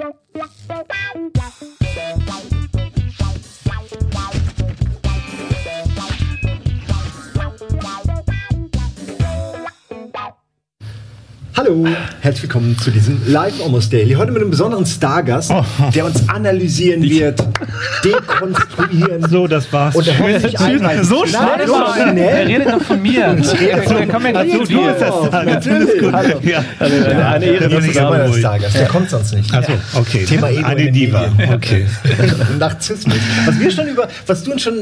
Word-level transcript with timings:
Thank 0.00 0.16
you. 1.62 1.79
Hallo, 11.62 11.86
herzlich 12.22 12.44
willkommen 12.44 12.74
zu 12.78 12.90
diesem 12.90 13.20
Live 13.26 13.60
Almost 13.62 13.92
Daily. 13.92 14.14
Heute 14.14 14.32
mit 14.32 14.40
einem 14.40 14.50
besonderen 14.50 14.86
Stargast, 14.86 15.50
Oh. 15.52 15.62
der 15.94 16.06
uns 16.06 16.26
analysieren 16.26 17.02
wird, 17.02 17.38
dekonstruieren. 18.02 19.28
So, 19.28 19.46
das 19.46 19.70
war's. 19.70 19.94
und 19.94 20.06
hoffentlich 20.08 20.58
einreißen. 20.58 21.04
So 21.04 21.16
Nein, 21.16 21.28
schnell 21.28 21.66
so 21.66 21.72
war- 21.74 21.98
Er 21.98 22.12
schnell. 22.12 22.46
redet 22.46 22.68
doch 22.72 22.80
von 22.80 23.02
mir. 23.02 23.36
Der 23.36 24.06
kommt 24.06 24.24
ja 24.24 24.30
gleich 24.30 24.52
Also, 24.54 24.64
zu 24.64 24.72
dir. 24.72 25.44
Natürlich. 25.44 26.12
Hallo. 26.12 26.34
Ja. 26.42 26.64
Ja, 26.80 27.28
eine 27.32 27.44
Ehre, 27.44 27.68
das 27.68 27.72
dass 27.74 27.84
ist 27.84 27.94
du 27.94 28.00
da 28.00 28.10
bist. 28.26 28.38
Stargast. 28.38 28.74
Der 28.76 28.86
kommt 28.86 29.10
sonst 29.10 29.34
nicht. 29.34 29.52
Achso, 29.54 29.72
okay. 29.96 30.24
Thema 30.24 30.48
Ego 30.48 30.64
Eine 30.66 30.90
Diva. 30.90 31.28
Medien. 31.28 31.54
Okay. 31.56 31.86
Narzissmus. 32.58 33.16
Was 33.44 33.60
wir 33.60 33.70
schon 33.70 33.86
über, 33.88 34.08
was 34.26 34.42
du 34.44 34.52
uns 34.52 34.62
schon, 34.62 34.74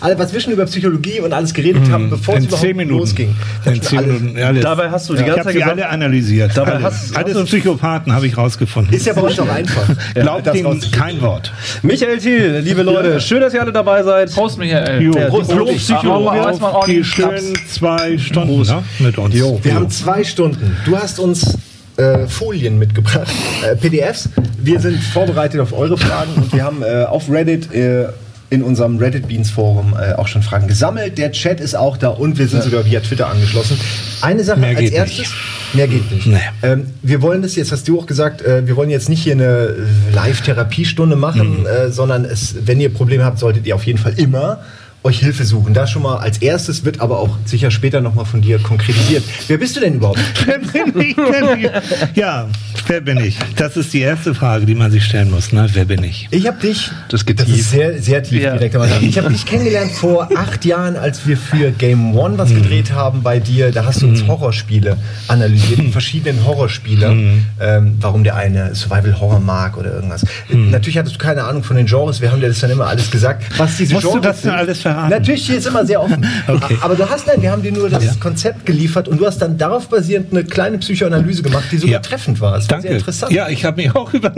was 0.00 0.32
wir 0.32 0.40
schon 0.40 0.54
über 0.54 0.64
Psychologie 0.64 1.20
und 1.20 1.34
alles 1.34 1.52
geredet 1.52 1.90
haben, 1.90 2.08
bevor 2.08 2.36
es 2.38 2.46
überhaupt 2.46 2.88
losging. 2.88 3.34
In 3.66 3.82
zehn 3.82 4.00
Minuten. 4.06 4.38
Alles. 4.42 4.62
Dabei 4.62 4.90
hast 4.90 5.10
du 5.10 5.14
die 5.14 5.24
ganze 5.24 5.42
Zeit 5.44 5.52
gesagt- 5.52 5.72
alle 5.72 5.88
analysiert. 5.90 6.21
Dabei 6.54 6.72
alle. 6.72 6.84
hast- 6.84 7.16
alles 7.16 7.36
hast 7.36 7.44
Psychopathen 7.46 8.12
habe 8.12 8.26
ich 8.26 8.36
rausgefunden. 8.36 8.94
Ist 8.94 9.06
ja 9.06 9.12
bei 9.12 9.22
uns 9.22 9.36
doch 9.36 9.48
einfach. 9.48 9.88
Glaubt 10.14 10.46
das 10.46 10.56
ihnen 10.56 10.66
rauszufinden. 10.66 11.00
kein 11.00 11.20
Wort. 11.22 11.52
Michael 11.82 12.18
Thiel, 12.18 12.58
liebe 12.64 12.82
Leute, 12.82 13.20
schön, 13.20 13.40
dass 13.40 13.54
ihr 13.54 13.60
alle 13.62 13.72
dabei 13.72 14.02
seid. 14.02 14.32
Prost, 14.32 14.58
Michael. 14.58 15.02
Jo, 15.02 15.12
Der 15.12 15.26
Prost. 15.26 15.50
Prost. 15.50 16.60
Man 16.60 16.74
Die 16.86 17.04
schönen 17.04 17.54
zwei 17.68 18.18
Stunden 18.18 18.64
ne, 18.64 18.82
mit 18.98 19.18
uns. 19.18 19.34
Wir 19.34 19.74
haben 19.74 19.90
zwei 19.90 20.24
Stunden. 20.24 20.76
Du 20.84 20.96
hast 20.96 21.18
uns 21.18 21.58
äh, 21.96 22.26
Folien 22.26 22.78
mitgebracht, 22.78 23.28
äh, 23.64 23.76
PDFs. 23.76 24.28
Wir 24.58 24.80
sind 24.80 24.98
vorbereitet 25.02 25.60
auf 25.60 25.72
eure 25.72 25.98
Fragen 25.98 26.30
und 26.36 26.52
wir 26.52 26.64
haben 26.64 26.82
äh, 26.82 27.04
auf 27.04 27.28
Reddit 27.30 27.72
äh, 27.74 28.06
in 28.52 28.62
unserem 28.62 28.98
Reddit 28.98 29.28
Beans 29.28 29.50
Forum 29.50 29.94
äh, 29.98 30.12
auch 30.12 30.28
schon 30.28 30.42
Fragen 30.42 30.68
gesammelt. 30.68 31.16
Der 31.16 31.32
Chat 31.32 31.58
ist 31.58 31.74
auch 31.74 31.96
da 31.96 32.08
und 32.08 32.38
wir 32.38 32.46
sind 32.46 32.62
sogar 32.62 32.84
via 32.84 33.00
Twitter 33.00 33.28
angeschlossen. 33.30 33.80
Eine 34.20 34.44
Sache 34.44 34.60
Mehr 34.60 34.70
als 34.70 34.80
geht 34.80 34.92
erstes. 34.92 35.18
nicht. 35.20 35.32
Mehr 35.72 35.88
geht 35.88 36.12
nicht. 36.12 36.26
Nee. 36.26 36.38
Ähm, 36.62 36.86
wir 37.00 37.22
wollen 37.22 37.40
das 37.40 37.56
jetzt, 37.56 37.72
hast 37.72 37.88
du 37.88 37.98
auch 37.98 38.04
gesagt, 38.04 38.42
äh, 38.42 38.66
wir 38.66 38.76
wollen 38.76 38.90
jetzt 38.90 39.08
nicht 39.08 39.22
hier 39.22 39.32
eine 39.32 39.74
Live-Therapiestunde 40.12 41.16
machen, 41.16 41.60
Mhm. 41.60 41.66
äh, 41.66 41.90
sondern 41.90 42.26
es, 42.26 42.54
wenn 42.66 42.78
ihr 42.78 42.92
Probleme 42.92 43.24
habt, 43.24 43.38
solltet 43.38 43.66
ihr 43.66 43.74
auf 43.74 43.84
jeden 43.84 43.98
Fall 43.98 44.12
immer 44.18 44.60
euch 45.04 45.18
Hilfe 45.20 45.44
suchen. 45.44 45.74
Das 45.74 45.90
schon 45.90 46.02
mal 46.02 46.16
als 46.18 46.38
erstes 46.38 46.84
wird 46.84 47.00
aber 47.00 47.18
auch 47.18 47.36
sicher 47.44 47.70
später 47.70 48.00
nochmal 48.00 48.24
von 48.24 48.40
dir 48.40 48.58
konkretisiert. 48.58 49.24
Wer 49.48 49.58
bist 49.58 49.76
du 49.76 49.80
denn 49.80 49.94
überhaupt? 49.94 50.20
Wer 50.46 50.58
bin 50.86 51.00
ich? 51.00 51.16
Wer 51.16 51.56
bin 51.56 51.64
ich? 51.64 51.70
Ja, 52.16 52.46
wer 52.86 53.00
bin 53.00 53.18
ich? 53.18 53.36
Das 53.56 53.76
ist 53.76 53.92
die 53.92 54.00
erste 54.00 54.34
Frage, 54.34 54.66
die 54.66 54.74
man 54.74 54.90
sich 54.90 55.04
stellen 55.04 55.30
muss. 55.30 55.52
Ne? 55.52 55.66
Wer 55.72 55.84
bin 55.84 56.02
ich? 56.04 56.28
Ich 56.30 56.46
habe 56.46 56.58
dich, 56.60 56.90
Das 57.08 57.26
geht 57.26 57.40
das 57.40 57.46
tief. 57.46 57.58
ist 57.58 57.70
sehr, 57.70 58.00
sehr 58.02 58.22
tief 58.22 58.42
Ja. 58.42 58.52
direkt. 58.56 58.76
Ich 59.02 59.18
habe 59.18 59.30
dich 59.32 59.44
kennengelernt 59.46 59.92
vor 59.92 60.28
acht 60.36 60.64
Jahren, 60.64 60.96
als 60.96 61.26
wir 61.26 61.36
für 61.36 61.70
Game 61.72 62.14
One 62.16 62.38
was 62.38 62.50
gedreht 62.54 62.92
haben 62.92 63.22
bei 63.22 63.38
dir. 63.40 63.70
Da 63.72 63.84
hast 63.84 64.02
du 64.02 64.08
uns 64.08 64.26
Horrorspiele 64.26 64.96
analysiert, 65.28 65.80
die 65.80 65.90
verschiedenen 65.92 66.44
Horrorspiele, 66.44 67.16
ähm, 67.60 67.96
warum 68.00 68.24
der 68.24 68.36
eine 68.36 68.74
Survival 68.74 69.18
Horror 69.20 69.40
mag 69.40 69.76
oder 69.76 69.92
irgendwas. 69.94 70.24
Natürlich 70.48 70.98
hattest 70.98 71.16
du 71.16 71.18
keine 71.18 71.44
Ahnung 71.44 71.64
von 71.64 71.76
den 71.76 71.86
Genres, 71.86 72.20
wir 72.20 72.30
haben 72.32 72.40
dir 72.40 72.48
das 72.48 72.60
dann 72.60 72.70
immer 72.70 72.86
alles 72.86 73.10
gesagt. 73.10 73.44
Was 73.58 73.76
diese 73.76 73.94
Musst 73.94 74.04
du 74.06 74.10
Genres 74.12 74.22
das 74.26 74.40
denn 74.42 74.50
sind. 74.50 74.58
alles 74.58 74.82
verraten? 74.92 75.10
Natürlich, 75.10 75.46
hier 75.46 75.58
ist 75.58 75.66
immer 75.66 75.84
sehr 75.86 76.02
offen. 76.02 76.26
Okay. 76.48 76.76
Aber 76.80 76.94
du 76.96 77.08
hast, 77.08 77.26
nein, 77.26 77.40
wir 77.40 77.50
haben 77.50 77.62
dir 77.62 77.72
nur 77.72 77.88
das 77.88 78.04
Ja. 78.04 78.12
Konzept 78.20 78.66
geliefert 78.66 79.08
und 79.08 79.18
du 79.20 79.26
hast 79.26 79.38
dann 79.38 79.56
darauf 79.58 79.88
basierend 79.88 80.32
eine 80.32 80.44
kleine 80.44 80.78
Psychoanalyse 80.78 81.42
gemacht, 81.42 81.64
die 81.70 81.78
sogar 81.78 81.94
Ja. 81.94 81.98
treffend 82.00 82.40
war. 82.40 82.54
Das 82.56 82.64
war 82.64 82.68
Danke. 82.76 82.88
sehr 82.88 82.96
interessant. 82.98 83.32
Ja, 83.32 83.48
ich 83.48 83.64
habe 83.64 83.82
mich 83.82 83.94
auch 83.94 84.12
über, 84.12 84.32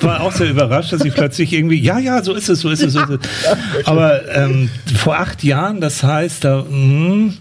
war 0.00 0.20
auch 0.20 0.32
sehr 0.32 0.50
überrascht, 0.50 0.92
dass 0.92 1.04
ich 1.04 1.14
plötzlich 1.14 1.52
irgendwie, 1.52 1.80
ja, 1.80 1.98
ja, 1.98 2.22
so 2.22 2.34
ist 2.34 2.48
es, 2.48 2.60
so 2.60 2.70
ist 2.70 2.82
es, 2.82 2.92
so 2.94 3.00
ist 3.00 3.10
es. 3.10 3.86
Aber 3.86 4.20
ähm, 4.34 4.70
vor 4.96 5.18
acht 5.18 5.42
Jahren, 5.44 5.80
das 5.80 6.02
heißt, 6.02 6.44
da, 6.44 6.64
mh, 6.68 7.32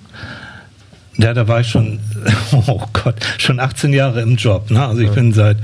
ja, 1.17 1.33
da 1.33 1.48
war 1.48 1.61
ich 1.61 1.67
schon, 1.67 2.00
oh 2.67 2.82
Gott, 2.94 3.16
schon 3.38 3.60
18 3.60 3.92
Jahre 3.94 4.22
im 4.22 4.36
Job. 4.36 4.70
Ne? 4.70 4.86
Also 4.86 5.02
ich 5.02 5.10
bin 5.11 5.33
seit 5.33 5.58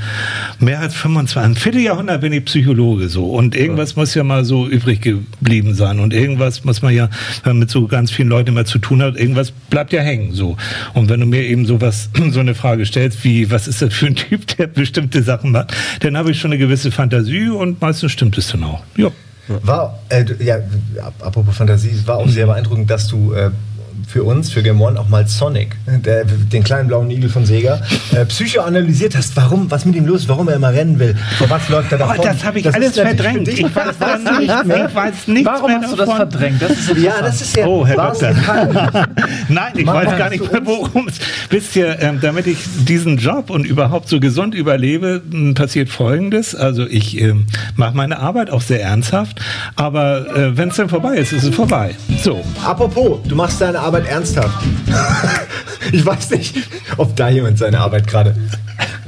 mehr 0.59 0.79
als 0.79 0.95
25, 0.95 1.37
ein 1.37 1.55
Vierteljahrhundert 1.55 2.21
bin 2.21 2.33
ich 2.33 2.45
Psychologe 2.45 3.07
so. 3.09 3.25
Und 3.27 3.55
irgendwas 3.55 3.95
muss 3.95 4.13
ja 4.15 4.23
mal 4.23 4.45
so 4.45 4.67
übrig 4.67 5.01
geblieben 5.01 5.73
sein. 5.75 5.99
Und 5.99 6.13
irgendwas 6.13 6.63
muss 6.63 6.81
man 6.81 6.93
ja, 6.93 7.09
wenn 7.43 7.51
man 7.53 7.59
mit 7.59 7.69
so 7.69 7.87
ganz 7.87 8.11
vielen 8.11 8.29
Leuten 8.29 8.49
immer 8.49 8.65
zu 8.65 8.79
tun 8.79 9.01
hat, 9.03 9.15
irgendwas 9.15 9.51
bleibt 9.51 9.93
ja 9.93 10.01
hängen 10.01 10.33
so. 10.33 10.57
Und 10.93 11.09
wenn 11.09 11.19
du 11.19 11.25
mir 11.25 11.43
eben 11.43 11.65
sowas, 11.65 12.09
so 12.31 12.39
eine 12.39 12.55
Frage 12.55 12.85
stellst, 12.85 13.23
wie, 13.23 13.51
was 13.51 13.67
ist 13.67 13.81
das 13.81 13.93
für 13.93 14.07
ein 14.07 14.15
Typ, 14.15 14.47
der 14.57 14.67
bestimmte 14.67 15.21
Sachen 15.23 15.51
macht, 15.51 15.73
dann 16.01 16.17
habe 16.17 16.31
ich 16.31 16.39
schon 16.39 16.51
eine 16.51 16.57
gewisse 16.59 16.91
Fantasie 16.91 17.49
und 17.49 17.79
meistens 17.81 18.11
stimmt 18.11 18.37
es 18.37 18.47
dann 18.47 18.63
auch. 18.63 18.81
Ja. 18.97 19.09
War, 19.61 19.99
äh, 20.09 20.23
ja, 20.41 20.55
ap- 21.01 21.21
apropos 21.21 21.55
Fantasie, 21.57 21.89
es 21.89 22.07
war 22.07 22.15
auch 22.17 22.29
sehr 22.29 22.45
beeindruckend, 22.45 22.89
dass 22.89 23.07
du 23.09 23.33
äh, 23.33 23.51
für 24.07 24.23
uns, 24.23 24.51
für 24.51 24.61
Game 24.63 24.81
One, 24.81 24.99
auch 24.99 25.09
mal 25.09 25.27
Sonic, 25.27 25.75
der, 25.87 26.25
den 26.25 26.63
kleinen 26.63 26.87
blauen 26.87 27.09
Igel 27.11 27.29
von 27.29 27.45
Sega, 27.45 27.81
äh, 28.13 28.25
psychoanalysiert 28.25 29.15
hast, 29.15 29.35
warum, 29.35 29.69
was 29.71 29.85
mit 29.85 29.95
ihm 29.95 30.05
los 30.05 30.21
ist, 30.21 30.29
warum 30.29 30.47
er 30.49 30.55
immer 30.55 30.71
rennen 30.73 30.99
will, 30.99 31.15
vor 31.37 31.49
was 31.49 31.67
läuft 31.69 31.91
er 31.91 31.97
Oh, 31.97 32.07
davon. 32.09 32.21
das 32.23 32.43
habe 32.43 32.57
ich 32.59 32.63
Das 32.65 32.75
alles 32.75 32.95
verdrängt. 32.95 33.47
Ich 33.47 33.63
weiß, 33.63 33.95
das 33.99 34.19
nicht 34.39 34.65
mehr. 34.65 34.87
Ich 34.89 34.95
weiß 34.95 35.27
nichts 35.27 35.45
Warum 35.51 35.71
mehr 35.71 35.81
hast 35.81 35.91
du 35.91 35.95
das 35.97 36.05
davon. 36.09 36.29
verdrängt? 36.31 36.61
Das 36.61 36.71
ist 36.71 36.97
Ja, 36.97 37.13
das 37.21 37.41
ist 37.41 37.55
ja. 37.55 37.65
Oh, 37.65 37.85
Herr 37.85 37.95
Doktor. 37.95 38.33
Nein, 39.49 39.73
ich 39.75 39.85
Mach 39.85 39.93
weiß 39.95 40.17
gar 40.17 40.29
nicht 40.29 40.51
mehr, 40.51 40.61
worum 40.65 41.07
es. 41.07 41.15
Wisst 41.49 41.75
ihr, 41.75 41.97
ähm, 42.01 42.19
damit 42.21 42.47
ich 42.47 42.57
diesen 42.87 43.17
Job 43.17 43.49
und 43.49 43.65
überhaupt 43.65 44.09
so 44.09 44.19
gesund 44.19 44.55
überlebe, 44.55 45.21
m, 45.31 45.53
passiert 45.53 45.89
Folgendes. 45.89 46.55
Also 46.55 46.85
ich 46.87 47.19
ähm, 47.21 47.45
mache 47.75 47.95
meine 47.95 48.19
Arbeit 48.19 48.49
auch 48.49 48.61
sehr 48.61 48.81
ernsthaft, 48.81 49.39
aber 49.75 50.35
äh, 50.35 50.57
wenn 50.57 50.69
es 50.69 50.75
dann 50.75 50.89
vorbei 50.89 51.15
ist, 51.17 51.33
ist 51.33 51.43
es 51.43 51.55
vorbei. 51.55 51.95
So. 52.21 52.43
Apropos, 52.65 53.19
du 53.27 53.35
machst 53.35 53.61
deine 53.61 53.79
Arbeit 53.83 54.07
ernsthaft. 54.07 54.63
ich 55.91 56.05
weiß 56.05 56.29
nicht, 56.31 56.55
ob 56.97 57.15
da 57.15 57.29
jemand 57.29 57.57
seine 57.57 57.79
Arbeit 57.79 58.07
gerade 58.07 58.35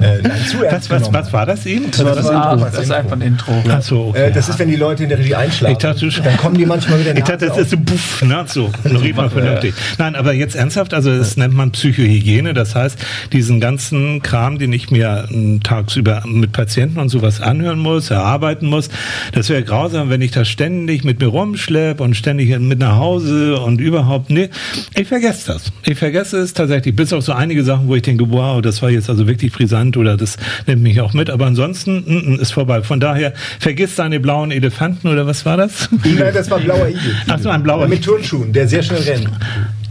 äh, 0.00 0.22
nein, 0.22 0.32
zu 0.50 0.62
ernst 0.64 0.90
Was, 0.90 1.02
was, 1.02 1.12
was 1.12 1.32
war 1.32 1.46
das 1.46 1.66
eben? 1.66 1.90
Das 1.90 2.04
war 2.04 2.14
das 2.14 2.26
Ah, 2.28 2.52
Intro. 2.52 2.66
das 2.70 2.78
ist 2.84 2.90
einfach 2.90 3.12
ein 3.12 3.20
Intro. 3.22 3.52
Ach 3.68 3.82
so, 3.82 4.06
Äh, 4.06 4.08
okay. 4.08 4.32
das 4.34 4.48
ist, 4.48 4.58
wenn 4.58 4.68
die 4.68 4.76
Leute 4.76 5.04
in 5.04 5.08
der 5.08 5.18
Regie 5.18 5.34
einschlafen. 5.34 5.72
Ich 5.72 5.78
dachte 5.78 6.08
dann 6.22 6.36
kommen 6.36 6.56
die 6.56 6.66
manchmal 6.66 7.00
wieder 7.00 7.14
Ich 7.16 7.24
dachte, 7.24 7.46
das 7.46 7.58
ist 7.58 7.70
so 7.70 7.76
puff, 7.78 8.22
ne? 8.22 8.44
So, 8.46 8.70
noch 8.84 9.02
red 9.02 9.16
mal 9.16 9.30
vernünftig. 9.30 9.74
Nein, 9.98 10.14
aber 10.14 10.32
jetzt 10.32 10.54
ernsthaft, 10.56 10.92
also 10.94 11.16
das 11.16 11.36
nennt 11.36 11.54
man 11.54 11.70
Psychohygiene. 11.72 12.52
Das 12.54 12.74
heißt, 12.74 12.98
diesen 13.32 13.60
ganzen 13.60 14.22
Kram, 14.22 14.58
den 14.58 14.72
ich 14.72 14.90
mir 14.90 15.26
m, 15.30 15.62
tagsüber 15.62 16.22
mit 16.26 16.52
Patienten 16.52 16.98
und 16.98 17.08
sowas 17.08 17.40
anhören 17.40 17.78
muss, 17.78 18.10
erarbeiten 18.10 18.66
muss, 18.66 18.88
das 19.32 19.48
wäre 19.48 19.62
grausam, 19.62 20.10
wenn 20.10 20.20
ich 20.22 20.30
das 20.32 20.48
ständig 20.48 21.04
mit 21.04 21.20
mir 21.20 21.28
rumschleppe 21.28 22.02
und 22.02 22.16
ständig 22.16 22.58
mit 22.58 22.78
nach 22.78 22.96
Hause 22.96 23.58
und 23.60 23.80
überhaupt, 23.80 24.30
nee, 24.30 24.50
ich 24.94 25.08
vergesse 25.08 25.52
das. 25.54 25.72
Ich 25.84 25.98
vergesse 25.98 26.38
es 26.38 26.52
tatsächlich, 26.52 26.94
bis 26.96 27.12
auf 27.12 27.22
so 27.24 27.32
einige 27.32 27.64
Sachen, 27.64 27.88
wo 27.88 27.94
ich 27.94 28.02
denke, 28.02 28.24
wow, 28.30 28.60
das 28.60 28.82
war 28.82 28.90
jetzt 28.90 29.08
also 29.08 29.26
wirklich 29.26 29.52
brisant 29.52 29.85
oder 29.96 30.16
das 30.16 30.36
nimmt 30.66 30.82
mich 30.82 31.00
auch 31.00 31.12
mit, 31.12 31.28
aber 31.28 31.46
ansonsten 31.46 32.04
mm, 32.06 32.34
mm, 32.34 32.40
ist 32.40 32.52
vorbei. 32.52 32.82
Von 32.82 33.00
daher, 33.00 33.34
vergiss 33.60 33.94
deine 33.96 34.20
blauen 34.20 34.50
Elefanten 34.50 35.08
oder 35.08 35.26
was 35.26 35.44
war 35.44 35.56
das? 35.56 35.88
Nein, 36.04 36.32
das 36.32 36.50
war 36.50 36.58
ein 36.58 36.64
blauer 36.64 36.88
Igel. 36.88 37.14
Ach 37.28 37.38
so, 37.38 37.50
ein 37.50 37.62
blauer. 37.62 37.86
Mit 37.86 38.04
Turnschuhen, 38.04 38.52
der 38.52 38.66
sehr 38.66 38.82
schnell 38.82 39.02
rennt. 39.02 39.30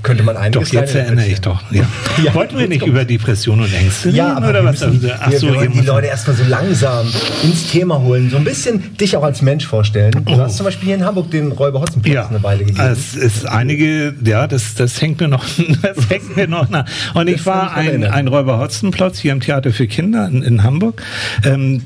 Könnte 0.06 0.24
man 0.24 0.38
einiges 0.38 0.70
Doch, 0.70 0.74
jetzt 0.80 0.96
erinnere 0.96 1.26
ich 1.28 1.42
doch. 1.42 1.62
Ja. 1.72 1.84
Ja, 2.24 2.34
Wollten 2.34 2.58
wir 2.58 2.68
nicht 2.70 2.80
kommt's. 2.80 2.92
über 2.94 3.04
Depression 3.04 3.60
und 3.60 3.74
Ängste 3.74 4.10
Ja, 4.10 4.28
reden 4.28 4.38
aber 4.38 4.50
oder 4.52 4.64
wir, 4.64 4.70
was? 4.70 4.80
müssen, 4.80 5.04
Also, 5.04 5.16
ach 5.20 5.32
wir, 5.32 5.40
so, 5.40 5.48
wir 5.48 5.56
wollen 5.56 5.72
die 5.74 5.80
Leute 5.82 6.08
erstmal 6.08 6.36
so 6.38 6.44
langsam 6.46 7.08
ins 7.44 7.70
Thema 7.72 8.00
holen. 8.00 8.30
So 8.30 8.38
ein 8.38 8.44
bisschen 8.46 8.96
dich 8.98 9.18
auch 9.18 9.24
als 9.24 9.42
Mensch 9.42 9.66
vorstellen. 9.68 10.12
Du 10.26 10.38
hast 10.38 10.56
zum 10.58 10.66
Beispiel 10.66 10.86
hier 10.88 10.96
in 10.96 11.04
Hamburg 11.06 11.30
den 11.32 11.52
Räuber 11.52 11.82
Hotzenplatz 11.82 12.14
Ja, 12.14 12.28
eine 12.30 12.42
Weile 12.42 12.60
gegeben. 12.66 12.80
es 12.80 13.16
ist 13.16 13.46
einige, 13.46 14.14
ja, 14.24 14.48
das, 14.48 14.76
das 14.76 15.02
hängt 15.02 15.20
mir 15.20 15.28
noch, 15.28 15.44
das 15.82 16.10
hängt 16.10 16.38
mir 16.38 16.48
noch 16.48 16.70
nach. 16.70 16.86
Und 17.14 17.28
ich 17.28 17.38
Das 17.38 17.46
war 17.48 17.72
ich 17.72 17.78
ein, 17.78 17.88
erinnern. 17.88 18.12
ein 18.14 18.28
Räuber 18.30 18.60
Hotzenplotz 18.60 19.20
hier 19.20 19.34
im 19.34 19.42
Theater 19.42 19.72
für 19.72 19.88
Kinder 19.88 20.28
in, 20.28 20.42
in 20.44 20.64
Hamburg. 20.64 21.02
Ähm, 21.44 21.82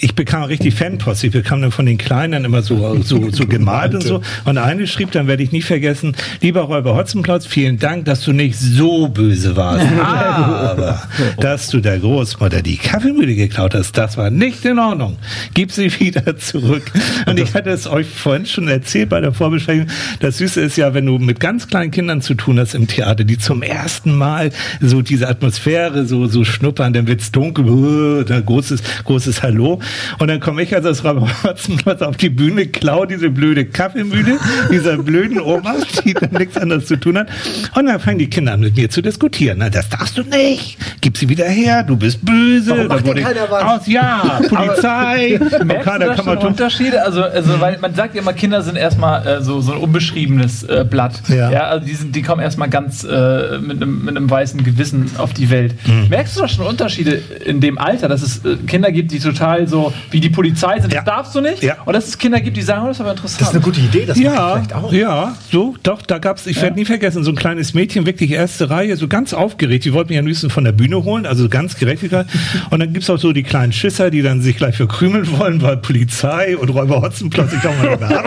ich 0.00 0.14
bekam 0.14 0.44
richtig 0.44 0.74
Fanpost. 0.74 1.24
Ich 1.24 1.32
bekam 1.32 1.62
dann 1.62 1.72
von 1.72 1.86
den 1.86 1.98
Kleinen 1.98 2.44
immer 2.44 2.62
so, 2.62 3.02
so, 3.02 3.30
so 3.30 3.46
gemalt 3.48 3.94
und 3.94 4.02
so. 4.04 4.20
Und 4.44 4.58
eine 4.58 4.86
schrieb, 4.86 5.10
dann 5.12 5.26
werde 5.26 5.42
ich 5.42 5.50
nie 5.50 5.62
vergessen, 5.62 6.14
lieber 6.40 6.60
Räuber 6.62 6.94
Hotzenplotz, 6.94 7.46
vielen 7.54 7.78
Dank, 7.78 8.06
dass 8.06 8.22
du 8.22 8.32
nicht 8.32 8.58
so 8.58 9.06
böse 9.06 9.54
warst. 9.54 9.86
Aber, 10.02 11.00
dass 11.40 11.68
du 11.68 11.78
der 11.78 12.00
Großmutter 12.00 12.62
die 12.62 12.76
Kaffeemühle 12.76 13.36
geklaut 13.36 13.76
hast, 13.76 13.96
das 13.96 14.16
war 14.16 14.28
nicht 14.28 14.64
in 14.64 14.80
Ordnung. 14.80 15.18
Gib 15.54 15.70
sie 15.70 16.00
wieder 16.00 16.36
zurück. 16.36 16.82
Und 17.26 17.38
ich 17.38 17.54
hatte 17.54 17.70
es 17.70 17.86
euch 17.86 18.08
vorhin 18.08 18.44
schon 18.46 18.66
erzählt 18.66 19.10
bei 19.10 19.20
der 19.20 19.32
Vorbesprechung. 19.32 19.86
Das 20.18 20.38
Süße 20.38 20.62
ist 20.62 20.76
ja, 20.76 20.94
wenn 20.94 21.06
du 21.06 21.18
mit 21.18 21.38
ganz 21.38 21.68
kleinen 21.68 21.92
Kindern 21.92 22.22
zu 22.22 22.34
tun 22.34 22.58
hast 22.58 22.74
im 22.74 22.88
Theater, 22.88 23.22
die 23.22 23.38
zum 23.38 23.62
ersten 23.62 24.16
Mal 24.16 24.50
so 24.80 25.00
diese 25.00 25.28
Atmosphäre 25.28 26.06
so, 26.06 26.26
so 26.26 26.42
schnuppern, 26.42 26.92
dann 26.92 27.06
wird's 27.06 27.30
dunkel, 27.30 27.66
uh, 27.66 28.24
da 28.24 28.40
großes, 28.40 28.82
großes 29.04 29.44
Hallo. 29.44 29.80
Und 30.18 30.26
dann 30.26 30.40
komme 30.40 30.64
ich 30.64 30.74
also 30.74 30.88
aus 30.88 31.04
Rabenhotzenplatz 31.04 32.02
auf 32.02 32.16
die 32.16 32.30
Bühne, 32.30 32.66
klau 32.66 33.04
diese 33.04 33.30
blöde 33.30 33.64
Kaffeemühle 33.64 34.38
dieser 34.72 34.98
blöden 34.98 35.40
Oma, 35.40 35.76
die 36.04 36.14
dann 36.14 36.32
nichts 36.32 36.56
anderes 36.56 36.86
zu 36.86 36.96
tun 36.96 37.16
hat. 37.16 37.28
Und 37.74 37.86
dann 37.86 38.00
fangen 38.00 38.18
die 38.18 38.28
Kinder 38.30 38.52
an 38.52 38.60
mit 38.60 38.76
mir 38.76 38.88
zu 38.90 39.02
diskutieren. 39.02 39.58
Na, 39.58 39.70
das 39.70 39.88
darfst 39.88 40.16
du 40.18 40.22
nicht. 40.22 40.78
Gib 41.00 41.16
sie 41.16 41.28
wieder 41.28 41.46
her. 41.46 41.82
Du 41.82 41.96
bist 41.96 42.24
böse. 42.24 42.70
Warum 42.70 42.86
macht 42.88 43.06
denn 43.06 43.16
keiner 43.22 43.50
was? 43.50 43.62
Aus, 43.80 43.86
ja, 43.86 44.40
Polizei. 44.48 45.38
Merkst 45.64 45.84
keiner 45.84 46.04
du 46.06 46.10
da 46.10 46.14
kann 46.22 46.24
schon. 46.40 46.48
Unterschiede? 46.48 47.02
Also, 47.02 47.22
also 47.22 47.60
weil 47.60 47.78
man 47.78 47.94
sagt 47.94 48.14
ja 48.14 48.22
immer, 48.22 48.32
Kinder 48.32 48.62
sind 48.62 48.76
erstmal 48.76 49.26
äh, 49.26 49.42
so, 49.42 49.60
so 49.60 49.72
ein 49.72 49.78
unbeschriebenes 49.78 50.62
äh, 50.64 50.84
Blatt. 50.88 51.22
Ja. 51.28 51.48
also 51.66 51.86
die, 51.86 51.94
sind, 51.94 52.14
die 52.14 52.22
kommen 52.22 52.40
erstmal 52.42 52.68
ganz 52.68 53.04
äh, 53.04 53.58
mit, 53.58 53.82
einem, 53.82 54.04
mit 54.04 54.16
einem 54.16 54.30
weißen 54.30 54.62
Gewissen 54.64 55.10
auf 55.18 55.32
die 55.32 55.50
Welt. 55.50 55.74
Mhm. 55.86 56.08
Merkst 56.08 56.36
du 56.36 56.40
da 56.40 56.48
schon 56.48 56.66
Unterschiede 56.66 57.20
in 57.44 57.60
dem 57.60 57.78
Alter, 57.78 58.08
dass 58.08 58.22
es 58.22 58.44
äh, 58.44 58.56
Kinder 58.66 58.90
gibt, 58.92 59.12
die 59.12 59.18
total 59.18 59.66
so 59.68 59.92
wie 60.10 60.20
die 60.20 60.30
Polizei 60.30 60.80
sind, 60.80 60.92
Ja. 60.92 61.00
das 61.02 61.06
darfst 61.14 61.34
du 61.34 61.40
nicht? 61.40 61.62
Ja. 61.62 61.76
Und 61.84 61.94
dass 61.94 62.06
es 62.08 62.18
Kinder 62.18 62.40
gibt, 62.40 62.56
die 62.56 62.62
sagen, 62.62 62.82
oh, 62.84 62.88
das 62.88 62.96
ist 62.96 63.00
aber 63.00 63.10
interessant. 63.12 63.40
Das 63.40 63.48
ist 63.48 63.54
eine 63.54 63.64
gute 63.64 63.80
Idee, 63.80 64.04
das 64.06 64.18
Ja, 64.18 64.54
vielleicht 64.56 64.74
auch. 64.74 64.92
ja, 64.92 65.34
so, 65.50 65.74
doch, 65.82 66.02
da 66.02 66.18
gab's, 66.18 66.46
ich 66.46 66.60
werde 66.62 66.76
nie 66.76 66.84
vergessen, 66.84 67.24
so 67.24 67.32
ein 67.34 67.36
kleines 67.36 67.74
Mädchen, 67.74 68.06
wirklich 68.06 68.30
erste 68.30 68.70
Reihe, 68.70 68.96
so 68.96 69.08
ganz 69.08 69.32
aufgeregt, 69.34 69.84
die 69.84 69.92
wollten 69.92 70.10
mich 70.10 70.18
am 70.18 70.26
liebsten 70.26 70.50
von 70.50 70.64
der 70.64 70.72
Bühne 70.72 71.04
holen, 71.04 71.26
also 71.26 71.48
ganz 71.48 71.76
Gerechtigkeit. 71.76 72.26
Und 72.70 72.80
dann 72.80 72.92
gibt's 72.92 73.10
auch 73.10 73.18
so 73.18 73.32
die 73.32 73.42
kleinen 73.42 73.72
Schisser, 73.72 74.10
die 74.10 74.22
dann 74.22 74.40
sich 74.40 74.56
gleich 74.56 74.76
verkrümeln 74.76 75.26
wollen, 75.38 75.60
weil 75.62 75.76
Polizei 75.76 76.56
und 76.56 76.68
Räuber 76.70 77.02
Hotzenplotz, 77.02 77.52
ich 77.52 77.60
glaube 77.60 77.76
mal, 78.00 78.24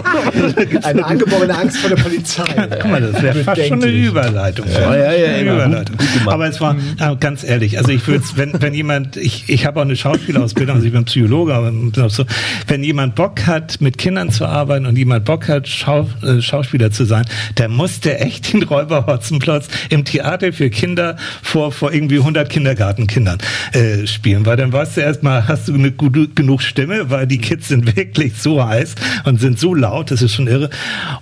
Eine 0.84 1.06
angeborene 1.06 1.56
Angst 1.58 1.78
vor 1.78 1.90
der 1.90 2.02
Polizei. 2.02 2.44
Guck 2.82 2.92
mal, 2.92 3.02
das 3.02 3.22
wäre 3.22 3.44
fast 3.44 3.66
schon 3.68 3.82
eine. 3.82 3.92
Überleitung. 3.92 4.66
Ja, 4.72 4.96
ja, 4.96 5.14
ja, 5.14 5.28
Eine 5.36 5.42
Überleitung. 5.54 5.98
gut- 5.98 6.08
gut 6.24 6.34
aber 6.34 6.48
es 6.48 6.60
war 6.62 6.76
äh, 7.00 7.16
ganz 7.20 7.44
ehrlich, 7.44 7.78
also 7.78 7.92
ich 7.92 8.06
würde 8.08 8.24
wenn, 8.36 8.62
wenn 8.62 8.74
jemand, 8.74 9.18
ich, 9.18 9.46
ich 9.48 9.66
habe 9.66 9.80
auch 9.80 9.86
eine 9.86 9.96
Schauspielausbildung, 9.96 10.76
also 10.76 10.86
ich 10.88 10.94
bin 10.94 11.06
Psychologe, 11.06 11.54
aber 11.54 11.72
bin 11.72 11.92
auch 12.02 12.10
so, 12.10 12.26
wenn 12.68 12.84
jemand 12.84 13.16
Bock 13.16 13.46
hat, 13.48 13.80
mit 13.82 13.98
Kindern 13.98 14.32
zu 14.32 14.46
arbeiten 14.46 14.86
und 14.86 14.98
jemand 14.98 15.26
Bock 15.26 15.48
hat, 15.48 15.68
Schau, 15.68 16.08
äh, 16.24 16.42
Schauspieler 16.42 16.92
zu 16.92 17.06
sein, 17.06 17.26
der 17.58 17.70
muss 17.70 18.00
der 18.00 18.26
echt 18.26 18.52
den 18.54 18.64
Räuber 18.64 18.97
Hotzenplotz 19.06 19.68
im 19.90 20.06
Theater 20.06 20.52
für 20.54 20.70
Kinder 20.70 21.16
vor, 21.44 21.72
vor 21.72 21.94
irgendwie 21.94 22.18
100 22.18 22.50
Kindergartenkindern 22.50 23.38
äh, 23.74 24.08
spielen, 24.08 24.46
weil 24.46 24.58
dann 24.58 24.74
weißt 24.74 24.98
du 24.98 25.02
erstmal, 25.02 25.48
hast 25.48 25.68
du 25.68 25.74
eine 25.74 25.92
gute, 25.92 26.28
genug 26.30 26.62
Stimme, 26.62 27.10
weil 27.10 27.28
die 27.28 27.38
Kids 27.38 27.68
sind 27.68 27.96
wirklich 27.96 28.34
so 28.42 28.66
heiß 28.66 28.96
und 29.26 29.40
sind 29.40 29.60
so 29.60 29.74
laut, 29.76 30.10
das 30.12 30.22
ist 30.22 30.34
schon 30.34 30.48
irre. 30.48 30.70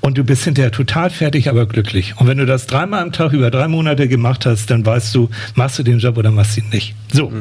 Und 0.02 0.18
du 0.18 0.24
bist 0.24 0.44
hinterher 0.44 0.72
total 0.72 1.10
fertig, 1.10 1.50
aber 1.50 1.66
glücklich. 1.66 2.14
Und 2.18 2.28
wenn 2.28 2.38
du 2.38 2.46
das 2.46 2.68
dreimal 2.68 3.02
am 3.02 3.12
Tag 3.12 3.34
über 3.34 3.52
drei 3.52 3.68
Monate 3.68 4.08
gemacht 4.08 4.46
hast, 4.46 4.70
dann 4.72 4.86
weißt 4.86 5.14
du, 5.16 5.30
machst 5.56 5.80
du 5.80 5.84
den 5.84 6.00
Job 6.00 6.18
oder 6.18 6.32
machst 6.32 6.56
du 6.58 6.62
ihn 6.62 6.70
nicht. 6.70 6.96
So. 7.12 7.32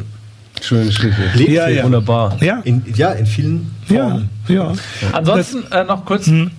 Schöne 0.63 0.87
Geschichte. 0.87 1.11
Lebt 1.35 1.51
Ja, 1.51 1.69
ja. 1.69 1.85
Wunderbar. 1.85 2.37
Ja. 2.43 2.61
In, 2.65 2.83
ja, 2.95 3.11
in 3.13 3.27
vielen 3.27 3.71
Ja, 3.89 4.09
Formen. 4.09 4.29
ja. 4.49 4.73
Ansonsten 5.13 5.65
äh, 5.73 5.85
noch 5.85 6.05
kurz, 6.05 6.27
Hm. 6.27 6.51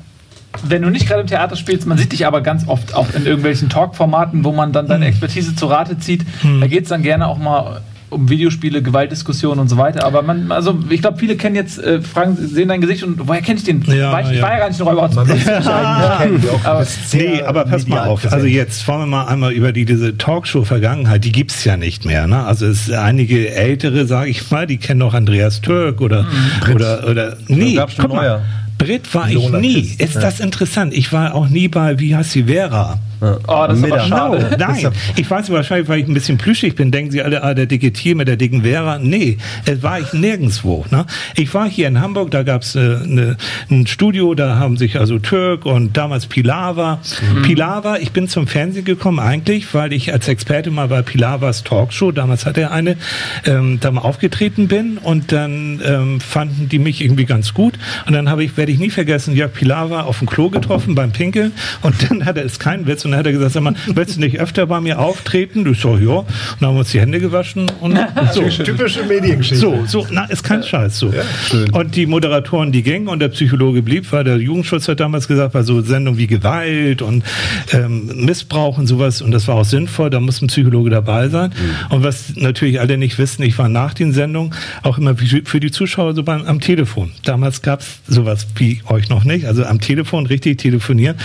Wenn 0.63 0.81
du 0.81 0.89
nicht 0.89 1.07
gerade 1.07 1.21
im 1.21 1.27
Theater 1.27 1.55
spielst, 1.55 1.85
man 1.87 1.97
sieht 1.97 2.11
dich 2.11 2.25
aber 2.25 2.41
ganz 2.41 2.67
oft 2.67 2.93
auch 2.95 3.07
in 3.13 3.25
irgendwelchen 3.25 3.69
Talk-Formaten, 3.69 4.43
wo 4.43 4.51
man 4.51 4.71
dann 4.71 4.85
Hm. 4.85 4.89
deine 4.89 5.05
Expertise 5.07 5.55
zu 5.55 5.65
Rate 5.67 5.97
zieht. 5.99 6.25
Da 6.61 6.67
geht 6.67 6.83
es 6.83 6.89
dann 6.89 7.01
gerne 7.03 7.27
auch 7.27 7.37
mal 7.37 7.81
um 8.11 8.29
Videospiele, 8.29 8.81
Gewaltdiskussionen 8.83 9.59
und 9.59 9.67
so 9.67 9.77
weiter. 9.77 10.05
Aber 10.05 10.21
man, 10.21 10.51
also 10.51 10.77
ich 10.89 11.01
glaube, 11.01 11.17
viele 11.17 11.35
kennen 11.35 11.55
jetzt, 11.55 11.79
äh, 11.83 12.01
fragen, 12.01 12.37
sehen 12.39 12.69
dein 12.69 12.79
Gesicht 12.79 13.03
und 13.03 13.27
woher 13.27 13.41
kenne 13.41 13.57
ich 13.57 13.65
den? 13.65 13.81
Ja, 13.87 14.11
war 14.11 14.21
ich, 14.21 14.29
ich 14.29 14.37
ja. 14.37 14.43
war 14.43 14.51
ja 14.53 14.59
gar 14.59 14.69
nicht 14.69 14.79
ein 14.79 14.87
Räuber. 14.87 15.09
Man 15.13 15.27
kennen. 15.27 16.43
Aber- 16.63 16.79
du 16.79 16.85
bist 16.85 17.09
sehr 17.09 17.29
Nee, 17.29 17.41
aber 17.41 17.65
pass 17.65 17.87
mal 17.87 18.07
auf. 18.07 18.31
Also 18.31 18.45
jetzt 18.45 18.87
wollen 18.87 18.99
wir 19.01 19.05
mal 19.07 19.25
einmal 19.25 19.51
über 19.53 19.71
die, 19.71 19.85
diese 19.85 20.17
Talkshow-Vergangenheit, 20.17 21.23
die 21.25 21.31
gibt's 21.31 21.65
ja 21.65 21.77
nicht 21.77 22.05
mehr. 22.05 22.27
Ne? 22.27 22.45
Also 22.45 22.67
es 22.67 22.89
einige 22.91 23.49
ältere, 23.53 24.05
sage 24.05 24.29
ich 24.29 24.49
mal, 24.51 24.67
die 24.67 24.77
kennen 24.77 24.99
noch 24.99 25.13
Andreas 25.15 25.61
Türk 25.61 25.99
oder 25.99 26.23
Mhm. 26.23 26.73
oder 26.75 27.07
oder 27.09 27.37
nee, 27.47 27.77
guck 27.99 28.09
mal. 28.09 28.15
neuer. 28.15 28.41
Brit 28.77 29.13
war 29.13 29.29
ich 29.29 29.49
nie. 29.49 29.95
Ist 29.97 30.15
ja. 30.15 30.21
das 30.21 30.39
interessant? 30.39 30.93
Ich 30.93 31.13
war 31.13 31.33
auch 31.33 31.47
nie 31.47 31.67
bei, 31.67 31.99
wie 31.99 32.15
heißt 32.15 32.31
sie, 32.31 32.43
Vera? 32.43 32.99
Oh, 33.21 33.65
das 33.67 33.77
ist 33.77 33.83
aber 33.83 33.95
Mittag. 33.95 34.07
schade. 34.07 34.47
No, 34.51 34.57
nein. 34.57 34.87
Ich 35.15 35.29
weiß 35.29 35.49
wahrscheinlich, 35.49 35.87
weil 35.87 35.99
ich 35.99 36.07
ein 36.07 36.13
bisschen 36.13 36.37
plüschig 36.37 36.75
bin, 36.75 36.91
denken 36.91 37.11
Sie 37.11 37.21
alle, 37.21 37.43
ah, 37.43 37.53
der 37.53 37.65
dicke 37.65 37.91
Tier 37.93 38.15
mit 38.15 38.27
der 38.27 38.35
dicken 38.35 38.63
Vera. 38.63 38.99
Nee, 38.99 39.37
es 39.65 39.81
war 39.83 39.99
ich 39.99 40.13
nirgendwo. 40.13 40.85
Ne? 40.91 41.05
Ich 41.35 41.53
war 41.53 41.69
hier 41.69 41.87
in 41.87 42.01
Hamburg, 42.01 42.31
da 42.31 42.43
gab's 42.43 42.75
äh, 42.75 42.99
ne, 43.05 43.37
ein 43.69 43.87
Studio, 43.87 44.35
da 44.35 44.57
haben 44.57 44.77
sich 44.77 44.99
also 44.99 45.19
Türk 45.19 45.65
und 45.65 45.95
damals 45.95 46.27
Pilava. 46.27 46.99
Pilava, 47.43 47.97
ich 47.97 48.11
bin 48.11 48.27
zum 48.27 48.47
Fernsehen 48.47 48.85
gekommen 48.85 49.19
eigentlich, 49.19 49.73
weil 49.73 49.93
ich 49.93 50.11
als 50.11 50.27
Experte 50.27 50.71
mal 50.71 50.87
bei 50.87 51.01
Pilavas 51.01 51.63
Talkshow, 51.63 52.11
damals 52.11 52.45
hat 52.45 52.57
er 52.57 52.71
eine, 52.71 52.97
ähm, 53.45 53.79
da 53.79 53.91
mal 53.91 54.01
aufgetreten 54.01 54.67
bin 54.67 54.97
und 54.97 55.31
dann 55.31 55.81
ähm, 55.85 56.19
fanden 56.19 56.69
die 56.69 56.79
mich 56.79 57.01
irgendwie 57.01 57.25
ganz 57.25 57.53
gut. 57.53 57.75
Und 58.05 58.13
dann 58.13 58.29
habe 58.29 58.43
ich, 58.43 58.57
werde 58.65 58.73
ich 58.73 58.79
nie 58.79 58.89
vergessen, 58.89 59.35
Jörg 59.35 59.53
Pilava 59.53 60.01
auf 60.01 60.17
dem 60.17 60.27
Klo 60.27 60.49
getroffen 60.49 60.95
beim 60.95 61.11
Pinkeln 61.11 61.51
und 61.83 61.93
dann 62.01 62.25
hat 62.25 62.35
er, 62.35 62.41
ist 62.41 62.59
kein 62.59 62.87
Witz, 62.87 63.05
und 63.05 63.11
dann 63.11 63.19
hat 63.19 63.27
er 63.27 63.31
gesagt, 63.31 63.51
sag 63.51 63.61
mal, 63.61 63.75
willst 63.85 64.15
du 64.15 64.19
nicht 64.19 64.39
öfter 64.39 64.65
bei 64.65 64.81
mir 64.81 64.97
auftreten? 64.97 65.71
Ich 65.71 65.81
so, 65.81 65.95
ja. 65.97 66.13
Und 66.13 66.25
dann 66.59 66.69
haben 66.69 66.75
wir 66.75 66.79
uns 66.79 66.89
die 66.89 66.99
Hände 66.99 67.19
gewaschen 67.19 67.69
und 67.79 67.95
so. 68.33 68.41
Typische 68.41 69.03
Mediengeschichte. 69.03 69.61
So, 69.61 69.83
so, 69.85 70.07
na, 70.09 70.25
ist 70.25 70.41
kein 70.41 70.63
Scheiß 70.63 70.97
so. 70.97 71.13
schön. 71.47 71.69
Und 71.69 71.95
die 71.95 72.07
Moderatoren, 72.07 72.71
die 72.71 72.81
gingen 72.81 73.07
und 73.07 73.19
der 73.19 73.27
Psychologe 73.27 73.83
blieb, 73.83 74.11
weil 74.11 74.23
der 74.23 74.37
Jugendschutz 74.37 74.87
hat 74.87 74.99
damals 74.99 75.27
gesagt, 75.27 75.53
bei 75.53 75.61
so 75.61 75.81
Sendungen 75.81 76.17
wie 76.17 76.25
Gewalt 76.25 77.03
und 77.03 77.23
ähm, 77.71 78.25
Missbrauch 78.25 78.79
und 78.79 78.87
sowas, 78.87 79.21
und 79.21 79.29
das 79.29 79.47
war 79.47 79.57
auch 79.57 79.65
sinnvoll, 79.65 80.09
da 80.09 80.19
muss 80.19 80.41
ein 80.41 80.47
Psychologe 80.47 80.89
dabei 80.89 81.29
sein. 81.29 81.51
Und 81.89 82.03
was 82.03 82.35
natürlich 82.35 82.79
alle 82.79 82.97
nicht 82.97 83.19
wissen, 83.19 83.43
ich 83.43 83.59
war 83.59 83.69
nach 83.69 83.93
den 83.93 84.11
Sendungen 84.11 84.55
auch 84.81 84.97
immer 84.97 85.15
für 85.15 85.43
für 85.45 85.59
die 85.59 85.69
Zuschauer 85.69 86.15
so 86.15 86.23
beim, 86.23 86.45
am 86.45 86.59
Telefon. 86.61 87.11
Damals 87.23 87.61
gab's 87.61 87.99
sowas 88.07 88.47
wie 88.59 88.81
euch 88.87 89.09
noch 89.09 89.23
nicht, 89.23 89.45
also 89.45 89.65
am 89.65 89.79
Telefon 89.79 90.25
richtig 90.25 90.57
telefonieren. 90.57 91.17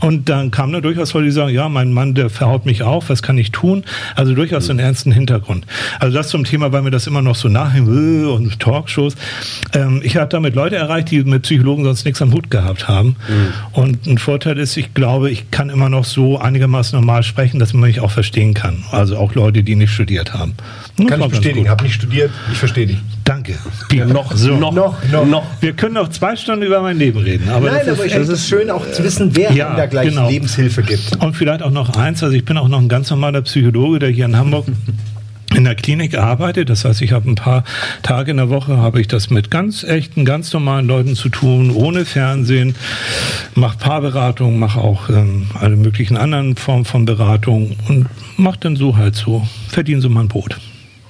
Und 0.00 0.28
dann 0.28 0.50
kam 0.50 0.72
da 0.72 0.80
durchaus 0.80 1.12
Leute, 1.14 1.26
die 1.26 1.32
sagen, 1.32 1.54
ja, 1.54 1.68
mein 1.68 1.92
Mann, 1.92 2.14
der 2.14 2.30
verhaut 2.30 2.66
mich 2.66 2.82
auf, 2.82 3.08
was 3.08 3.22
kann 3.22 3.38
ich 3.38 3.52
tun? 3.52 3.84
Also 4.14 4.34
durchaus 4.34 4.66
so 4.66 4.72
einen 4.72 4.80
ernsten 4.80 5.12
Hintergrund. 5.12 5.66
Also 6.00 6.16
das 6.16 6.28
zum 6.28 6.44
Thema, 6.44 6.72
weil 6.72 6.82
mir 6.82 6.90
das 6.90 7.06
immer 7.06 7.22
noch 7.22 7.36
so 7.36 7.48
nachhängt 7.48 7.88
äh, 7.88 8.24
und 8.26 8.58
Talkshows. 8.60 9.14
Ähm, 9.72 10.00
ich 10.02 10.16
habe 10.16 10.28
damit 10.28 10.54
Leute 10.54 10.76
erreicht, 10.76 11.10
die 11.10 11.22
mit 11.24 11.42
Psychologen 11.42 11.84
sonst 11.84 12.04
nichts 12.04 12.20
am 12.22 12.32
Hut 12.32 12.50
gehabt 12.50 12.88
haben. 12.88 13.16
Und 13.72 14.06
ein 14.06 14.18
Vorteil 14.18 14.58
ist, 14.58 14.76
ich 14.76 14.94
glaube, 14.94 15.30
ich 15.30 15.50
kann 15.50 15.70
immer 15.70 15.88
noch 15.88 16.04
so 16.04 16.38
einigermaßen 16.38 16.98
normal 16.98 17.22
sprechen, 17.22 17.58
dass 17.58 17.72
man 17.72 17.88
mich 17.88 18.00
auch 18.00 18.10
verstehen 18.10 18.54
kann. 18.54 18.84
Also 18.90 19.16
auch 19.16 19.34
Leute, 19.34 19.62
die 19.62 19.76
nicht 19.76 19.92
studiert 19.92 20.34
haben. 20.34 20.54
Das 20.96 21.06
Kann 21.06 21.20
ich 21.20 21.28
bestätigen. 21.28 21.68
Habe 21.68 21.84
nicht 21.84 21.94
studiert. 21.94 22.30
Ich 22.52 22.58
verstehe 22.58 22.86
dich. 22.86 22.98
Danke. 23.24 23.54
Noch, 24.06 24.36
so. 24.36 24.56
noch, 24.56 24.72
Noch, 24.72 24.96
noch. 25.10 25.26
noch. 25.26 25.46
Wir 25.60 25.72
können 25.72 25.94
noch 25.94 26.08
zwei 26.10 26.36
Stunden 26.36 26.62
über 26.62 26.82
mein 26.82 26.98
Leben 26.98 27.18
reden. 27.20 27.48
Aber 27.48 27.68
Nein, 27.70 27.80
das 27.86 27.94
aber 27.94 28.04
ist, 28.04 28.06
ich 28.06 28.12
finde 28.12 28.32
es 28.32 28.46
schön, 28.46 28.70
auch 28.70 28.90
zu 28.90 29.02
wissen, 29.02 29.34
wer 29.34 29.50
Ja, 29.52 29.74
da 29.74 29.86
gleich 29.86 30.10
genau. 30.10 30.28
Lebenshilfe 30.28 30.82
gibt. 30.82 31.16
Und 31.22 31.34
vielleicht 31.34 31.62
auch 31.62 31.70
noch 31.70 31.96
eins, 31.96 32.22
also 32.22 32.34
ich 32.36 32.44
bin 32.44 32.58
auch 32.58 32.68
noch 32.68 32.80
ein 32.80 32.88
ganz 32.88 33.08
normaler 33.08 33.40
Psychologe, 33.42 33.98
der 33.98 34.10
hier 34.10 34.26
in 34.26 34.36
Hamburg 34.36 34.66
in 35.54 35.64
der 35.64 35.74
Klinik 35.74 36.18
arbeitet. 36.18 36.68
Das 36.68 36.84
heißt, 36.84 37.00
ich 37.00 37.12
habe 37.12 37.30
ein 37.30 37.34
paar 37.34 37.64
Tage 38.02 38.32
in 38.32 38.36
der 38.36 38.50
Woche, 38.50 38.76
habe 38.76 39.00
ich 39.00 39.08
das 39.08 39.30
mit 39.30 39.50
ganz 39.50 39.84
echten, 39.84 40.24
ganz 40.24 40.52
normalen 40.52 40.86
Leuten 40.86 41.14
zu 41.14 41.28
tun, 41.30 41.70
ohne 41.70 42.04
Fernsehen, 42.04 42.74
mache 43.54 43.78
Paarberatung, 43.78 44.58
mache 44.58 44.80
auch 44.80 45.08
ähm, 45.08 45.46
alle 45.58 45.76
möglichen 45.76 46.16
anderen 46.16 46.56
Formen 46.56 46.84
von 46.84 47.04
Beratung 47.04 47.76
und 47.88 48.06
mache 48.36 48.58
dann 48.60 48.76
so 48.76 48.96
halt 48.96 49.14
so, 49.14 49.46
verdiene 49.68 50.00
so 50.02 50.08
mein 50.10 50.28
Brot. 50.28 50.58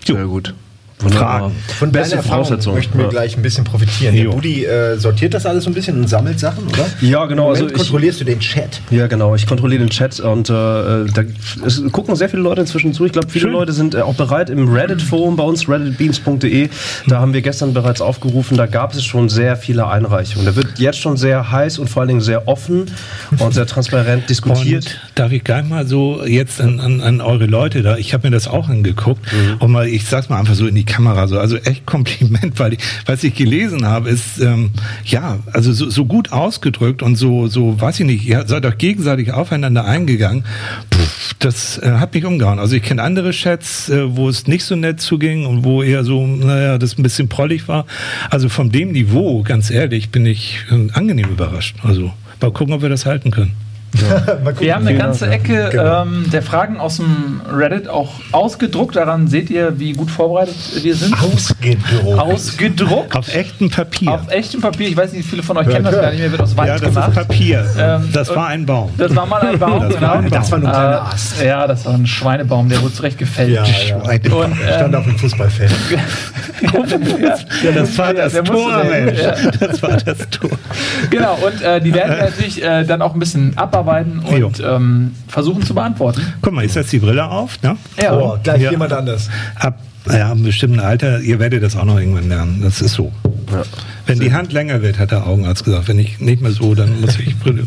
Jo. 0.06 0.14
Sehr 0.14 0.26
gut. 0.26 0.54
Fragen. 0.98 1.52
Von 1.78 1.92
deiner 1.92 2.04
Erfahrung 2.06 2.44
Voraussetzung. 2.44 2.74
möchten 2.74 2.96
wir 2.96 3.04
Ja. 3.04 3.10
gleich 3.10 3.36
ein 3.36 3.42
bisschen 3.42 3.64
profitieren. 3.64 4.14
Der. 4.14 4.24
Budi 4.30 4.64
äh, 4.64 4.96
sortiert 4.96 5.34
das 5.34 5.44
alles 5.44 5.64
so 5.64 5.70
ein 5.70 5.74
bisschen 5.74 5.98
und 6.00 6.08
sammelt 6.08 6.38
Sachen, 6.40 6.66
oder? 6.68 6.86
Ja, 7.02 7.26
genau, 7.26 7.50
also 7.50 7.66
ich- 7.66 7.74
kontrollierst 7.74 8.20
du 8.20 8.24
den 8.24 8.40
Chat. 8.40 8.80
Ja, 8.90 9.06
genau. 9.06 9.34
Ich 9.34 9.46
kontrolliere 9.46 9.80
den 9.80 9.90
Chat 9.90 10.20
und 10.20 10.48
äh, 10.48 10.52
da 10.52 11.22
es 11.66 11.82
gucken 11.92 12.16
sehr 12.16 12.28
viele 12.28 12.42
Leute 12.42 12.62
inzwischen 12.62 12.94
zu. 12.94 13.04
Ich 13.04 13.12
glaube, 13.12 13.28
viele 13.28 13.42
Schön. 13.44 13.52
Leute 13.52 13.72
sind 13.72 13.94
äh, 13.94 14.00
auch 14.02 14.14
bereit 14.14 14.50
im 14.50 14.72
Reddit-Forum 14.72 15.36
bei 15.36 15.42
uns, 15.44 15.68
redditbeans.de. 15.68 16.68
Da 17.08 17.20
haben 17.20 17.34
wir 17.34 17.42
gestern 17.42 17.74
bereits 17.74 18.00
aufgerufen, 18.00 18.56
da 18.56 18.66
gab 18.66 18.94
es 18.94 19.04
schon 19.04 19.28
sehr 19.28 19.56
viele 19.56 19.88
Einreichungen. 19.88 20.46
Da 20.46 20.56
wird 20.56 20.78
jetzt 20.78 20.98
schon 21.00 21.16
sehr 21.16 21.50
heiß 21.50 21.78
und 21.78 21.90
vor 21.90 22.00
allen 22.02 22.08
Dingen 22.08 22.20
sehr 22.20 22.48
offen 22.48 22.86
und 23.38 23.52
sehr 23.52 23.66
transparent 23.66 24.30
diskutiert. 24.30 24.84
Und 24.86 25.00
darf 25.16 25.32
ich 25.32 25.44
gleich 25.44 25.64
mal 25.64 25.86
so 25.86 26.24
jetzt 26.24 26.60
an, 26.60 26.80
an, 26.80 27.00
an 27.00 27.20
eure 27.20 27.46
Leute 27.46 27.82
da, 27.82 27.96
ich 27.96 28.14
habe 28.14 28.28
mir 28.28 28.34
das 28.34 28.48
auch 28.48 28.68
angeguckt 28.68 29.20
und 29.58 29.70
mal, 29.70 29.86
ich 29.86 30.06
sag's 30.06 30.28
mal 30.28 30.38
einfach 30.38 30.54
so 30.54 30.66
in 30.66 30.74
die 30.74 30.84
Kamera, 30.94 31.26
so, 31.26 31.40
also 31.40 31.56
echt 31.56 31.86
Kompliment, 31.86 32.56
weil 32.60 32.74
ich, 32.74 32.78
was 33.04 33.24
ich 33.24 33.34
gelesen 33.34 33.84
habe, 33.84 34.08
ist 34.10 34.38
ähm, 34.38 34.70
ja, 35.04 35.40
also 35.52 35.72
so, 35.72 35.90
so 35.90 36.04
gut 36.04 36.30
ausgedrückt 36.30 37.02
und 37.02 37.16
so, 37.16 37.48
so, 37.48 37.80
weiß 37.80 37.98
ich 37.98 38.06
nicht, 38.06 38.24
ihr 38.24 38.44
seid 38.46 38.64
doch 38.64 38.78
gegenseitig 38.78 39.32
aufeinander 39.32 39.84
eingegangen. 39.86 40.44
Pff, 40.92 41.34
das 41.40 41.78
äh, 41.78 41.94
hat 41.94 42.14
mich 42.14 42.24
umgehauen. 42.24 42.60
Also 42.60 42.76
ich 42.76 42.82
kenne 42.82 43.02
andere 43.02 43.32
Chats, 43.32 43.88
äh, 43.88 44.16
wo 44.16 44.28
es 44.28 44.46
nicht 44.46 44.64
so 44.64 44.76
nett 44.76 45.00
zuging 45.00 45.46
und 45.46 45.64
wo 45.64 45.82
eher 45.82 46.04
so, 46.04 46.24
naja, 46.24 46.78
das 46.78 46.96
ein 46.96 47.02
bisschen 47.02 47.28
prollig 47.28 47.66
war. 47.66 47.86
Also 48.30 48.48
von 48.48 48.70
dem 48.70 48.92
Niveau, 48.92 49.42
ganz 49.42 49.72
ehrlich, 49.72 50.10
bin 50.10 50.26
ich 50.26 50.60
äh, 50.70 50.92
angenehm 50.92 51.28
überrascht. 51.28 51.74
Also 51.82 52.12
mal 52.40 52.52
gucken, 52.52 52.72
ob 52.72 52.82
wir 52.82 52.88
das 52.88 53.04
halten 53.04 53.32
können. 53.32 53.56
Wir 54.58 54.74
haben 54.74 54.86
eine 54.86 54.96
ganze 54.98 55.28
Ecke 55.28 55.68
Genau. 55.70 56.02
ähm, 56.02 56.26
der 56.32 56.42
Fragen 56.42 56.78
aus 56.80 56.96
dem 56.96 57.40
Reddit 57.50 57.88
auch 57.88 58.12
ausgedruckt. 58.32 58.96
Daran 58.96 59.28
seht 59.28 59.50
ihr, 59.50 59.78
wie 59.78 59.92
gut 59.92 60.10
vorbereitet 60.10 60.54
wir 60.82 60.94
sind. 60.94 61.14
Ausgedruckt. 61.22 62.18
Ausgedruckt. 62.18 63.16
Auf 63.16 63.34
echtem 63.34 63.70
Papier. 63.70 64.10
Auf 64.12 64.30
echtem 64.30 64.60
Papier. 64.60 64.88
Ich 64.88 64.96
weiß 64.96 65.12
nicht, 65.12 65.24
wie 65.24 65.28
viele 65.30 65.42
von 65.42 65.56
euch 65.56 65.64
Hört, 65.66 65.74
kennen 65.76 65.84
das 65.84 65.94
hört. 65.94 66.02
gar 66.04 66.10
nicht 66.10 66.20
mehr. 66.20 66.30
Wird 66.30 66.42
aus 66.42 66.56
Wald 66.56 66.68
ja, 66.68 66.74
das 66.78 66.82
gemacht. 66.94 67.08
ist 67.08 67.14
Papier. 67.14 67.66
Ähm, 67.78 68.08
das 68.12 68.28
war 68.34 68.46
ein 68.48 68.66
Baum. 68.66 68.90
Das 68.96 69.14
war 69.14 69.26
mal 69.26 69.40
ein 69.42 69.58
Baum, 69.58 69.80
Das 69.90 70.00
war 70.00 70.12
ein 70.16 70.22
Baum. 70.22 70.30
Das 70.30 70.50
war 70.52 70.58
nur 70.58 70.68
ein 70.68 70.74
kleiner 70.74 70.96
Äh, 70.96 71.14
Ast. 71.14 71.42
Ja, 71.42 71.66
das 71.66 71.84
war 71.86 71.94
ein 71.94 72.06
Schweinebaum, 72.06 72.68
der 72.68 72.82
wurde 72.82 72.94
zurecht 72.94 73.18
gefällt. 73.18 73.50
Ja, 73.50 73.64
ja. 73.64 73.72
Schweine. 73.72 74.34
Und, 74.34 74.56
Stand 74.56 74.94
ähm, 74.94 75.00
auf 75.00 75.04
dem 75.04 75.18
Fußballfeld. 75.18 75.72
Ja, 77.62 77.72
das 77.72 77.98
war 77.98 78.14
das 78.14 78.32
Tor, 78.32 78.84
Mensch. 78.84 79.20
Ja. 79.20 79.34
Das 79.60 79.82
war 79.82 79.96
das 79.96 80.18
Tor. 80.30 80.50
Genau, 81.10 81.34
und 81.44 81.60
äh, 81.62 81.80
die 81.80 81.92
werden 81.92 82.18
natürlich 82.18 82.62
äh, 82.62 82.84
dann 82.84 83.02
auch 83.02 83.12
ein 83.14 83.18
bisschen 83.20 83.56
abarbeiten 83.56 83.83
und 83.84 84.38
Jo. 84.38 84.50
ähm, 84.76 85.12
versuchen 85.28 85.62
zu 85.62 85.74
beantworten. 85.74 86.22
Guck 86.42 86.52
mal, 86.52 86.64
ich 86.64 86.72
setze 86.72 86.92
die 86.92 86.98
Brille 86.98 87.28
auf. 87.28 87.60
Ne? 87.62 87.76
Ja. 88.00 88.16
Oh, 88.18 88.36
gleich 88.42 88.62
Ja. 88.62 88.70
jemand 88.70 88.92
anders. 88.92 89.28
Ab 89.56 89.78
ja, 90.10 90.30
einem 90.30 90.42
bestimmten 90.42 90.80
Alter, 90.80 91.20
ihr 91.20 91.38
werdet 91.38 91.62
das 91.62 91.76
auch 91.76 91.84
noch 91.84 91.98
irgendwann 91.98 92.28
lernen. 92.28 92.60
Das 92.62 92.82
ist 92.82 92.92
so. 92.94 93.10
Wenn 94.06 94.20
die 94.20 94.32
Hand 94.32 94.52
länger 94.52 94.82
wird, 94.82 94.98
hat 94.98 95.12
der 95.12 95.26
Augenarzt 95.26 95.64
gesagt. 95.64 95.88
Wenn 95.88 95.98
ich 95.98 96.20
nicht 96.20 96.42
mehr 96.42 96.50
so, 96.50 96.74
dann 96.74 97.00
muss 97.00 97.18
ich 97.18 97.38
Brille. 97.38 97.66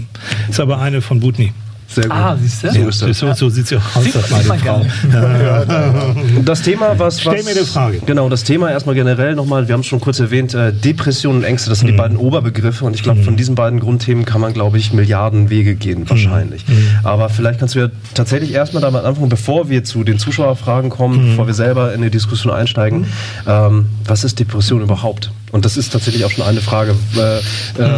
Ist 0.50 0.60
aber 0.60 0.80
eine 0.80 1.02
von 1.02 1.20
Butni. 1.20 1.52
Sehr 1.90 2.04
gut. 2.04 2.12
Ah, 2.14 2.38
siehst 2.40 2.64
du? 2.64 2.68
Ja, 2.68 2.92
so, 2.92 3.34
so 3.34 3.50
sieht 3.50 3.68
sie 3.68 3.78
auch 3.78 3.96
aus, 3.96 4.04
Sieht- 4.04 4.16
das 4.16 4.28
sieht 4.28 4.48
meine 4.48 4.48
man 4.48 4.60
Frau. 4.60 4.86
Das 6.44 6.62
Thema, 6.62 7.00
was, 7.00 7.22
Stell 7.22 7.38
was 7.40 7.46
mir 7.46 7.52
eine 7.52 7.66
Frage. 7.66 8.00
Genau, 8.06 8.30
das 8.30 8.44
Thema 8.44 8.70
erstmal 8.72 8.96
generell 8.96 9.36
nochmal, 9.36 9.68
wir 9.68 9.74
haben 9.74 9.82
es 9.82 9.88
schon 9.88 10.00
kurz 10.02 10.20
erwähnt, 10.20 10.54
äh, 10.54 10.74
Depression 10.74 11.38
und 11.38 11.44
Ängste, 11.44 11.70
das 11.70 11.80
sind 11.80 11.88
Mhm. 11.88 11.92
die 11.94 11.98
beiden 11.98 12.18
Oberbegriffe 12.18 12.84
und 12.86 12.94
ich 12.94 13.04
glaube, 13.04 13.24
von 13.24 13.38
diesen 13.38 13.56
beiden 13.56 13.80
Grundthemen 13.80 14.26
kann 14.26 14.42
man, 14.42 14.54
glaube 14.54 14.78
ich, 14.78 14.94
Milliarden 14.94 15.50
Wege 15.50 15.76
gehen, 15.76 16.10
wahrscheinlich. 16.10 16.68
Mhm. 16.68 16.90
Aber 17.04 17.30
vielleicht 17.30 17.60
kannst 17.60 17.76
du 17.76 17.80
ja 17.80 17.88
tatsächlich 18.14 18.54
erstmal 18.54 18.82
damit 18.82 19.04
anfangen, 19.04 19.30
bevor 19.30 19.70
wir 19.70 19.84
zu 19.84 20.04
den 20.04 20.20
Zuschauerfragen 20.20 20.90
kommen, 20.90 21.18
Mhm. 21.24 21.30
bevor 21.32 21.48
wir 21.48 21.54
selber 21.54 21.94
in 21.94 22.02
die 22.02 22.10
Diskussion 22.12 22.52
einsteigen. 22.54 23.06
Ähm, 23.48 23.86
was 24.06 24.24
ist 24.24 24.40
Depression 24.40 24.82
überhaupt? 24.82 25.32
Und 25.52 25.64
das 25.64 25.78
ist 25.78 25.92
tatsächlich 25.94 26.26
auch 26.26 26.32
schon 26.32 26.44
eine 26.44 26.62
Frage. 26.62 26.94
Äh, 27.16 27.38
äh, 27.40 27.42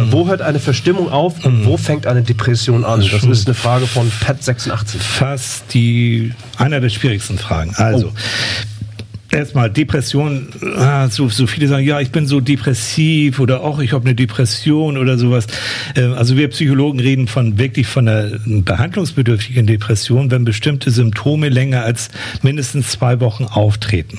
Mhm. 0.02 0.12
Wo 0.12 0.28
hört 0.28 0.40
eine 0.42 0.60
Verstimmung 0.60 1.10
auf 1.10 1.44
und 1.44 1.66
wo 1.66 1.76
fängt 1.76 2.06
eine 2.06 2.22
Depression 2.22 2.84
an? 2.84 3.00
Das 3.00 3.24
ist 3.24 3.46
eine 3.48 3.54
Frage 3.54 3.86
von 3.86 4.10
Pat86. 4.24 4.98
Fast 4.98 5.64
die, 5.74 6.32
einer 6.58 6.80
der 6.80 6.90
schwierigsten 6.90 7.38
Fragen. 7.38 7.74
Also, 7.76 8.08
Oh. 8.08 8.12
Erstmal 9.30 9.70
Depression, 9.70 10.48
ah, 10.76 11.08
so, 11.08 11.28
so 11.28 11.46
viele 11.46 11.68
sagen, 11.68 11.84
ja, 11.84 12.00
ich 12.00 12.10
bin 12.10 12.26
so 12.26 12.40
depressiv 12.40 13.40
oder 13.40 13.62
auch 13.62 13.78
ich 13.80 13.92
habe 13.92 14.04
eine 14.04 14.14
Depression 14.14 14.96
oder 14.96 15.18
sowas. 15.18 15.46
Äh, 15.94 16.02
Also 16.02 16.36
wir 16.36 16.48
Psychologen 16.48 17.00
reden 17.00 17.28
von 17.28 17.58
wirklich 17.58 17.86
von 17.86 18.08
einer 18.08 18.30
behandlungsbedürftigen 18.44 19.66
Depression, 19.66 20.30
wenn 20.30 20.44
bestimmte 20.44 20.90
Symptome 20.90 21.48
länger 21.48 21.82
als 21.82 22.08
mindestens 22.42 22.88
zwei 22.88 23.20
Wochen 23.20 23.44
auftreten. 23.44 24.18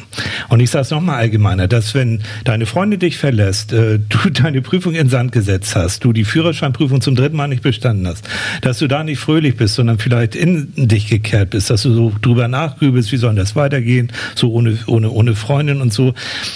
Und 0.49 0.59
ich 0.59 0.69
sage 0.69 0.83
es 0.83 0.91
nochmal 0.91 1.17
allgemeiner, 1.17 1.67
dass 1.67 1.93
wenn 1.93 2.21
deine 2.43 2.65
Freundin 2.65 2.99
dich 2.99 3.17
verlässt, 3.17 3.73
äh, 3.73 3.99
du 3.99 4.29
deine 4.31 4.61
Prüfung 4.61 4.93
in 4.93 5.09
Sand 5.09 5.31
gesetzt 5.31 5.75
hast, 5.75 6.03
du 6.03 6.13
die 6.13 6.25
Führerscheinprüfung 6.25 7.01
zum 7.01 7.15
dritten 7.15 7.35
Mal 7.35 7.47
nicht 7.47 7.63
bestanden 7.63 8.07
hast, 8.07 8.27
dass 8.61 8.79
du 8.79 8.87
da 8.87 9.03
nicht 9.03 9.19
fröhlich 9.19 9.57
bist, 9.57 9.75
sondern 9.75 9.99
vielleicht 9.99 10.35
in 10.35 10.71
dich 10.75 11.07
gekehrt 11.07 11.51
bist, 11.51 11.69
dass 11.69 11.83
du 11.83 11.93
so 11.93 12.13
drüber 12.21 12.47
nachgrübelst, 12.47 13.11
wie 13.11 13.17
soll 13.17 13.35
das 13.35 13.55
weitergehen, 13.55 14.11
so 14.35 14.51
ohne, 14.51 14.77
ohne, 14.87 15.00
ohne 15.09 15.35
Freundin 15.35 15.81
und 15.81 15.91
so. 15.93 16.13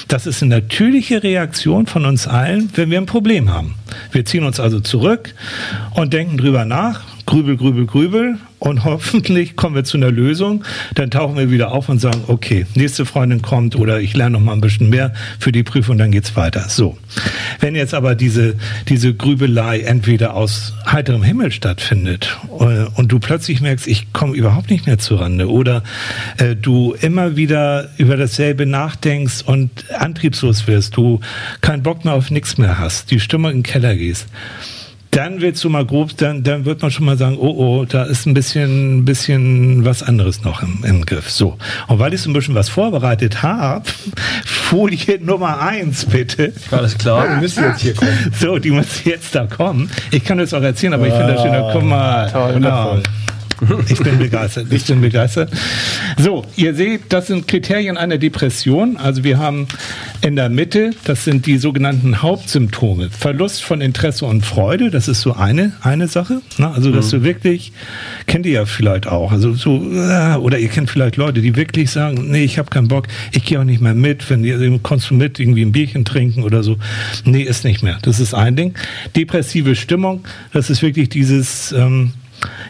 Das 0.08 0.28
ist 0.28 0.44
eine 0.44 0.56
natürliche 0.56 1.24
Reaktion 1.24 1.88
von 1.88 2.06
uns 2.06 2.28
allen, 2.28 2.70
wenn 2.76 2.92
wir 2.92 3.00
ein 3.00 3.06
Problem 3.06 3.52
haben. 3.52 3.76
Wir 4.12 4.26
ziehen 4.26 4.44
uns 4.44 4.60
also 4.60 4.80
zurück 4.80 5.34
und 5.94 6.14
denken 6.14 6.38
drüber 6.38 6.66
nach, 6.66 7.02
grübel, 7.26 7.58
grübel, 7.58 7.86
grübel 7.86 8.38
und 8.60 8.84
hoffentlich 8.84 9.56
kommen 9.56 9.76
wir 9.76 9.84
zu 9.84 9.98
einer 9.98 10.12
Lösung. 10.12 10.64
Dann 10.94 11.12
tauchen 11.12 11.38
wir 11.38 11.52
wieder 11.52 11.72
auf 11.72 11.90
und 11.90 12.00
sagen, 12.00 12.24
okay, 12.28 12.66
nächste 12.76 13.06
Freundin 13.06 13.42
kommt 13.42 13.76
oder 13.76 14.00
ich 14.00 14.16
lerne 14.16 14.38
noch 14.38 14.46
mal 14.46 14.54
ein 14.54 14.62
bisschen 14.62 14.90
mehr 14.90 15.14
für 15.40 15.52
die 15.52 15.64
Prüfung, 15.64 15.98
dann 15.98 16.12
geht's 16.12 16.36
weiter. 16.36 16.66
So. 16.70 16.98
Wenn 17.60 17.76
jetzt 17.76 17.94
aber 17.94 18.16
diese, 18.16 18.56
diese 18.88 19.14
Grübelei 19.14 19.82
entweder 19.82 20.34
aus 20.34 20.74
heiterem 20.86 21.24
Himmel 21.24 21.52
stattfindet 21.52 22.38
äh, 22.60 22.86
und 22.96 23.12
du 23.12 23.20
plötzlich 23.20 23.62
merkst, 23.62 23.88
ich 23.88 24.12
komme 24.14 24.36
überhaupt 24.36 24.70
nicht 24.70 24.86
mehr 24.86 24.98
zurande 24.98 25.50
oder 25.50 25.84
äh, 26.38 26.56
du 26.56 26.94
immer 27.02 27.36
wieder 27.36 27.90
über 27.98 28.18
dasselbe 28.18 28.66
nachdenkst 28.66 29.44
und 29.46 29.92
antriebslos 29.94 30.68
wirst, 30.68 30.98
du 30.98 31.20
keinen 31.62 31.84
Bock 31.84 32.06
mehr 32.06 32.14
auf 32.14 32.32
nichts 32.32 32.58
mehr 32.58 32.80
hast, 32.80 33.12
die 33.12 33.20
Stimme 33.20 33.50
in 33.52 33.58
den 33.58 33.64
Keller 33.64 33.96
gehst, 33.96 34.28
dann 35.16 35.40
willst 35.40 35.64
du 35.64 35.70
mal 35.70 35.86
grob, 35.86 36.18
dann, 36.18 36.44
dann 36.44 36.66
wird 36.66 36.82
man 36.82 36.92
schon 36.92 37.06
mal 37.06 37.18
sagen, 37.18 37.38
oh, 37.40 37.56
oh, 37.58 37.86
da 37.86 38.04
ist 38.04 38.26
ein 38.26 38.34
bisschen, 38.34 39.06
bisschen 39.06 39.86
was 39.86 40.04
anderes 40.04 40.44
noch 40.44 40.62
im, 40.62 40.84
im 40.84 41.06
Griff. 41.06 41.30
So. 41.30 41.58
Und 41.88 42.00
weil 42.00 42.14
ich 42.14 42.22
so 42.22 42.30
ein 42.30 42.34
bisschen 42.34 42.54
was 42.54 42.68
vorbereitet 42.68 43.42
habe, 43.42 43.86
Folie 44.46 45.20
Nummer 45.22 45.62
eins, 45.62 46.06
bitte. 46.06 46.52
Alles 46.70 46.98
klar. 46.98 47.30
Wir 47.30 47.38
müssen 47.38 47.64
jetzt 47.64 47.82
hier 47.82 47.94
kommen. 47.94 48.34
So, 48.38 48.60
die 48.60 48.72
muss 48.72 49.06
jetzt 49.06 49.34
da 49.34 49.46
kommen. 49.46 49.90
Ich 50.12 50.24
kann 50.24 50.38
das 50.38 50.54
auch 50.54 50.62
erzählen, 50.62 50.94
aber 50.94 51.08
ich 51.08 51.14
finde 51.14 51.34
das 51.34 51.42
schön. 51.42 51.54
Guck 51.72 51.84
mal. 51.84 52.30
Toll, 52.30 52.56
wundervoll. 52.56 53.04
Ich 53.90 54.00
bin 54.00 54.20
begeistert. 54.20 54.72
Ich 54.72 54.86
bin 54.86 55.02
begeistert. 55.02 55.52
So, 56.18 56.46
ihr 56.56 56.74
seht, 56.74 57.02
das 57.10 57.28
sind 57.28 57.48
Kriterien 57.48 57.98
einer 57.98 58.18
Depression. 58.18 58.98
Also 58.98 59.24
wir 59.24 59.38
haben 59.38 59.68
in 60.22 60.36
der 60.36 60.50
Mitte, 60.50 60.92
das 61.04 61.24
sind 61.24 61.46
die 61.46 61.58
sogenannten 61.58 62.22
Hauptsymptome. 62.22 63.10
Verlust 63.10 63.64
von 63.64 63.82
Interesse 63.82 64.26
und 64.26 64.46
Freude, 64.46 64.90
das 64.90 65.08
ist 65.08 65.22
so 65.22 65.34
eine, 65.34 65.74
eine 65.82 66.08
Sache. 66.08 66.42
Ne? 66.58 66.72
Also, 66.72 66.92
dass 66.92 67.10
du 67.10 67.24
wirklich, 67.24 67.74
kennt 68.26 68.46
ihr 68.46 68.54
ja 68.54 68.66
vielleicht 68.66 69.08
auch, 69.08 69.32
also 69.32 69.54
so, 69.54 69.82
äh, 69.94 70.36
oder 70.38 70.58
ihr 70.58 70.70
kennt 70.70 70.90
vielleicht 70.90 71.18
Leute, 71.18 71.42
die 71.42 71.56
wirklich 71.56 71.92
sagen, 71.92 72.32
nee, 72.32 72.44
ich 72.44 72.58
habe 72.58 72.70
keinen 72.70 72.88
Bock, 72.88 73.08
ich 73.32 73.46
gehe 73.46 73.60
auch 73.60 73.64
nicht 73.64 73.82
mehr 73.82 73.94
mit, 73.94 74.30
wenn 74.30 74.44
ihr 74.44 74.80
kommst 74.82 75.10
du 75.10 75.14
mit, 75.14 75.40
irgendwie 75.40 75.62
ein 75.62 75.72
Bierchen 75.72 76.06
trinken 76.06 76.44
oder 76.44 76.64
so. 76.64 76.78
Nee, 77.24 77.44
ist 77.44 77.64
nicht 77.64 77.84
mehr. 77.84 78.00
Das 78.02 78.20
ist 78.20 78.34
ein 78.34 78.56
Ding. 78.56 78.74
Depressive 79.16 79.76
Stimmung, 79.76 80.24
das 80.54 80.70
ist 80.70 80.82
wirklich 80.82 81.10
dieses, 81.10 81.72
ähm, 81.72 82.14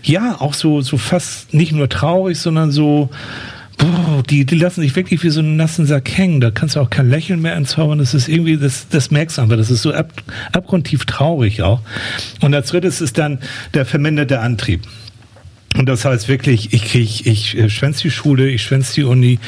ja, 0.03 0.39
auch 0.39 0.53
so, 0.53 0.81
so 0.81 0.97
fast 0.97 1.53
nicht 1.53 1.71
nur 1.71 1.89
traurig, 1.89 2.39
sondern 2.39 2.71
so, 2.71 3.09
boah, 3.77 4.23
die, 4.29 4.45
die 4.45 4.55
lassen 4.55 4.81
sich 4.81 4.95
wirklich 4.95 5.23
wie 5.23 5.29
so 5.29 5.39
einen 5.39 5.55
nassen 5.55 5.85
Sack 5.85 6.09
hängen. 6.17 6.41
Da 6.41 6.51
kannst 6.51 6.75
du 6.75 6.79
auch 6.79 6.89
kein 6.89 7.09
Lächeln 7.09 7.41
mehr 7.41 7.55
entzaubern. 7.55 7.99
Das 7.99 8.13
ist 8.13 8.27
irgendwie, 8.27 8.57
das, 8.57 8.87
das 8.89 9.11
merkst 9.11 9.37
du 9.37 9.41
einfach. 9.41 9.57
Das 9.57 9.71
ist 9.71 9.81
so 9.81 9.93
ab, 9.93 10.11
abgrundtief 10.51 11.05
traurig 11.05 11.61
auch. 11.61 11.81
Und 12.41 12.53
als 12.53 12.69
drittes 12.69 13.01
ist 13.01 13.17
dann 13.17 13.39
der 13.73 13.85
verminderte 13.85 14.39
Antrieb. 14.39 14.81
Und 15.77 15.87
das 15.87 16.05
heißt 16.05 16.27
wirklich, 16.29 16.73
ich 16.73 16.85
krieg, 16.85 17.25
ich 17.27 17.57
äh, 17.57 17.69
schwänz 17.69 17.97
die 18.01 18.11
Schule, 18.11 18.47
ich 18.49 18.63
schwänz 18.63 18.93
die 18.93 19.03
Uni, 19.03 19.39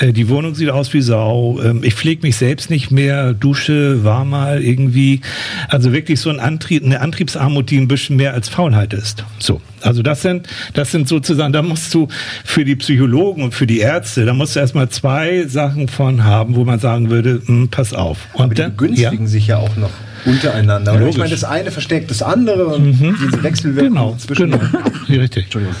äh, 0.00 0.12
die 0.12 0.28
Wohnung 0.28 0.54
sieht 0.54 0.70
aus 0.70 0.92
wie 0.92 1.00
Sau, 1.00 1.60
ähm, 1.62 1.82
ich 1.84 1.94
pflege 1.94 2.22
mich 2.26 2.36
selbst 2.36 2.70
nicht 2.70 2.90
mehr, 2.90 3.32
dusche, 3.34 4.02
war 4.04 4.24
mal 4.24 4.62
irgendwie. 4.62 5.20
Also 5.68 5.92
wirklich 5.92 6.20
so 6.20 6.30
ein 6.30 6.40
Antrieb, 6.40 6.84
eine 6.84 7.00
Antriebsarmut, 7.00 7.70
die 7.70 7.78
ein 7.78 7.88
bisschen 7.88 8.16
mehr 8.16 8.34
als 8.34 8.48
Faulheit 8.48 8.92
ist. 8.94 9.24
So. 9.38 9.60
Also 9.82 10.02
das 10.02 10.22
sind, 10.22 10.48
das 10.74 10.90
sind 10.90 11.06
sozusagen, 11.06 11.52
da 11.52 11.62
musst 11.62 11.94
du 11.94 12.08
für 12.44 12.64
die 12.64 12.74
Psychologen 12.76 13.42
und 13.44 13.54
für 13.54 13.66
die 13.68 13.78
Ärzte, 13.78 14.24
da 14.24 14.34
musst 14.34 14.56
du 14.56 14.60
erstmal 14.60 14.88
zwei 14.88 15.44
Sachen 15.46 15.86
von 15.86 16.24
haben, 16.24 16.56
wo 16.56 16.64
man 16.64 16.80
sagen 16.80 17.10
würde, 17.10 17.40
hm, 17.46 17.68
pass 17.68 17.92
auf. 17.92 18.18
Und 18.32 18.44
Aber 18.46 18.54
die 18.54 18.62
dann- 18.62 18.76
begünstigen 18.76 19.28
sich 19.28 19.46
ja 19.46 19.58
auch 19.58 19.76
noch 19.76 19.90
untereinander. 20.26 20.94
oder? 20.94 21.08
Ich 21.08 21.16
meine, 21.16 21.30
das 21.30 21.44
eine 21.44 21.70
verstärkt 21.70 22.10
das 22.10 22.22
andere 22.22 22.66
und 22.66 22.92
diese 22.92 23.42
Wechselwirkung 23.42 23.94
Genau, 23.94 24.16
zwischen 24.18 24.50
genau. 24.50 24.62
Richtig. 25.08 25.44
Entschuldigung. 25.44 25.76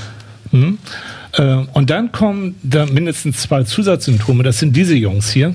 Mhm. 0.52 0.78
Äh, 1.32 1.64
Und 1.72 1.90
dann 1.90 2.12
kommen 2.12 2.54
da 2.62 2.86
mindestens 2.86 3.38
zwei 3.42 3.64
Zusatzsymptome. 3.64 4.42
Das 4.42 4.58
sind 4.58 4.74
diese 4.76 4.94
Jungs 4.94 5.30
hier. 5.30 5.54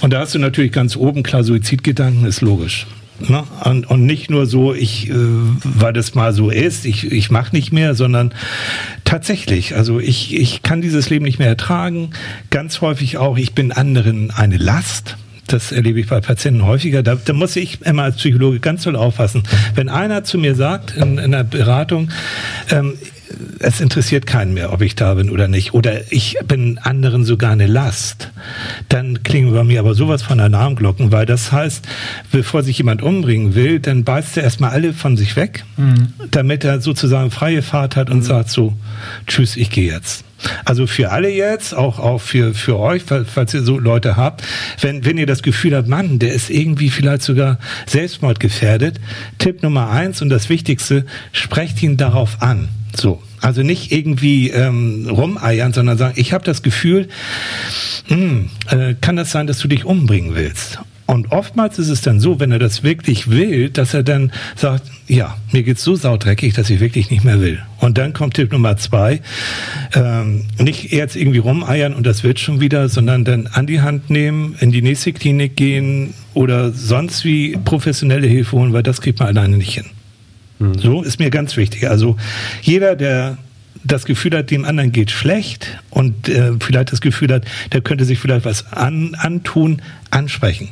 Und 0.00 0.12
da 0.12 0.20
hast 0.20 0.34
du 0.34 0.38
natürlich 0.38 0.72
ganz 0.72 0.96
oben 0.96 1.22
klar 1.22 1.44
Suizidgedanken, 1.44 2.24
ist 2.24 2.40
logisch. 2.40 2.86
Ne? 3.28 3.42
Und, 3.64 3.90
und 3.90 4.06
nicht 4.06 4.30
nur 4.30 4.46
so, 4.46 4.72
ich, 4.72 5.10
äh, 5.10 5.14
weil 5.14 5.92
das 5.92 6.14
mal 6.14 6.32
so 6.32 6.48
ist, 6.48 6.86
ich, 6.86 7.12
ich 7.12 7.30
mache 7.30 7.54
nicht 7.54 7.70
mehr, 7.70 7.94
sondern 7.94 8.32
tatsächlich, 9.04 9.76
also 9.76 10.00
ich, 10.00 10.34
ich 10.34 10.62
kann 10.62 10.80
dieses 10.80 11.10
Leben 11.10 11.26
nicht 11.26 11.38
mehr 11.38 11.48
ertragen. 11.48 12.10
Ganz 12.50 12.80
häufig 12.80 13.18
auch, 13.18 13.36
ich 13.36 13.52
bin 13.52 13.72
anderen 13.72 14.30
eine 14.30 14.56
Last. 14.56 15.16
Das 15.50 15.72
erlebe 15.72 15.98
ich 15.98 16.06
bei 16.06 16.20
Patienten 16.20 16.64
häufiger. 16.64 17.02
Da, 17.02 17.16
da 17.16 17.32
muss 17.32 17.56
ich 17.56 17.82
immer 17.82 18.04
als 18.04 18.16
Psychologe 18.16 18.60
ganz 18.60 18.84
doll 18.84 18.94
aufpassen. 18.94 19.42
Wenn 19.74 19.88
einer 19.88 20.22
zu 20.22 20.38
mir 20.38 20.54
sagt 20.54 20.96
in, 20.96 21.18
in 21.18 21.34
einer 21.34 21.44
Beratung, 21.44 22.10
ähm, 22.70 22.94
es 23.58 23.80
interessiert 23.80 24.26
keinen 24.26 24.54
mehr, 24.54 24.72
ob 24.72 24.80
ich 24.80 24.94
da 24.94 25.14
bin 25.14 25.30
oder 25.30 25.48
nicht, 25.48 25.74
oder 25.74 26.12
ich 26.12 26.36
bin 26.46 26.78
anderen 26.78 27.24
sogar 27.24 27.52
eine 27.52 27.66
Last, 27.66 28.30
dann 28.88 29.22
klingen 29.22 29.52
bei 29.52 29.64
mir 29.64 29.80
aber 29.80 29.94
sowas 29.94 30.22
von 30.22 30.40
Alarmglocken, 30.40 31.12
weil 31.12 31.26
das 31.26 31.52
heißt, 31.52 31.86
bevor 32.32 32.62
sich 32.62 32.78
jemand 32.78 33.02
umbringen 33.02 33.54
will, 33.54 33.80
dann 33.80 34.04
beißt 34.04 34.36
er 34.36 34.44
erstmal 34.44 34.70
alle 34.70 34.92
von 34.92 35.16
sich 35.16 35.36
weg, 35.36 35.64
damit 36.30 36.64
er 36.64 36.80
sozusagen 36.80 37.30
freie 37.30 37.62
Fahrt 37.62 37.96
hat 37.96 38.10
und 38.10 38.22
sagt 38.22 38.50
so, 38.50 38.74
tschüss, 39.26 39.56
ich 39.56 39.70
gehe 39.70 39.92
jetzt. 39.92 40.24
Also 40.64 40.86
für 40.86 41.10
alle 41.10 41.30
jetzt, 41.30 41.74
auch, 41.74 41.98
auch 41.98 42.20
für, 42.20 42.54
für 42.54 42.78
euch, 42.78 43.02
falls, 43.04 43.54
ihr 43.54 43.62
so 43.62 43.78
Leute 43.78 44.16
habt, 44.16 44.42
wenn, 44.80 45.04
wenn 45.04 45.18
ihr 45.18 45.26
das 45.26 45.42
Gefühl 45.42 45.76
habt, 45.76 45.88
Mann, 45.88 46.18
der 46.18 46.32
ist 46.32 46.50
irgendwie 46.50 46.90
vielleicht 46.90 47.22
sogar 47.22 47.58
selbstmordgefährdet, 47.86 49.00
Tipp 49.38 49.62
Nummer 49.62 49.90
eins 49.90 50.22
und 50.22 50.28
das 50.28 50.48
Wichtigste, 50.48 51.04
sprecht 51.32 51.82
ihn 51.82 51.96
darauf 51.96 52.42
an. 52.42 52.68
So. 52.94 53.22
Also 53.40 53.62
nicht 53.62 53.90
irgendwie 53.90 54.50
ähm, 54.50 55.08
rumeiern, 55.08 55.72
sondern 55.72 55.96
sagen, 55.96 56.14
ich 56.16 56.32
habe 56.34 56.44
das 56.44 56.62
Gefühl, 56.62 57.08
mh, 58.08 58.16
hm, 58.16 58.50
äh, 58.68 58.94
kann 59.00 59.16
das 59.16 59.30
sein, 59.30 59.46
dass 59.46 59.58
du 59.58 59.68
dich 59.68 59.84
umbringen 59.84 60.34
willst? 60.34 60.78
Und 61.10 61.32
oftmals 61.32 61.80
ist 61.80 61.88
es 61.88 62.02
dann 62.02 62.20
so, 62.20 62.38
wenn 62.38 62.52
er 62.52 62.60
das 62.60 62.84
wirklich 62.84 63.28
will, 63.28 63.68
dass 63.68 63.94
er 63.94 64.04
dann 64.04 64.30
sagt, 64.54 64.84
ja, 65.08 65.36
mir 65.50 65.64
geht's 65.64 65.82
so 65.82 65.96
saudreckig, 65.96 66.54
dass 66.54 66.70
ich 66.70 66.78
wirklich 66.78 67.10
nicht 67.10 67.24
mehr 67.24 67.40
will. 67.40 67.58
Und 67.78 67.98
dann 67.98 68.12
kommt 68.12 68.34
Tipp 68.34 68.52
Nummer 68.52 68.76
zwei, 68.76 69.20
ähm, 69.92 70.44
nicht 70.60 70.92
jetzt 70.92 71.16
irgendwie 71.16 71.38
rumeiern 71.38 71.94
und 71.94 72.06
das 72.06 72.22
wird 72.22 72.38
schon 72.38 72.60
wieder, 72.60 72.88
sondern 72.88 73.24
dann 73.24 73.48
an 73.48 73.66
die 73.66 73.80
Hand 73.80 74.08
nehmen, 74.08 74.54
in 74.60 74.70
die 74.70 74.82
nächste 74.82 75.12
Klinik 75.12 75.56
gehen 75.56 76.14
oder 76.32 76.70
sonst 76.70 77.24
wie 77.24 77.56
professionelle 77.56 78.28
Hilfe 78.28 78.52
holen, 78.52 78.72
weil 78.72 78.84
das 78.84 79.00
kriegt 79.00 79.18
man 79.18 79.26
alleine 79.26 79.56
nicht 79.56 79.74
hin. 79.74 79.86
Mhm. 80.60 80.78
So 80.78 81.02
ist 81.02 81.18
mir 81.18 81.30
ganz 81.30 81.56
wichtig. 81.56 81.90
Also 81.90 82.16
jeder, 82.62 82.94
der 82.94 83.36
das 83.82 84.04
Gefühl 84.04 84.38
hat, 84.38 84.52
dem 84.52 84.64
anderen 84.64 84.92
geht 84.92 85.10
schlecht 85.10 85.76
und 85.90 86.28
äh, 86.28 86.52
vielleicht 86.60 86.92
das 86.92 87.00
Gefühl 87.00 87.32
hat, 87.32 87.46
der 87.72 87.80
könnte 87.80 88.04
sich 88.04 88.20
vielleicht 88.20 88.44
was 88.44 88.72
an, 88.72 89.16
antun, 89.18 89.82
ansprechen. 90.10 90.68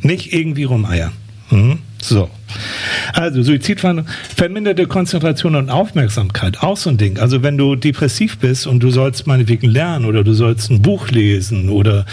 Nicht 0.00 0.32
irgendwie 0.32 0.64
rumeiern. 0.64 1.12
Mhm. 1.50 1.78
So. 2.00 2.30
Also 3.12 3.42
Suizidverhandlung, 3.42 4.06
verminderte 4.34 4.86
Konzentration 4.86 5.56
und 5.56 5.70
Aufmerksamkeit, 5.70 6.62
auch 6.62 6.76
so 6.76 6.90
ein 6.90 6.96
Ding. 6.96 7.18
Also 7.18 7.42
wenn 7.42 7.58
du 7.58 7.74
depressiv 7.74 8.38
bist 8.38 8.66
und 8.66 8.80
du 8.80 8.90
sollst 8.90 9.26
meinetwegen 9.26 9.68
lernen 9.68 10.04
oder 10.04 10.22
du 10.22 10.32
sollst 10.32 10.70
ein 10.70 10.82
Buch 10.82 11.08
lesen 11.08 11.68
oder 11.68 12.06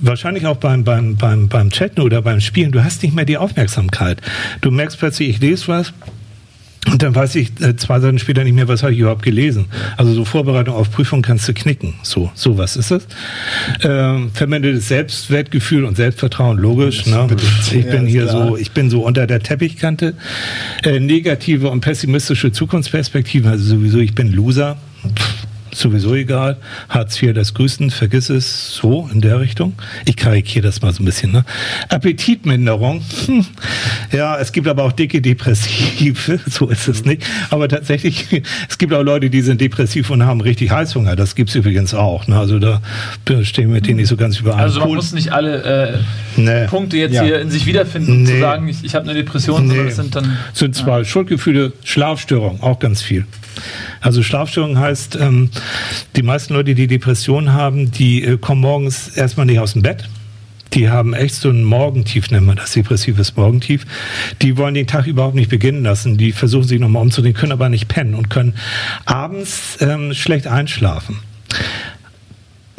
wahrscheinlich 0.00 0.46
auch 0.46 0.56
beim, 0.56 0.84
beim, 0.84 1.16
beim, 1.16 1.48
beim 1.48 1.70
Chatten 1.70 2.00
oder 2.00 2.22
beim 2.22 2.40
Spielen, 2.40 2.72
du 2.72 2.84
hast 2.84 3.02
nicht 3.02 3.14
mehr 3.14 3.24
die 3.24 3.38
Aufmerksamkeit. 3.38 4.20
Du 4.60 4.70
merkst 4.70 4.98
plötzlich, 4.98 5.30
ich 5.30 5.40
lese 5.40 5.68
was, 5.68 5.92
und 6.90 7.02
dann 7.02 7.14
weiß 7.14 7.34
ich 7.36 7.60
äh, 7.60 7.76
zwei 7.76 8.00
Seiten 8.00 8.18
später 8.18 8.44
nicht 8.44 8.54
mehr, 8.54 8.68
was 8.68 8.82
habe 8.82 8.92
ich 8.92 8.98
überhaupt 8.98 9.22
gelesen. 9.22 9.66
Also 9.96 10.12
so 10.12 10.24
Vorbereitung 10.24 10.74
auf 10.74 10.90
Prüfung 10.90 11.22
kannst 11.22 11.48
du 11.48 11.54
knicken. 11.54 11.94
So, 12.02 12.30
so 12.34 12.58
was 12.58 12.76
ist 12.76 12.90
es. 12.90 13.06
Ähm, 13.82 14.30
vermindertes 14.32 14.88
Selbstwertgefühl 14.88 15.84
und 15.84 15.96
Selbstvertrauen, 15.96 16.58
logisch. 16.58 17.06
Ne? 17.06 17.26
Ich 17.72 17.86
bin 17.86 18.06
hier 18.06 18.28
so, 18.28 18.56
ich 18.56 18.70
bin 18.72 18.90
so 18.90 19.02
unter 19.02 19.26
der 19.26 19.40
Teppichkante. 19.40 20.14
Äh, 20.82 21.00
negative 21.00 21.70
und 21.70 21.80
pessimistische 21.80 22.52
Zukunftsperspektiven, 22.52 23.50
also 23.50 23.64
sowieso, 23.64 23.98
ich 23.98 24.14
bin 24.14 24.32
Loser. 24.32 24.76
Pff 25.14 25.35
sowieso 25.78 26.14
egal. 26.14 26.56
Hartz 26.88 27.20
IV 27.20 27.34
das 27.34 27.54
Grüßen, 27.54 27.90
vergiss 27.90 28.30
es 28.30 28.74
so 28.74 29.08
in 29.12 29.20
der 29.20 29.40
Richtung. 29.40 29.74
Ich 30.04 30.16
karikiere 30.16 30.64
das 30.64 30.82
mal 30.82 30.92
so 30.92 31.02
ein 31.02 31.06
bisschen. 31.06 31.32
Ne? 31.32 31.44
Appetitminderung. 31.88 33.02
Hm. 33.26 33.46
Ja, 34.12 34.38
es 34.38 34.52
gibt 34.52 34.68
aber 34.68 34.84
auch 34.84 34.92
dicke 34.92 35.20
Depressive, 35.20 36.40
so 36.46 36.68
ist 36.68 36.88
es 36.88 37.04
nicht. 37.04 37.22
Aber 37.50 37.68
tatsächlich, 37.68 38.42
es 38.68 38.78
gibt 38.78 38.92
auch 38.92 39.02
Leute, 39.02 39.30
die 39.30 39.42
sind 39.42 39.60
depressiv 39.60 40.10
und 40.10 40.24
haben 40.24 40.40
richtig 40.40 40.70
Heißhunger. 40.70 41.16
Das 41.16 41.34
gibt 41.34 41.50
es 41.50 41.56
übrigens 41.56 41.94
auch. 41.94 42.26
Ne? 42.26 42.38
Also 42.38 42.58
da 42.58 42.80
stehen 43.42 43.68
wir 43.68 43.74
mit 43.74 43.86
denen 43.86 43.96
nicht 43.96 44.08
so 44.08 44.16
ganz 44.16 44.38
überein. 44.38 44.60
Also 44.60 44.80
man 44.80 44.88
cool. 44.90 44.96
muss 44.96 45.12
nicht 45.12 45.32
alle 45.32 45.62
äh, 45.62 45.98
nee. 46.36 46.66
Punkte 46.66 46.96
jetzt 46.96 47.14
ja. 47.14 47.22
hier 47.22 47.40
in 47.40 47.50
sich 47.50 47.66
wiederfinden, 47.66 48.22
nee. 48.22 48.32
zu 48.32 48.40
sagen, 48.40 48.68
ich, 48.68 48.84
ich 48.84 48.94
habe 48.94 49.04
eine 49.08 49.14
Depression, 49.14 49.62
nee. 49.62 49.68
sondern 49.68 49.86
das 49.86 49.96
sind 49.96 50.16
dann... 50.16 50.38
sind 50.52 50.74
zwar 50.74 50.98
ja. 50.98 51.04
Schuldgefühle, 51.04 51.72
Schlafstörungen, 51.84 52.62
auch 52.62 52.78
ganz 52.78 53.02
viel. 53.02 53.26
Also 54.00 54.22
Schlafstörung 54.22 54.78
heißt, 54.78 55.16
ähm, 55.16 55.50
die 56.16 56.22
meisten 56.22 56.54
Leute, 56.54 56.74
die 56.74 56.86
Depressionen 56.86 57.52
haben, 57.52 57.90
die 57.90 58.22
äh, 58.22 58.38
kommen 58.38 58.60
morgens 58.60 59.08
erstmal 59.08 59.46
nicht 59.46 59.60
aus 59.60 59.72
dem 59.72 59.82
Bett. 59.82 60.08
Die 60.74 60.90
haben 60.90 61.14
echt 61.14 61.36
so 61.36 61.48
ein 61.48 61.64
Morgentief, 61.64 62.30
nennt 62.30 62.46
man 62.46 62.56
das, 62.56 62.72
depressives 62.72 63.36
Morgentief. 63.36 63.86
Die 64.42 64.56
wollen 64.56 64.74
den 64.74 64.86
Tag 64.86 65.06
überhaupt 65.06 65.34
nicht 65.34 65.48
beginnen 65.48 65.82
lassen. 65.84 66.18
Die 66.18 66.32
versuchen 66.32 66.64
sich 66.64 66.80
nochmal 66.80 67.02
umzudrehen, 67.02 67.34
können 67.34 67.52
aber 67.52 67.68
nicht 67.68 67.88
pennen 67.88 68.14
und 68.14 68.28
können 68.28 68.54
abends 69.04 69.78
ähm, 69.80 70.12
schlecht 70.12 70.46
einschlafen 70.46 71.20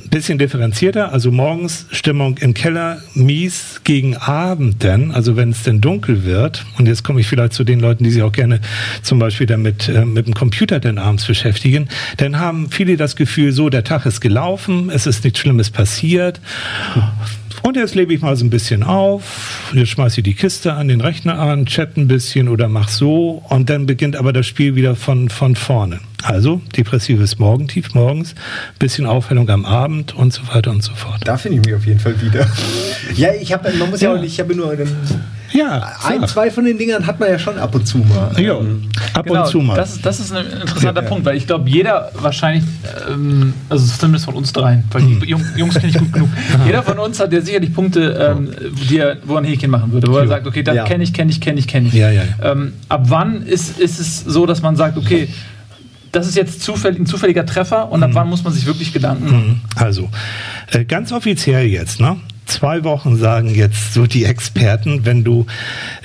bisschen 0.10 0.38
differenzierter, 0.38 1.12
also 1.12 1.32
morgens 1.32 1.86
Stimmung 1.92 2.38
im 2.38 2.54
Keller, 2.54 3.02
mies 3.14 3.82
gegen 3.84 4.16
Abend 4.18 4.84
denn, 4.84 5.12
also 5.12 5.36
wenn 5.36 5.52
es 5.52 5.64
denn 5.64 5.82
dunkel 5.82 6.24
wird, 6.24 6.66
und 6.78 6.88
jetzt 6.88 7.04
komme 7.04 7.20
ich 7.20 7.28
vielleicht 7.28 7.54
zu 7.54 7.64
den 7.64 7.80
Leuten, 7.80 8.04
die 8.04 8.12
sich 8.12 8.24
auch 8.24 8.32
gerne 8.32 8.62
zum 9.02 9.20
Beispiel 9.20 9.48
damit 9.48 9.90
äh, 9.90 10.06
mit 10.06 10.28
dem 10.28 10.34
Computer 10.34 10.80
denn 10.80 10.98
abends 10.98 11.26
beschäftigen, 11.26 11.90
dann 12.18 12.40
haben 12.40 12.70
viele 12.72 12.98
das 12.98 13.16
Gefühl, 13.16 13.52
so, 13.52 13.70
der 13.70 13.84
Tag 13.84 14.06
ist 14.06 14.22
gelaufen, 14.22 14.90
es 14.90 15.08
ist 15.08 15.24
nichts 15.24 15.40
Schlimmes 15.40 15.70
passiert. 15.70 16.40
Und 17.64 17.76
jetzt 17.76 17.96
lebe 17.96 18.14
ich 18.14 18.22
mal 18.22 18.36
so 18.36 18.46
ein 18.46 18.50
bisschen 18.50 18.84
auf, 18.84 19.72
jetzt 19.74 19.90
schmeiße 19.90 20.20
ich 20.20 20.24
die 20.24 20.36
Kiste 20.36 20.74
an 20.74 20.88
den 20.88 21.02
Rechner 21.02 21.40
an, 21.40 21.66
chat 21.66 21.98
ein 21.98 22.08
bisschen 22.08 22.48
oder 22.48 22.68
mach 22.68 22.88
so 22.90 23.44
und 23.50 23.70
dann 23.70 23.86
beginnt 23.86 24.16
aber 24.16 24.32
das 24.32 24.46
Spiel 24.46 24.76
wieder 24.76 24.96
von, 24.96 25.30
von 25.30 25.56
vorne. 25.56 26.00
Also 26.24 26.62
depressives 26.76 27.40
Morgentief 27.40 27.94
morgens, 27.94 28.36
bisschen 28.80 29.06
Aufhellung 29.06 29.50
am 29.50 29.66
Abend 29.66 30.16
und 30.16 30.34
so 30.34 30.42
weiter 30.54 30.72
und 30.72 30.84
so 30.84 30.94
fort. 30.94 31.22
Da 31.26 31.38
finde 31.38 31.60
ich 31.60 31.66
mich 31.66 31.76
auf 31.76 31.86
jeden 31.86 32.00
Fall 32.00 32.20
wieder. 32.22 32.48
Ja, 33.16 33.34
ich 33.34 33.54
habe, 33.54 33.72
man 33.74 33.90
muss 33.90 34.02
ja, 34.02 34.12
ja 34.12 34.18
auch 34.18 34.22
nicht, 34.22 34.34
ich 34.34 34.40
habe 34.40 34.54
nur 34.54 34.68
ja, 35.58 35.94
ein, 36.04 36.18
klar. 36.18 36.28
zwei 36.28 36.52
von 36.52 36.66
den 36.66 36.78
Dingern 36.78 37.06
hat 37.08 37.20
man 37.20 37.30
ja 37.30 37.40
schon 37.40 37.58
ab 37.58 37.74
und 37.74 37.88
zu 37.88 37.98
mal. 38.00 38.32
Ja, 38.40 38.60
ab 39.14 39.26
genau, 39.26 39.44
und 39.44 39.50
zu 39.50 39.60
mal. 39.60 39.76
Das, 39.76 40.00
das 40.02 40.20
ist 40.20 40.32
ein 40.32 40.46
interessanter 40.46 41.02
ja, 41.02 41.08
Punkt, 41.08 41.26
weil 41.26 41.36
ich 41.36 41.48
glaube, 41.48 41.70
jeder 41.70 42.12
wahrscheinlich, 42.14 42.64
ähm, 43.10 43.54
also 43.70 43.86
zumindest 43.98 44.26
von 44.26 44.36
uns 44.36 44.54
dreien, 44.54 44.84
weil 44.92 45.02
die 45.02 45.34
hm. 45.34 45.44
Jungs 45.56 45.76
kenne 45.76 45.90
ich 45.90 45.98
gut 45.98 46.14
genug, 46.14 46.30
jeder 46.66 46.84
von 46.84 47.00
uns 47.00 47.20
hat 47.20 47.34
ja 47.34 47.42
sicherlich 47.42 47.74
Punkte, 47.74 48.36
ähm, 48.38 48.52
die 48.90 49.00
er, 49.00 49.18
wo 49.24 49.34
er 49.34 49.40
ein 49.40 49.46
Häkchen 49.46 49.72
machen 49.72 49.92
würde, 49.92 50.08
wo 50.08 50.18
er 50.18 50.28
sagt, 50.28 50.48
okay, 50.48 50.64
das 50.64 50.76
ja. 50.76 50.84
kenne 50.84 51.04
ich, 51.04 51.14
kenne 51.14 51.32
ich, 51.32 51.42
kenne 51.42 51.60
ich, 51.60 51.68
kenne 51.68 51.88
ich. 51.88 51.94
Ja, 51.94 52.12
ja, 52.12 52.24
ähm, 52.44 52.74
ab 52.90 53.06
wann 53.08 53.46
ist, 53.46 53.80
ist 53.80 54.00
es 54.00 54.24
so, 54.24 54.46
dass 54.46 54.62
man 54.62 54.76
sagt, 54.76 54.98
okay, 54.98 55.28
das 56.12 56.28
ist 56.28 56.36
jetzt 56.36 56.62
zufällig, 56.62 57.00
ein 57.00 57.06
zufälliger 57.06 57.46
Treffer 57.46 57.92
und 57.92 58.04
ab 58.04 58.12
mhm. 58.12 58.16
wann 58.16 58.30
muss 58.30 58.44
man 58.44 58.54
sich 58.54 58.66
wirklich 58.66 58.94
Gedanken 58.94 59.26
machen? 59.26 59.48
Mhm. 59.48 59.62
Also, 59.76 60.10
äh, 60.72 60.86
ganz 60.86 61.12
offiziell 61.12 61.66
jetzt, 61.66 62.00
ne? 62.00 62.18
Zwei 62.48 62.84
Wochen 62.84 63.18
sagen 63.18 63.54
jetzt 63.54 63.94
so 63.94 64.08
die 64.08 64.26
Experten, 64.26 65.06
wenn 65.06 65.24
du 65.24 65.46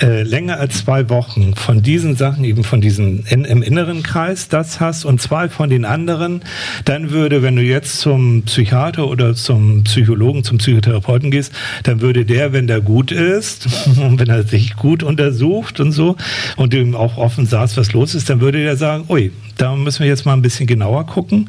äh, 0.00 0.22
länger 0.22 0.58
als 0.58 0.78
zwei 0.78 1.08
Wochen 1.08 1.54
von 1.54 1.82
diesen 1.82 2.16
Sachen, 2.16 2.44
eben 2.44 2.64
von 2.64 2.80
diesen 2.80 3.24
in, 3.26 3.44
im 3.44 3.62
inneren 3.62 4.02
Kreis 4.02 4.48
das 4.48 4.80
hast 4.80 5.04
und 5.04 5.20
zwei 5.20 5.48
von 5.48 5.70
den 5.70 5.84
anderen, 5.84 6.42
dann 6.84 7.10
würde, 7.10 7.42
wenn 7.42 7.56
du 7.56 7.62
jetzt 7.62 8.00
zum 8.00 8.42
Psychiater 8.42 9.08
oder 9.08 9.34
zum 9.34 9.84
Psychologen, 9.84 10.44
zum 10.44 10.58
Psychotherapeuten 10.58 11.30
gehst, 11.30 11.52
dann 11.84 12.00
würde 12.00 12.24
der, 12.24 12.52
wenn 12.52 12.66
der 12.66 12.80
gut 12.80 13.12
ist 13.12 13.68
und 13.96 14.18
wenn 14.18 14.28
er 14.28 14.42
sich 14.42 14.76
gut 14.76 15.02
untersucht 15.02 15.80
und 15.80 15.92
so 15.92 16.16
und 16.56 16.74
ihm 16.74 16.94
auch 16.94 17.16
offen 17.16 17.46
sagst, 17.46 17.76
was 17.76 17.92
los 17.92 18.14
ist, 18.14 18.28
dann 18.28 18.40
würde 18.40 18.62
der 18.62 18.76
sagen, 18.76 19.04
ui, 19.08 19.30
da 19.56 19.74
müssen 19.74 20.00
wir 20.00 20.06
jetzt 20.06 20.26
mal 20.26 20.32
ein 20.34 20.42
bisschen 20.42 20.66
genauer 20.66 21.06
gucken. 21.06 21.48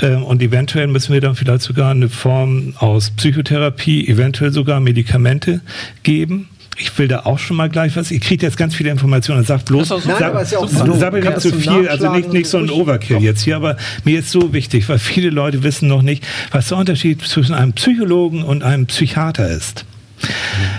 Ähm, 0.00 0.24
und 0.24 0.42
eventuell 0.42 0.86
müssen 0.86 1.12
wir 1.12 1.20
dann 1.20 1.34
vielleicht 1.34 1.62
sogar 1.62 1.90
eine 1.90 2.08
Form 2.08 2.74
aus 2.78 3.10
Psychotherapie, 3.10 4.06
eventuell 4.08 4.52
sogar 4.52 4.80
Medikamente 4.80 5.60
geben. 6.02 6.48
Ich 6.80 6.96
will 6.96 7.08
da 7.08 7.20
auch 7.20 7.40
schon 7.40 7.56
mal 7.56 7.68
gleich 7.68 7.96
was. 7.96 8.12
Ich 8.12 8.20
kriege 8.20 8.46
jetzt 8.46 8.56
ganz 8.56 8.74
viele 8.74 8.90
Informationen. 8.90 9.40
Und 9.40 9.46
sagt 9.46 9.66
bloß, 9.66 9.90
Nein, 9.90 10.00
sag, 10.00 10.20
ja 10.20 11.10
mir 11.10 11.24
nicht 11.24 11.40
zu 11.40 11.52
viel, 11.52 11.88
also 11.88 12.12
nicht, 12.12 12.32
nicht 12.32 12.48
so 12.48 12.58
ein 12.58 12.70
Overkill 12.70 13.18
jetzt 13.18 13.42
hier, 13.42 13.56
aber 13.56 13.76
mir 14.04 14.20
ist 14.20 14.30
so 14.30 14.52
wichtig, 14.52 14.88
weil 14.88 15.00
viele 15.00 15.30
Leute 15.30 15.64
wissen 15.64 15.88
noch 15.88 16.02
nicht, 16.02 16.24
was 16.52 16.68
der 16.68 16.78
Unterschied 16.78 17.20
zwischen 17.22 17.54
einem 17.54 17.72
Psychologen 17.72 18.44
und 18.44 18.62
einem 18.62 18.86
Psychiater 18.86 19.48
ist. 19.48 19.84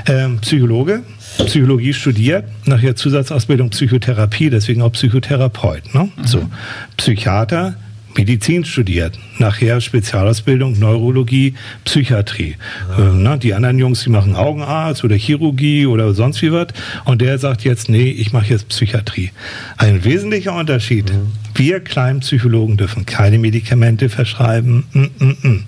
Ähm, 0.07 0.39
Psychologe, 0.39 1.03
Psychologie 1.45 1.93
studiert, 1.93 2.45
nachher 2.65 2.95
Zusatzausbildung 2.95 3.69
Psychotherapie, 3.69 4.49
deswegen 4.49 4.81
auch 4.81 4.91
Psychotherapeut. 4.91 5.93
Ne? 5.93 6.09
Mhm. 6.15 6.25
So, 6.25 6.49
Psychiater 6.97 7.75
Medizin 8.17 8.65
studiert, 8.65 9.17
nachher 9.37 9.79
Spezialausbildung, 9.79 10.77
Neurologie, 10.79 11.53
Psychiatrie. 11.85 12.55
Ja. 12.89 13.05
Ähm, 13.05 13.23
ne, 13.23 13.37
die 13.37 13.53
anderen 13.53 13.79
Jungs, 13.79 14.03
die 14.03 14.09
machen 14.09 14.35
Augenarzt 14.35 15.03
oder 15.03 15.15
Chirurgie 15.15 15.85
oder 15.85 16.13
sonst 16.13 16.41
wie 16.41 16.51
was. 16.51 16.67
Und 17.05 17.21
der 17.21 17.37
sagt 17.37 17.63
jetzt, 17.63 17.87
nee, 17.87 18.09
ich 18.09 18.33
mache 18.33 18.47
jetzt 18.47 18.67
Psychiatrie. 18.69 19.31
Ein 19.77 20.03
wesentlicher 20.03 20.53
Unterschied. 20.53 21.13
Mhm. 21.13 21.31
Wir 21.59 21.81
kleinen 21.81 22.21
Psychologen 22.21 22.77
dürfen 22.77 23.05
keine 23.05 23.37
Medikamente 23.37 24.07
verschreiben. 24.07 24.85
Mm 24.93 24.99
-mm 25.19 25.35
-mm. 25.43 25.59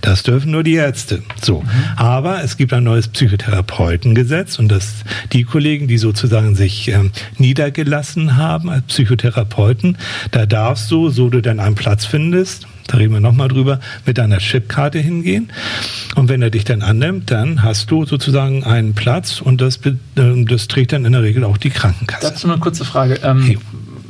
Das 0.00 0.22
dürfen 0.22 0.52
nur 0.52 0.62
die 0.62 0.74
Ärzte. 0.74 1.24
So. 1.40 1.62
Mhm. 1.62 1.68
Aber 1.96 2.44
es 2.44 2.56
gibt 2.56 2.72
ein 2.72 2.84
neues 2.84 3.08
Psychotherapeutengesetz 3.08 4.60
und 4.60 4.68
das, 4.68 5.02
die 5.32 5.42
Kollegen, 5.42 5.88
die 5.88 5.98
sozusagen 5.98 6.54
sich 6.54 6.86
ähm, 6.88 7.10
niedergelassen 7.38 8.36
haben 8.36 8.70
als 8.70 8.84
Psychotherapeuten, 8.84 9.98
da 10.30 10.46
darfst 10.46 10.88
du, 10.92 11.10
so 11.10 11.28
du 11.28 11.40
dann 11.40 11.58
einen 11.58 11.74
Platz 11.74 12.04
findest, 12.04 12.68
da 12.86 12.98
reden 12.98 13.12
wir 13.12 13.20
nochmal 13.20 13.48
drüber, 13.48 13.80
mit 14.06 14.18
deiner 14.18 14.38
Chipkarte 14.38 15.00
hingehen. 15.00 15.50
Und 16.14 16.28
wenn 16.28 16.40
er 16.40 16.50
dich 16.50 16.64
dann 16.64 16.82
annimmt, 16.82 17.32
dann 17.32 17.64
hast 17.64 17.90
du 17.90 18.04
sozusagen 18.04 18.62
einen 18.62 18.94
Platz 18.94 19.40
und 19.40 19.60
das, 19.60 19.80
äh, 19.86 20.44
das 20.44 20.68
trägt 20.68 20.92
dann 20.92 21.04
in 21.04 21.12
der 21.12 21.22
Regel 21.22 21.42
auch 21.42 21.56
die 21.56 21.70
Krankenkasse. 21.70 22.28
Dazu 22.28 22.48
eine 22.48 22.60
kurze 22.60 22.84
Frage. 22.84 23.18
Ähm, 23.24 23.42
hey 23.42 23.58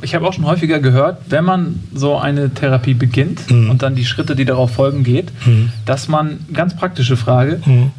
ich 0.03 0.15
habe 0.15 0.27
auch 0.27 0.33
schon 0.33 0.45
häufiger 0.45 0.79
gehört, 0.79 1.17
wenn 1.29 1.43
man 1.43 1.79
so 1.93 2.17
eine 2.17 2.53
Therapie 2.53 2.93
beginnt 2.93 3.49
mhm. 3.49 3.69
und 3.69 3.81
dann 3.81 3.95
die 3.95 4.05
Schritte, 4.05 4.35
die 4.35 4.45
darauf 4.45 4.71
folgen, 4.71 5.03
geht, 5.03 5.31
mhm. 5.45 5.71
dass 5.85 6.07
man, 6.07 6.39
ganz 6.53 6.75
praktische 6.75 7.17
Frage, 7.17 7.61
mhm. 7.65 7.91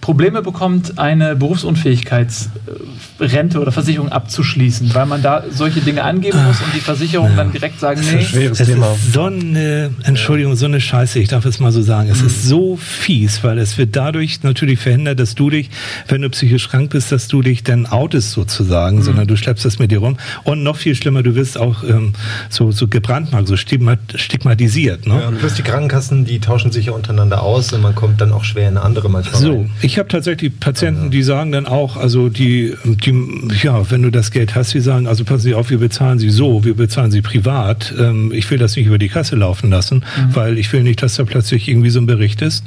Probleme 0.00 0.40
bekommt, 0.40 0.98
eine 0.98 1.36
Berufsunfähigkeitsrente 1.36 3.60
oder 3.60 3.70
Versicherung 3.70 4.08
abzuschließen, 4.08 4.94
weil 4.94 5.04
man 5.04 5.20
da 5.22 5.44
solche 5.50 5.82
Dinge 5.82 6.04
angeben 6.04 6.42
muss 6.42 6.62
und 6.62 6.74
die 6.74 6.80
Versicherungen 6.80 7.36
ja. 7.36 7.44
dann 7.44 7.52
direkt 7.52 7.80
sagen, 7.80 8.00
nee. 8.00 8.26
Es 8.46 8.56
Thema. 8.58 8.92
ist 8.92 9.12
so 9.12 9.24
eine, 9.24 9.90
Entschuldigung, 10.04 10.56
so 10.56 10.64
eine 10.64 10.80
Scheiße, 10.80 11.18
ich 11.18 11.28
darf 11.28 11.44
es 11.44 11.60
mal 11.60 11.70
so 11.70 11.82
sagen. 11.82 12.08
Es 12.08 12.22
mhm. 12.22 12.28
ist 12.28 12.44
so 12.44 12.76
fies, 12.76 13.44
weil 13.44 13.58
es 13.58 13.76
wird 13.76 13.94
dadurch 13.94 14.42
natürlich 14.42 14.78
verhindert, 14.78 15.20
dass 15.20 15.34
du 15.34 15.50
dich, 15.50 15.68
wenn 16.08 16.22
du 16.22 16.30
psychisch 16.30 16.70
krank 16.70 16.88
bist, 16.90 17.12
dass 17.12 17.28
du 17.28 17.42
dich 17.42 17.62
dann 17.62 17.84
outest 17.84 18.32
sozusagen, 18.32 18.96
mhm. 18.98 19.02
sondern 19.02 19.26
du 19.26 19.36
schleppst 19.36 19.66
das 19.66 19.78
mit 19.78 19.90
dir 19.90 19.98
rum. 19.98 20.16
Und 20.44 20.62
noch 20.62 20.76
viel 20.76 20.94
schlimmer, 20.94 21.22
du 21.22 21.34
wirst 21.34 21.58
auch 21.58 21.84
ähm, 21.84 22.14
so, 22.48 22.72
so 22.72 22.88
gebrandmarkt, 22.88 23.48
so 23.48 23.56
stigmatisiert. 23.56 25.06
Ne? 25.06 25.20
Ja, 25.20 25.28
und 25.28 25.38
plus 25.38 25.52
die 25.54 25.62
Krankenkassen, 25.62 26.24
die 26.24 26.40
tauschen 26.40 26.72
sich 26.72 26.86
ja 26.86 26.92
untereinander 26.92 27.42
aus 27.42 27.70
und 27.74 27.82
man 27.82 27.94
kommt 27.94 28.22
dann 28.22 28.32
auch 28.32 28.44
schwer 28.44 28.68
in 28.68 28.78
eine 28.78 28.86
andere 28.86 29.10
manchmal. 29.10 29.40
So, 29.40 29.52
rein. 29.52 29.70
Ich 29.90 29.98
habe 29.98 30.08
tatsächlich 30.08 30.60
Patienten, 30.60 31.10
die 31.10 31.24
sagen 31.24 31.50
dann 31.50 31.66
auch, 31.66 31.96
also 31.96 32.28
die, 32.28 32.76
die, 32.84 33.48
ja, 33.60 33.90
wenn 33.90 34.02
du 34.02 34.10
das 34.10 34.30
Geld 34.30 34.54
hast, 34.54 34.72
die 34.72 34.78
sagen, 34.78 35.08
also 35.08 35.24
passen 35.24 35.42
Sie 35.42 35.54
auf, 35.54 35.68
wir 35.68 35.78
bezahlen 35.78 36.20
Sie 36.20 36.30
so, 36.30 36.64
wir 36.64 36.74
bezahlen 36.74 37.10
Sie 37.10 37.22
privat. 37.22 37.92
Ähm, 37.98 38.30
ich 38.32 38.48
will 38.52 38.58
das 38.58 38.76
nicht 38.76 38.86
über 38.86 38.98
die 38.98 39.08
Kasse 39.08 39.34
laufen 39.34 39.68
lassen, 39.68 40.04
mhm. 40.16 40.36
weil 40.36 40.58
ich 40.58 40.72
will 40.72 40.84
nicht, 40.84 41.02
dass 41.02 41.16
da 41.16 41.24
plötzlich 41.24 41.66
irgendwie 41.66 41.90
so 41.90 41.98
ein 41.98 42.06
Bericht 42.06 42.40
ist. 42.40 42.62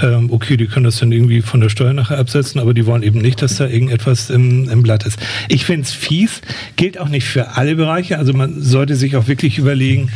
Ähm, 0.00 0.32
okay, 0.32 0.56
die 0.56 0.66
können 0.66 0.84
das 0.84 0.96
dann 0.96 1.12
irgendwie 1.12 1.42
von 1.42 1.60
der 1.60 1.68
Steuer 1.68 1.92
nachher 1.92 2.16
absetzen, 2.16 2.58
aber 2.58 2.72
die 2.72 2.86
wollen 2.86 3.02
eben 3.02 3.20
nicht, 3.20 3.42
dass 3.42 3.56
da 3.56 3.66
irgendetwas 3.66 4.30
im, 4.30 4.70
im 4.70 4.82
Blatt 4.82 5.04
ist. 5.04 5.18
Ich 5.48 5.66
finde 5.66 5.82
es 5.82 5.92
fies, 5.92 6.40
gilt 6.76 6.98
auch 6.98 7.10
nicht 7.10 7.26
für 7.26 7.54
alle 7.56 7.76
Bereiche, 7.76 8.16
also 8.16 8.32
man 8.32 8.62
sollte 8.62 8.96
sich 8.96 9.14
auch 9.16 9.28
wirklich 9.28 9.58
überlegen. 9.58 10.08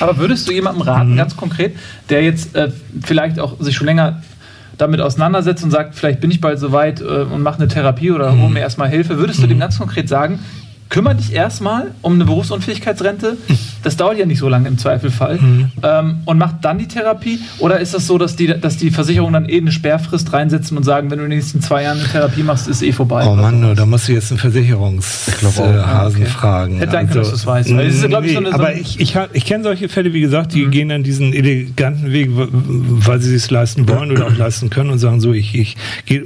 Aber 0.00 0.18
würdest 0.18 0.46
du 0.46 0.52
jemandem 0.52 0.82
raten, 0.82 1.12
mhm. 1.12 1.16
ganz 1.16 1.34
konkret, 1.34 1.74
der 2.10 2.22
jetzt 2.22 2.54
äh, 2.54 2.70
vielleicht 3.02 3.38
auch 3.38 3.58
sich 3.58 3.74
schon 3.74 3.86
länger 3.86 4.22
damit 4.78 5.00
auseinandersetzt 5.00 5.64
und 5.64 5.70
sagt, 5.70 5.94
vielleicht 5.94 6.20
bin 6.20 6.30
ich 6.30 6.40
bald 6.40 6.58
soweit 6.58 7.00
äh, 7.00 7.04
und 7.04 7.42
mache 7.42 7.58
eine 7.58 7.68
Therapie 7.68 8.10
oder 8.10 8.36
hole 8.38 8.50
mir 8.50 8.60
erstmal 8.60 8.88
Hilfe, 8.88 9.18
würdest 9.18 9.42
du 9.42 9.46
dem 9.46 9.58
ganz 9.58 9.78
konkret 9.78 10.08
sagen, 10.08 10.40
kümmere 10.88 11.16
dich 11.16 11.32
erstmal 11.32 11.92
um 12.02 12.14
eine 12.14 12.24
Berufsunfähigkeitsrente. 12.24 13.36
Das 13.82 13.96
dauert 13.96 14.18
ja 14.18 14.26
nicht 14.26 14.38
so 14.38 14.48
lange 14.48 14.68
im 14.68 14.78
Zweifelfall. 14.78 15.38
Mhm. 15.38 15.70
Ähm, 15.82 16.16
und 16.24 16.38
mach 16.38 16.52
dann 16.60 16.78
die 16.78 16.88
Therapie. 16.88 17.40
Oder 17.58 17.80
ist 17.80 17.94
das 17.94 18.06
so, 18.06 18.16
dass 18.16 18.36
die, 18.36 18.46
dass 18.46 18.76
die 18.76 18.90
Versicherungen 18.90 19.34
dann 19.34 19.48
eh 19.48 19.58
eine 19.58 19.72
Sperrfrist 19.72 20.32
reinsetzen 20.32 20.76
und 20.76 20.84
sagen, 20.84 21.10
wenn 21.10 21.18
du 21.18 21.24
in 21.24 21.30
den 21.30 21.38
nächsten 21.38 21.60
zwei 21.60 21.82
Jahren 21.82 21.98
eine 21.98 22.08
Therapie 22.08 22.42
machst, 22.42 22.68
ist 22.68 22.82
eh 22.82 22.92
vorbei? 22.92 23.26
Oh 23.26 23.34
Mann, 23.34 23.74
da 23.74 23.86
musst 23.86 24.08
du 24.08 24.12
jetzt 24.12 24.30
einen 24.30 24.38
Versicherungshasen 24.38 25.64
äh, 25.64 25.78
ah, 25.78 26.06
okay. 26.06 26.26
fragen. 26.26 26.78
Hätte 26.78 26.98
also, 26.98 27.14
dass 27.18 27.28
du 27.30 27.34
es 27.34 27.46
weißt. 27.46 27.70
Also, 27.72 28.08
nee, 28.08 28.28
so 28.30 28.38
eine, 28.38 28.48
so 28.48 28.54
aber 28.54 28.74
ich, 28.74 29.00
ich, 29.00 29.16
ich 29.32 29.44
kenne 29.44 29.64
solche 29.64 29.88
Fälle, 29.88 30.12
wie 30.12 30.20
gesagt, 30.20 30.54
die 30.54 30.66
mhm. 30.66 30.70
gehen 30.70 30.88
dann 30.88 31.02
diesen 31.02 31.32
eleganten 31.32 32.12
Weg, 32.12 32.30
weil 32.32 33.20
sie 33.20 33.34
es 33.34 33.50
leisten 33.50 33.88
wollen 33.88 34.10
oder 34.10 34.26
auch 34.26 34.36
leisten 34.36 34.70
können 34.70 34.90
und 34.90 34.98
sagen 34.98 35.20
so, 35.20 35.32
ich, 35.32 35.54
ich 35.54 35.76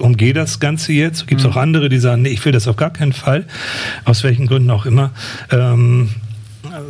umgehe 0.01 0.33
das 0.33 0.61
Ganze 0.61 0.93
jetzt. 0.93 1.27
Gibt 1.27 1.41
es 1.41 1.47
mhm. 1.47 1.53
auch 1.53 1.57
andere, 1.57 1.89
die 1.89 1.99
sagen, 1.99 2.23
nee, 2.23 2.31
ich 2.31 2.45
will 2.45 2.53
das 2.53 2.69
auf 2.69 2.77
gar 2.77 2.91
keinen 2.91 3.13
Fall. 3.13 3.47
Aus 4.05 4.25
welchen 4.25 4.47
Gründen 4.49 4.71
auch 4.71 4.87
immer. 4.87 5.13
Ähm, 5.51 6.09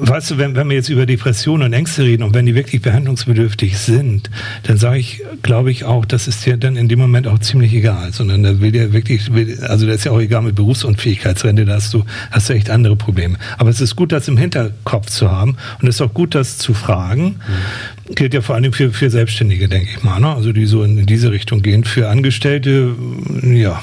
weißt 0.00 0.32
du, 0.32 0.38
wenn, 0.38 0.56
wenn 0.56 0.68
wir 0.68 0.76
jetzt 0.76 0.88
über 0.88 1.06
Depressionen 1.06 1.68
und 1.68 1.72
Ängste 1.72 2.02
reden 2.02 2.22
und 2.22 2.34
wenn 2.34 2.46
die 2.46 2.54
wirklich 2.54 2.82
behandlungsbedürftig 2.82 3.78
sind, 3.78 4.30
dann 4.64 4.76
sage 4.76 4.98
ich, 4.98 5.22
glaube 5.42 5.70
ich 5.70 5.84
auch, 5.84 6.04
das 6.04 6.26
ist 6.28 6.46
dir 6.46 6.56
dann 6.56 6.76
in 6.76 6.88
dem 6.88 6.98
Moment 6.98 7.26
auch 7.26 7.38
ziemlich 7.38 7.72
egal, 7.74 8.12
sondern 8.12 8.42
da 8.42 8.60
will 8.60 8.72
dir 8.72 8.92
wirklich, 8.92 9.30
also 9.62 9.86
das 9.86 9.96
ist 9.96 10.04
ja 10.04 10.12
auch 10.12 10.20
egal 10.20 10.42
mit 10.42 10.54
Berufsunfähigkeitsrente, 10.54 11.64
da 11.64 11.74
hast 11.74 11.92
du, 11.94 12.04
hast 12.30 12.48
du 12.48 12.54
echt 12.54 12.70
andere 12.70 12.96
Probleme. 12.96 13.38
Aber 13.58 13.70
es 13.70 13.80
ist 13.80 13.96
gut, 13.96 14.12
das 14.12 14.28
im 14.28 14.36
Hinterkopf 14.36 15.06
zu 15.06 15.30
haben 15.30 15.56
und 15.80 15.88
es 15.88 15.96
ist 15.96 16.00
auch 16.00 16.14
gut, 16.14 16.34
das 16.34 16.58
zu 16.58 16.74
fragen. 16.74 17.24
Mhm 17.24 17.98
gilt 18.14 18.32
ja 18.32 18.40
vor 18.40 18.54
allem 18.54 18.72
für, 18.72 18.90
für 18.90 19.10
Selbstständige, 19.10 19.68
denke 19.68 19.90
ich 19.94 20.02
mal. 20.02 20.18
Ne? 20.18 20.34
Also 20.34 20.52
die 20.52 20.64
so 20.64 20.82
in, 20.82 20.96
in 20.96 21.04
diese 21.04 21.30
Richtung 21.30 21.60
gehen. 21.60 21.84
Für 21.84 22.08
Angestellte, 22.08 22.94
ja. 23.42 23.82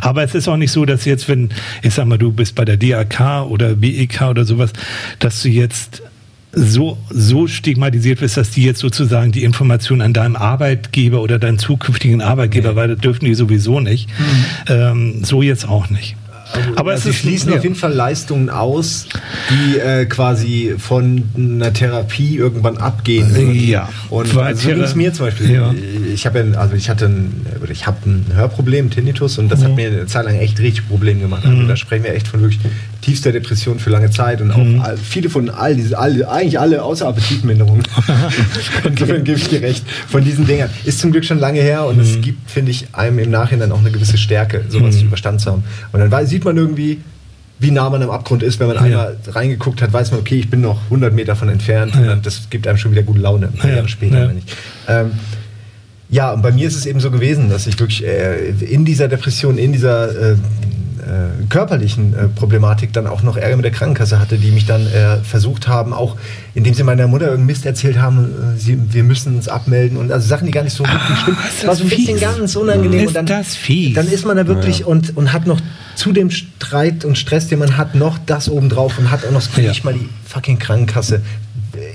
Aber 0.00 0.22
es 0.22 0.34
ist 0.34 0.48
auch 0.48 0.56
nicht 0.56 0.72
so, 0.72 0.84
dass 0.84 1.04
jetzt, 1.04 1.28
wenn, 1.28 1.50
ich 1.82 1.94
sag 1.94 2.06
mal, 2.06 2.18
du 2.18 2.32
bist 2.32 2.54
bei 2.54 2.64
der 2.64 2.76
DAK 2.76 3.46
oder 3.48 3.74
BEK 3.74 4.22
oder 4.22 4.44
sowas, 4.44 4.72
dass 5.18 5.42
du 5.42 5.48
jetzt 5.48 6.02
so, 6.56 6.98
so 7.10 7.46
stigmatisiert 7.46 8.20
wirst, 8.20 8.36
dass 8.36 8.50
die 8.50 8.64
jetzt 8.64 8.80
sozusagen 8.80 9.32
die 9.32 9.44
Information 9.44 10.00
an 10.00 10.12
deinem 10.12 10.36
Arbeitgeber 10.36 11.20
oder 11.20 11.38
deinen 11.38 11.58
zukünftigen 11.58 12.22
Arbeitgeber, 12.22 12.70
nee. 12.70 12.76
weil 12.76 12.88
das 12.88 12.98
dürfen 12.98 13.24
die 13.24 13.34
sowieso 13.34 13.80
nicht. 13.80 14.08
Mhm. 14.08 14.44
Ähm, 14.68 15.24
so 15.24 15.42
jetzt 15.42 15.68
auch 15.68 15.90
nicht. 15.90 16.16
Also, 16.54 16.76
aber 16.76 16.90
also 16.92 17.10
sie 17.10 17.14
schließen 17.14 17.50
ja. 17.50 17.58
auf 17.58 17.62
jeden 17.62 17.74
Fall 17.74 17.92
Leistungen 17.92 18.50
aus, 18.50 19.06
die 19.50 19.78
äh, 19.78 20.06
quasi 20.06 20.74
von 20.78 21.24
einer 21.36 21.72
Therapie 21.72 22.36
irgendwann 22.36 22.76
abgehen. 22.76 23.34
Würden. 23.34 23.54
Ja. 23.54 23.88
Und 24.10 24.36
also 24.36 24.62
so 24.62 24.68
ging 24.68 24.80
es 24.80 24.94
mir 24.94 25.12
zum 25.12 25.26
Beispiel. 25.26 25.50
Ja. 25.50 25.74
Ich 26.12 26.26
habe 26.26 26.40
ja, 26.40 26.58
also 26.58 26.74
ich 26.74 26.88
hatte 26.88 27.06
ein, 27.06 27.46
ich 27.70 27.86
habe 27.86 27.98
ein 28.06 28.26
Hörproblem, 28.34 28.90
Tinnitus, 28.90 29.38
und 29.38 29.48
das 29.50 29.60
mhm. 29.60 29.64
hat 29.64 29.76
mir 29.76 29.88
eine 29.88 30.06
Zeit 30.06 30.24
lang 30.24 30.36
echt 30.36 30.58
richtig 30.60 30.88
Probleme 30.88 31.20
gemacht. 31.20 31.44
Also 31.44 31.56
mhm. 31.56 31.68
da 31.68 31.76
sprechen 31.76 32.04
wir 32.04 32.14
echt 32.14 32.28
von 32.28 32.40
wirklich 32.40 32.60
tiefster 33.04 33.32
Depression 33.32 33.78
für 33.78 33.90
lange 33.90 34.10
Zeit 34.10 34.40
und 34.40 34.50
auch 34.50 34.56
mhm. 34.56 34.80
all, 34.80 34.96
viele 34.96 35.28
von 35.28 35.50
all 35.50 35.76
diese, 35.76 35.98
all, 35.98 36.24
eigentlich 36.24 36.58
alle 36.58 36.82
außer 36.82 37.06
Appetitminderung. 37.06 37.82
Insofern 38.84 39.24
gebe 39.24 39.38
ich 39.38 39.48
dir 39.48 39.62
recht. 39.62 39.84
Von 40.08 40.24
diesen 40.24 40.46
Dingern 40.46 40.70
ist 40.84 41.00
zum 41.00 41.12
Glück 41.12 41.24
schon 41.24 41.38
lange 41.38 41.60
her 41.60 41.84
und 41.84 42.00
es 42.00 42.16
mhm. 42.16 42.22
gibt, 42.22 42.50
finde 42.50 42.70
ich, 42.70 42.86
einem 42.92 43.18
im 43.18 43.30
Nachhinein 43.30 43.70
auch 43.72 43.80
eine 43.80 43.90
gewisse 43.90 44.16
Stärke, 44.16 44.64
sowas 44.68 44.96
mhm. 44.96 45.08
überstanden 45.08 45.38
zu 45.38 45.52
haben. 45.52 45.64
Und 45.92 46.00
dann 46.00 46.26
sieht 46.26 46.44
man 46.44 46.56
irgendwie, 46.56 47.00
wie 47.58 47.70
nah 47.70 47.90
man 47.90 48.02
am 48.02 48.10
Abgrund 48.10 48.42
ist. 48.42 48.58
Wenn 48.58 48.68
man 48.68 48.76
ja. 48.76 48.82
einmal 48.82 49.16
reingeguckt 49.28 49.82
hat, 49.82 49.92
weiß 49.92 50.10
man, 50.10 50.20
okay, 50.20 50.36
ich 50.36 50.48
bin 50.48 50.60
noch 50.60 50.84
100 50.84 51.12
Meter 51.12 51.36
von 51.36 51.48
entfernt. 51.48 51.94
Ja. 51.94 52.12
Und 52.12 52.24
das 52.24 52.48
gibt 52.48 52.66
einem 52.66 52.78
schon 52.78 52.92
wieder 52.92 53.02
gute 53.02 53.20
Laune, 53.20 53.48
ein 53.48 53.52
paar 53.52 53.70
ja. 53.70 53.76
Jahre 53.76 53.88
später. 53.88 54.24
Ja. 54.24 54.30
Ich. 54.30 54.44
Ähm, 54.88 55.10
ja, 56.08 56.32
und 56.32 56.42
bei 56.42 56.52
mir 56.52 56.66
ist 56.66 56.76
es 56.76 56.86
eben 56.86 57.00
so 57.00 57.10
gewesen, 57.10 57.50
dass 57.50 57.66
ich 57.66 57.78
wirklich 57.78 58.04
äh, 58.06 58.50
in 58.50 58.84
dieser 58.84 59.08
Depression, 59.08 59.58
in 59.58 59.72
dieser 59.72 60.32
äh, 60.32 60.36
äh, 61.04 61.46
körperlichen 61.48 62.14
äh, 62.14 62.28
Problematik 62.28 62.92
dann 62.92 63.06
auch 63.06 63.22
noch 63.22 63.36
Ärger 63.36 63.56
mit 63.56 63.64
der 63.64 63.72
Krankenkasse 63.72 64.18
hatte, 64.18 64.38
die 64.38 64.50
mich 64.50 64.66
dann 64.66 64.86
äh, 64.86 65.18
versucht 65.18 65.68
haben, 65.68 65.92
auch 65.92 66.16
indem 66.54 66.74
sie 66.74 66.82
meiner 66.82 67.06
Mutter 67.06 67.26
irgendeinen 67.26 67.46
Mist 67.46 67.66
erzählt 67.66 67.98
haben, 67.98 68.54
äh, 68.56 68.58
sie, 68.58 68.78
wir 68.92 69.04
müssen 69.04 69.36
uns 69.36 69.48
abmelden 69.48 69.98
und 69.98 70.10
also 70.10 70.26
Sachen, 70.26 70.46
die 70.46 70.52
gar 70.52 70.62
nicht 70.62 70.74
so 70.74 70.84
wirklich 70.84 71.18
stimmen. 71.18 71.36
Das 71.56 71.66
war 71.66 71.76
so 71.76 71.84
ein 71.84 71.90
fies. 71.90 72.06
bisschen 72.06 72.20
ganz 72.20 72.56
unangenehm. 72.56 73.00
Ist 73.00 73.08
und 73.08 73.14
dann, 73.14 73.26
das 73.26 73.54
fies? 73.54 73.94
dann 73.94 74.08
ist 74.08 74.24
man 74.24 74.36
da 74.36 74.46
wirklich 74.46 74.80
ja. 74.80 74.86
und, 74.86 75.16
und 75.16 75.32
hat 75.32 75.46
noch 75.46 75.60
zu 75.94 76.12
dem 76.12 76.30
Streit 76.30 77.04
und 77.04 77.18
Stress, 77.18 77.48
den 77.48 77.58
man 77.58 77.76
hat, 77.76 77.94
noch 77.94 78.18
das 78.24 78.48
obendrauf 78.48 78.98
und 78.98 79.10
hat 79.10 79.26
auch 79.26 79.30
noch 79.30 79.42
ja. 79.56 79.68
nicht 79.68 79.84
mal 79.84 79.94
die 79.94 80.08
fucking 80.26 80.58
Krankenkasse 80.58 81.22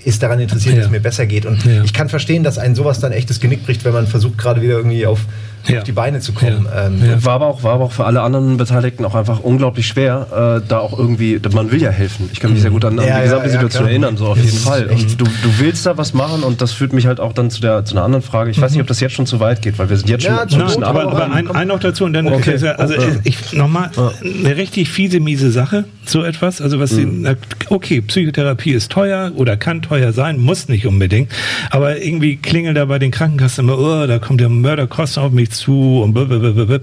ist 0.04 0.22
daran 0.22 0.40
interessiert, 0.40 0.76
ja. 0.76 0.80
dass 0.80 0.88
es 0.88 0.92
mir 0.92 1.00
besser 1.00 1.26
geht. 1.26 1.46
Und 1.46 1.66
ich 1.66 1.94
kann 1.94 2.10
verstehen, 2.10 2.44
dass 2.44 2.58
ein 2.58 2.76
sowas 2.76 3.00
dann 3.00 3.12
echtes 3.12 3.40
Genick 3.40 3.66
bricht, 3.66 3.86
wenn 3.86 3.94
man 3.94 4.08
versucht, 4.08 4.38
gerade 4.38 4.62
wieder 4.62 4.76
irgendwie 4.76 5.06
auf 5.06 5.22
ja. 5.68 5.80
auf 5.80 5.84
die 5.84 5.92
Beine 5.92 6.20
zu 6.20 6.34
kommen. 6.34 6.68
Ja. 6.72 6.88
Ähm, 6.88 7.02
ja. 7.04 7.26
War, 7.26 7.34
aber 7.34 7.48
auch, 7.48 7.64
war 7.64 7.74
aber 7.74 7.86
auch 7.86 7.92
für 7.92 8.06
alle 8.06 8.22
anderen 8.22 8.58
Beteiligten 8.58 9.06
auch 9.06 9.16
einfach 9.16 9.40
unglaublich 9.40 9.88
schwer, 9.88 10.62
äh, 10.62 10.68
da 10.68 10.80
auch 10.80 10.98
irgendwie, 10.98 11.40
man 11.54 11.72
will 11.72 11.82
ja 11.82 11.90
helfen. 11.90 12.30
Ich 12.32 12.40
kann 12.40 12.54
mich 12.54 12.62
sehr 12.62 12.72
gut 12.72 12.86
an, 12.86 13.00
an 13.00 13.06
die 13.06 13.24
gesamte 13.24 13.50
Situation 13.50 13.88
erinnern, 13.88 14.18
so 14.18 14.28
auf 14.28 14.38
jeden 14.38 14.58
Fall. 14.58 14.90
Du, 15.18 15.26
du 15.26 15.60
willst 15.60 15.86
da 15.86 15.98
was 15.98 16.14
machen 16.14 16.44
und 16.44 16.62
das 16.62 16.72
führt 16.72 16.94
mich 16.94 17.08
halt 17.08 17.20
auch 17.20 17.34
dann 17.34 17.50
zu, 17.50 17.62
der, 17.62 17.86
zu 17.86 17.96
einer 17.96 18.04
anderen 18.04 18.24
Frage. 18.24 18.52
Ich 18.52 18.58
mhm. 18.58 18.62
weiß 18.62 18.72
nicht, 18.72 18.82
ob 18.82 18.88
das 18.88 19.00
jetzt 19.00 19.14
schon 19.14 19.26
zu 19.26 19.40
weit 19.40 19.62
geht, 19.62 19.80
weil 19.80 19.90
wir 19.90 19.98
sind 19.98 20.10
jetzt 20.10 20.24
schon 20.24 20.36
ja, 20.36 20.50
schon 20.50 20.62
ein 20.62 20.68
bisschen 20.68 20.84
aber, 20.84 21.04
aber 21.04 21.32
ein, 21.32 21.50
ein 21.52 21.68
noch 21.68 21.80
dazu 21.80 22.06
und 22.06 22.14
dann 22.14 22.28
okay. 22.28 22.58
also 22.78 22.94
ich, 23.24 23.54
nochmal 23.54 23.92
eine 24.24 24.58
richtig 24.58 24.90
fiese, 24.90 25.20
miese 25.20 25.52
Sache, 25.52 25.86
so 26.06 26.24
etwas. 26.24 26.62
Also 26.62 26.80
was 26.80 26.92
mhm. 26.92 27.26
sie, 27.26 27.36
okay, 27.70 28.02
Psychotherapie 28.02 28.72
ist 28.72 28.92
teuer 28.92 29.32
oder 29.36 29.58
kann 29.58 29.82
teuer 29.82 30.14
sein, 30.14 30.40
muss 30.40 30.68
nicht 30.70 30.86
unbedingt, 30.86 31.32
aber 31.70 32.02
irgendwie 32.02 32.38
klingeln 32.38 32.76
da 32.76 32.86
bei 32.86 33.00
den 33.00 33.12
Krankenkassen 33.12 33.66
immer, 33.66 33.78
oh, 33.78 34.08
da 34.08 34.20
kommt 34.20 34.42
der 34.42 34.50
Mörderkosten 34.50 35.24
auf 35.24 35.32
mich 35.32 35.49
zu 35.50 36.02
und 36.02 36.14
blablabla. 36.14 36.80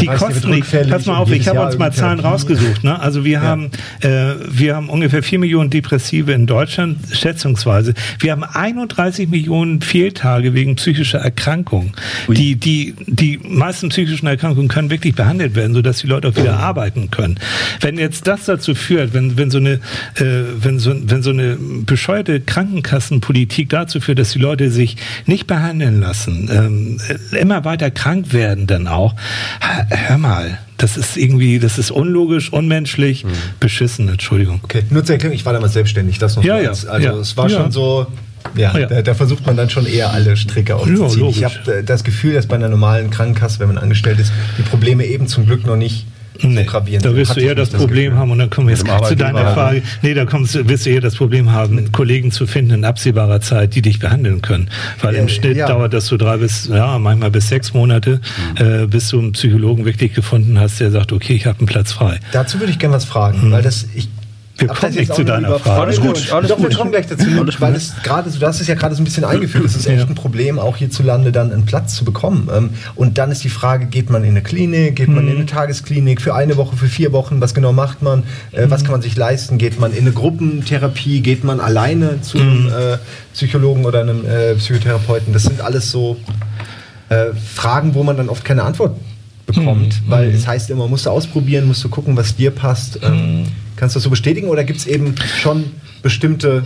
Die 0.00 0.06
kosten 0.06 0.50
nicht. 0.50 0.70
Pass 0.90 1.06
mal 1.06 1.18
auf, 1.18 1.30
ich 1.30 1.46
habe 1.48 1.60
uns 1.60 1.78
mal 1.78 1.92
Zahlen 1.92 2.20
rausgesucht. 2.20 2.84
Ne? 2.84 2.98
Also 2.98 3.24
wir 3.24 3.32
ja. 3.32 3.40
haben 3.42 3.70
äh, 4.00 4.34
wir 4.48 4.76
haben 4.76 4.88
ungefähr 4.88 5.22
4 5.22 5.38
Millionen 5.38 5.70
Depressive 5.70 6.32
in 6.32 6.46
Deutschland, 6.46 6.98
schätzungsweise. 7.12 7.94
Wir 8.18 8.32
haben 8.32 8.44
31 8.44 9.28
Millionen 9.28 9.80
Fehltage 9.80 10.54
wegen 10.54 10.76
psychischer 10.76 11.18
Erkrankungen. 11.18 11.92
Die, 12.28 12.56
die, 12.56 12.94
die 13.06 13.38
meisten 13.38 13.88
psychischen 13.88 14.26
Erkrankungen 14.26 14.68
können 14.68 14.90
wirklich 14.90 15.14
behandelt 15.14 15.54
werden, 15.54 15.74
sodass 15.74 15.98
die 15.98 16.06
Leute 16.06 16.28
auch 16.28 16.36
wieder 16.36 16.58
arbeiten 16.58 17.10
können. 17.10 17.38
Wenn 17.80 17.98
jetzt 17.98 18.26
das 18.26 18.44
dazu 18.46 18.74
führt, 18.74 19.14
wenn, 19.14 19.36
wenn, 19.36 19.50
so, 19.50 19.58
eine, 19.58 19.80
äh, 20.14 20.44
wenn, 20.60 20.78
so, 20.78 20.94
wenn 20.94 21.22
so 21.22 21.30
eine 21.30 21.56
bescheuerte 21.56 22.40
Krankenkassenpolitik 22.40 23.68
dazu 23.68 24.00
führt, 24.00 24.18
dass 24.18 24.32
die 24.32 24.38
Leute 24.38 24.70
sich 24.70 24.96
nicht 25.26 25.46
behandeln 25.46 26.00
lassen, 26.00 26.50
ähm, 26.52 26.98
immer 27.38 27.64
weiter 27.64 27.90
krank 27.90 28.05
krank 28.06 28.32
werden 28.32 28.66
dann 28.66 28.86
auch. 28.86 29.14
Hör 29.88 30.18
mal, 30.18 30.58
das 30.76 30.96
ist 30.96 31.16
irgendwie, 31.16 31.58
das 31.58 31.76
ist 31.76 31.90
unlogisch, 31.90 32.52
unmenschlich, 32.52 33.24
mhm. 33.24 33.30
beschissen, 33.58 34.08
Entschuldigung. 34.08 34.60
Okay, 34.62 34.84
nur 34.90 35.04
zur 35.04 35.14
Erklärung, 35.14 35.34
ich 35.34 35.44
war 35.44 35.52
damals 35.52 35.72
selbstständig, 35.72 36.18
das 36.18 36.36
noch 36.36 36.44
ja, 36.44 36.60
ja, 36.60 36.70
Also 36.70 36.98
ja. 36.98 37.12
es 37.14 37.36
war 37.36 37.48
ja. 37.48 37.56
schon 37.58 37.72
so, 37.72 38.06
ja, 38.54 38.78
ja. 38.78 38.86
Da, 38.86 39.02
da, 39.02 39.14
versucht 39.14 39.44
man 39.44 39.56
dann 39.56 39.70
schon 39.70 39.86
eher 39.86 40.12
alle 40.12 40.36
Stricke 40.36 40.76
aufzuziehen. 40.76 41.24
Ja, 41.24 41.30
ich 41.30 41.44
habe 41.44 41.78
äh, 41.78 41.82
das 41.82 42.04
Gefühl, 42.04 42.34
dass 42.34 42.46
bei 42.46 42.54
einer 42.54 42.68
normalen 42.68 43.10
Krankenkasse, 43.10 43.58
wenn 43.58 43.68
man 43.68 43.78
angestellt 43.78 44.20
ist, 44.20 44.32
die 44.56 44.62
Probleme 44.62 45.04
eben 45.04 45.26
zum 45.26 45.46
Glück 45.46 45.66
noch 45.66 45.76
nicht 45.76 46.06
nee, 46.42 46.64
so 46.64 46.70
gravierend 46.70 47.04
Da 47.04 47.14
wirst 47.14 47.36
du 47.36 47.40
eher 47.40 47.54
das, 47.54 47.70
das 47.70 47.80
Problem 47.80 48.10
Gefühl. 48.10 48.18
haben, 48.18 48.30
und 48.30 48.38
dann 48.38 48.50
kommen 48.50 48.68
wir 48.68 48.74
jetzt 48.74 48.86
zu 49.08 49.16
deiner 49.16 49.52
Frage. 49.52 49.82
Nee, 50.02 50.14
da 50.14 50.24
kommst, 50.24 50.68
wirst 50.68 50.86
du 50.86 50.90
eher 50.90 51.00
das 51.00 51.16
Problem 51.16 51.52
haben, 51.52 51.92
Kollegen 51.92 52.30
zu 52.30 52.46
finden 52.46 52.72
in 52.72 52.84
absehbarer 52.84 53.40
Zeit, 53.40 53.74
die 53.74 53.82
dich 53.82 53.98
behandeln 53.98 54.42
können. 54.42 54.70
Weil 55.00 55.14
im 55.14 55.28
Schnitt 55.28 55.56
ja. 55.56 55.66
dauert 55.66 55.92
das 55.92 56.06
so 56.06 56.16
drei 56.16 56.38
bis, 56.38 56.68
ja, 56.68 56.98
manchmal 56.98 57.30
bis 57.30 57.48
sechs 57.48 57.74
Monate, 57.74 58.20
mhm. 58.58 58.82
äh, 58.82 58.86
bis 58.86 59.08
du 59.08 59.18
einen 59.18 59.32
Psychologen 59.32 59.84
wirklich 59.84 60.14
gefunden 60.14 60.58
hast, 60.58 60.80
der 60.80 60.90
sagt, 60.90 61.12
okay, 61.12 61.34
ich 61.34 61.46
habe 61.46 61.58
einen 61.58 61.66
Platz 61.66 61.92
frei. 61.92 62.18
Dazu 62.32 62.60
würde 62.60 62.72
ich 62.72 62.78
gerne 62.78 62.94
was 62.94 63.04
fragen, 63.04 63.48
mhm. 63.48 63.52
weil 63.52 63.62
das, 63.62 63.86
ich 63.94 64.08
wir 64.58 64.68
kommen 64.68 64.94
nicht 64.94 65.14
zu 65.14 65.24
deiner 65.24 65.58
Frage. 65.58 65.82
Alles 65.82 66.00
gut, 66.00 66.32
alles 66.32 66.48
Doch, 66.48 66.56
gut. 66.56 66.70
wir 66.70 66.76
kommen 66.76 66.90
gleich 66.90 67.06
dazu, 67.06 67.26
weil 67.60 67.74
es 67.74 67.92
gerade 68.02 68.30
so, 68.30 68.38
du 68.38 68.46
hast 68.46 68.60
es 68.60 68.66
ja 68.66 68.74
gerade 68.74 68.94
so 68.94 69.02
ein 69.02 69.04
bisschen 69.04 69.24
eingeführt, 69.24 69.64
es 69.64 69.76
ist 69.76 69.86
echt 69.86 70.08
ein 70.08 70.14
Problem, 70.14 70.58
auch 70.58 70.76
hierzulande 70.78 71.30
dann 71.30 71.52
einen 71.52 71.66
Platz 71.66 71.94
zu 71.94 72.04
bekommen. 72.04 72.48
Ähm, 72.54 72.70
und 72.94 73.18
dann 73.18 73.30
ist 73.30 73.44
die 73.44 73.50
Frage, 73.50 73.86
geht 73.86 74.08
man 74.08 74.24
in 74.24 74.30
eine 74.30 74.42
Klinik, 74.42 74.96
geht 74.96 75.08
man 75.08 75.24
in 75.26 75.34
eine 75.34 75.40
mhm. 75.40 75.46
Tagesklinik 75.46 76.22
für 76.22 76.34
eine 76.34 76.56
Woche, 76.56 76.76
für 76.76 76.86
vier 76.86 77.12
Wochen, 77.12 77.40
was 77.40 77.52
genau 77.52 77.72
macht 77.72 78.02
man, 78.02 78.22
äh, 78.52 78.66
was 78.68 78.82
kann 78.82 78.92
man 78.92 79.02
sich 79.02 79.16
leisten, 79.16 79.58
geht 79.58 79.78
man 79.78 79.92
in 79.92 80.00
eine 80.00 80.12
Gruppentherapie, 80.12 81.20
geht 81.20 81.44
man 81.44 81.60
alleine 81.60 82.22
zu 82.22 82.38
einem 82.38 82.64
mhm. 82.64 82.68
äh, 82.70 82.98
Psychologen 83.34 83.84
oder 83.84 84.00
einem 84.00 84.24
äh, 84.24 84.54
Psychotherapeuten. 84.54 85.32
Das 85.32 85.42
sind 85.42 85.60
alles 85.60 85.90
so 85.90 86.16
Fragen, 87.54 87.94
wo 87.94 88.02
man 88.02 88.16
dann 88.16 88.28
oft 88.28 88.44
keine 88.44 88.64
Antwort 88.64 88.98
bekommt, 89.46 90.02
mhm. 90.04 90.10
weil 90.10 90.30
es 90.30 90.44
heißt 90.44 90.70
immer, 90.70 90.88
musst 90.88 91.06
du 91.06 91.10
ausprobieren, 91.10 91.68
musst 91.68 91.84
du 91.84 91.88
gucken, 91.88 92.16
was 92.16 92.34
dir 92.34 92.50
passt. 92.50 92.98
Kannst 93.76 93.94
du 93.94 93.98
das 93.98 94.04
so 94.04 94.10
bestätigen 94.10 94.48
oder 94.48 94.64
gibt 94.64 94.80
es 94.80 94.86
eben 94.86 95.14
schon 95.40 95.64
bestimmte 96.02 96.64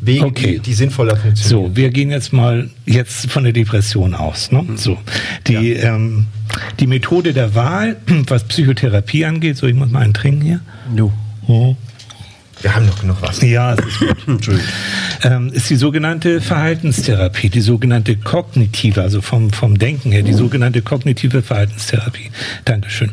Wege, 0.00 0.26
okay. 0.26 0.52
die, 0.54 0.58
die, 0.60 0.74
sinnvoller 0.74 1.16
funktionieren? 1.16 1.70
So, 1.70 1.76
wir 1.76 1.90
gehen 1.90 2.10
jetzt 2.10 2.32
mal 2.32 2.68
jetzt 2.86 3.30
von 3.30 3.44
der 3.44 3.52
Depression 3.52 4.14
aus. 4.14 4.52
Ne? 4.52 4.62
Mhm. 4.62 4.76
So, 4.76 4.98
die, 5.46 5.72
ja. 5.72 5.94
ähm, 5.94 6.26
die 6.80 6.86
Methode 6.86 7.32
der 7.32 7.54
Wahl, 7.54 7.96
was 8.26 8.44
Psychotherapie 8.44 9.24
angeht, 9.24 9.56
so 9.56 9.66
ich 9.66 9.74
muss 9.74 9.90
mal 9.90 10.00
einen 10.00 10.14
trinken 10.14 10.42
hier. 10.42 10.60
No. 10.94 11.12
Oh. 11.46 11.76
Wir 12.62 12.76
haben 12.76 12.86
noch 12.86 13.00
genug 13.00 13.20
Wasser. 13.20 13.44
Ja, 13.44 13.72
ist 13.72 13.98
gut. 13.98 14.16
Entschuldigung. 14.28 14.68
Ähm, 15.24 15.50
ist 15.52 15.68
die 15.68 15.76
sogenannte 15.76 16.40
Verhaltenstherapie, 16.40 17.48
die 17.48 17.60
sogenannte 17.60 18.16
kognitive, 18.16 19.02
also 19.02 19.20
vom, 19.20 19.50
vom 19.50 19.78
Denken 19.78 20.12
her, 20.12 20.22
die 20.22 20.32
sogenannte 20.32 20.80
kognitive 20.80 21.42
Verhaltenstherapie. 21.42 22.30
Dankeschön. 22.64 23.10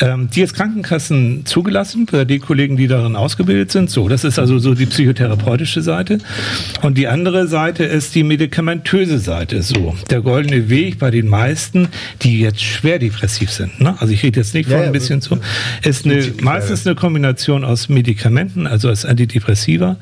Ähm, 0.00 0.28
die 0.30 0.42
ist 0.42 0.54
Krankenkassen 0.54 1.46
zugelassen, 1.46 2.06
bei 2.10 2.26
den 2.26 2.40
Kollegen, 2.40 2.76
die 2.76 2.88
darin 2.88 3.16
ausgebildet 3.16 3.72
sind. 3.72 3.90
So, 3.90 4.08
das 4.08 4.24
ist 4.24 4.38
also 4.38 4.58
so 4.58 4.74
die 4.74 4.86
psychotherapeutische 4.86 5.80
Seite. 5.80 6.18
Und 6.82 6.98
die 6.98 7.08
andere 7.08 7.46
Seite 7.48 7.84
ist 7.84 8.14
die 8.14 8.22
medikamentöse 8.22 9.18
Seite. 9.18 9.62
So, 9.62 9.96
der 10.10 10.20
goldene 10.20 10.68
Weg 10.68 10.98
bei 10.98 11.10
den 11.10 11.26
meisten, 11.26 11.88
die 12.20 12.40
jetzt 12.40 12.62
schwer 12.62 12.98
depressiv 12.98 13.50
sind. 13.50 13.80
Ne? 13.80 13.96
Also 13.98 14.12
ich 14.12 14.22
rede 14.22 14.40
jetzt 14.40 14.52
nicht 14.52 14.68
von 14.68 14.78
ja, 14.78 14.84
ein 14.84 14.92
bisschen 14.92 15.22
so, 15.22 15.38
ist 15.82 16.04
eine, 16.04 16.22
meistens 16.42 16.86
eine 16.86 16.96
Kombination 16.96 17.64
aus 17.64 17.88
Medikamenten, 17.88 18.66
also 18.66 18.89
als 18.90 19.04
Antidepressiva 19.04 19.96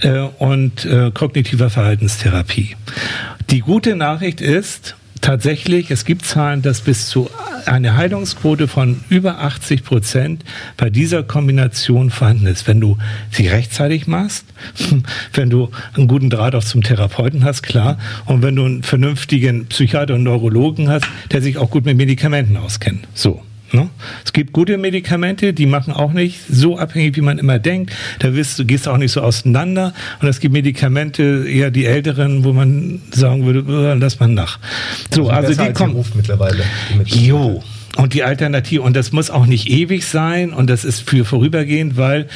äh, 0.00 0.18
und 0.38 0.84
äh, 0.84 1.10
kognitiver 1.12 1.70
Verhaltenstherapie. 1.70 2.76
Die 3.50 3.60
gute 3.60 3.96
Nachricht 3.96 4.40
ist, 4.40 4.96
tatsächlich, 5.22 5.90
es 5.90 6.04
gibt 6.04 6.26
Zahlen, 6.26 6.60
dass 6.60 6.82
bis 6.82 7.06
zu 7.06 7.30
eine 7.64 7.96
Heilungsquote 7.96 8.68
von 8.68 9.00
über 9.08 9.38
80 9.38 9.84
Prozent 9.84 10.44
bei 10.76 10.90
dieser 10.90 11.22
Kombination 11.22 12.10
vorhanden 12.10 12.46
ist. 12.46 12.66
Wenn 12.66 12.80
du 12.80 12.98
sie 13.30 13.46
rechtzeitig 13.48 14.06
machst, 14.06 14.44
wenn 15.32 15.48
du 15.48 15.70
einen 15.94 16.08
guten 16.08 16.28
Draht 16.28 16.54
auch 16.54 16.64
zum 16.64 16.82
Therapeuten 16.82 17.44
hast, 17.44 17.62
klar, 17.62 17.98
und 18.26 18.42
wenn 18.42 18.56
du 18.56 18.64
einen 18.64 18.82
vernünftigen 18.82 19.66
Psychiater 19.66 20.14
und 20.14 20.24
Neurologen 20.24 20.88
hast, 20.88 21.06
der 21.30 21.40
sich 21.40 21.56
auch 21.56 21.70
gut 21.70 21.84
mit 21.84 21.96
Medikamenten 21.96 22.56
auskennt. 22.56 23.06
So. 23.14 23.42
Ne? 23.72 23.88
Es 24.24 24.32
gibt 24.32 24.52
gute 24.52 24.76
Medikamente, 24.76 25.52
die 25.54 25.66
machen 25.66 25.92
auch 25.92 26.12
nicht 26.12 26.40
so 26.48 26.78
abhängig, 26.78 27.16
wie 27.16 27.22
man 27.22 27.38
immer 27.38 27.58
denkt. 27.58 27.92
Da 28.18 28.34
wirst, 28.34 28.58
du 28.58 28.64
gehst 28.64 28.86
auch 28.86 28.98
nicht 28.98 29.12
so 29.12 29.22
auseinander. 29.22 29.94
Und 30.20 30.28
es 30.28 30.40
gibt 30.40 30.52
Medikamente, 30.52 31.46
eher 31.48 31.70
die 31.70 31.86
älteren, 31.86 32.44
wo 32.44 32.52
man 32.52 33.00
sagen 33.10 33.46
würde, 33.46 33.64
oh, 33.66 33.98
lass 33.98 34.20
mal 34.20 34.28
nach. 34.28 34.58
So, 35.10 35.28
also, 35.28 35.48
also 35.48 35.64
die 35.64 35.72
kommen. 35.72 36.04
mittlerweile. 36.14 36.64
Die 37.06 37.26
jo. 37.26 37.62
Und 37.96 38.14
die 38.14 38.22
Alternative, 38.22 38.80
und 38.82 38.96
das 38.96 39.12
muss 39.12 39.30
auch 39.30 39.44
nicht 39.44 39.68
ewig 39.68 40.06
sein, 40.06 40.52
und 40.52 40.70
das 40.70 40.84
ist 40.84 41.08
für 41.08 41.26
vorübergehend, 41.26 41.98
weil, 41.98 42.26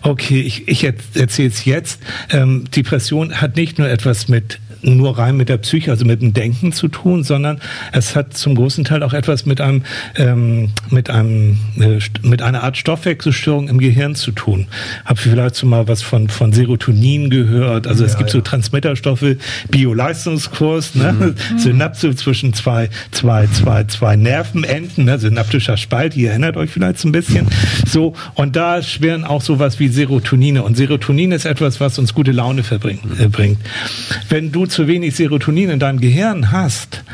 okay, 0.00 0.40
ich, 0.40 0.68
ich 0.68 0.84
erzähle 0.84 1.48
es 1.48 1.64
jetzt, 1.66 2.00
ähm, 2.30 2.64
Depression 2.74 3.34
hat 3.40 3.56
nicht 3.56 3.78
nur 3.78 3.88
etwas 3.88 4.28
mit 4.28 4.58
nur 4.82 5.18
rein 5.18 5.36
mit 5.36 5.48
der 5.48 5.58
Psyche, 5.58 5.90
also 5.90 6.04
mit 6.04 6.22
dem 6.22 6.32
Denken 6.32 6.72
zu 6.72 6.88
tun, 6.88 7.24
sondern 7.24 7.60
es 7.92 8.16
hat 8.16 8.34
zum 8.36 8.54
großen 8.54 8.84
Teil 8.84 9.02
auch 9.02 9.12
etwas 9.12 9.46
mit 9.46 9.60
einem, 9.60 9.82
ähm, 10.16 10.70
mit 10.90 11.10
einem, 11.10 11.58
äh, 11.78 11.98
mit 12.22 12.42
einer 12.42 12.62
Art 12.62 12.76
Stoffwechselstörung 12.76 13.68
im 13.68 13.78
Gehirn 13.78 14.14
zu 14.14 14.32
tun. 14.32 14.66
Hab 15.04 15.18
vielleicht 15.18 15.54
so 15.54 15.66
mal 15.66 15.88
was 15.88 16.02
von, 16.02 16.28
von 16.28 16.52
Serotonin 16.52 17.30
gehört. 17.30 17.86
Also 17.86 18.04
ja, 18.04 18.10
es 18.10 18.16
gibt 18.16 18.30
ja. 18.30 18.34
so 18.34 18.40
Transmitterstoffe, 18.40 19.36
Bioleistungskurs, 19.70 20.94
ne? 20.94 21.12
Mhm. 21.12 21.34
Synapse 21.58 22.14
zwischen 22.16 22.52
zwei, 22.52 22.88
zwei, 23.10 23.46
zwei, 23.46 23.84
zwei 23.84 24.16
Nervenenden, 24.16 25.04
ne? 25.04 25.18
synaptischer 25.18 25.76
Spalt, 25.76 26.16
ihr 26.16 26.30
erinnert 26.30 26.56
euch 26.56 26.70
vielleicht 26.70 26.98
so 26.98 27.08
ein 27.08 27.12
bisschen. 27.12 27.46
So, 27.86 28.14
und 28.34 28.56
da 28.56 28.82
schwirren 28.82 29.24
auch 29.24 29.42
sowas 29.42 29.78
wie 29.78 29.88
Serotonine. 29.88 30.62
Und 30.62 30.76
Serotonin 30.76 31.32
ist 31.32 31.44
etwas, 31.44 31.80
was 31.80 31.98
uns 31.98 32.14
gute 32.14 32.32
Laune 32.32 32.62
verbringt, 32.62 33.02
äh, 33.20 33.28
bringt. 33.28 33.58
Wenn 34.28 34.52
du 34.52 34.66
zu 34.72 34.88
wenig 34.88 35.14
Serotonin 35.14 35.70
in 35.70 35.78
deinem 35.78 36.00
Gehirn 36.00 36.50
hast, 36.50 37.04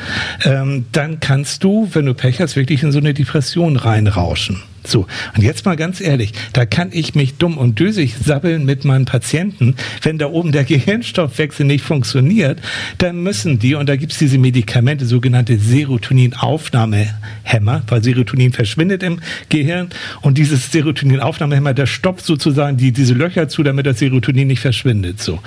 ähm, 0.44 0.86
dann 0.92 1.20
kannst 1.20 1.64
du, 1.64 1.88
wenn 1.92 2.06
du 2.06 2.14
Pech 2.14 2.40
hast, 2.40 2.56
wirklich 2.56 2.82
in 2.82 2.92
so 2.92 2.98
eine 2.98 3.12
Depression 3.12 3.76
reinrauschen. 3.76 4.62
So, 4.88 5.06
und 5.36 5.42
jetzt 5.42 5.66
mal 5.66 5.76
ganz 5.76 6.00
ehrlich, 6.00 6.32
da 6.52 6.66
kann 6.66 6.88
ich 6.92 7.14
mich 7.14 7.36
dumm 7.36 7.56
und 7.58 7.78
dösig 7.78 8.16
sabbeln 8.16 8.64
mit 8.64 8.84
meinen 8.84 9.04
Patienten. 9.04 9.76
Wenn 10.02 10.18
da 10.18 10.26
oben 10.26 10.50
der 10.52 10.64
Gehirnstoffwechsel 10.64 11.66
nicht 11.66 11.84
funktioniert, 11.84 12.60
dann 12.98 13.22
müssen 13.22 13.58
die, 13.58 13.74
und 13.74 13.88
da 13.88 13.96
gibt 13.96 14.12
es 14.12 14.18
diese 14.18 14.38
Medikamente, 14.38 15.06
sogenannte 15.06 15.58
Serotoninaufnahmehämmer, 15.58 17.82
weil 17.86 18.02
Serotonin 18.02 18.52
verschwindet 18.52 19.02
im 19.02 19.20
Gehirn 19.48 19.88
und 20.22 20.38
dieses 20.38 20.70
Serotoninaufnahmehämmer, 20.72 21.74
der 21.74 21.86
stoppt 21.86 22.24
sozusagen 22.24 22.76
die, 22.76 22.92
diese 22.92 23.14
Löcher 23.14 23.48
zu, 23.48 23.62
damit 23.62 23.86
das 23.86 23.98
Serotonin 23.98 24.48
nicht 24.48 24.60
verschwindet. 24.60 25.20
So. 25.20 25.40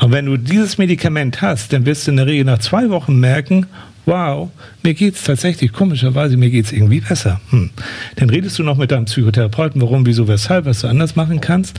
Und 0.00 0.12
wenn 0.12 0.26
du 0.26 0.36
dieses 0.36 0.78
Medikament 0.78 1.42
hast, 1.42 1.72
dann 1.72 1.86
wirst 1.86 2.06
du 2.06 2.10
in 2.10 2.18
der 2.18 2.26
Regel 2.26 2.44
nach 2.44 2.58
zwei 2.58 2.90
Wochen 2.90 3.18
merken, 3.18 3.66
wow, 4.06 4.50
mir 4.82 4.94
geht's 4.94 5.22
tatsächlich, 5.24 5.72
komischerweise, 5.72 6.36
mir 6.36 6.50
geht's 6.50 6.72
irgendwie 6.72 7.00
besser. 7.00 7.40
Hm. 7.50 7.70
Dann 8.16 8.30
redest 8.30 8.58
du 8.58 8.62
noch 8.62 8.76
mit 8.76 8.90
deinem 8.90 9.06
Psychotherapeuten, 9.06 9.80
warum, 9.80 10.06
wieso, 10.06 10.28
weshalb, 10.28 10.66
was 10.66 10.80
du 10.80 10.88
anders 10.88 11.16
machen 11.16 11.40
kannst. 11.40 11.78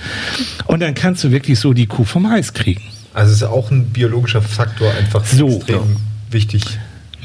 Und 0.65 0.81
dann 0.81 0.95
kannst 0.95 1.23
du 1.23 1.31
wirklich 1.31 1.59
so 1.59 1.73
die 1.73 1.85
Kuh 1.87 2.03
vom 2.03 2.25
Eis 2.25 2.53
kriegen. 2.53 2.81
Also 3.13 3.31
es 3.31 3.37
ist 3.37 3.43
auch 3.43 3.71
ein 3.71 3.85
biologischer 3.85 4.41
Faktor 4.41 4.91
einfach 4.93 5.23
so, 5.25 5.57
extrem 5.57 5.75
ja. 5.75 5.85
wichtig. 6.31 6.63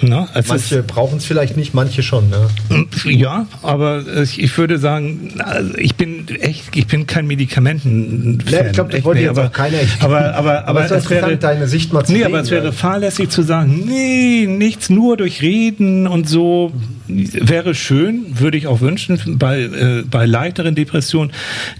Na, 0.02 0.28
manche 0.48 0.82
brauchen 0.82 1.18
es 1.18 1.24
vielleicht 1.24 1.56
nicht, 1.56 1.74
manche 1.74 2.02
schon. 2.02 2.30
Ne? 2.30 2.86
Ja, 3.04 3.46
aber 3.62 4.04
ich 4.22 4.56
würde 4.56 4.78
sagen, 4.78 5.34
also 5.38 5.76
ich 5.76 5.96
bin 5.96 6.28
echt, 6.40 6.76
ich 6.76 6.86
bin 6.86 7.06
kein 7.06 7.26
Medikamenten. 7.26 8.38
Nee, 8.38 8.66
ich 8.66 8.72
glaube, 8.72 8.90
das 8.90 9.04
wollte 9.04 9.22
jetzt 9.22 9.30
aber, 9.30 9.48
auch 9.48 9.52
keiner. 9.52 9.78
Aber, 10.00 10.34
aber, 10.34 10.66
aber, 10.66 10.68
aber 10.68 10.90
es 10.90 11.10
wäre 11.10 11.36
deine 11.36 11.66
Sicht 11.66 11.92
mal 11.92 12.04
zu 12.04 12.12
Nee, 12.12 12.24
aber 12.24 12.40
es 12.40 12.50
wäre 12.50 12.72
fahrlässig 12.72 13.30
zu 13.30 13.42
sagen, 13.42 13.84
nee, 13.86 14.46
nichts 14.46 14.90
nur 14.90 15.16
durch 15.16 15.42
Reden 15.42 16.06
und 16.06 16.28
so 16.28 16.72
wäre 17.08 17.74
schön, 17.74 18.38
würde 18.38 18.56
ich 18.56 18.66
auch 18.66 18.80
wünschen. 18.80 19.38
Bei, 19.38 19.60
äh, 19.60 20.02
bei 20.08 20.26
leichteren 20.26 20.74
Depressionen 20.74 21.32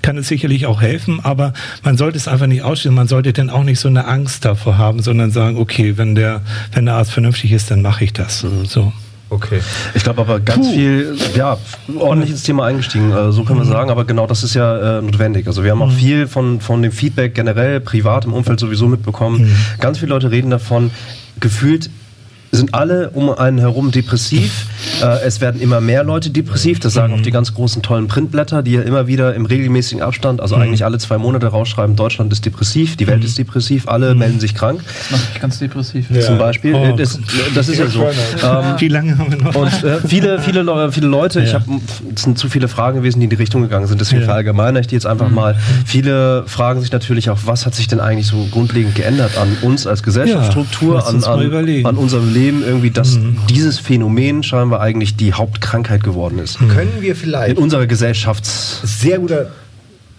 kann 0.03 0.17
es 0.19 0.29
sicherlich 0.29 0.67
auch 0.67 0.83
helfen, 0.83 1.21
aber 1.23 1.53
man 1.83 1.97
sollte 1.97 2.17
es 2.17 2.29
einfach 2.29 2.47
nicht 2.47 2.63
ausstellen. 2.63 2.95
Man 2.95 3.09
sollte 3.09 3.33
dann 3.33 3.51
auch 3.51 3.65
nicht 3.65 3.81
so 3.81 3.89
eine 3.89 4.07
Angst 4.07 4.45
davor 4.45 4.79
haben, 4.79 5.01
sondern 5.01 5.31
sagen, 5.31 5.57
okay, 5.57 5.97
wenn 5.97 6.15
der, 6.15 6.43
wenn 6.73 6.87
der 6.87 6.95
Arzt 6.95 7.13
vernünftig 7.13 7.53
ist, 7.53 7.71
dann 7.71 7.83
mache 7.83 8.05
ich 8.05 8.10
das. 8.13 8.43
Mhm. 8.43 8.67
So. 8.67 8.93
Okay. 9.31 9.61
Ich 9.95 10.03
glaube 10.03 10.21
aber 10.23 10.41
ganz 10.41 10.67
Puh. 10.67 10.73
viel, 10.73 11.17
ja, 11.37 11.57
ordentlich 11.97 12.31
ins 12.31 12.43
Thema 12.43 12.65
eingestiegen, 12.65 13.13
äh, 13.13 13.31
so 13.31 13.45
können 13.45 13.61
wir 13.61 13.65
mhm. 13.65 13.71
sagen, 13.71 13.91
aber 13.91 14.05
genau 14.05 14.27
das 14.27 14.43
ist 14.43 14.55
ja 14.55 14.99
äh, 14.99 15.03
notwendig. 15.03 15.47
Also 15.47 15.63
wir 15.63 15.71
haben 15.71 15.83
auch 15.83 15.93
mhm. 15.93 15.97
viel 15.97 16.27
von, 16.27 16.61
von 16.61 16.83
dem 16.83 16.91
Feedback 16.91 17.35
generell, 17.35 17.81
privat 17.81 18.25
im 18.25 18.33
Umfeld 18.33 18.59
sowieso 18.59 18.89
mitbekommen. 18.89 19.43
Mhm. 19.43 19.57
Ganz 19.79 19.99
viele 19.99 20.11
Leute 20.11 20.33
reden 20.33 20.51
davon, 20.51 20.91
gefühlt 21.39 21.91
sind 22.53 22.75
alle 22.75 23.11
um 23.11 23.31
einen 23.31 23.59
herum 23.59 23.91
depressiv. 23.91 24.67
Äh, 25.03 25.25
es 25.25 25.41
werden 25.41 25.61
immer 25.61 25.81
mehr 25.81 26.03
Leute 26.05 26.31
depressiv. 26.31 26.81
Das 26.81 26.95
sagen 26.95 27.13
mhm. 27.13 27.21
auch 27.21 27.23
die 27.23 27.31
ganz 27.31 27.55
großen 27.55 27.83
tollen 27.83 28.09
Printblätter, 28.09 28.63
die 28.63 28.73
ja 28.73 28.83
immer 28.83 29.07
wieder 29.07 29.35
im 29.35 29.47
regelmäßigen 29.47 30.03
Abstand, 30.03 30.41
also 30.41 30.57
mhm. 30.57 30.63
eigentlich 30.63 30.85
alle 30.85 30.99
zwei 30.99 31.19
Monate 31.19 31.47
rausschreiben, 31.47 31.97
Deutschland 31.97 32.33
ist 32.33 32.45
depressiv, 32.45 32.97
die 32.97 33.07
Welt 33.07 33.21
mhm. 33.21 33.27
ist 33.27 33.39
depressiv, 33.39 33.89
alle 33.89 34.13
mhm. 34.15 34.19
melden 34.19 34.41
sich 34.41 34.55
krank. 34.55 34.83
Das 34.85 35.11
macht 35.11 35.33
mich 35.33 35.41
ganz 35.41 35.59
depressiv. 35.59 36.11
Ja. 36.11 36.21
Zum 36.21 36.39
Beispiel. 36.39 36.75
Oh, 36.75 36.97
das, 36.97 37.19
das, 37.55 37.69
ist 37.69 37.79
ja 37.79 37.87
so. 37.87 38.03
Ähm, 38.03 38.65
Wie 38.79 38.89
lange 38.89 39.17
haben 39.17 39.31
wir 39.31 39.39
noch? 39.39 39.55
Und 39.55 39.85
äh, 39.85 40.01
viele, 40.07 40.41
viele, 40.41 40.91
viele 40.93 41.07
Leute, 41.07 41.41
ja. 41.41 41.47
ich 41.47 41.55
habe, 41.55 41.65
es 42.15 42.23
sind 42.23 42.39
zu 42.39 42.49
viele 42.49 42.69
Fragen 42.69 42.99
gewesen, 42.99 43.21
die 43.21 43.25
in 43.25 43.31
die 43.31 43.37
Richtung 43.37 43.63
gegangen 43.63 43.87
sind, 43.87 44.01
deswegen 44.01 44.23
ja. 44.23 44.27
verallgemeine 44.27 44.81
ich 44.81 44.89
die 44.89 44.95
jetzt 44.95 45.07
einfach 45.07 45.29
mhm. 45.29 45.35
mal. 45.35 45.57
Viele 45.87 46.45
fragen 46.47 46.81
sich 46.81 46.91
natürlich 46.91 47.31
auch, 47.31 47.39
was 47.45 47.67
hat 47.67 47.75
sich 47.75 47.87
denn 47.87 48.01
eigentlich 48.01 48.27
so 48.27 48.49
grundlegend 48.51 48.95
geändert 48.95 49.39
an 49.39 49.57
uns 49.63 49.87
als 49.87 50.03
Gesellschaftsstruktur, 50.03 51.07
an, 51.07 51.23
an, 51.23 51.87
an 51.87 51.97
unserem 51.97 52.33
Leben? 52.33 52.40
Problem 52.41 52.63
irgendwie, 52.63 52.91
dass 52.91 53.17
mhm. 53.17 53.37
dieses 53.51 53.79
Phänomen 53.79 54.43
scheinbar 54.43 54.81
eigentlich 54.81 55.17
die 55.17 55.35
Hauptkrankheit 55.35 56.03
geworden 56.03 56.39
ist. 56.39 56.61
Mhm. 56.61 56.69
Können 56.69 56.97
wir 57.01 57.15
vielleicht 57.15 57.57
in 57.57 57.63
unserer 57.63 57.87
Gesellschafts 57.87 58.81
sehr 58.83 59.19
guter 59.19 59.51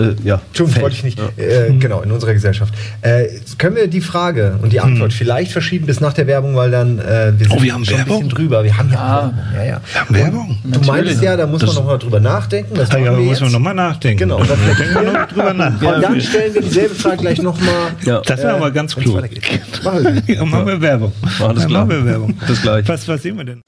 äh, 0.02 0.16
ja, 0.24 0.42
Entschuldigung, 0.48 0.84
wollte 0.84 0.96
ich 0.96 1.04
nicht. 1.04 1.20
Ja. 1.20 1.44
Äh, 1.44 1.74
genau, 1.80 2.02
in 2.02 2.12
unserer 2.12 2.34
Gesellschaft. 2.34 2.74
Äh, 3.02 3.28
können 3.58 3.76
wir 3.76 3.88
die 3.88 4.02
Frage 4.02 4.60
und 4.62 4.74
die 4.74 4.80
Antwort 4.80 5.12
hm. 5.12 5.18
vielleicht 5.18 5.52
verschieben 5.52 5.86
bis 5.86 6.00
nach 6.00 6.14
der 6.14 6.28
Werbung, 6.28 6.56
weil 6.56 6.72
dann 6.72 7.00
äh, 7.00 7.34
wir 7.38 7.48
sind 7.48 7.58
oh, 7.58 7.62
wir 7.62 7.74
haben 7.74 7.86
schon 7.86 7.98
Werbung? 7.98 8.18
ein 8.18 8.24
bisschen 8.24 8.38
drüber. 8.38 8.64
Wir 8.64 8.78
haben 8.78 8.92
ja, 8.92 8.98
ah. 8.98 9.22
Werbung. 9.22 9.40
Ja, 9.56 9.64
ja. 9.64 9.82
Wir 9.92 10.02
haben 10.02 10.16
Werbung. 10.16 10.58
Du 10.64 10.80
meinst 10.82 11.22
ja, 11.22 11.38
da 11.38 11.48
muss 11.48 11.62
das 11.62 11.70
man 11.70 11.84
noch 11.84 11.92
mal 11.92 11.98
drüber 11.98 12.20
nachdenken. 12.20 12.76
Das 12.76 12.92
ah, 12.92 12.98
ja, 12.98 13.12
da 13.12 13.18
muss 13.18 13.42
man 13.42 13.52
noch 13.52 13.60
mal 13.60 13.74
nachdenken. 13.74 14.20
Genau. 14.20 14.40
Und 14.40 14.50
dann, 14.50 14.60
wir 14.60 15.12
noch 15.12 15.28
drüber 15.28 15.54
nach. 15.54 15.82
und 15.82 16.02
dann 16.02 16.22
stellen 16.22 16.54
wir 16.54 16.62
dieselbe 16.62 16.96
Frage 16.96 17.18
gleich 17.18 17.42
noch 17.42 17.60
mal. 17.60 17.92
Ja. 18.06 18.22
Das 18.22 18.40
wäre 18.40 18.54
aber 18.54 18.72
ganz 18.72 18.96
klug. 18.96 19.16
Machen 19.84 20.24
wir, 20.26 20.36
ja, 20.36 20.46
machen 20.46 20.68
wir 20.68 20.82
Werbung. 20.82 21.12
Alles 21.40 21.66
klar. 21.66 21.86
Machen 21.86 21.90
wir 21.90 22.06
Werbung. 22.06 22.34
Bis 22.48 22.62
gleich. 22.62 22.88
Was, 22.88 23.08
was 23.08 23.22
sehen 23.22 23.38
wir 23.38 23.46
denn? 23.46 23.62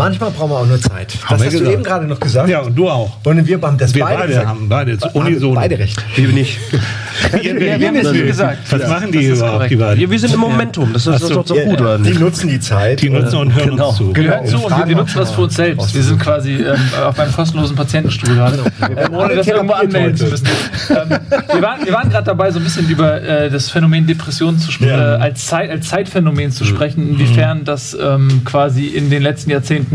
Manchmal 0.00 0.30
brauchen 0.30 0.50
wir 0.50 0.56
auch 0.56 0.66
nur 0.66 0.80
Zeit. 0.80 1.12
Das 1.12 1.30
hast 1.30 1.42
gesagt. 1.42 1.66
du 1.66 1.72
eben 1.72 1.82
gerade 1.82 2.06
noch 2.06 2.18
gesagt. 2.18 2.48
Ja, 2.48 2.60
und 2.60 2.74
du 2.74 2.88
auch. 2.88 3.18
Und 3.22 3.46
wir 3.46 3.60
haben 3.60 3.76
das 3.76 3.94
wir 3.94 4.02
beide, 4.02 4.22
beide 4.22 4.46
haben 4.46 4.68
beide 4.68 4.92
jetzt 4.92 5.14
unisono. 5.14 5.54
Beide 5.54 5.78
recht. 5.78 6.02
Wir 6.16 6.28
nicht. 6.28 6.58
wir, 7.32 7.60
wir, 7.60 7.78
wir 7.78 7.88
haben 7.88 8.02
das 8.02 8.12
gesagt. 8.12 8.58
Was 8.70 8.88
machen 8.88 9.12
die 9.12 9.26
überhaupt, 9.26 9.70
die 9.70 9.76
beiden? 9.76 10.10
Wir, 10.10 10.18
sind 10.18 10.32
im 10.32 10.40
Momentum. 10.40 10.90
Das 10.94 11.06
ist, 11.06 11.30
doch 11.30 11.46
so 11.46 11.54
gut, 11.54 11.80
oder 11.80 11.98
nicht? 11.98 12.14
Die 12.14 12.18
nutzen 12.18 12.48
die 12.48 12.60
Zeit. 12.60 13.02
Die 13.02 13.10
nutzen 13.10 13.36
und 13.36 13.54
hören 13.54 13.70
genau. 13.70 13.88
uns 13.90 13.98
zu. 13.98 14.12
Genau. 14.14 14.44
zu 14.44 14.64
und 14.64 14.88
wir 14.88 14.96
nutzen 14.96 15.18
das 15.18 15.30
für 15.32 15.42
uns 15.42 15.54
selbst. 15.54 15.94
Wir 15.94 16.02
sind 16.02 16.18
quasi 16.18 16.52
ähm, 16.52 16.76
auf 17.04 17.18
einem 17.18 17.32
kostenlosen 17.32 17.76
Patientenstuhl 17.76 18.34
gerade, 18.34 18.58
ähm, 18.80 19.14
ohne 19.14 19.34
das 19.34 19.46
irgendwo 19.46 19.74
anmelden 19.74 20.16
zu 20.16 20.24
müssen. 20.24 20.48
Ähm, 20.88 21.18
wir 21.52 21.62
waren, 21.62 21.84
wir 21.84 21.92
waren 21.92 22.08
gerade 22.08 22.24
dabei, 22.24 22.50
so 22.50 22.58
ein 22.58 22.64
bisschen 22.64 22.88
über 22.88 23.20
äh, 23.20 23.50
das 23.50 23.68
Phänomen 23.68 24.06
Depression 24.06 24.58
zu 24.58 24.72
sprechen, 24.72 24.92
ja. 24.92 25.16
äh, 25.16 25.20
als, 25.20 25.46
Zeit, 25.46 25.68
als 25.68 25.88
Zeitphänomen 25.88 26.52
zu 26.52 26.64
sprechen, 26.64 27.10
inwiefern 27.10 27.64
das 27.64 27.96
ähm, 28.00 28.42
quasi 28.44 28.86
in 28.86 29.10
den 29.10 29.22
letzten 29.22 29.50
Jahrzehnten 29.50 29.89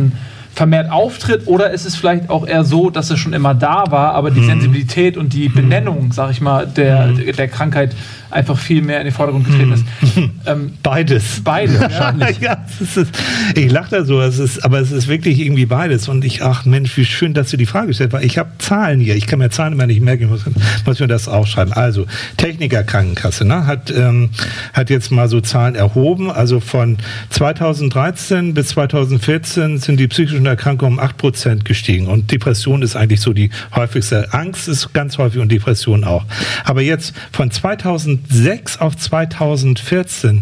vermehrt 0.56 0.90
auftritt 0.90 1.48
oder 1.48 1.72
ist 1.72 1.86
es 1.86 1.96
vielleicht 1.96 2.30
auch 2.30 2.48
eher 2.48 2.64
so, 2.64 2.90
dass 2.90 3.10
es 3.10 3.20
schon 3.20 3.34
immer 3.34 3.54
da 3.54 3.84
war, 3.90 4.14
aber 4.14 4.32
die 4.32 4.40
mhm. 4.40 4.46
Sensibilität 4.46 5.18
und 5.18 5.34
die 5.34 5.50
Benennung, 5.50 6.14
sag 6.14 6.32
ich 6.32 6.40
mal, 6.40 6.66
der, 6.66 7.08
mhm. 7.08 7.32
der 7.34 7.48
Krankheit 7.50 7.94
einfach 8.36 8.58
viel 8.58 8.82
mehr 8.82 9.00
in 9.00 9.06
den 9.06 9.14
Vordergrund 9.14 9.46
getreten 9.46 9.72
ist. 9.72 9.86
Ähm, 10.46 10.74
beides. 10.84 11.42
Beides, 11.44 11.80
wahrscheinlich. 11.80 12.40
ja, 12.40 12.64
ist, 12.80 13.00
ich 13.56 13.72
lache 13.72 13.90
da 13.90 14.06
so, 14.06 14.22
es 14.22 14.38
ist, 14.38 14.64
aber 14.64 14.80
es 14.80 14.92
ist 14.92 15.08
wirklich 15.08 15.40
irgendwie 15.40 15.66
beides. 15.66 16.08
Und 16.08 16.24
ich, 16.24 16.44
ach 16.44 16.66
Mensch, 16.66 16.96
wie 16.98 17.06
schön, 17.06 17.34
dass 17.34 17.50
du 17.50 17.58
die 17.58 17.66
Frage 17.66 17.88
gestellt 17.88 18.14
hast. 18.14 18.24
Ich 18.24 18.38
habe 18.38 18.52
Zahlen 18.60 19.00
hier. 19.00 19.16
Ich 19.16 19.26
kann 19.26 19.40
mir 19.40 19.50
Zahlen 19.50 19.74
immer 19.74 19.88
nicht 19.88 20.02
merken. 20.02 20.26
Ich 20.26 20.30
muss, 20.30 20.44
muss 20.86 21.00
mir 21.00 21.08
das 21.08 21.28
aufschreiben. 21.28 21.74
Also, 21.74 22.06
Techniker 22.38 22.84
Krankenkasse 22.84 23.46
ne, 23.46 23.66
hat, 23.66 23.92
ähm, 23.92 24.30
hat 24.74 24.92
jetzt 24.92 25.12
mal 25.12 25.28
so 25.28 25.42
Zahlen 25.42 25.74
erhoben. 25.74 26.30
Also 26.30 26.60
von 26.60 26.98
2013 27.32 28.54
bis 28.54 28.68
2014 28.70 29.80
sind 29.80 30.00
die 30.00 30.08
psychischen 30.08 30.46
Erkrankungen 30.46 31.00
um 31.00 31.04
8% 31.04 31.64
gestiegen. 31.64 32.08
Und 32.08 32.32
Depression 32.32 32.82
ist 32.82 32.96
eigentlich 32.96 33.22
so 33.22 33.34
die 33.34 33.50
häufigste. 33.76 34.34
Angst 34.34 34.68
ist 34.68 34.94
ganz 34.94 35.18
häufig 35.18 35.42
und 35.42 35.52
Depression 35.52 36.04
auch. 36.04 36.26
Aber 36.64 36.82
jetzt 36.82 37.16
von 37.32 37.50
2000 37.50 38.25
2006 38.28 38.78
auf 38.80 38.98
2014 38.98 40.42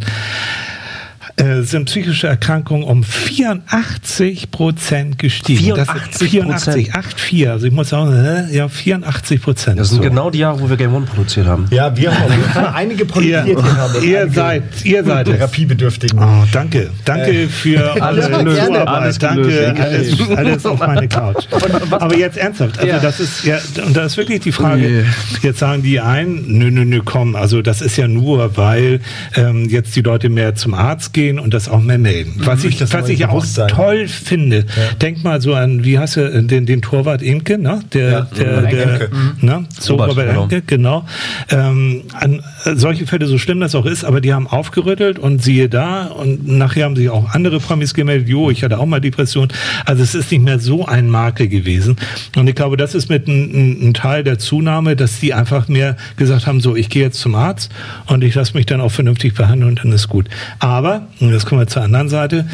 äh, 1.35 1.61
sind 1.63 1.85
psychische 1.85 2.27
Erkrankungen 2.27 2.83
um 2.83 3.03
84 3.03 4.51
Prozent 4.51 5.17
gestiegen. 5.17 5.59
84 5.59 6.29
84, 6.29 6.91
84. 6.91 7.49
Also 7.49 7.65
ich 7.65 7.73
muss 7.73 7.89
sagen, 7.89 8.49
ja, 8.51 8.67
84 8.67 9.41
Prozent. 9.41 9.79
Das 9.79 9.89
sind 9.89 9.97
so. 9.97 10.03
genau 10.03 10.29
die 10.29 10.39
Jahre, 10.39 10.61
wo 10.61 10.69
wir 10.69 10.77
Game 10.77 10.93
One 10.93 11.07
produziert 11.07 11.47
haben. 11.47 11.65
Ja, 11.71 11.95
wir 11.97 12.11
haben 12.13 12.31
einige 12.75 13.05
produziert. 13.05 13.47
Ihr, 13.47 13.63
haben 13.63 14.03
ihr 14.03 14.31
seid, 14.31 14.63
ihr 14.83 15.03
seid 15.03 15.25
Therapiebedürftigen. 15.25 16.19
Oh, 16.19 16.43
danke, 16.51 16.91
danke 17.03 17.31
äh, 17.31 17.47
für 17.47 17.93
alles 18.01 18.25
alle 18.25 18.55
Zuarbeit. 18.55 18.87
Alles 18.87 19.17
danke, 19.17 19.75
alles, 19.79 20.29
alles 20.37 20.65
auf 20.67 20.79
meine 20.79 21.07
Couch. 21.07 21.45
Aber 21.91 22.15
jetzt 22.15 22.37
ernsthaft, 22.37 22.77
also 22.77 22.87
ja. 22.87 22.99
das 22.99 23.19
ist 23.19 23.43
ja, 23.43 23.57
und 23.83 23.97
da 23.97 24.05
ist 24.05 24.17
wirklich 24.17 24.41
die 24.41 24.51
Frage. 24.51 25.05
Jetzt 25.41 25.59
sagen 25.59 25.81
die 25.81 25.99
einen, 25.99 26.59
nö, 26.59 26.69
nö, 26.69 26.85
nö, 26.85 27.01
komm, 27.03 27.35
also 27.35 27.63
das 27.63 27.81
ist 27.81 27.97
ja 27.97 28.07
nur, 28.07 28.55
weil 28.55 28.99
ähm, 29.35 29.67
jetzt 29.67 29.95
die 29.95 30.01
Leute 30.01 30.29
mehr 30.29 30.53
zum 30.53 30.75
Arzt 30.75 31.13
gehen 31.13 31.22
und 31.31 31.53
das 31.53 31.69
auch 31.69 31.81
mehr 31.81 31.97
melden. 31.97 32.35
Mhm. 32.37 32.45
Was 32.45 32.63
ich, 32.63 32.79
was 32.81 33.09
ich 33.09 33.25
auch 33.25 33.43
sein. 33.43 33.67
toll 33.67 34.07
finde, 34.07 34.59
ja. 34.59 34.93
denk 35.01 35.23
mal 35.23 35.41
so 35.41 35.53
an, 35.53 35.83
wie 35.83 35.99
hast 35.99 36.15
du 36.15 36.43
den, 36.43 36.65
den 36.65 36.81
Torwart 36.81 37.21
Imke, 37.21 37.57
ne? 37.57 37.81
Der, 37.93 38.09
ja, 38.09 38.21
der, 38.37 38.61
der, 38.61 38.97
der 38.97 39.09
ne? 39.41 39.65
So 39.79 39.95
Robert, 39.95 40.09
Robert 40.09 40.37
Enke, 40.37 40.61
genau. 40.65 41.05
Ähm, 41.49 42.03
an, 42.13 42.41
solche 42.75 43.05
Fälle, 43.07 43.25
so 43.25 43.37
schlimm 43.37 43.59
das 43.59 43.75
auch 43.75 43.85
ist, 43.85 44.03
aber 44.03 44.21
die 44.21 44.33
haben 44.33 44.47
aufgerüttelt 44.47 45.19
und 45.19 45.43
siehe 45.43 45.69
da 45.69 46.05
und 46.05 46.47
nachher 46.47 46.85
haben 46.85 46.95
sich 46.95 47.09
auch 47.09 47.29
andere 47.31 47.59
Promis 47.59 47.93
gemeldet, 47.93 48.27
jo, 48.27 48.49
ich 48.49 48.63
hatte 48.63 48.79
auch 48.79 48.85
mal 48.85 49.01
Depression. 49.01 49.49
Also 49.85 50.03
es 50.03 50.15
ist 50.15 50.31
nicht 50.31 50.43
mehr 50.43 50.59
so 50.59 50.85
ein 50.85 51.09
Makel 51.09 51.47
gewesen. 51.47 51.97
Und 52.35 52.47
ich 52.47 52.55
glaube, 52.55 52.77
das 52.77 52.95
ist 52.95 53.09
mit 53.09 53.27
ein, 53.27 53.89
ein 53.89 53.93
Teil 53.93 54.23
der 54.23 54.39
Zunahme, 54.39 54.95
dass 54.95 55.19
die 55.19 55.33
einfach 55.33 55.67
mehr 55.67 55.97
gesagt 56.17 56.47
haben, 56.47 56.61
so, 56.61 56.75
ich 56.75 56.89
gehe 56.89 57.03
jetzt 57.03 57.19
zum 57.19 57.35
Arzt 57.35 57.71
und 58.07 58.23
ich 58.23 58.35
lasse 58.35 58.55
mich 58.55 58.65
dann 58.65 58.81
auch 58.81 58.91
vernünftig 58.91 59.33
behandeln 59.33 59.69
und 59.69 59.83
dann 59.83 59.91
ist 59.91 60.09
gut. 60.09 60.27
Aber, 60.59 61.07
jetzt 61.19 61.45
kommen 61.45 61.61
wir 61.61 61.67
zur 61.67 61.83
anderen 61.83 62.09
Seite, 62.09 62.47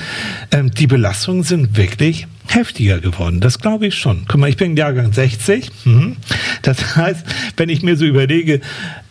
ähm, 0.51 0.71
die 0.71 0.87
Belastungen 0.87 1.43
sind 1.43 1.77
wirklich 1.77 2.27
heftiger 2.49 2.99
geworden. 2.99 3.39
Das 3.39 3.59
glaube 3.59 3.87
ich 3.87 3.95
schon. 3.95 4.25
Guck 4.27 4.39
mal, 4.39 4.49
ich 4.49 4.57
bin 4.57 4.75
Jahrgang 4.75 5.13
60. 5.13 5.69
Mhm. 5.85 6.17
Das 6.61 6.95
heißt, 6.95 7.25
wenn 7.57 7.69
ich 7.69 7.83
mir 7.83 7.95
so 7.95 8.05
überlege, 8.05 8.61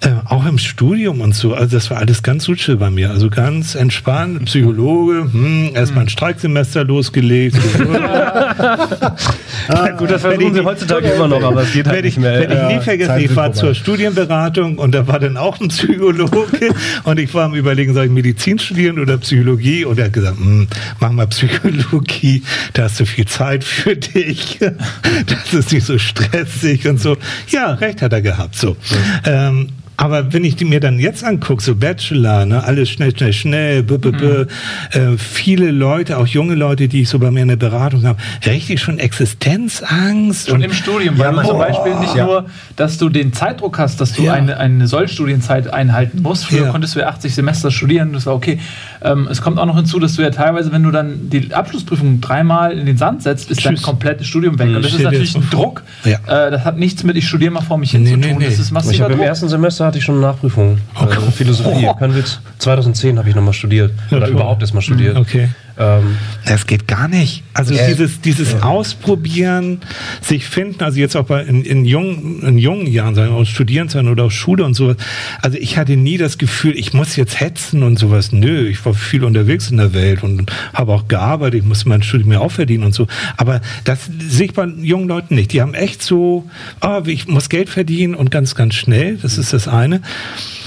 äh, 0.00 0.10
auch 0.26 0.46
im 0.46 0.58
Studium 0.58 1.20
und 1.20 1.34
so, 1.34 1.54
also 1.54 1.76
das 1.76 1.90
war 1.90 1.98
alles 1.98 2.22
ganz 2.22 2.44
suche 2.44 2.76
bei 2.76 2.90
mir. 2.90 3.10
Also 3.10 3.30
ganz 3.30 3.74
entspannt, 3.74 4.44
Psychologe, 4.46 5.28
hm, 5.32 5.70
erstmal 5.74 6.04
ein 6.04 6.08
Streiksemester 6.08 6.84
losgelegt. 6.84 7.56
ah, 9.68 9.88
gut, 9.96 10.10
das 10.10 10.22
versuchen 10.22 10.54
Sie 10.54 10.64
heutzutage 10.64 11.08
immer 11.08 11.28
noch, 11.28 11.42
aber 11.42 11.62
es 11.62 11.72
geht 11.72 11.86
halt 11.86 12.04
nicht 12.04 12.18
mehr. 12.18 12.40
Werde 12.40 12.68
ich 12.68 12.76
nie 12.76 12.82
vergessen, 12.82 13.18
ich 13.18 13.34
war 13.36 13.52
zur 13.52 13.74
Studienberatung 13.74 14.78
und 14.78 14.94
da 14.94 15.06
war 15.06 15.18
dann 15.18 15.36
auch 15.36 15.60
ein 15.60 15.68
Psychologe 15.68 16.46
und 17.04 17.18
ich 17.18 17.32
war 17.34 17.44
am 17.46 17.54
überlegen, 17.54 17.94
soll 17.94 18.06
ich 18.06 18.10
Medizin 18.10 18.58
studieren 18.58 18.98
oder 18.98 19.18
Psychologie? 19.18 19.84
Und 19.84 19.98
er 19.98 20.06
hat 20.06 20.12
gesagt, 20.12 20.38
hm, 20.38 20.68
mach 21.00 21.12
mal 21.12 21.26
Psychologie, 21.26 22.42
da 22.72 22.84
hast 22.84 23.00
du 23.00 23.06
viel 23.06 23.27
Zeit 23.28 23.64
für 23.64 23.96
dich. 23.96 24.58
Das 25.26 25.52
ist 25.52 25.72
nicht 25.72 25.86
so 25.86 25.98
stressig 25.98 26.86
und 26.86 26.98
so. 26.98 27.16
Ja, 27.48 27.74
recht 27.74 28.02
hat 28.02 28.12
er 28.12 28.22
gehabt. 28.22 28.54
So. 28.54 28.76
Ähm, 29.24 29.70
aber 30.00 30.32
wenn 30.32 30.44
ich 30.44 30.54
die 30.54 30.64
mir 30.64 30.78
dann 30.78 31.00
jetzt 31.00 31.24
angucke, 31.24 31.60
so 31.60 31.74
Bachelor, 31.74 32.46
ne, 32.46 32.62
alles 32.62 32.88
schnell, 32.88 33.14
schnell, 33.16 33.32
schnell, 33.32 33.82
b, 33.82 33.98
b, 33.98 34.12
b, 34.12 34.24
mhm. 34.24 34.46
äh, 34.92 35.18
viele 35.18 35.72
Leute, 35.72 36.18
auch 36.18 36.26
junge 36.28 36.54
Leute, 36.54 36.86
die 36.86 37.02
ich 37.02 37.08
so 37.08 37.18
bei 37.18 37.32
mir 37.32 37.42
in 37.42 37.48
der 37.48 37.56
Beratung 37.56 38.06
habe, 38.06 38.16
richtig 38.46 38.80
schon 38.80 39.00
Existenzangst. 39.00 40.50
Schon 40.50 40.62
im 40.62 40.72
Studium, 40.72 41.18
weil 41.18 41.34
ja, 41.34 41.42
du 41.42 41.48
zum 41.48 41.58
Beispiel 41.58 41.96
nicht 41.96 42.14
ja. 42.14 42.26
nur, 42.26 42.46
dass 42.76 42.98
du 42.98 43.08
den 43.08 43.32
Zeitdruck 43.32 43.80
hast, 43.80 44.00
dass 44.00 44.12
du 44.12 44.22
ja. 44.22 44.34
eine, 44.34 44.58
eine 44.58 44.86
Sollstudienzeit 44.86 45.72
einhalten 45.72 46.22
musst. 46.22 46.46
Früher 46.46 46.68
konntest 46.68 46.94
du 46.94 47.00
ja 47.00 47.08
80 47.08 47.34
Semester 47.34 47.72
studieren, 47.72 48.12
das 48.12 48.26
war 48.26 48.36
okay. 48.36 48.60
Ähm, 49.02 49.26
es 49.28 49.42
kommt 49.42 49.58
auch 49.58 49.66
noch 49.66 49.76
hinzu, 49.76 49.98
dass 49.98 50.14
du 50.14 50.22
ja 50.22 50.30
teilweise, 50.30 50.70
wenn 50.70 50.84
du 50.84 50.92
dann 50.92 51.28
die 51.28 51.52
Abschlussprüfung 51.52 52.20
dreimal 52.20 52.78
in 52.78 52.86
den 52.86 52.98
Sand 52.98 53.24
setzt, 53.24 53.50
ist 53.50 53.58
Tschüss. 53.58 53.64
dein 53.64 53.82
komplettes 53.82 54.28
Studium 54.28 54.60
weg. 54.60 54.68
Und 54.68 54.80
das 54.84 54.92
ist 54.92 55.02
natürlich 55.02 55.34
ein 55.34 55.50
Druck. 55.50 55.82
Äh, 56.04 56.16
das 56.26 56.64
hat 56.64 56.78
nichts 56.78 57.02
mit, 57.02 57.16
ich 57.16 57.26
studiere 57.26 57.50
mal 57.50 57.62
vor 57.62 57.78
mich 57.78 57.90
hin 57.90 58.04
nee, 58.04 58.10
zu 58.10 58.20
tun. 58.20 58.30
Nee, 58.30 58.36
nee. 58.38 58.44
Das 58.44 58.60
ist 58.60 58.70
massiver 58.70 58.92
ich 58.92 59.00
Druck. 59.00 59.10
Im 59.10 59.20
ersten 59.20 59.48
Semester 59.48 59.87
hatte 59.88 59.98
ich 59.98 60.04
schon 60.04 60.16
eine 60.16 60.26
Nachprüfung. 60.26 60.78
Okay. 60.94 61.18
Äh, 61.18 61.30
Philosophie. 61.30 61.86
Oh. 61.88 61.94
Kein 61.94 62.14
Witz. 62.14 62.40
2010 62.58 63.18
habe 63.18 63.28
ich 63.28 63.34
nochmal 63.34 63.54
studiert. 63.54 63.92
Oder 64.10 64.28
überhaupt 64.28 64.62
erst 64.62 64.74
mal 64.74 64.80
studiert. 64.80 65.16
Okay. 65.16 65.48
Ähm, 65.78 66.16
es 66.44 66.66
geht 66.66 66.88
gar 66.88 67.06
nicht. 67.06 67.44
Also 67.54 67.74
äh, 67.74 67.86
dieses, 67.88 68.20
dieses 68.20 68.54
äh, 68.54 68.58
Ausprobieren, 68.58 69.80
sich 70.20 70.46
finden, 70.46 70.82
also 70.82 70.98
jetzt 70.98 71.16
auch 71.16 71.26
bei 71.26 71.42
in, 71.42 71.62
in, 71.64 71.84
jungen, 71.84 72.42
in 72.42 72.58
jungen 72.58 72.86
Jahren, 72.86 73.14
wir 73.14 73.30
aus 73.30 73.48
Studierendzeiten 73.48 74.08
oder 74.08 74.24
aus 74.24 74.34
Schule 74.34 74.64
und 74.64 74.74
sowas. 74.74 74.96
Also 75.40 75.56
ich 75.58 75.78
hatte 75.78 75.96
nie 75.96 76.18
das 76.18 76.38
Gefühl, 76.38 76.76
ich 76.76 76.94
muss 76.94 77.14
jetzt 77.16 77.40
hetzen 77.40 77.82
und 77.84 77.98
sowas. 77.98 78.32
Nö, 78.32 78.66
ich 78.66 78.84
war 78.84 78.94
viel 78.94 79.22
unterwegs 79.22 79.70
in 79.70 79.76
der 79.76 79.94
Welt 79.94 80.24
und 80.24 80.50
habe 80.74 80.92
auch 80.92 81.06
gearbeitet, 81.06 81.60
ich 81.60 81.66
musste 81.66 81.88
mein 81.88 82.02
Studium 82.02 82.30
mir 82.30 82.40
auch 82.40 82.52
verdienen 82.52 82.84
und 82.84 82.94
so. 82.94 83.06
Aber 83.36 83.60
das 83.84 84.10
sehe 84.18 84.46
ich 84.46 84.54
bei 84.54 84.66
jungen 84.66 85.08
Leuten 85.08 85.36
nicht. 85.36 85.52
Die 85.52 85.62
haben 85.62 85.74
echt 85.74 86.02
so, 86.02 86.48
oh, 86.80 87.02
ich 87.06 87.28
muss 87.28 87.48
Geld 87.48 87.68
verdienen 87.68 88.14
und 88.16 88.30
ganz, 88.32 88.56
ganz 88.56 88.74
schnell. 88.74 89.18
Das 89.22 89.38
ist 89.38 89.52
das 89.52 89.68
eine. 89.68 90.02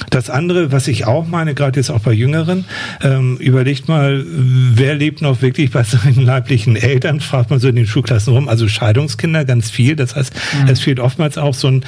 Das 0.10 0.30
andere, 0.30 0.72
was 0.72 0.88
ich 0.88 1.06
auch 1.06 1.28
meine, 1.28 1.54
gerade 1.54 1.80
jetzt 1.80 1.90
auch 1.90 2.00
bei 2.00 2.14
Jüngeren, 2.14 2.66
ähm, 3.02 3.38
überlegt 3.38 3.88
mal, 3.88 4.26
wer 4.26 4.96
lebt 5.02 5.24
noch 5.24 5.42
wirklich 5.42 5.72
bei 5.72 5.82
seinen 5.84 6.22
leiblichen 6.24 6.76
Eltern, 6.76 7.22
fragt 7.22 7.50
man 7.50 7.60
so 7.60 7.68
in 7.68 7.76
den 7.76 7.88
Schulklassen 7.88 8.34
rum, 8.34 8.48
also 8.48 8.68
Scheidungskinder 8.68 9.46
ganz 9.46 9.72
viel. 9.72 9.96
Das 9.96 10.16
heißt, 10.16 10.32
mhm. 10.34 10.70
es 10.70 10.80
fehlt 10.80 11.00
oftmals 11.00 11.40
auch 11.40 11.56
so 11.56 11.70
ein 11.70 11.84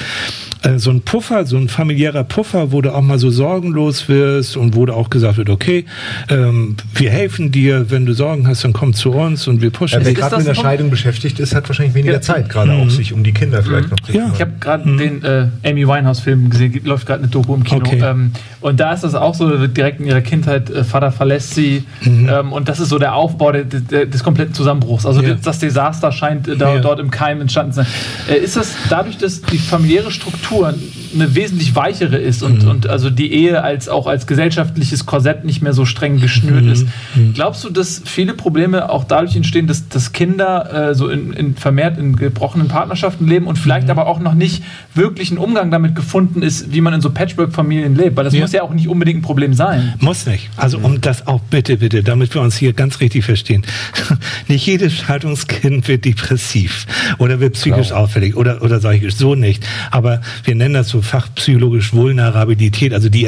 äh, 0.64 0.80
so 0.80 0.92
ein 0.92 1.02
Puffer, 1.02 1.46
so 1.46 1.58
ein 1.58 1.70
familiärer 1.70 2.24
Puffer, 2.24 2.72
wo 2.72 2.82
du 2.82 2.94
auch 2.94 3.02
mal 3.02 3.20
so 3.20 3.30
sorgenlos 3.30 4.08
wirst 4.10 4.58
und 4.58 4.76
wo 4.76 4.86
du 4.86 4.94
auch 4.94 5.10
gesagt 5.10 5.38
wird, 5.38 5.50
okay, 5.50 5.86
ähm, 6.30 6.76
wir 6.96 7.12
helfen 7.12 7.52
dir, 7.52 7.92
wenn 7.92 8.06
du 8.06 8.14
Sorgen 8.14 8.48
hast, 8.48 8.64
dann 8.64 8.74
komm 8.74 8.94
zu 8.94 9.12
uns 9.12 9.48
und 9.48 9.62
wir 9.62 9.72
pushen. 9.72 10.00
Ja, 10.00 10.06
wer 10.06 10.14
gerade 10.14 10.38
mit 10.38 10.48
der 10.48 10.56
Scheidung 10.56 10.90
beschäftigt 10.90 11.40
ist, 11.40 11.54
hat 11.54 11.68
wahrscheinlich 11.68 11.96
weniger 11.96 12.14
ja. 12.14 12.22
Zeit, 12.22 12.50
gerade 12.50 12.72
mhm. 12.72 12.82
auch 12.82 12.90
sich 12.90 13.14
um 13.14 13.24
die 13.24 13.34
Kinder 13.34 13.62
vielleicht 13.62 13.86
mhm. 13.86 13.90
noch 13.92 14.00
zu 14.00 14.12
Ja. 14.14 14.32
Ich 14.34 14.42
habe 14.42 14.54
gerade 14.60 14.90
mhm. 14.90 14.98
den 14.98 15.24
äh, 15.24 15.48
Amy 15.64 15.88
Winehouse-Film 15.88 16.50
gesehen, 16.50 16.82
läuft 16.84 17.06
gerade 17.06 17.20
eine 17.20 17.30
Doku 17.30 17.56
im 17.56 17.64
Kino. 17.64 17.82
Okay. 17.86 18.02
Ähm, 18.02 18.32
und 18.62 18.80
da 18.80 18.94
ist 18.94 19.04
das 19.04 19.16
auch 19.16 19.36
so, 19.36 19.68
direkt 19.68 20.00
in 20.00 20.08
ihrer 20.08 20.22
Kindheit, 20.22 20.70
äh, 20.70 20.84
Vater 20.84 21.12
verlässt 21.12 21.56
sie 21.56 21.84
mhm. 22.04 22.30
ähm, 22.32 22.54
und 22.54 22.70
das 22.70 22.80
ist 22.80 22.90
so 22.90 22.98
der 23.04 23.16
Aufbau 23.16 23.52
de, 23.52 23.66
de, 23.66 24.06
des 24.06 24.24
kompletten 24.24 24.54
Zusammenbruchs. 24.54 25.06
Also 25.06 25.22
ja. 25.22 25.36
das 25.36 25.60
Desaster 25.60 26.12
scheint 26.14 26.48
äh, 26.48 26.56
da, 26.56 26.80
dort 26.80 27.00
im 27.00 27.12
Keim 27.12 27.42
entstanden 27.42 27.74
zu 27.74 27.84
sein. 27.84 27.88
Äh, 28.30 28.38
ist 28.38 28.56
das 28.56 28.74
dadurch, 28.90 29.18
dass 29.18 29.42
die 29.42 29.58
familiäre 29.58 30.10
Struktur 30.10 30.74
eine 31.14 31.36
wesentlich 31.36 31.76
weichere 31.76 32.18
ist 32.18 32.44
und, 32.44 32.64
mhm. 32.64 32.70
und 32.70 32.88
also 32.88 33.10
die 33.10 33.32
Ehe 33.32 33.64
als 33.64 33.90
auch 33.90 34.08
als 34.08 34.28
gesellschaftliches 34.28 35.06
Korsett 35.06 35.46
nicht 35.46 35.62
mehr 35.62 35.74
so 35.74 35.86
streng 35.86 36.20
geschnürt 36.20 36.64
mhm. 36.64 36.72
ist. 36.72 36.88
Mhm. 37.16 37.34
Glaubst 37.34 37.64
du, 37.64 37.70
dass 37.70 38.02
viele 38.06 38.34
Probleme 38.34 38.90
auch 38.90 39.04
dadurch 39.04 39.36
entstehen, 39.36 39.68
dass, 39.68 39.88
dass 39.88 40.12
Kinder 40.12 40.90
äh, 40.90 40.96
so 40.96 41.10
in, 41.10 41.34
in, 41.34 41.56
vermehrt 41.56 41.98
in 41.98 42.16
gebrochenen 42.16 42.68
Partnerschaften 42.68 43.28
leben 43.28 43.48
und 43.48 43.58
vielleicht 43.58 43.86
mhm. 43.86 43.92
aber 43.92 44.08
auch 44.08 44.20
noch 44.20 44.34
nicht 44.34 44.64
wirklich 44.96 45.32
ein 45.32 45.38
Umgang 45.38 45.72
damit 45.72 45.96
gefunden 45.96 46.42
ist, 46.42 46.74
wie 46.74 46.82
man 46.82 46.94
in 46.94 47.02
so 47.02 47.10
Patchwork-Familien 47.12 47.96
lebt? 47.96 48.18
Weil 48.18 48.24
das 48.24 48.34
ja. 48.34 48.42
muss 48.42 48.52
ja 48.52 48.64
auch 48.64 48.74
nicht 48.74 48.88
unbedingt 48.88 49.20
ein 49.20 49.24
Problem 49.24 49.54
sein. 49.54 49.94
Muss 50.00 50.26
nicht. 50.26 50.50
Also 50.58 50.80
um 50.80 51.02
das 51.02 51.28
auch 51.28 51.40
bitte, 51.40 51.78
bitte, 51.78 52.04
damit 52.04 52.34
wir 52.34 52.42
uns 52.42 52.58
hier 52.58 52.74
ganz 52.74 53.00
richtig 53.00 53.26
verstehen. 53.26 53.64
nicht 54.48 54.66
jedes 54.66 54.94
Scheidungskind 54.94 55.88
wird 55.88 56.06
depressiv 56.06 56.86
oder 57.20 57.40
wird 57.40 57.54
psychisch 57.54 57.88
Klar. 57.88 58.02
auffällig 58.02 58.36
oder, 58.36 58.62
oder 58.62 58.80
solche. 58.80 59.12
So 59.12 59.36
nicht. 59.36 59.66
Aber 59.92 60.22
wir 60.44 60.56
nennen 60.56 60.74
das 60.74 60.90
so 60.90 61.03
fachpsychologisch 61.04 61.94
Vulnerabilität, 61.94 62.94
also 62.94 63.10
die, 63.10 63.28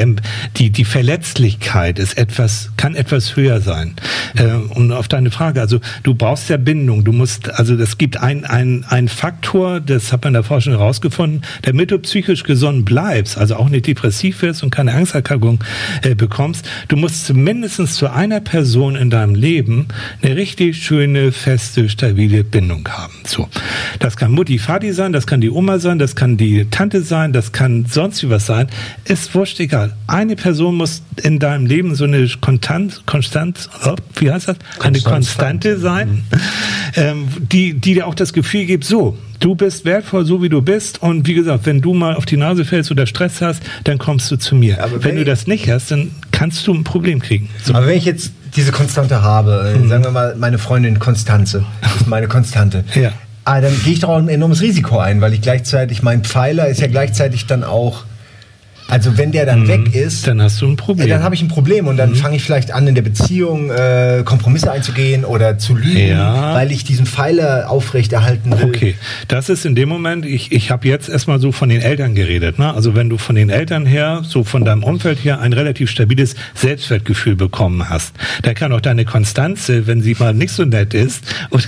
die, 0.57 0.69
die 0.69 0.85
Verletzlichkeit 0.85 1.99
ist 1.99 2.17
etwas, 2.17 2.71
kann 2.77 2.95
etwas 2.95 3.35
höher 3.35 3.61
sein. 3.61 3.95
Äh, 4.35 4.53
und 4.53 4.91
auf 4.91 5.07
deine 5.07 5.31
Frage, 5.31 5.61
also 5.61 5.79
du 6.03 6.15
brauchst 6.15 6.49
ja 6.49 6.57
Bindung, 6.57 7.03
du 7.03 7.11
musst, 7.11 7.49
also 7.53 7.75
es 7.75 7.97
gibt 7.97 8.17
ein, 8.17 8.45
ein, 8.45 8.85
ein 8.87 9.07
Faktor, 9.07 9.79
das 9.79 10.11
hat 10.11 10.23
man 10.23 10.29
in 10.29 10.33
der 10.35 10.43
Forschung 10.43 10.73
herausgefunden, 10.73 11.41
damit 11.63 11.91
du 11.91 11.99
psychisch 11.99 12.43
gesund 12.43 12.85
bleibst, 12.85 13.37
also 13.37 13.55
auch 13.55 13.69
nicht 13.69 13.87
depressiv 13.87 14.41
wirst 14.41 14.63
und 14.63 14.69
keine 14.69 14.93
Angsterkrankung 14.93 15.63
äh, 16.01 16.15
bekommst, 16.15 16.67
du 16.87 16.95
musst 16.95 17.33
mindestens 17.33 17.95
zu 17.95 18.11
einer 18.11 18.39
Person 18.39 18.95
in 18.95 19.09
deinem 19.09 19.35
Leben 19.35 19.87
eine 20.21 20.35
richtig 20.35 20.83
schöne, 20.83 21.31
feste, 21.31 21.89
stabile 21.89 22.43
Bindung 22.43 22.87
haben. 22.87 23.13
So. 23.25 23.49
Das 23.99 24.17
kann 24.17 24.31
Mutti, 24.31 24.59
Vati 24.59 24.93
sein, 24.93 25.13
das 25.13 25.27
kann 25.27 25.41
die 25.41 25.49
Oma 25.49 25.79
sein, 25.79 25.99
das 25.99 26.15
kann 26.15 26.37
die 26.37 26.65
Tante 26.69 27.01
sein, 27.01 27.33
das 27.33 27.51
kann 27.51 27.64
kann 27.65 27.85
sonst 27.89 28.21
wie 28.21 28.29
was 28.29 28.45
sein, 28.45 28.67
ist 29.05 29.33
wurscht 29.33 29.59
egal. 29.59 29.93
Eine 30.05 30.35
Person 30.35 30.75
muss 30.75 31.01
in 31.23 31.39
deinem 31.39 31.65
Leben 31.65 31.95
so 31.95 32.03
eine 32.03 32.27
Konstant, 32.39 33.01
Konstant 33.07 33.69
oh, 33.85 33.95
wie 34.17 34.31
heißt 34.31 34.49
das? 34.49 34.57
Eine 34.79 35.01
Konstante 35.01 35.79
sein, 35.79 36.23
ähm, 36.95 37.27
die, 37.39 37.73
die 37.73 37.95
dir 37.95 38.05
auch 38.05 38.13
das 38.13 38.33
Gefühl 38.33 38.65
gibt, 38.65 38.83
so, 38.83 39.17
du 39.39 39.55
bist 39.55 39.83
wertvoll, 39.83 40.25
so 40.25 40.43
wie 40.43 40.49
du 40.49 40.61
bist. 40.61 41.01
Und 41.01 41.25
wie 41.25 41.33
gesagt, 41.33 41.65
wenn 41.65 41.81
du 41.81 41.95
mal 41.95 42.15
auf 42.15 42.27
die 42.27 42.37
Nase 42.37 42.65
fällst 42.65 42.91
oder 42.91 43.07
Stress 43.07 43.41
hast, 43.41 43.63
dann 43.83 43.97
kommst 43.97 44.29
du 44.29 44.35
zu 44.35 44.55
mir. 44.55 44.83
Aber 44.83 45.03
wenn, 45.03 45.03
wenn 45.03 45.15
du 45.15 45.25
das 45.25 45.47
nicht 45.47 45.67
hast, 45.67 45.89
dann 45.89 46.11
kannst 46.31 46.67
du 46.67 46.73
ein 46.73 46.83
Problem 46.83 47.19
kriegen. 47.19 47.49
So. 47.63 47.73
Aber 47.73 47.87
wenn 47.87 47.97
ich 47.97 48.05
jetzt 48.05 48.31
diese 48.55 48.71
Konstante 48.71 49.23
habe, 49.23 49.73
äh, 49.75 49.79
mhm. 49.79 49.89
sagen 49.89 50.03
wir 50.03 50.11
mal, 50.11 50.35
meine 50.35 50.59
Freundin 50.59 50.99
Konstanze, 50.99 51.65
ist 51.95 52.05
meine 52.05 52.27
Konstante. 52.27 52.85
ja. 52.93 53.11
Ah, 53.47 53.61
dann 53.61 53.79
gehe 53.83 53.93
ich 53.93 53.99
doch 53.99 54.09
auch 54.09 54.17
ein 54.17 54.27
enormes 54.27 54.61
Risiko 54.61 54.97
ein, 54.97 55.21
weil 55.21 55.33
ich 55.33 55.41
gleichzeitig, 55.41 56.01
mein 56.01 56.23
Pfeiler 56.23 56.67
ist 56.67 56.81
ja 56.81 56.87
gleichzeitig 56.87 57.45
dann 57.45 57.63
auch 57.63 58.03
also 58.87 59.17
wenn 59.17 59.31
der 59.31 59.45
dann 59.45 59.63
mhm. 59.63 59.67
weg 59.67 59.95
ist, 59.95 60.27
dann 60.27 60.41
hast 60.41 60.61
du 60.61 60.67
ein 60.67 60.75
Problem. 60.75 61.07
Äh, 61.07 61.09
dann 61.09 61.23
habe 61.23 61.35
ich 61.35 61.41
ein 61.41 61.47
Problem 61.47 61.87
und 61.87 61.97
dann 61.97 62.11
mhm. 62.11 62.15
fange 62.15 62.35
ich 62.35 62.43
vielleicht 62.43 62.71
an 62.71 62.87
in 62.87 62.95
der 62.95 63.01
Beziehung 63.01 63.71
äh, 63.71 64.21
Kompromisse 64.25 64.71
einzugehen 64.71 65.25
oder 65.25 65.57
zu 65.57 65.75
lügen, 65.75 66.09
ja. 66.09 66.53
weil 66.53 66.71
ich 66.71 66.83
diesen 66.83 67.05
Pfeiler 67.05 67.69
aufrechterhalten 67.69 68.51
will. 68.51 68.65
Okay, 68.65 68.95
das 69.27 69.49
ist 69.49 69.65
in 69.65 69.75
dem 69.75 69.89
Moment. 69.89 70.25
Ich, 70.25 70.51
ich 70.51 70.71
habe 70.71 70.87
jetzt 70.87 71.09
erstmal 71.09 71.39
so 71.39 71.51
von 71.51 71.69
den 71.69 71.81
Eltern 71.81 72.15
geredet. 72.15 72.59
Ne? 72.59 72.73
Also 72.73 72.95
wenn 72.95 73.09
du 73.09 73.17
von 73.17 73.35
den 73.35 73.49
Eltern 73.49 73.85
her, 73.85 74.21
so 74.23 74.43
von 74.43 74.63
deinem 74.65 74.83
Umfeld 74.83 75.23
her, 75.23 75.39
ein 75.39 75.53
relativ 75.53 75.89
stabiles 75.89 76.35
Selbstwertgefühl 76.53 77.35
bekommen 77.35 77.89
hast, 77.89 78.13
dann 78.43 78.53
kann 78.55 78.71
auch 78.71 78.81
deine 78.81 79.05
Konstanze, 79.05 79.87
wenn 79.87 80.01
sie 80.01 80.15
mal 80.19 80.33
nicht 80.33 80.51
so 80.51 80.63
nett 80.63 80.93
ist 80.93 81.23
oder 81.49 81.63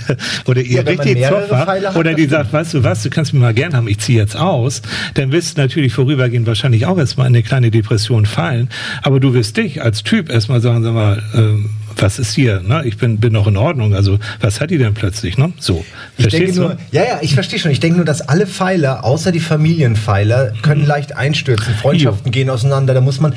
oder 0.46 0.60
ihr 0.60 0.82
ja, 0.82 0.82
richtig 0.82 1.24
Zoff 1.26 1.96
oder 1.96 2.14
die 2.14 2.26
sagt, 2.26 2.52
weißt 2.52 2.74
du 2.74 2.84
was, 2.84 3.02
du 3.02 3.10
kannst 3.10 3.32
mich 3.32 3.42
mal 3.42 3.54
gern 3.54 3.74
haben, 3.74 3.88
ich 3.88 3.98
ziehe 3.98 4.18
jetzt 4.18 4.36
aus, 4.36 4.82
dann 5.14 5.32
wirst 5.32 5.56
du 5.56 5.62
natürlich 5.62 5.92
vorübergehend 5.92 6.46
wahrscheinlich 6.46 6.86
auch 6.86 6.98
erstmal 7.08 7.26
in 7.26 7.34
eine 7.34 7.42
kleine 7.42 7.70
Depression 7.70 8.26
fallen. 8.26 8.68
Aber 9.02 9.18
du 9.18 9.32
wirst 9.32 9.56
dich 9.56 9.82
als 9.82 10.02
Typ 10.02 10.30
erstmal 10.30 10.60
sagen, 10.60 10.84
sag 10.84 10.92
mal, 10.92 11.22
äh, 11.34 11.87
was 12.00 12.18
ist 12.18 12.34
hier? 12.34 12.60
Ne? 12.60 12.82
Ich 12.84 12.96
bin, 12.96 13.18
bin 13.18 13.32
noch 13.32 13.46
in 13.46 13.56
Ordnung. 13.56 13.94
Also, 13.94 14.18
was 14.40 14.60
hat 14.60 14.70
die 14.70 14.78
denn 14.78 14.94
plötzlich? 14.94 15.38
Ne? 15.38 15.52
So. 15.58 15.84
Ich 16.16 16.28
denke 16.28 16.52
nur, 16.54 16.76
ja, 16.90 17.02
ja, 17.02 17.18
ich 17.20 17.34
verstehe 17.34 17.58
schon. 17.58 17.70
Ich 17.70 17.80
denke 17.80 17.96
nur, 17.96 18.04
dass 18.04 18.22
alle 18.22 18.46
Pfeiler, 18.46 19.04
außer 19.04 19.32
die 19.32 19.40
Familienpfeiler, 19.40 20.52
können 20.62 20.82
mhm. 20.82 20.86
leicht 20.86 21.16
einstürzen. 21.16 21.74
Freundschaften 21.74 22.26
jo. 22.26 22.30
gehen 22.32 22.50
auseinander. 22.50 22.94
Da 22.94 23.00
muss 23.00 23.20
man 23.20 23.34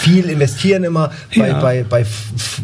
viel 0.00 0.24
investieren 0.24 0.84
immer. 0.84 1.10
Bei, 1.36 1.48
ja. 1.48 1.60
bei, 1.60 1.84
bei 1.88 2.06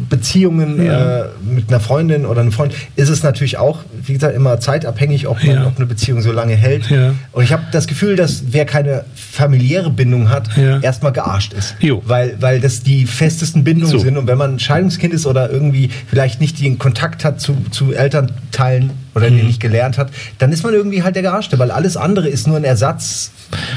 Beziehungen 0.09 0.85
ja. 0.85 1.21
äh, 1.21 1.25
mit 1.43 1.69
einer 1.69 1.79
Freundin 1.79 2.25
oder 2.25 2.41
einem 2.41 2.51
Freund 2.51 2.73
ist 2.95 3.09
es 3.09 3.23
natürlich 3.23 3.57
auch, 3.57 3.79
wie 4.03 4.13
gesagt, 4.13 4.35
immer 4.35 4.59
zeitabhängig, 4.59 5.27
ob, 5.27 5.43
man, 5.43 5.55
ja. 5.55 5.67
ob 5.67 5.77
eine 5.77 5.85
Beziehung 5.85 6.21
so 6.21 6.31
lange 6.31 6.55
hält. 6.55 6.89
Und 7.31 7.43
ich 7.43 7.51
habe 7.51 7.63
das 7.71 7.87
Gefühl, 7.87 8.15
dass 8.15 8.43
wer 8.51 8.65
keine 8.65 9.05
familiäre 9.15 9.89
Bindung 9.89 10.29
hat, 10.29 10.49
erstmal 10.81 11.13
gearscht 11.13 11.53
ist. 11.53 11.75
Jo. 11.79 12.01
Weil, 12.05 12.35
weil 12.39 12.59
das 12.59 12.83
die 12.83 13.05
festesten 13.05 13.63
Bindungen 13.63 13.91
so. 13.91 13.99
sind. 13.99 14.17
Und 14.17 14.27
wenn 14.27 14.37
man 14.37 14.55
ein 14.55 14.59
Scheidungskind 14.59 15.13
ist 15.13 15.25
oder 15.25 15.36
oder 15.37 15.51
irgendwie 15.51 15.89
vielleicht 16.07 16.41
nicht 16.41 16.59
den 16.59 16.79
Kontakt 16.79 17.23
hat 17.23 17.39
zu, 17.39 17.55
zu 17.71 17.93
Elternteilen 17.93 18.91
oder 19.13 19.29
mhm. 19.29 19.37
den 19.37 19.47
nicht 19.47 19.59
gelernt 19.59 19.97
hat, 19.97 20.09
dann 20.39 20.51
ist 20.51 20.63
man 20.63 20.73
irgendwie 20.73 21.03
halt 21.03 21.15
der 21.15 21.23
Gearschte, 21.23 21.59
weil 21.59 21.71
alles 21.71 21.95
andere 21.95 22.27
ist 22.27 22.47
nur 22.47 22.57
ein 22.57 22.63
Ersatz 22.63 23.31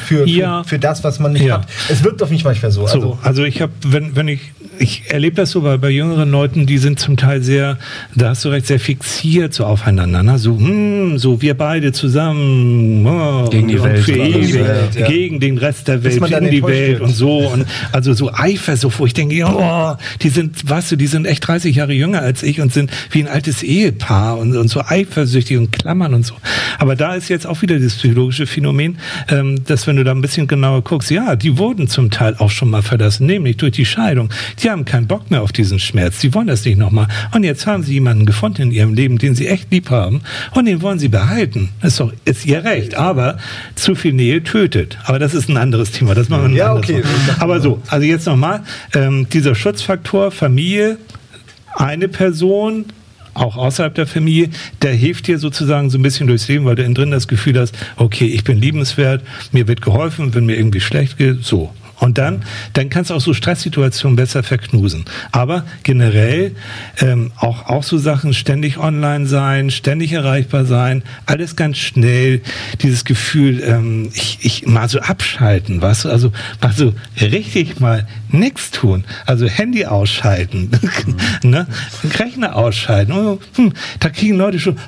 für, 0.06 0.26
ja. 0.26 0.62
für, 0.62 0.70
für, 0.70 0.78
das, 0.78 1.04
was 1.04 1.18
man 1.18 1.32
nicht 1.32 1.44
ja. 1.44 1.58
hat. 1.58 1.68
Es 1.88 2.02
wirkt 2.04 2.22
auf 2.22 2.30
mich 2.30 2.44
manchmal 2.44 2.70
so. 2.70 2.86
so 2.86 2.94
also, 2.94 3.18
also 3.22 3.44
ich 3.44 3.60
habe, 3.60 3.72
wenn, 3.86 4.16
wenn 4.16 4.28
ich 4.28 4.40
ich 4.80 5.10
erlebe 5.10 5.36
das 5.36 5.50
so 5.50 5.60
bei, 5.60 5.76
bei 5.76 5.90
jüngeren 5.90 6.30
Leuten, 6.30 6.64
die 6.64 6.78
sind 6.78 6.98
zum 6.98 7.18
Teil 7.18 7.42
sehr, 7.42 7.76
da 8.14 8.30
hast 8.30 8.44
du 8.46 8.48
recht, 8.48 8.66
sehr 8.66 8.80
fixiert 8.80 9.52
so 9.52 9.66
aufeinander. 9.66 10.22
Ne? 10.22 10.38
So, 10.38 10.56
hm, 10.56 11.18
so 11.18 11.42
wir 11.42 11.54
beide 11.54 11.92
zusammen 11.92 13.06
oh, 13.06 13.48
gegen 13.50 13.68
die 13.68 13.82
Welt, 13.82 14.02
für 14.02 14.12
ewig, 14.12 14.54
Welt, 14.54 14.94
ja. 14.98 15.06
gegen 15.06 15.38
den 15.38 15.58
Rest 15.58 15.86
der 15.86 16.02
Welt, 16.02 16.16
in 16.16 16.50
die 16.50 16.62
Welt 16.62 16.92
wird. 16.92 17.02
und 17.02 17.10
so. 17.10 17.50
Und 17.50 17.66
also 17.92 18.14
so 18.14 18.32
Eifersucht, 18.32 18.98
wo 18.98 19.06
ich 19.06 19.12
denke, 19.12 19.44
oh, 19.44 19.96
die 20.22 20.30
sind, 20.30 20.68
weißt 20.68 20.92
du, 20.92 20.96
die 20.96 21.08
sind 21.08 21.26
echt 21.26 21.46
30 21.46 21.76
Jahre 21.76 21.92
jünger 21.92 22.22
als 22.22 22.42
ich 22.42 22.60
und 22.60 22.72
sind 22.72 22.90
wie 23.10 23.22
ein 23.22 23.28
altes 23.28 23.62
Ehepaar 23.62 24.38
und, 24.38 24.56
und 24.56 24.68
so 24.68 24.80
eifersüchtig 24.80 25.58
und 25.58 25.72
klammern 25.72 26.14
und 26.14 26.24
so. 26.24 26.34
Aber 26.78 26.96
da 26.96 27.14
ist 27.14 27.28
jetzt 27.28 27.46
auch 27.46 27.60
wieder 27.60 27.78
das 27.78 27.96
psychologische 27.96 28.46
Phänomen, 28.46 28.98
ähm, 29.28 29.59
dass 29.66 29.86
wenn 29.86 29.96
du 29.96 30.04
da 30.04 30.12
ein 30.12 30.20
bisschen 30.20 30.46
genauer 30.46 30.82
guckst, 30.82 31.10
ja, 31.10 31.36
die 31.36 31.58
wurden 31.58 31.88
zum 31.88 32.10
Teil 32.10 32.36
auch 32.38 32.50
schon 32.50 32.70
mal 32.70 32.82
verlassen, 32.82 33.26
nämlich 33.26 33.56
durch 33.56 33.72
die 33.72 33.84
Scheidung. 33.84 34.30
Die 34.62 34.70
haben 34.70 34.84
keinen 34.84 35.06
Bock 35.06 35.30
mehr 35.30 35.42
auf 35.42 35.52
diesen 35.52 35.78
Schmerz. 35.78 36.20
Sie 36.20 36.34
wollen 36.34 36.46
das 36.46 36.64
nicht 36.64 36.78
nochmal. 36.78 37.08
Und 37.34 37.44
jetzt 37.44 37.66
haben 37.66 37.82
sie 37.82 37.94
jemanden 37.94 38.26
gefunden 38.26 38.62
in 38.62 38.70
ihrem 38.70 38.94
Leben, 38.94 39.18
den 39.18 39.34
sie 39.34 39.48
echt 39.48 39.70
lieb 39.70 39.90
haben. 39.90 40.22
Und 40.52 40.66
den 40.66 40.82
wollen 40.82 40.98
sie 40.98 41.08
behalten. 41.08 41.70
Das 41.80 41.92
ist 41.92 42.00
doch, 42.00 42.12
ist 42.24 42.46
ihr 42.46 42.64
Recht. 42.64 42.94
Aber 42.94 43.38
zu 43.74 43.94
viel 43.94 44.12
Nähe 44.12 44.42
tötet. 44.42 44.98
Aber 45.04 45.18
das 45.18 45.34
ist 45.34 45.48
ein 45.48 45.56
anderes 45.56 45.92
Thema. 45.92 46.14
Das 46.14 46.28
machen 46.28 46.50
wir 46.50 46.58
ja, 46.58 46.74
okay. 46.74 47.02
Aber 47.38 47.60
so, 47.60 47.80
also 47.88 48.06
jetzt 48.06 48.26
nochmal, 48.26 48.62
ähm, 48.94 49.26
dieser 49.32 49.54
Schutzfaktor, 49.54 50.30
Familie, 50.30 50.98
eine 51.74 52.08
Person, 52.08 52.86
auch 53.34 53.56
außerhalb 53.56 53.94
der 53.94 54.06
Familie, 54.06 54.50
der 54.82 54.92
hilft 54.92 55.26
dir 55.26 55.38
sozusagen 55.38 55.90
so 55.90 55.98
ein 55.98 56.02
bisschen 56.02 56.26
durchs 56.26 56.48
Leben, 56.48 56.64
weil 56.64 56.76
du 56.76 56.82
innen 56.82 56.94
drin 56.94 57.10
das 57.10 57.28
Gefühl 57.28 57.58
hast, 57.58 57.76
okay, 57.96 58.26
ich 58.26 58.44
bin 58.44 58.60
liebenswert, 58.60 59.22
mir 59.52 59.68
wird 59.68 59.82
geholfen, 59.82 60.34
wenn 60.34 60.46
mir 60.46 60.56
irgendwie 60.56 60.80
schlecht 60.80 61.18
geht, 61.18 61.44
so. 61.44 61.72
Und 62.00 62.16
dann, 62.16 62.42
dann 62.72 62.88
kannst 62.88 63.10
du 63.10 63.14
auch 63.14 63.20
so 63.20 63.34
Stresssituationen 63.34 64.16
besser 64.16 64.42
verknusen. 64.42 65.04
Aber 65.32 65.64
generell 65.82 66.56
ähm, 67.00 67.30
auch, 67.36 67.66
auch 67.66 67.82
so 67.82 67.98
Sachen, 67.98 68.32
ständig 68.32 68.78
online 68.78 69.26
sein, 69.26 69.70
ständig 69.70 70.12
erreichbar 70.12 70.64
sein, 70.64 71.02
alles 71.26 71.56
ganz 71.56 71.76
schnell, 71.76 72.40
dieses 72.80 73.04
Gefühl, 73.04 73.62
ähm, 73.62 74.10
ich, 74.14 74.38
ich 74.40 74.66
mal 74.66 74.88
so 74.88 75.00
abschalten, 75.00 75.82
weißt 75.82 76.06
du, 76.06 76.08
also 76.08 76.32
mal 76.62 76.72
so 76.72 76.94
richtig 77.20 77.80
mal 77.80 78.06
nichts 78.30 78.70
tun. 78.70 79.04
Also 79.26 79.46
Handy 79.46 79.84
ausschalten, 79.84 80.70
mhm. 81.42 81.50
ne? 81.50 81.66
Rechner 82.18 82.56
ausschalten. 82.56 83.12
Oh, 83.12 83.38
hm, 83.56 83.74
da 83.98 84.08
kriegen 84.08 84.38
Leute 84.38 84.58
schon, 84.58 84.78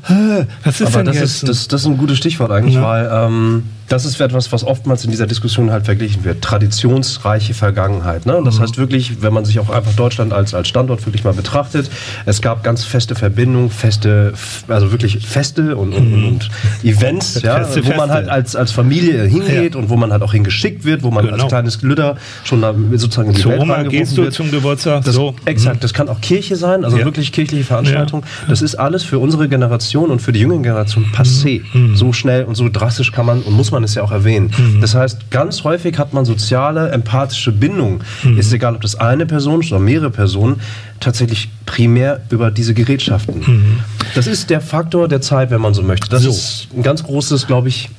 was 0.65 0.81
ist 0.81 0.87
Aber 0.89 0.99
denn 0.99 1.07
das 1.07 1.17
jetzt? 1.17 1.25
Ist, 1.25 1.49
das, 1.49 1.69
das 1.69 1.81
ist 1.83 1.87
ein 1.87 1.99
gutes 1.99 2.17
Stichwort 2.17 2.51
eigentlich, 2.51 2.77
ja. 2.77 2.83
weil 2.83 3.11
ähm, 3.13 3.65
das 3.93 4.07
ist 4.07 4.19
etwas, 4.23 4.51
was 4.53 4.65
oftmals 4.65 5.05
in 5.05 5.11
dieser 5.11 5.27
Diskussion 5.27 5.71
halt 5.71 5.85
verglichen 5.85 6.25
wird. 6.25 6.41
Traditionsreiche 6.41 7.53
Vergangenheit. 7.53 8.25
Ne? 8.25 8.39
Und 8.39 8.47
das 8.47 8.57
mhm. 8.57 8.63
heißt 8.63 8.79
wirklich, 8.79 9.21
wenn 9.21 9.35
man 9.35 9.45
sich 9.45 9.59
auch 9.59 9.69
einfach 9.69 9.93
Deutschland 9.93 10.33
als, 10.33 10.55
als 10.55 10.69
Standort 10.69 11.05
wirklich 11.05 11.25
mal 11.25 11.35
betrachtet, 11.35 11.91
es 12.25 12.41
gab 12.41 12.65
ganz 12.65 12.85
feste 12.85 13.15
Verbindungen, 13.15 13.69
feste, 13.69 14.33
also 14.67 14.93
wirklich 14.93 15.27
Feste 15.27 15.77
und, 15.77 15.93
und, 15.93 16.11
mhm. 16.11 16.27
und 16.27 16.51
Events, 16.83 17.43
ja, 17.43 17.65
feste, 17.65 17.85
wo 17.85 17.95
man 17.95 18.11
halt 18.11 18.31
als, 18.31 18.57
als 18.57 18.73
Familie 18.73 19.25
hingeht 19.25 19.75
ja. 19.75 19.79
und 19.79 19.91
wo 19.91 19.97
man 19.97 20.11
halt 20.11 20.23
auch 20.23 20.33
hingeschickt 20.33 20.87
wird, 20.87 21.03
wo 21.03 21.11
man 21.11 21.27
genau. 21.27 21.43
als 21.43 21.49
kleines 21.49 21.83
Lüder 21.83 22.17
schon 22.45 22.63
sozusagen 22.95 23.29
in 23.29 23.35
die 23.35 23.43
Zu 23.43 23.51
Welt 23.51 23.61
Oma 23.61 23.83
gehst 23.83 24.17
du 24.17 24.23
wird. 24.23 24.33
zum 24.33 24.51
Geburtstag. 24.51 25.05
Das, 25.05 25.15
so. 25.15 25.35
Exakt, 25.45 25.77
mhm. 25.77 25.81
das 25.81 25.93
kann 25.93 26.09
auch 26.09 26.23
Kirche 26.23 26.57
sein, 26.57 26.87
also 26.87 26.97
ja. 26.97 27.05
wirklich 27.05 27.31
kirchliche 27.31 27.65
Veranstaltungen. 27.65 28.25
Ja. 28.25 28.49
Das 28.49 28.63
ist 28.63 28.75
alles 28.77 29.03
für 29.03 29.19
unsere 29.19 29.51
Generation 29.51 30.11
und 30.11 30.23
für 30.23 30.33
die 30.33 30.41
jüngere 30.41 30.63
Generation 30.63 31.05
passé. 31.15 31.61
Mhm. 31.75 31.95
So 31.95 32.15
schnell 32.15 32.45
und 32.45 32.55
so 32.55 32.71
drastisch 32.71 33.13
kann 33.13 33.27
man 33.27 33.43
und 33.43 33.53
muss 33.53 33.71
man 33.71 33.82
es 33.85 33.95
ja 33.95 34.03
auch 34.03 34.13
erwähnen. 34.13 34.51
Mhm. 34.57 34.81
Das 34.81 34.95
heißt, 34.95 35.31
ganz 35.31 35.65
häufig 35.65 35.99
hat 35.99 36.13
man 36.13 36.25
soziale, 36.25 36.91
empathische 36.91 37.53
Bindungen. 37.53 38.01
Mhm. 38.23 38.39
Ist 38.39 38.53
egal, 38.53 38.75
ob 38.75 38.83
das 38.83 38.97
eine 38.97 39.27
Person 39.27 39.61
ist 39.61 39.73
oder 39.73 39.81
mehrere 39.81 40.11
Personen, 40.11 40.61
tatsächlich 41.01 41.51
primär 41.67 42.21
über 42.31 42.51
diese 42.51 42.75
Gerätschaften. 42.75 43.41
Mhm. 43.41 43.79
Das 44.15 44.27
ist 44.27 44.51
der 44.51 44.61
Faktor 44.61 45.09
der 45.09 45.21
Zeit, 45.21 45.51
wenn 45.51 45.61
man 45.61 45.75
so 45.75 45.83
möchte. 45.83 46.09
Das 46.09 46.23
so. 46.23 46.31
ist 46.31 46.69
ein 46.77 46.83
ganz 46.83 47.03
großes, 47.03 47.47
glaube 47.47 47.69
ich, 47.69 47.91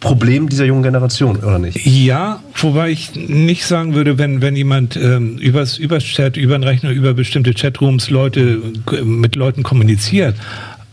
Problem 0.00 0.48
dieser 0.48 0.66
jungen 0.66 0.82
Generation, 0.82 1.36
oder 1.36 1.58
nicht? 1.58 1.84
Ja, 1.84 2.40
wobei 2.54 2.90
ich 2.90 3.14
nicht 3.14 3.64
sagen 3.64 3.94
würde, 3.94 4.18
wenn, 4.18 4.42
wenn 4.42 4.54
jemand 4.54 4.96
ähm, 4.96 5.38
übers, 5.38 5.78
übers 5.78 6.04
Chat, 6.04 6.36
über 6.36 6.58
den 6.58 6.64
Rechner, 6.64 6.90
über 6.90 7.14
bestimmte 7.14 7.54
Chatrooms 7.54 8.10
Leute 8.10 8.60
mit 9.02 9.36
Leuten 9.36 9.62
kommuniziert, 9.62 10.36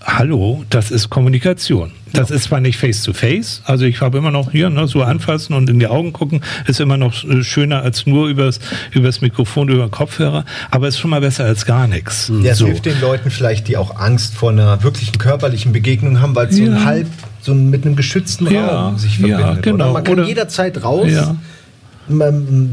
hallo, 0.02 0.64
das 0.70 0.90
ist 0.90 1.10
Kommunikation. 1.10 1.92
Das 2.14 2.32
ist 2.32 2.44
zwar 2.46 2.60
nicht 2.60 2.78
face 2.78 3.02
to 3.02 3.12
face, 3.14 3.62
also 3.66 3.86
ich 3.86 4.02
habe 4.02 4.20
immer 4.20 4.32
noch 4.32 4.52
hier 4.52 4.70
ne, 4.70 4.88
so 4.88 5.02
anfassen 5.02 5.54
und 5.54 5.70
in 5.70 5.80
die 5.80 5.88
Augen 5.88 6.14
gucken, 6.14 6.42
ist 6.68 6.80
immer 6.80 6.98
noch 6.98 7.24
äh, 7.24 7.44
schöner 7.44 7.82
als 7.82 8.06
nur 8.06 8.28
übers, 8.28 8.60
übers 8.92 9.22
Mikrofon, 9.22 9.70
über 9.70 9.88
den 9.88 9.92
Kopfhörer, 9.92 10.46
aber 10.70 10.88
ist 10.88 11.00
schon 11.00 11.10
mal 11.10 11.22
besser 11.22 11.46
als 11.46 11.66
gar 11.66 11.88
nichts. 11.88 12.32
Ja, 12.42 12.52
es 12.52 12.60
so. 12.60 12.68
hilft 12.68 12.86
den 12.86 13.02
Leuten 13.02 13.32
vielleicht, 13.32 13.68
die 13.68 13.78
auch 13.78 13.96
Angst 13.96 14.36
vor 14.36 14.52
einer 14.52 14.84
wirklichen 14.84 15.18
körperlichen 15.18 15.74
Begegnung 15.74 16.22
haben, 16.22 16.36
weil 16.36 16.48
es 16.48 16.58
ja. 16.58 16.66
so 16.66 16.72
ein 16.72 16.86
halb, 16.86 17.08
so 17.42 17.54
mit 17.54 17.86
einem 17.86 17.96
geschützten 17.96 18.52
ja, 18.52 18.68
Raum 18.68 18.98
sich 18.98 19.18
verbindet. 19.18 19.40
Ja, 19.40 19.54
genau. 19.56 19.76
Oder 19.86 19.94
man 19.94 20.04
kann 20.04 20.14
Oder, 20.14 20.28
jederzeit 20.28 20.84
raus. 20.84 21.10
Ja. 21.10 21.36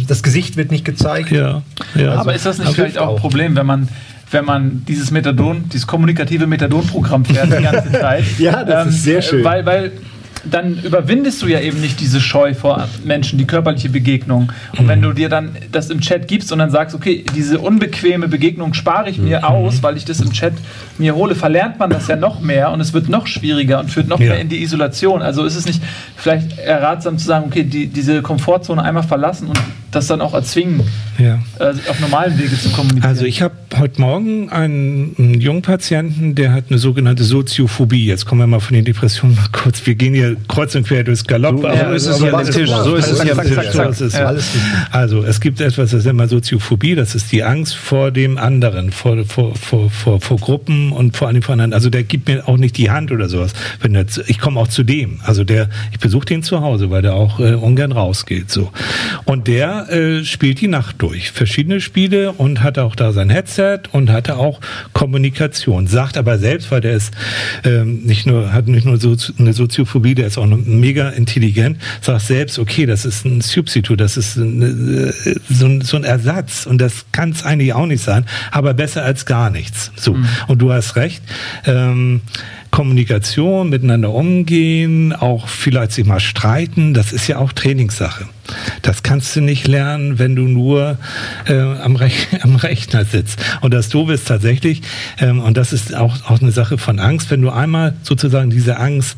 Das 0.09 0.23
Gesicht 0.23 0.57
wird 0.57 0.73
nicht 0.73 0.85
gezeigt. 0.85 1.31
Ja, 1.31 1.63
ja. 1.95 2.11
Also, 2.11 2.21
aber 2.21 2.35
ist 2.35 2.47
das 2.47 2.59
nicht 2.59 2.75
vielleicht 2.75 2.99
auch 2.99 3.15
ein 3.15 3.21
Problem, 3.21 3.55
wenn 3.55 3.67
man 3.67 3.89
wenn 4.31 4.45
man 4.45 4.85
dieses 4.87 5.11
Methadon, 5.11 5.69
dieses 5.69 5.87
kommunikative 5.87 6.47
Methadon-Programm 6.47 7.25
fährt 7.25 7.59
die 7.59 7.63
ganze 7.63 7.93
Zeit. 7.93 8.25
ja, 8.39 8.65
das 8.65 8.87
ähm, 8.87 8.89
ist 8.91 9.03
sehr 9.03 9.23
schön. 9.23 9.45
Weil, 9.45 9.67
weil 9.67 9.93
dann 10.45 10.79
überwindest 10.83 11.43
du 11.43 11.47
ja 11.47 11.61
eben 11.61 11.81
nicht 11.81 12.01
diese 12.01 12.21
Scheu 12.21 12.55
vor 12.55 12.89
Menschen, 13.05 13.39
die 13.39 13.47
körperliche 13.47 13.89
Begegnung. 13.89 14.53
Und 14.79 14.85
mhm. 14.85 14.89
wenn 14.89 15.03
du 15.03 15.13
dir 15.13 15.29
dann 15.29 15.57
das 15.71 15.91
im 15.91 16.01
Chat 16.01 16.29
gibst 16.29 16.53
und 16.53 16.61
dann 16.61 16.71
sagst, 16.71 16.95
okay, 16.95 17.25
diese 17.35 17.59
unbequeme 17.59 18.29
Begegnung 18.29 18.75
spare 18.75 19.11
ich 19.11 19.19
mir 19.19 19.39
mhm. 19.39 19.45
aus, 19.45 19.83
weil 19.83 19.97
ich 19.97 20.05
das 20.05 20.21
im 20.21 20.33
Chat 20.33 20.55
mir 20.99 21.15
hole, 21.15 21.35
verlernt 21.35 21.79
man 21.79 21.91
das 21.91 22.09
ja 22.09 22.17
noch 22.17 22.41
mehr 22.41 22.71
und 22.71 22.81
es 22.81 22.95
wird 22.95 23.09
noch 23.09 23.27
schwieriger 23.27 23.81
und 23.81 23.91
führt 23.91 24.09
noch 24.09 24.21
ja. 24.21 24.31
mehr 24.31 24.41
in 24.41 24.49
die 24.49 24.63
Isolation. 24.63 25.23
Also 25.23 25.45
ist 25.45 25.57
es 25.57 25.67
nicht 25.67 25.83
vielleicht 26.17 26.59
ratsam 26.67 27.19
zu 27.19 27.27
sagen, 27.27 27.47
okay, 27.47 27.65
die, 27.65 27.89
diese 27.89 28.23
Komfortzone 28.23 28.83
einmal 28.83 29.03
verlassen 29.03 29.49
und 29.49 29.59
das 29.91 30.07
dann 30.07 30.21
auch 30.21 30.35
erzwingen, 30.35 30.83
ja. 31.19 31.41
äh, 31.59 31.73
auf 31.89 32.01
normalen 32.01 32.39
Wege 32.39 32.59
zu 32.59 32.71
kommunizieren? 32.71 33.05
Also 33.05 33.25
ich 33.25 33.43
habe 33.43 33.55
heute 33.79 34.01
Morgen 34.01 34.49
einen, 34.51 35.15
einen 35.19 35.41
jungen 35.41 35.63
Patienten, 35.63 36.35
der 36.35 36.53
hat 36.53 36.65
eine 36.71 36.79
sogenannte 36.79 37.25
Soziophobie. 37.25 38.07
Jetzt 38.07 38.27
kommen 38.27 38.41
wir 38.41 38.47
mal 38.47 38.61
von 38.61 38.75
den 38.75 38.85
Depressionen 38.85 39.37
mal 39.37 39.49
kurz. 39.53 39.85
Wir 39.87 39.95
gehen 39.95 40.15
hier 40.15 40.37
kreuz 40.49 40.75
und 40.75 40.87
quer 40.87 41.05
durchs 41.05 41.25
Galopp. 41.25 41.61
So, 41.61 41.67
ja, 41.67 41.93
ist 41.93 42.07
es 42.07 42.19
hier 42.19 42.35
am 42.35 42.45
Tisch. 42.45 42.71
So 42.71 42.95
ist 42.95 43.11
es 43.11 43.23
hier 43.23 43.39
am 43.39 43.45
Tisch. 43.45 44.15
Also 44.91 45.25
es 45.25 45.41
gibt 45.41 45.61
etwas, 45.61 45.91
das 45.91 46.01
ist 46.01 46.07
immer 46.07 46.29
Soziophobie, 46.29 46.95
das 46.95 47.15
ist 47.15 47.33
die 47.33 47.43
Angst 47.43 47.75
vor 47.77 48.11
dem 48.11 48.39
anderen, 48.39 48.93
vor, 48.93 49.25
vor, 49.25 49.55
vor, 49.57 49.91
vor, 49.91 50.21
vor 50.21 50.37
Gruppen 50.39 50.93
und 50.93 51.17
vor 51.17 51.29
allem 51.29 51.43
vor 51.43 51.55
anderen. 51.55 51.73
Also 51.73 51.91
der 51.91 52.05
gibt 52.05 52.29
mir 52.29 52.47
auch 52.49 52.57
nicht 52.57 52.77
die 52.77 52.91
Hand 52.91 53.11
oder 53.13 53.29
sowas. 53.29 53.53
Wenn 53.81 53.95
der, 53.95 54.07
ich 54.27 54.39
komme 54.39 54.61
auch 54.61 54.69
zu 54.69 54.83
dem. 54.83 55.21
Also 55.25 55.45
der, 55.45 55.69
ich 55.93 55.99
besuche 55.99 56.27
den 56.27 56.43
zu 56.43 56.61
Hause, 56.61 56.91
weil 56.91 57.03
der 57.03 57.15
auch 57.15 57.41
äh, 57.41 57.55
ungern 57.55 57.93
rausgeht. 57.93 58.51
So. 58.51 58.71
Und 59.25 59.47
der 59.47 59.80
äh, 59.89 60.25
spielt 60.25 60.61
die 60.61 60.69
Nacht 60.69 60.97
durch. 60.99 61.31
Verschiedene 61.31 61.81
Spiele 61.81 62.33
und 62.33 62.63
hat 62.63 62.79
auch 62.79 62.95
da 62.95 63.13
sein 63.13 63.31
Headset 63.31 63.81
und 63.93 64.11
hatte 64.11 64.37
auch 64.37 64.61
Kommunikation. 64.93 65.87
Sagt 65.87 66.17
aber 66.17 66.39
selbst, 66.39 66.71
weil 66.71 66.81
der 66.81 66.93
ist 66.93 67.15
ähm, 67.65 68.03
nicht 68.03 68.27
nur, 68.27 68.53
hat 68.53 68.69
nicht 68.69 68.87
nur 68.87 68.99
so 68.99 69.17
eine 69.39 69.53
Soziophobie, 69.53 70.15
der 70.15 70.27
ist 70.27 70.39
auch 70.39 70.47
mega 70.47 71.11
intelligent, 71.11 71.79
sagt 72.01 72.23
selbst, 72.23 72.59
okay, 72.59 72.87
das 72.87 73.05
ist 73.05 73.25
ein 73.25 73.41
Substitut, 73.41 74.01
das 74.01 74.17
ist 74.17 74.37
eine, 74.37 74.67
äh, 74.67 75.35
so, 75.49 75.67
ein, 75.67 75.81
so, 75.81 75.97
ein, 75.97 76.05
Ersatz 76.05 76.67
und 76.67 76.81
das 76.81 77.07
kann 77.13 77.31
es 77.31 77.45
eigentlich 77.45 77.73
auch 77.73 77.87
nicht 77.87 78.03
sein, 78.03 78.25
aber 78.51 78.75
besser 78.75 79.05
als 79.05 79.27
gar 79.27 79.51
nichts. 79.51 79.93
So. 79.97 80.15
Mhm. 80.15 80.27
Und 80.49 80.59
du 80.61 80.73
hast 80.73 80.97
recht. 80.97 81.23
Ähm, 81.67 82.23
Kommunikation, 82.71 83.69
miteinander 83.69 84.11
umgehen, 84.11 85.13
auch 85.13 85.49
vielleicht 85.49 85.93
sich 85.93 86.07
mal 86.07 86.21
streiten, 86.21 86.95
das 86.95 87.13
ist 87.13 87.27
ja 87.27 87.39
auch 87.39 87.53
Trainingssache. 87.53 88.29
Das 88.83 89.03
kannst 89.03 89.35
du 89.37 89.41
nicht 89.41 89.69
lernen, 89.69 90.19
wenn 90.19 90.37
du 90.37 90.43
nur 90.43 90.99
äh, 91.47 91.59
am, 91.59 91.97
Rech 91.97 92.29
am, 92.43 92.57
Rechner 92.57 93.05
sitzt. 93.05 93.41
Und 93.61 93.75
das 93.75 93.89
Doofe 93.89 94.13
ist 94.13 94.29
tatsächlich, 94.29 94.83
ähm, 95.19 95.41
und 95.41 95.57
das 95.57 95.73
ist 95.73 95.95
auch, 95.95 96.31
auch 96.31 96.41
eine 96.41 96.53
Sache 96.53 96.79
von 96.79 96.99
Angst, 96.99 97.31
wenn 97.31 97.43
du 97.43 97.51
einmal 97.51 97.95
sozusagen 98.03 98.51
diese 98.51 98.79
Angst, 98.79 99.17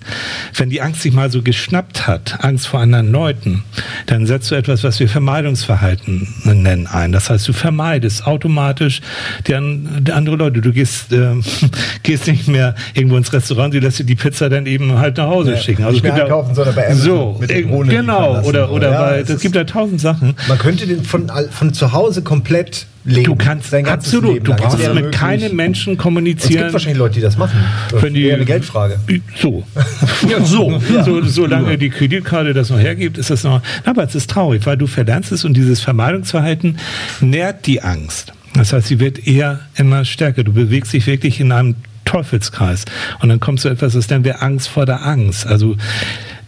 wenn 0.55 0.71
die 0.71 0.81
Angst 0.81 1.03
sich 1.03 1.13
mal 1.13 1.31
so 1.31 1.43
geschnappt 1.43 2.07
hat, 2.07 2.45
Angst 2.45 2.67
vor 2.67 2.81
anderen 2.81 3.11
Leuten, 3.13 3.65
dann 4.07 4.27
setzt 4.27 4.51
du 4.51 4.55
etwas, 4.55 4.85
was 4.85 5.01
wir 5.01 5.09
Vermeidungsverhalten 5.09 6.29
nennen, 6.45 6.87
ein. 6.87 7.13
Das 7.13 7.31
heißt, 7.31 7.47
du 7.49 7.53
vermeidest 7.53 8.27
automatisch 8.27 9.01
die, 9.47 9.53
die 10.01 10.13
andere 10.13 10.37
Leute. 10.37 10.61
Du 10.61 10.73
gehst, 10.73 11.13
äh, 11.13 11.35
gehst 12.03 12.27
nicht 12.27 12.49
mehr 12.49 12.75
irgendwo 12.95 13.17
ins 13.17 13.33
Restaurant, 13.33 13.75
du 13.75 13.79
lässt 13.79 13.99
dir 13.99 14.05
die 14.05 14.15
Pizza 14.15 14.49
dann 14.49 14.67
eben 14.67 14.99
halt 14.99 15.17
nach 15.17 15.29
Hause 15.29 15.53
ja, 15.53 15.57
schicken. 15.59 15.83
Also 15.83 15.95
nicht 15.95 16.03
mehr 16.03 16.15
einkaufen, 16.15 16.55
sondern 16.55 16.75
bei 16.75 16.87
Amazon 16.87 17.05
so, 17.05 17.37
mit 17.41 17.51
Drohne 17.51 17.95
genau, 17.95 18.41
oder, 18.43 18.71
oder 18.71 18.91
ja, 18.91 19.01
bei 19.01 19.22
es 19.31 19.41
gibt 19.41 19.55
ja 19.55 19.65
tausend 19.65 20.01
Sachen. 20.01 20.35
Man 20.49 20.59
könnte 20.59 20.87
den 20.87 21.05
von, 21.05 21.31
von 21.51 21.75
zu 21.75 21.93
Hause 21.93 22.23
komplett 22.23 22.87
leben. 23.05 23.25
Du 23.25 23.37
kannst 23.37 23.75
absolut, 23.75 24.35
Leben 24.35 24.45
du 24.45 24.55
brauchst 24.55 24.79
mit 24.79 24.95
möglich. 24.95 25.11
keinem 25.13 25.57
Menschen 25.57 25.97
kommunizieren. 25.97 26.53
Es 26.53 26.61
gibt 26.61 26.73
wahrscheinlich 26.73 26.99
Leute, 26.99 27.15
die 27.17 27.21
das 27.21 27.37
machen. 27.37 27.59
Wenn 27.93 28.15
die, 28.15 28.33
eine 28.33 28.45
Geldfrage. 28.45 29.01
So. 29.41 29.65
ja, 30.29 30.45
so. 30.45 30.81
Ja. 30.93 31.05
so. 31.05 31.23
Solange 31.23 31.79
die 31.79 31.91
Kreditkarte 31.91 32.53
das 32.53 32.71
noch 32.71 32.79
hergibt, 32.79 33.19
ist 33.19 33.31
das 33.31 33.45
noch. 33.45 33.63
Aber 33.85 34.05
es 34.05 34.15
ist 34.15 34.31
traurig, 34.31 34.67
weil 34.67 34.77
du 34.77 34.87
verlernst 34.87 35.33
es 35.33 35.45
und 35.45 35.55
dieses 35.55 35.81
Vermeidungsverhalten 35.81 36.79
nährt 37.21 37.67
die 37.67 37.83
Angst. 37.83 38.33
Das 38.55 38.73
heißt, 38.73 38.89
sie 38.89 39.01
wird 39.01 39.27
eher 39.27 39.61
immer 39.77 40.05
stärker. 40.05 40.45
Du 40.45 40.53
bewegst 40.53 40.93
dich 40.93 41.07
wirklich 41.07 41.41
in 41.41 41.53
einem 41.53 41.75
Teufelskreis. 42.13 42.85
Und 43.21 43.31
dann 43.31 43.41
kommt 43.41 43.61
so 43.61 43.69
etwas, 43.69 43.95
das 43.95 44.09
nennen 44.11 44.25
wir 44.25 44.43
Angst 44.43 44.69
vor 44.69 44.85
der 44.85 45.05
Angst. 45.05 45.47
Also 45.47 45.77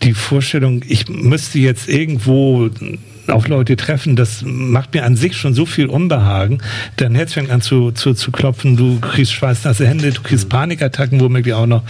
die 0.02 0.12
Vorstellung, 0.12 0.82
ich 0.86 1.08
müsste 1.08 1.58
jetzt 1.58 1.88
irgendwo 1.88 2.68
auf 3.28 3.48
Leute 3.48 3.76
treffen, 3.76 4.16
das 4.16 4.42
macht 4.44 4.92
mir 4.92 5.04
an 5.04 5.16
sich 5.16 5.36
schon 5.36 5.54
so 5.54 5.64
viel 5.64 5.86
Unbehagen. 5.86 6.58
Dein 6.96 7.14
Herz 7.14 7.32
fängt 7.32 7.50
an 7.50 7.62
zu, 7.62 7.90
zu, 7.92 8.12
zu 8.12 8.30
klopfen, 8.30 8.76
du 8.76 9.00
kriegst 9.00 9.32
schweißnasse 9.32 9.86
Hände, 9.86 10.12
du 10.12 10.20
kriegst 10.20 10.50
Panikattacken 10.50 11.20
womöglich 11.20 11.54
auch 11.54 11.66
noch. 11.66 11.82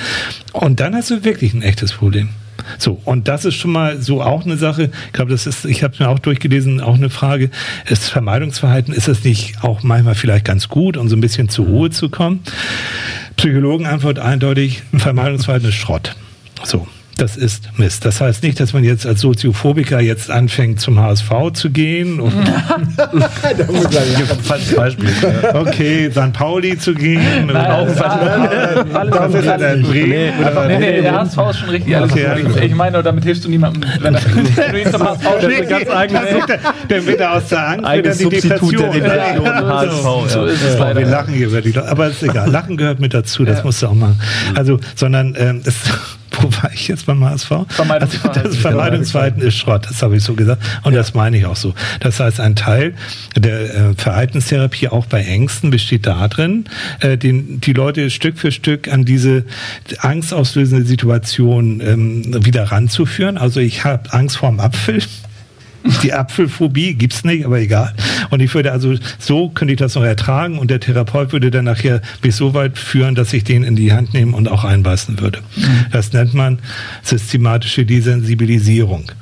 Und 0.52 0.78
dann 0.78 0.94
hast 0.94 1.10
du 1.10 1.24
wirklich 1.24 1.52
ein 1.52 1.62
echtes 1.62 1.92
Problem. 1.92 2.28
So, 2.78 3.00
und 3.04 3.28
das 3.28 3.44
ist 3.44 3.56
schon 3.56 3.72
mal 3.72 4.00
so 4.00 4.22
auch 4.22 4.44
eine 4.44 4.56
Sache. 4.56 4.90
Ich 5.06 5.12
glaube, 5.12 5.30
das 5.30 5.46
ist, 5.46 5.64
ich 5.64 5.82
habe 5.82 5.94
es 5.94 6.00
mir 6.00 6.08
auch 6.08 6.18
durchgelesen, 6.18 6.80
auch 6.80 6.94
eine 6.94 7.10
Frage. 7.10 7.50
Das 7.88 8.08
Vermeidungsverhalten, 8.08 8.94
ist 8.94 9.08
es 9.08 9.24
nicht 9.24 9.62
auch 9.62 9.82
manchmal 9.82 10.14
vielleicht 10.14 10.44
ganz 10.44 10.68
gut, 10.68 10.96
um 10.96 11.08
so 11.08 11.16
ein 11.16 11.20
bisschen 11.20 11.48
zur 11.48 11.66
Ruhe 11.66 11.90
zu 11.90 12.08
kommen? 12.08 12.40
Psychologen 13.44 13.84
antworten 13.84 14.20
eindeutig, 14.20 14.82
Vermeidungsverhalten 14.96 15.68
ist 15.68 15.74
Schrott. 15.74 16.16
So. 16.62 16.88
Das 17.16 17.36
ist 17.36 17.78
Mist. 17.78 18.04
Das 18.04 18.20
heißt 18.20 18.42
nicht, 18.42 18.58
dass 18.58 18.72
man 18.72 18.82
jetzt 18.82 19.06
als 19.06 19.20
Soziophobiker 19.20 20.00
jetzt 20.00 20.30
anfängt, 20.30 20.80
zum 20.80 20.98
HSV 20.98 21.30
zu 21.52 21.70
gehen. 21.70 22.18
Und 22.18 22.32
da 22.96 23.10
muss 23.12 23.86
ich 23.86 24.76
Beispiel. 24.76 25.08
Okay, 25.52 26.10
St. 26.10 26.32
Pauli 26.32 26.76
zu 26.76 26.94
gehen. 26.94 27.46
Nein, 27.46 27.70
auch 27.70 27.86
Dafür 29.10 29.44
hat 29.44 29.60
er 29.60 29.76
Nee, 29.76 30.78
nee, 30.78 31.02
der 31.02 31.20
HSV 31.20 31.38
ist 31.50 31.58
schon 31.58 31.68
richtig. 31.68 31.96
Alles 31.96 32.12
okay, 32.12 32.26
also. 32.26 32.58
Ich 32.58 32.74
meine, 32.74 33.02
damit 33.02 33.24
hilfst 33.24 33.44
du 33.44 33.48
niemandem, 33.48 33.84
wenn, 34.00 34.14
du 34.72 34.80
ihn 34.80 34.90
zum 34.90 35.02
HSV 35.02 35.24
nee, 35.46 35.66
ganz 35.66 35.90
eigene, 35.90 36.20
Der 36.90 37.06
wird 37.06 37.22
aus 37.22 37.48
der 37.48 37.68
Angst 37.68 37.92
wieder 37.92 38.14
die 38.14 38.28
Depression. 38.28 38.92
Der 38.92 39.66
HSV, 39.66 40.02
so, 40.02 40.24
so 40.28 40.44
ist 40.46 40.62
es 40.62 40.78
leider. 40.78 41.00
Wir 41.00 41.06
lachen 41.06 41.34
hier 41.34 41.46
über 41.46 41.60
die 41.60 41.76
Aber 41.78 42.08
ist 42.08 42.22
egal. 42.22 42.50
Lachen 42.50 42.76
gehört 42.76 42.98
mit 43.00 43.14
dazu, 43.14 43.44
das 43.44 43.62
musst 43.62 43.82
du 43.82 43.86
auch 43.86 43.94
machen. 43.94 44.20
Also, 44.54 44.80
sondern 44.96 45.34
ähm, 45.38 45.62
es 45.64 45.76
wo 46.40 46.52
war 46.62 46.70
ich 46.72 46.88
jetzt 46.88 47.06
beim 47.06 47.24
HSV? 47.24 47.48
Vermeidungsverhalten. 47.68 48.42
Also 48.42 48.50
das 48.50 48.56
Vermeidungsverhalten 48.56 49.42
ist 49.42 49.56
Schrott, 49.56 49.86
das 49.88 50.02
habe 50.02 50.16
ich 50.16 50.24
so 50.24 50.34
gesagt. 50.34 50.62
Und 50.82 50.92
ja. 50.92 50.98
das 50.98 51.14
meine 51.14 51.36
ich 51.36 51.46
auch 51.46 51.56
so. 51.56 51.74
Das 52.00 52.20
heißt, 52.20 52.40
ein 52.40 52.56
Teil 52.56 52.94
der 53.36 53.74
äh, 53.74 53.94
Verhaltenstherapie 53.96 54.88
auch 54.88 55.06
bei 55.06 55.22
Ängsten 55.22 55.70
besteht 55.70 56.06
darin, 56.06 56.64
äh, 57.00 57.16
den, 57.16 57.60
die 57.60 57.72
Leute 57.72 58.10
Stück 58.10 58.38
für 58.38 58.52
Stück 58.52 58.92
an 58.92 59.04
diese 59.04 59.44
angstauslösende 59.98 60.84
Situation 60.84 61.80
ähm, 61.80 62.44
wieder 62.44 62.64
ranzuführen. 62.64 63.38
Also 63.38 63.60
ich 63.60 63.84
habe 63.84 64.12
Angst 64.12 64.38
vor 64.38 64.50
dem 64.50 64.60
Apfel 64.60 65.02
die 66.02 66.12
Apfelphobie 66.12 66.94
gibt's 66.94 67.24
nicht, 67.24 67.44
aber 67.44 67.58
egal. 67.58 67.94
Und 68.30 68.40
ich 68.40 68.54
würde 68.54 68.72
also, 68.72 68.94
so 69.18 69.48
könnte 69.50 69.74
ich 69.74 69.78
das 69.78 69.94
noch 69.94 70.02
ertragen 70.02 70.58
und 70.58 70.70
der 70.70 70.80
Therapeut 70.80 71.32
würde 71.32 71.50
dann 71.50 71.66
nachher 71.66 72.00
bis 72.22 72.36
so 72.36 72.54
weit 72.54 72.78
führen, 72.78 73.14
dass 73.14 73.32
ich 73.32 73.44
den 73.44 73.64
in 73.64 73.76
die 73.76 73.92
Hand 73.92 74.14
nehmen 74.14 74.34
und 74.34 74.48
auch 74.48 74.64
einbeißen 74.64 75.20
würde. 75.20 75.40
Mhm. 75.56 75.86
Das 75.92 76.12
nennt 76.12 76.34
man 76.34 76.58
systematische 77.02 77.84
Desensibilisierung. 77.84 79.12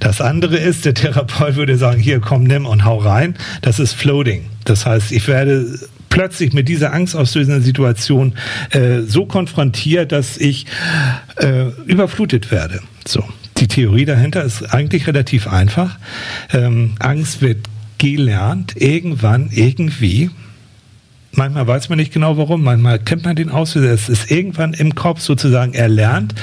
Das 0.00 0.20
andere 0.20 0.56
ist, 0.56 0.84
der 0.84 0.94
Therapeut 0.94 1.56
würde 1.56 1.76
sagen, 1.76 2.00
hier 2.00 2.20
komm, 2.20 2.44
nimm 2.44 2.66
und 2.66 2.84
hau 2.84 2.98
rein. 2.98 3.34
Das 3.62 3.78
ist 3.78 3.94
Floating. 3.94 4.46
Das 4.64 4.84
heißt, 4.84 5.12
ich 5.12 5.28
werde 5.28 5.78
plötzlich 6.12 6.52
mit 6.52 6.68
dieser 6.68 6.92
angstauslösenden 6.92 7.62
Situation 7.62 8.34
äh, 8.70 9.00
so 9.00 9.24
konfrontiert, 9.24 10.12
dass 10.12 10.36
ich 10.36 10.66
äh, 11.36 11.68
überflutet 11.86 12.50
werde. 12.50 12.80
So. 13.06 13.24
Die 13.62 13.68
Theorie 13.68 14.04
dahinter 14.04 14.42
ist 14.42 14.74
eigentlich 14.74 15.06
relativ 15.06 15.46
einfach. 15.46 15.96
Ähm, 16.52 16.94
Angst 16.98 17.42
wird 17.42 17.58
gelernt, 17.96 18.74
irgendwann, 18.74 19.50
irgendwie. 19.52 20.30
Manchmal 21.30 21.68
weiß 21.68 21.88
man 21.88 21.98
nicht 21.98 22.12
genau 22.12 22.36
warum, 22.36 22.64
manchmal 22.64 22.98
kennt 22.98 23.24
man 23.24 23.36
den 23.36 23.50
Auslöser. 23.50 23.92
Es 23.92 24.08
ist 24.08 24.32
irgendwann 24.32 24.74
im 24.74 24.96
Kopf 24.96 25.20
sozusagen 25.20 25.74
erlernt 25.74 26.34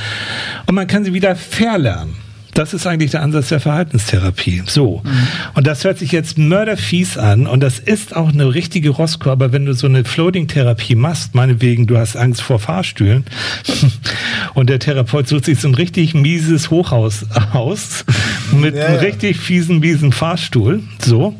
und 0.65 0.75
man 0.75 0.87
kann 0.87 1.03
sie 1.03 1.13
wieder 1.13 1.35
verlernen. 1.35 2.15
Das 2.59 2.73
ist 2.73 2.85
eigentlich 2.85 3.11
der 3.11 3.21
Ansatz 3.21 3.47
der 3.47 3.61
Verhaltenstherapie. 3.61 4.63
So. 4.65 5.01
Mhm. 5.05 5.27
Und 5.53 5.65
das 5.65 5.85
hört 5.85 5.97
sich 5.97 6.11
jetzt 6.11 6.37
mörderfies 6.37 7.17
an 7.17 7.47
und 7.47 7.61
das 7.61 7.79
ist 7.79 8.13
auch 8.13 8.33
eine 8.33 8.53
richtige 8.53 8.89
Roscoe, 8.89 9.31
aber 9.31 9.53
wenn 9.53 9.65
du 9.65 9.73
so 9.73 9.87
eine 9.87 10.03
Floating-Therapie 10.03 10.95
machst, 10.95 11.35
meinetwegen, 11.35 11.87
du 11.87 11.97
hast 11.97 12.17
Angst 12.17 12.41
vor 12.41 12.59
Fahrstühlen 12.59 13.23
und 14.55 14.69
der 14.69 14.79
Therapeut 14.79 15.29
sucht 15.29 15.45
sich 15.45 15.61
so 15.61 15.69
ein 15.69 15.73
richtig 15.73 16.13
mieses 16.13 16.69
Hochhaus 16.69 17.25
aus 17.53 18.03
mit 18.51 18.75
ja, 18.75 18.87
einem 18.87 18.99
richtig 18.99 19.37
fiesen, 19.37 19.79
miesen 19.79 20.11
Fahrstuhl, 20.11 20.83
so. 20.99 21.35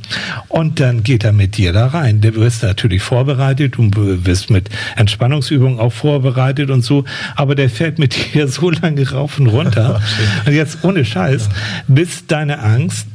Und 0.48 0.80
dann 0.80 1.04
geht 1.04 1.26
er 1.26 1.34
mit 1.34 1.58
dir 1.58 1.74
da 1.74 1.88
rein. 1.88 2.22
Du 2.22 2.34
wirst 2.36 2.64
natürlich 2.64 3.02
vorbereitet, 3.02 3.76
du 3.76 3.92
wirst 4.26 4.50
mit 4.50 4.70
Entspannungsübungen 4.96 5.80
auch 5.80 5.92
vorbereitet 5.92 6.70
und 6.70 6.82
so, 6.82 7.04
aber 7.36 7.56
der 7.56 7.70
fährt 7.70 8.00
mit 8.00 8.16
dir 8.34 8.48
so 8.48 8.70
lange 8.70 9.10
rauf 9.12 9.38
und 9.38 9.48
runter. 9.48 10.02
und 10.46 10.54
jetzt 10.54 10.84
ohne 10.84 11.09
Scheiß, 11.10 11.50
bis 11.88 12.26
deine 12.28 12.60
Angst 12.60 13.08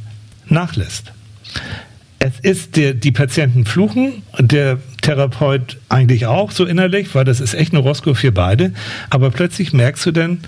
nachlässt. 0.47 1.11
Es 2.19 2.39
ist 2.41 2.75
der, 2.75 2.93
die 2.93 3.11
Patienten 3.11 3.65
fluchen, 3.65 4.23
der 4.39 4.79
Therapeut 5.01 5.77
eigentlich 5.89 6.25
auch 6.25 6.51
so 6.51 6.65
innerlich, 6.65 7.13
weil 7.13 7.25
das 7.25 7.39
ist 7.39 7.53
echt 7.53 7.73
eine 7.73 7.81
Roscoe 7.81 8.15
für 8.15 8.31
beide. 8.31 8.73
Aber 9.09 9.29
plötzlich 9.29 9.73
merkst 9.73 10.05
du 10.07 10.11
dann, 10.11 10.39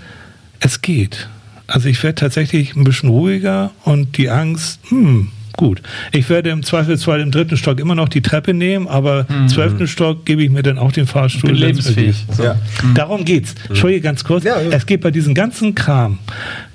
es 0.60 0.82
geht. 0.82 1.28
Also 1.68 1.88
ich 1.88 2.02
werde 2.02 2.16
tatsächlich 2.16 2.74
ein 2.74 2.84
bisschen 2.84 3.10
ruhiger 3.10 3.70
und 3.84 4.16
die 4.16 4.30
Angst, 4.30 4.80
hm, 4.88 5.28
gut. 5.58 5.82
Ich 6.12 6.30
werde 6.30 6.48
im 6.48 6.62
Zweifelsfall 6.62 7.20
im 7.20 7.30
dritten 7.30 7.58
Stock 7.58 7.78
immer 7.78 7.94
noch 7.94 8.08
die 8.08 8.22
Treppe 8.22 8.54
nehmen, 8.54 8.88
aber 8.88 9.26
im 9.28 9.42
mhm. 9.42 9.48
zwölften 9.48 9.86
Stock 9.86 10.24
gebe 10.24 10.42
ich 10.42 10.50
mir 10.50 10.62
dann 10.62 10.78
auch 10.78 10.92
den 10.92 11.06
Fahrstuhl. 11.06 11.50
Bin 11.50 11.58
lebensfähig. 11.58 12.24
So. 12.34 12.44
Ja. 12.44 12.54
Mhm. 12.82 12.94
Darum 12.94 13.24
geht's. 13.26 13.54
Entschuldige 13.68 14.00
ganz 14.00 14.24
kurz. 14.24 14.44
Ja, 14.44 14.60
ja. 14.60 14.70
Es 14.70 14.86
geht 14.86 15.02
bei 15.02 15.10
diesem 15.10 15.34
ganzen 15.34 15.74
Kram, 15.74 16.18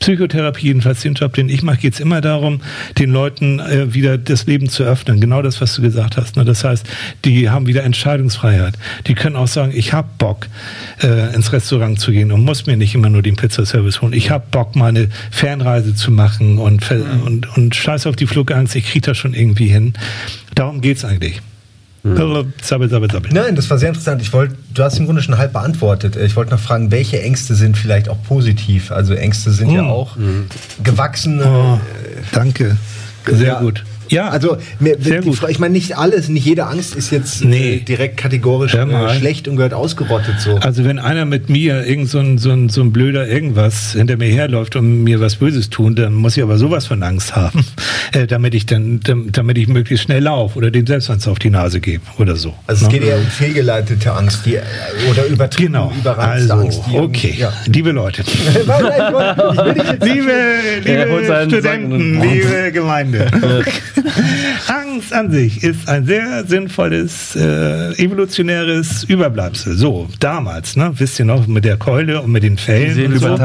Psychotherapie, 0.03 0.67
jedenfalls 0.67 0.99
den 0.99 1.13
Job, 1.13 1.33
den 1.33 1.47
ich 1.47 1.63
mache, 1.63 1.77
geht 1.77 1.93
es 1.93 2.01
immer 2.01 2.19
darum, 2.19 2.59
den 2.97 3.09
Leuten 3.09 3.61
äh, 3.61 3.93
wieder 3.93 4.17
das 4.17 4.45
Leben 4.47 4.67
zu 4.67 4.83
öffnen. 4.83 5.21
Genau 5.21 5.41
das, 5.41 5.61
was 5.61 5.73
du 5.75 5.81
gesagt 5.81 6.17
hast. 6.17 6.35
Ne? 6.35 6.43
Das 6.43 6.65
heißt, 6.65 6.85
die 7.23 7.49
haben 7.49 7.67
wieder 7.67 7.83
Entscheidungsfreiheit. 7.83 8.73
Die 9.07 9.13
können 9.13 9.37
auch 9.37 9.47
sagen, 9.47 9.71
ich 9.73 9.93
habe 9.93 10.09
Bock, 10.17 10.49
äh, 11.01 11.33
ins 11.33 11.53
Restaurant 11.53 12.01
zu 12.01 12.11
gehen 12.11 12.33
und 12.33 12.43
muss 12.43 12.65
mir 12.65 12.75
nicht 12.75 12.93
immer 12.95 13.09
nur 13.09 13.21
den 13.21 13.37
Pizzaservice 13.37 14.01
holen. 14.01 14.11
Ich 14.11 14.29
habe 14.29 14.43
Bock, 14.51 14.75
mal 14.75 14.87
eine 14.87 15.07
Fernreise 15.31 15.95
zu 15.95 16.11
machen 16.11 16.57
und, 16.57 16.91
mhm. 16.91 17.21
und, 17.21 17.57
und 17.57 17.73
scheiß 17.73 18.05
auf 18.05 18.17
die 18.17 18.27
Flugangst, 18.27 18.75
ich 18.75 18.85
kriege 18.85 19.05
das 19.05 19.17
schon 19.17 19.33
irgendwie 19.33 19.67
hin. 19.67 19.93
Darum 20.53 20.81
geht 20.81 20.97
es 20.97 21.05
eigentlich. 21.05 21.41
Hm. 22.03 22.53
Sabbel, 22.61 22.89
sabbel. 22.89 23.09
Nein, 23.31 23.55
das 23.55 23.69
war 23.69 23.77
sehr 23.77 23.87
interessant. 23.87 24.21
Ich 24.21 24.33
wollte, 24.33 24.55
du 24.73 24.83
hast 24.83 24.99
im 24.99 25.05
Grunde 25.05 25.21
schon 25.21 25.37
halb 25.37 25.53
beantwortet. 25.53 26.17
Ich 26.17 26.35
wollte 26.35 26.51
noch 26.51 26.59
fragen, 26.59 26.91
welche 26.91 27.21
Ängste 27.21 27.55
sind 27.55 27.77
vielleicht 27.77 28.09
auch 28.09 28.21
positiv? 28.23 28.91
Also 28.91 29.13
Ängste 29.13 29.51
sind 29.51 29.69
oh. 29.69 29.75
ja 29.75 29.83
auch 29.83 30.17
mhm. 30.17 30.47
gewachsene. 30.83 31.45
Oh, 31.45 31.79
danke. 32.33 32.75
Sehr 33.25 33.47
ja, 33.47 33.59
gut. 33.61 33.85
Ja, 34.09 34.29
also 34.29 34.57
mir, 34.79 34.97
Frage, 34.99 35.51
ich 35.51 35.59
meine, 35.59 35.73
nicht 35.73 35.97
alles, 35.97 36.29
nicht 36.29 36.45
jede 36.45 36.65
Angst 36.67 36.95
ist 36.95 37.11
jetzt 37.11 37.41
äh, 37.41 37.47
nee. 37.47 37.77
direkt 37.79 38.17
kategorisch 38.17 38.73
äh, 38.73 39.17
schlecht 39.17 39.47
und 39.47 39.55
gehört 39.55 39.73
ausgerottet. 39.73 40.39
So. 40.39 40.57
Also 40.57 40.83
wenn 40.85 40.99
einer 40.99 41.25
mit 41.25 41.49
mir 41.49 41.85
irgend 41.85 42.09
so 42.09 42.19
ein, 42.19 42.37
so 42.37 42.51
ein, 42.51 42.69
so 42.69 42.81
ein 42.81 42.91
blöder 42.91 43.27
irgendwas 43.27 43.93
hinter 43.93 44.17
mir 44.17 44.27
herläuft 44.27 44.75
und 44.75 45.03
mir 45.03 45.19
was 45.19 45.37
Böses 45.37 45.69
tun, 45.69 45.95
dann 45.95 46.13
muss 46.13 46.37
ich 46.37 46.43
aber 46.43 46.57
sowas 46.57 46.87
von 46.87 47.03
Angst 47.03 47.35
haben, 47.35 47.65
äh, 48.13 48.27
damit 48.27 48.53
ich 48.55 48.65
dann, 48.65 48.99
damit 49.03 49.57
ich 49.57 49.67
möglichst 49.67 50.05
schnell 50.05 50.23
laufe 50.23 50.57
oder 50.57 50.71
dem 50.71 50.87
selbst 50.87 51.09
auf 51.27 51.39
die 51.39 51.49
Nase 51.49 51.79
gebe 51.79 52.03
oder 52.17 52.35
so. 52.35 52.53
Also 52.67 52.85
es 52.85 52.91
ne? 52.91 52.99
geht 52.99 53.07
eher 53.07 53.17
um 53.17 53.25
fehlgeleitete 53.25 54.11
Angst 54.11 54.45
die, 54.45 54.57
oder 55.09 55.25
übertrieben 55.25 55.73
genau. 55.73 55.91
überreizte 55.97 56.53
also, 56.53 56.65
Angst. 56.65 56.81
okay, 56.93 57.35
ja. 57.37 57.53
liebe 57.65 57.91
Leute, 57.91 58.23
liebe, 60.01 60.31
liebe 60.83 61.45
Studenten, 61.47 62.21
liebe 62.21 62.71
Gemeinde. 62.71 63.27
は 64.01 64.82
い 64.82 64.82
Angst 64.93 65.11
an 65.11 65.31
sich 65.31 65.63
ist 65.63 65.89
ein 65.89 66.05
sehr 66.05 66.45
sinnvolles 66.45 67.35
äh, 67.35 67.93
evolutionäres 67.97 69.03
Überbleibsel. 69.05 69.75
So, 69.75 70.07
damals, 70.19 70.75
ne, 70.75 70.91
wisst 70.95 71.17
ihr 71.17 71.25
noch, 71.25 71.47
mit 71.47 71.65
der 71.65 71.77
Keule 71.77 72.21
und 72.21 72.31
mit 72.31 72.43
den 72.43 72.59
Fellen. 72.59 73.17
So. 73.17 73.35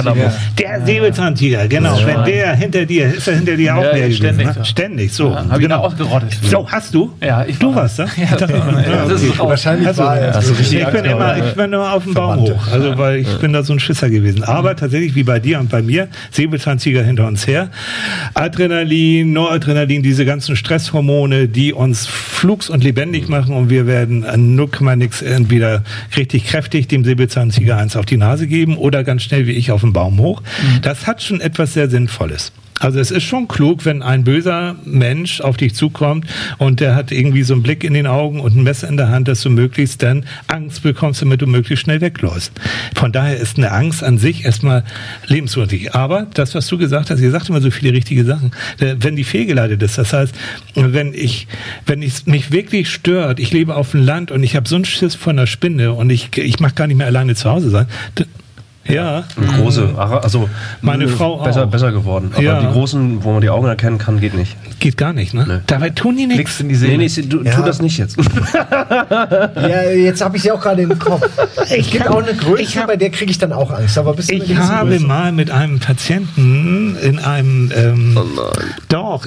Der 0.58 0.84
Säbelzahntiger, 0.84 1.66
genau. 1.66 1.98
Ja. 1.98 2.06
Wenn 2.06 2.24
der 2.24 2.54
hinter 2.54 2.84
dir, 2.84 3.14
ist 3.14 3.28
er 3.28 3.36
hinter 3.36 3.56
dir 3.56 3.76
auch 3.76 3.82
ja, 3.82 3.92
mehr 3.94 4.10
ständig, 4.10 4.46
gewesen, 4.46 4.58
ne? 4.58 4.64
ständig, 4.66 5.12
so. 5.12 5.30
Ja, 5.30 5.46
Hab 5.48 5.58
genau. 5.58 5.88
ich 5.88 5.96
gerottet. 5.96 6.38
So, 6.42 6.70
hast 6.70 6.92
du? 6.92 7.14
Ja, 7.22 7.46
ich 7.46 7.58
Du 7.58 7.74
warst 7.74 7.98
da? 7.98 8.06
Ja, 8.18 8.36
das 8.36 9.38
Wahrscheinlich 9.38 9.88
also, 9.88 10.02
war 10.02 10.10
also, 10.10 10.54
ich, 10.60 10.86
bin 10.86 11.04
immer, 11.04 11.38
ich 11.38 11.54
bin 11.54 11.72
immer 11.72 11.92
auf 11.94 12.04
dem 12.04 12.14
Baum 12.14 12.40
hoch, 12.40 12.68
also 12.70 12.98
weil 12.98 13.20
ich 13.20 13.38
bin 13.38 13.52
da 13.54 13.62
so 13.62 13.72
ein 13.72 13.80
Schisser 13.80 14.10
gewesen. 14.10 14.42
Aber 14.42 14.76
tatsächlich, 14.76 15.14
wie 15.14 15.22
bei 15.22 15.38
dir 15.38 15.60
und 15.60 15.70
bei 15.70 15.80
mir, 15.80 16.08
Säbelzahntiger 16.30 17.02
hinter 17.02 17.26
uns 17.26 17.46
her. 17.46 17.70
Adrenalin, 18.34 19.32
Noradrenalin, 19.32 20.02
diese 20.02 20.26
ganzen 20.26 20.56
Stresshormone, 20.56 21.37
die 21.46 21.72
uns 21.72 22.06
flugs 22.06 22.70
und 22.70 22.82
lebendig 22.82 23.28
machen 23.28 23.54
und 23.54 23.70
wir 23.70 23.86
werden 23.86 24.24
nuck 24.56 24.80
mal 24.80 24.96
nix 24.96 25.22
entweder 25.22 25.84
richtig 26.16 26.46
kräftig 26.46 26.88
dem 26.88 27.04
Säbelzahntiger 27.04 27.76
eins 27.76 27.96
auf 27.96 28.06
die 28.06 28.16
Nase 28.16 28.46
geben 28.46 28.76
oder 28.76 29.04
ganz 29.04 29.22
schnell 29.22 29.46
wie 29.46 29.52
ich 29.52 29.70
auf 29.70 29.82
den 29.82 29.92
Baum 29.92 30.18
hoch. 30.18 30.42
Mhm. 30.42 30.82
Das 30.82 31.06
hat 31.06 31.22
schon 31.22 31.40
etwas 31.40 31.74
sehr 31.74 31.88
Sinnvolles. 31.88 32.52
Also 32.78 33.00
es 33.00 33.10
ist 33.10 33.24
schon 33.24 33.48
klug, 33.48 33.84
wenn 33.84 34.02
ein 34.02 34.24
böser 34.24 34.76
Mensch 34.84 35.40
auf 35.40 35.56
dich 35.56 35.74
zukommt 35.74 36.26
und 36.58 36.80
der 36.80 36.94
hat 36.94 37.10
irgendwie 37.10 37.42
so 37.42 37.54
einen 37.54 37.62
Blick 37.62 37.84
in 37.84 37.94
den 37.94 38.06
Augen 38.06 38.40
und 38.40 38.56
ein 38.56 38.62
Messer 38.62 38.88
in 38.88 38.96
der 38.96 39.08
Hand, 39.08 39.28
dass 39.28 39.42
du 39.42 39.50
möglichst 39.50 40.02
dann 40.02 40.24
Angst 40.46 40.82
bekommst, 40.82 41.22
damit 41.22 41.42
du 41.42 41.46
möglichst 41.46 41.84
schnell 41.84 42.00
wegläufst. 42.00 42.52
Von 42.94 43.12
daher 43.12 43.36
ist 43.36 43.58
eine 43.58 43.72
Angst 43.72 44.02
an 44.04 44.18
sich 44.18 44.44
erstmal 44.44 44.84
lebenswürdig. 45.26 45.94
Aber 45.94 46.26
das, 46.34 46.54
was 46.54 46.66
du 46.66 46.78
gesagt 46.78 47.10
hast, 47.10 47.20
ihr 47.20 47.30
sagt 47.30 47.48
immer 47.48 47.60
so 47.60 47.70
viele 47.70 47.92
richtige 47.92 48.24
Sachen, 48.24 48.52
äh, 48.78 48.96
wenn 48.98 49.16
die 49.16 49.24
fehlgeleitet 49.24 49.82
ist, 49.82 49.98
das 49.98 50.12
heißt, 50.12 50.34
wenn 50.74 51.14
ich, 51.14 51.48
wenn 51.86 52.02
es 52.02 52.26
mich 52.26 52.52
wirklich 52.52 52.90
stört, 52.90 53.40
ich 53.40 53.52
lebe 53.52 53.74
auf 53.74 53.92
dem 53.92 54.04
Land 54.04 54.30
und 54.30 54.42
ich 54.42 54.56
habe 54.56 54.68
so 54.68 54.76
einen 54.76 54.84
Schiss 54.84 55.14
von 55.14 55.36
der 55.36 55.46
Spinne 55.46 55.92
und 55.92 56.10
ich, 56.10 56.36
ich 56.36 56.60
mag 56.60 56.76
gar 56.76 56.86
nicht 56.86 56.96
mehr 56.96 57.06
alleine 57.06 57.34
zu 57.34 57.50
Hause 57.50 57.70
sein, 57.70 57.86
ja. 58.88 59.24
Große, 59.56 59.94
also 59.96 60.48
meine 60.80 61.08
Frau 61.08 61.38
besser, 61.38 61.64
auch. 61.64 61.70
besser 61.70 61.92
geworden. 61.92 62.30
Aber 62.32 62.42
ja. 62.42 62.60
die 62.60 62.72
großen, 62.72 63.22
wo 63.22 63.32
man 63.32 63.40
die 63.40 63.50
Augen 63.50 63.66
erkennen 63.66 63.98
kann, 63.98 64.20
geht 64.20 64.34
nicht. 64.34 64.56
Geht 64.80 64.96
gar 64.96 65.12
nicht, 65.12 65.34
ne? 65.34 65.44
Nee. 65.46 65.58
Dabei 65.66 65.90
tun 65.90 66.16
die 66.16 66.26
nichts. 66.26 66.60
in 66.60 66.68
die 66.68 66.74
Seele. 66.74 66.98
Nee, 66.98 67.10
nee, 67.14 67.22
du, 67.22 67.42
ja. 67.42 67.54
tu 67.54 67.62
das 67.62 67.82
nicht 67.82 67.98
jetzt. 67.98 68.16
ja, 68.54 69.82
jetzt 69.90 70.22
habe 70.22 70.36
ich 70.36 70.42
sie 70.42 70.52
auch 70.52 70.60
gerade 70.60 70.82
im 70.82 70.98
Kopf. 70.98 71.28
Es 71.70 71.90
gibt 71.90 72.08
auch 72.08 72.22
eine 72.22 72.34
Größe, 72.34 72.84
bei 72.86 72.96
der 72.96 73.10
kriege 73.10 73.30
ich 73.30 73.38
dann 73.38 73.52
auch 73.52 73.70
Angst. 73.70 73.98
Aber 73.98 74.14
bis 74.14 74.28
ich 74.30 74.56
habe 74.56 74.90
Größe. 74.90 75.06
mal 75.06 75.32
mit 75.32 75.50
einem 75.50 75.78
Patienten 75.80 76.96
in 77.02 77.18
einem 77.18 77.70
ähm, 77.74 78.16
oh 78.18 78.24
nein. 78.24 78.74
Doch, 78.88 79.26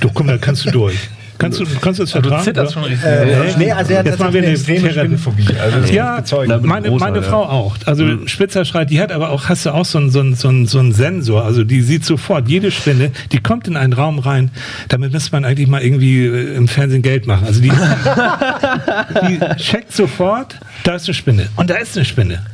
doch, 0.00 0.14
komm, 0.14 0.28
da 0.28 0.38
kannst 0.38 0.64
du 0.66 0.70
durch. 0.70 0.96
Kannst 1.42 1.60
du, 1.60 1.64
kannst 1.80 1.98
du 1.98 2.04
es 2.04 2.12
vertragen? 2.12 2.36
Du 2.36 2.44
zitterst 2.44 2.72
schon 2.72 2.84
richtig. 2.84 3.04
Äh, 3.04 3.54
nee, 3.58 3.72
also 3.72 3.92
er 3.92 3.98
hat 3.98 4.06
Jetzt 4.06 4.18
mal 4.20 4.28
eine 4.28 4.46
extreme 4.46 4.90
Spinnenphobie. 4.90 5.46
Also 5.60 5.92
ja, 5.92 6.22
meine, 6.62 6.90
meine 6.92 7.16
ja. 7.18 7.22
Frau 7.22 7.42
auch. 7.42 7.76
Also 7.84 8.04
mhm. 8.04 8.28
Spitzerschreit, 8.28 8.90
die 8.90 9.00
hat 9.00 9.10
aber 9.10 9.30
auch, 9.30 9.48
hast 9.48 9.66
du 9.66 9.70
auch 9.70 9.84
so 9.84 9.98
einen, 9.98 10.10
so, 10.10 10.20
einen, 10.20 10.36
so, 10.36 10.48
einen, 10.48 10.66
so 10.66 10.78
einen 10.78 10.92
Sensor. 10.92 11.44
Also 11.44 11.64
die 11.64 11.82
sieht 11.82 12.04
sofort, 12.04 12.48
jede 12.48 12.70
Spinne, 12.70 13.10
die 13.32 13.38
kommt 13.38 13.66
in 13.66 13.76
einen 13.76 13.92
Raum 13.92 14.20
rein. 14.20 14.50
Damit 14.88 15.12
müsste 15.12 15.32
man 15.32 15.44
eigentlich 15.44 15.68
mal 15.68 15.82
irgendwie 15.82 16.26
äh, 16.26 16.54
im 16.54 16.68
Fernsehen 16.68 17.02
Geld 17.02 17.26
machen. 17.26 17.46
Also 17.46 17.60
die, 17.60 17.70
die 19.28 19.40
checkt 19.56 19.92
sofort, 19.92 20.60
da 20.84 20.94
ist 20.94 21.06
eine 21.08 21.14
Spinne. 21.14 21.48
Und 21.56 21.70
da 21.70 21.74
ist 21.74 21.96
eine 21.96 22.04
Spinne. 22.04 22.46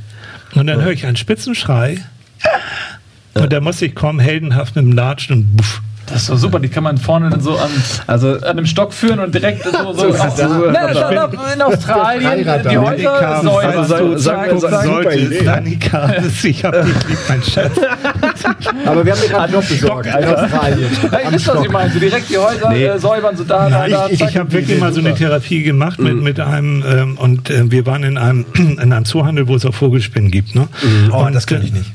Und 0.55 0.67
dann 0.67 0.83
höre 0.83 0.93
ich 0.93 1.07
einen 1.07 1.17
Spitzenschrei 1.17 1.99
Und 3.35 3.53
da 3.53 3.61
muss 3.61 3.83
ich 3.83 3.95
kommen, 3.95 4.19
heldenhaft 4.19 4.77
mit 4.77 4.85
dem 4.85 4.93
Latschen 4.93 5.37
und 5.37 5.57
buff. 5.57 5.83
Das 6.11 6.23
ist 6.23 6.31
doch 6.31 6.37
super, 6.39 6.59
die 6.61 6.69
kann 6.69 6.85
man 6.85 6.99
vorne 6.99 7.31
dann 7.31 7.41
so 7.41 7.57
an, 7.57 7.71
also, 8.07 8.35
an 8.35 8.43
einem 8.45 8.67
Stock 8.67 8.93
führen 8.93 9.21
und 9.21 9.35
direkt 9.35 9.65
so, 9.65 9.71
so, 9.71 9.93
so, 9.93 10.09
auf, 10.15 10.39
na, 10.73 10.93
da, 10.93 11.31
in 11.53 11.63
Australien, 11.63 12.45
die. 12.69 12.79
Häuser, 12.79 13.41
Säuber, 13.43 13.85
Säuber, 13.85 14.19
sag, 14.19 14.61
sag- 14.61 14.85
sollte 14.85 15.53
Annika, 15.53 16.13
ich 16.45 16.65
hab 16.65 16.73
dich 16.85 16.95
lieb, 17.09 17.19
mein 17.29 17.43
Schatz. 17.43 17.73
Aber 18.87 19.05
wir 19.05 19.13
haben 19.13 19.21
dir 19.21 19.29
gerade 19.29 19.45
einen 19.45 19.53
Job 19.55 19.69
besorgt 19.69 20.07
in 20.07 20.25
Australien. 20.25 20.91
Ja, 21.11 21.19
ist 21.31 21.49
das, 21.49 21.57
was 21.57 21.65
ich 21.65 21.71
meine, 21.71 21.93
so 21.93 21.99
direkt 21.99 22.31
die 22.31 22.39
Häuser 22.39 22.71
Nee. 22.71 22.85
äh, 22.85 22.99
säubern, 22.99 23.37
so 23.37 23.45
da, 23.45 23.69
da, 23.69 23.89
da, 23.89 24.09
Ich, 24.09 24.21
ich 24.21 24.37
habe 24.37 24.53
wirklich 24.53 24.79
mal 24.81 24.93
so 24.93 25.01
eine 25.01 25.15
Therapie 25.15 25.63
gemacht 25.63 25.99
mit, 25.99 26.21
mit 26.21 26.41
einem, 26.41 26.85
ähm, 26.87 27.19
und 27.19 27.51
äh, 27.51 27.71
wir 27.71 27.87
waren 27.87 28.03
in 28.05 28.19
einem, 28.19 28.47
in 28.55 28.79
einem 28.93 29.05
Zoohandel, 29.05 29.49
wo 29.49 29.57
es 29.57 29.65
auch 29.65 29.75
Vogelspinnen 29.75 30.31
gibt. 30.31 30.55
Ne? 30.55 30.69
Oh, 31.13 31.25
und, 31.25 31.35
das 31.35 31.47
kann 31.47 31.63
ich 31.63 31.71
äh, 31.71 31.79
nicht. 31.79 31.93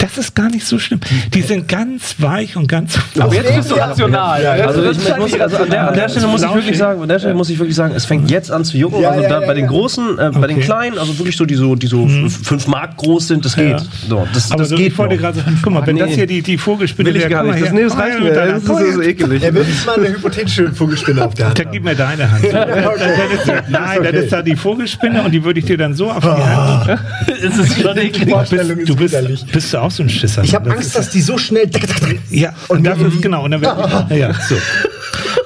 Das 0.00 0.16
ist 0.18 0.34
gar 0.34 0.48
nicht 0.48 0.66
so 0.66 0.78
schlimm. 0.78 0.98
Die 1.34 1.42
sind 1.42 1.68
ganz 1.68 2.14
weich 2.18 2.56
und 2.56 2.66
ganz 2.68 2.98
Aber 3.18 3.34
jetzt 3.34 3.54
bist 3.54 3.70
du 3.70 3.74
rational. 3.74 4.42
Ja. 4.42 4.52
Also, 4.52 4.82
Das 4.82 4.96
ich, 4.96 5.08
ist 5.08 5.18
muss, 5.18 5.38
also 5.40 5.56
an, 5.58 5.70
der, 5.70 5.88
an 5.88 5.94
der 5.94 6.08
Stelle 6.08 6.26
muss 6.26 6.42
ich 6.42 6.54
wirklich 6.54 6.78
sagen, 6.78 7.02
an 7.02 7.08
der 7.08 7.18
Stelle 7.18 7.34
muss 7.34 7.50
ich 7.50 7.58
wirklich 7.58 7.76
sagen, 7.76 7.94
es 7.94 8.06
fängt 8.06 8.30
jetzt 8.30 8.50
an 8.50 8.64
zu 8.64 8.76
jucken. 8.78 9.00
Ja, 9.02 9.10
also 9.10 9.28
da, 9.28 9.40
bei 9.40 9.54
den 9.54 9.66
großen, 9.66 10.18
äh, 10.18 10.30
bei 10.32 10.46
den 10.46 10.56
Okay. 10.56 10.64
kleinen, 10.64 10.98
also 10.98 11.18
wirklich 11.18 11.36
so 11.36 11.44
die 11.44 11.54
so, 11.54 11.74
die 11.74 11.86
so 11.86 12.06
f- 12.06 12.40
fünf 12.44 12.66
Mark 12.66 12.96
groß 12.96 13.28
sind, 13.28 13.44
das 13.44 13.54
geht. 13.56 13.76
So, 14.08 14.26
das, 14.32 14.50
Aber 14.50 14.60
das 14.60 14.70
so, 14.70 14.76
geht 14.76 14.92
ich 14.92 14.98
wollte 14.98 15.14
noch. 15.16 15.20
gerade 15.22 15.38
sagen, 15.40 15.58
guck 15.62 15.72
mal, 15.72 15.86
wenn 15.86 15.96
Nee. 15.96 16.00
das 16.02 16.10
hier 16.12 16.26
die, 16.26 16.40
die 16.42 16.56
Vogelspinne 16.58 17.08
Will 17.10 17.16
ich 17.16 17.22
wäre, 17.22 17.30
gar 17.30 17.42
nicht. 17.44 17.62
Das, 17.62 17.72
nee, 17.72 17.82
das 17.82 17.96
reicht 17.96 18.16
Oh, 18.20 18.24
mir. 18.24 18.34
ja, 18.34 18.46
Das 18.46 18.58
ist 18.62 18.66
so, 18.66 18.92
so 18.92 19.02
ekelig. 19.02 19.42
Er 19.42 19.54
will 19.54 19.66
mal 19.86 19.96
eine 19.96 20.08
hypothetische 20.08 20.72
Vogelspinne 20.72 21.24
auf 21.24 21.34
der 21.34 21.46
Hand 21.48 21.58
Dann 21.58 21.70
gib 21.70 21.84
mir 21.84 21.94
deine 21.94 22.30
Hand. 22.30 22.42
Nein, 23.68 23.98
das 24.02 24.14
ist 24.14 24.32
da 24.32 24.42
die 24.42 24.56
Vogelspinne 24.56 25.22
und 25.22 25.32
die 25.32 25.44
würde 25.44 25.60
ich 25.60 25.66
dir 25.66 25.76
dann 25.76 25.94
so 25.94 26.10
auf 26.10 26.20
die 26.20 26.26
Hand. 26.28 27.00
Es 27.42 27.56
ist 27.58 27.80
schon 27.80 27.96
eklig. 27.96 28.28
Vorstellung 28.30 28.78
ist 28.78 28.88
Du 28.88 28.96
bist, 28.96 29.16
bist 29.52 29.72
du 29.72 29.78
auch 29.78 29.89
so 29.90 30.02
ein 30.02 30.08
Schisser? 30.08 30.42
Ich 30.44 30.54
habe 30.54 30.66
Das 30.68 30.74
Angst, 30.76 30.88
ist- 30.88 30.96
dass 30.98 31.10
die 31.10 31.20
so 31.20 31.38
schnell. 31.38 31.68
Ja, 32.30 32.52
und 32.68 32.84
das 32.86 32.98
ist 33.00 33.22
genau. 33.22 33.44
Und 33.44 33.50
dann 33.52 33.62
ja, 34.10 34.32
so. 34.34 34.56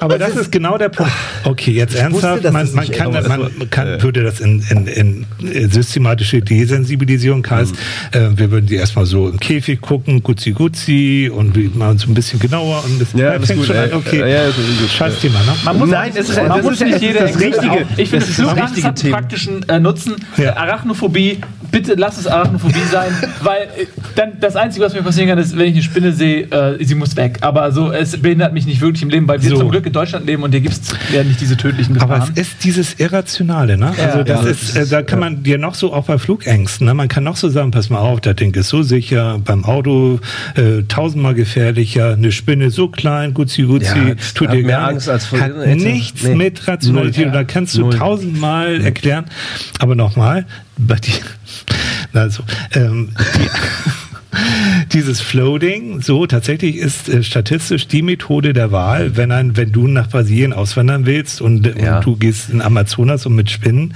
Aber 0.01 0.19
das 0.19 0.35
ist 0.35 0.51
genau 0.51 0.77
der 0.77 0.89
Punkt. 0.89 1.11
Okay, 1.43 1.71
jetzt 1.71 1.95
ernsthaft, 1.95 2.43
dass 2.43 2.53
man, 2.53 2.65
das 2.65 2.73
man 2.75 2.89
kann, 2.91 3.11
man 3.11 3.69
kann, 3.69 4.01
würde 4.03 4.23
das 4.23 4.39
in, 4.39 4.63
in, 4.69 4.87
in 4.87 5.25
äh, 5.51 5.67
systematische 5.67 6.41
Desensibilisierung 6.41 7.45
heißt, 7.49 7.73
äh, 8.11 8.19
wir 8.35 8.51
würden 8.51 8.67
die 8.67 8.75
erstmal 8.75 9.05
so 9.05 9.29
im 9.29 9.39
Käfig 9.39 9.81
gucken, 9.81 10.21
gutzi 10.21 10.51
gutzi 10.51 11.31
und 11.33 11.55
wie- 11.55 11.71
mal 11.73 11.97
so 11.97 12.07
ein 12.09 12.13
bisschen 12.13 12.39
genauer 12.39 12.83
und 12.85 13.01
das 13.01 13.13
Ja, 13.13 13.19
Ja, 13.19 13.31
ist 13.33 13.47
fängt 13.47 13.59
gut, 13.59 13.67
schon 13.67 13.77
an, 13.77 13.89
ey. 13.89 13.93
okay, 13.95 14.19
Ja, 14.19 14.27
ja, 14.27 14.43
ist 14.47 14.55
gut. 14.55 14.89
scheiß 14.91 15.19
Thema, 15.19 15.39
ne? 15.39 15.53
Man 15.63 15.79
muss 15.79 15.89
Nein, 15.89 16.11
es 16.15 16.29
ist- 16.29 16.35
man 16.37 16.47
das 16.49 16.61
muss 16.63 16.73
ist 16.73 16.81
nicht 16.81 16.93
das 16.95 17.01
jede 17.01 17.19
ist 17.19 17.35
das 17.35 17.41
Richtige. 17.41 17.85
Ich 17.97 18.09
finde, 18.09 18.25
Das 18.25 18.29
ist 18.29 18.39
es 18.39 18.45
das 18.45 18.83
ganz 18.83 19.03
praktischen 19.03 19.69
äh, 19.69 19.79
Nutzen. 19.79 20.15
Ja. 20.37 20.43
Äh, 20.43 20.47
Arachnophobie, 20.49 21.39
bitte 21.71 21.95
lass 21.95 22.17
es 22.17 22.27
Arachnophobie 22.27 22.79
sein, 22.91 23.11
weil 23.41 23.63
äh, 23.77 23.85
dann 24.15 24.33
das 24.39 24.55
Einzige, 24.55 24.85
was 24.85 24.93
mir 24.93 25.01
passieren 25.03 25.29
kann, 25.29 25.37
ist, 25.37 25.57
wenn 25.57 25.65
ich 25.67 25.73
eine 25.73 25.83
Spinne 25.83 26.11
sehe, 26.13 26.43
äh, 26.51 26.83
sie 26.83 26.95
muss 26.95 27.15
weg. 27.15 27.37
Aber 27.41 27.71
so, 27.71 27.91
es 27.91 28.19
behindert 28.21 28.53
mich 28.53 28.65
nicht 28.65 28.81
wirklich 28.81 29.03
im 29.03 29.09
Leben, 29.09 29.27
weil 29.27 29.41
wir 29.41 29.49
So. 29.49 29.57
zum 29.57 29.69
Glück 29.71 29.85
in 29.85 29.93
Deutschland 29.93 30.25
leben 30.25 30.43
und 30.43 30.51
hier 30.51 30.61
gibt 30.61 30.73
es 30.75 30.81
ja 31.13 31.23
nicht 31.23 31.39
diese 31.41 31.57
tödlichen 31.57 31.97
Aber 31.99 32.15
Gefahren. 32.15 32.33
es 32.35 32.41
ist 32.47 32.63
dieses 32.63 32.93
Irrationale, 32.99 33.77
ne? 33.77 33.93
Also 34.01 34.23
das 34.23 34.43
ja, 34.43 34.49
ist, 34.49 34.75
äh, 34.75 34.85
da 34.87 35.01
kann 35.01 35.19
man 35.19 35.43
dir 35.43 35.57
noch 35.57 35.75
so, 35.75 35.93
auch 35.93 36.05
bei 36.05 36.17
Flugängsten, 36.17 36.85
ne? 36.87 36.93
man 36.93 37.07
kann 37.07 37.23
noch 37.23 37.35
so 37.37 37.49
sagen, 37.49 37.71
pass 37.71 37.89
mal 37.89 37.99
auf, 37.99 38.21
das 38.21 38.35
Ding 38.35 38.53
ist 38.55 38.69
so 38.69 38.83
sicher, 38.83 39.39
beim 39.43 39.65
Auto 39.65 40.19
äh, 40.55 40.83
tausendmal 40.87 41.33
gefährlicher, 41.33 42.13
eine 42.13 42.31
Spinne 42.31 42.71
so 42.71 42.87
klein, 42.87 43.33
gutzi 43.33 43.63
gutzi, 43.63 43.85
Ja, 43.85 44.15
tut 44.33 44.51
dir 44.51 44.61
mehr 44.63 44.77
gar 44.77 44.89
Angst 44.89 45.09
als 45.09 45.25
vor- 45.25 45.39
Hat 45.39 45.55
nichts 45.75 46.23
Nee. 46.23 46.35
mit 46.35 46.67
Rationalität. 46.67 47.17
Null. 47.17 47.27
Und 47.27 47.33
da 47.33 47.43
kannst 47.43 47.75
du 47.75 47.81
Null. 47.81 47.95
tausendmal 47.97 48.81
erklären. 48.81 49.25
Aber 49.79 49.95
nochmal, 49.95 50.45
bei 50.77 50.95
dir, 50.95 51.21
also, 52.13 52.43
ähm, 52.73 53.11
dieses 54.93 55.21
Floating, 55.21 56.01
so 56.01 56.25
tatsächlich 56.25 56.77
ist 56.77 57.09
äh, 57.09 57.23
statistisch 57.23 57.87
die 57.87 58.01
Methode 58.01 58.53
der 58.53 58.71
Wahl, 58.71 59.15
wenn 59.17 59.31
ein, 59.31 59.55
wenn 59.57 59.71
du 59.71 59.87
nach 59.87 60.09
Brasilien 60.09 60.53
auswandern 60.53 61.05
willst 61.05 61.41
und, 61.41 61.65
Ja. 61.79 61.97
und 61.97 62.05
du 62.05 62.15
gehst 62.15 62.49
in 62.49 62.61
Amazonas 62.61 63.25
und 63.25 63.35
mit 63.35 63.49
Spinnen, 63.49 63.93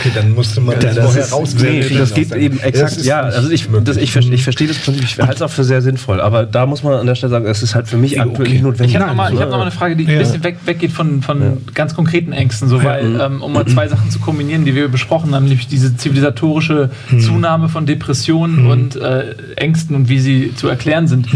Okay, 0.00 0.10
dann 0.14 0.32
musste 0.34 0.60
man 0.60 0.78
Das 0.80 0.96
vorher 0.98 1.30
rausfinden. 1.30 1.88
Nee, 1.90 1.98
das 1.98 2.14
geht 2.14 2.34
eben 2.34 2.60
exakt. 2.60 3.02
Ja, 3.04 3.20
also 3.22 3.50
ich, 3.50 3.68
das, 3.84 3.96
ich, 3.96 4.12
verstehe, 4.12 4.34
ich 4.34 4.42
verstehe 4.44 4.68
das 4.68 4.78
Prinzip, 4.78 5.04
ich 5.04 5.18
halte 5.18 5.34
es 5.34 5.42
auch 5.42 5.50
für 5.50 5.64
sehr 5.64 5.82
sinnvoll. 5.82 6.20
Aber 6.20 6.44
da 6.44 6.66
muss 6.66 6.82
man 6.82 6.94
an 6.94 7.06
der 7.06 7.14
Stelle 7.14 7.30
sagen, 7.30 7.46
es 7.46 7.62
ist 7.62 7.74
halt 7.74 7.88
für 7.88 7.96
mich 7.96 8.20
aktuell 8.20 8.48
nicht 8.50 8.62
notwendig. 8.62 8.94
Ich 8.94 9.00
habe 9.00 9.06
nochmal 9.10 9.32
hab 9.32 9.50
noch 9.50 9.56
mal 9.56 9.62
eine 9.62 9.70
Frage, 9.70 9.96
die 9.96 10.04
Ja. 10.04 10.10
ein 10.12 10.18
bisschen 10.18 10.44
weg, 10.44 10.58
weggeht 10.64 10.92
von, 10.92 11.22
von 11.22 11.58
ganz 11.74 11.94
konkreten 11.94 12.32
Ängsten, 12.32 12.68
so, 12.68 12.82
weil, 12.82 13.20
ähm, 13.20 13.42
um 13.42 13.52
mal 13.52 13.66
zwei 13.66 13.88
Sachen 13.88 14.10
zu 14.10 14.18
kombinieren, 14.18 14.64
die 14.64 14.74
wir 14.74 14.88
besprochen 14.88 15.34
haben, 15.34 15.46
nämlich 15.46 15.66
diese 15.68 15.96
zivilisatorische 15.96 16.90
Zunahme 17.20 17.68
von 17.68 17.86
Depressionen 17.86 18.66
und 18.66 18.96
äh, 18.96 19.34
Ängsten 19.56 19.75
und 19.94 20.08
wie 20.08 20.18
sie 20.20 20.52
zu 20.56 20.68
erklären 20.68 21.06
sind. 21.06 21.28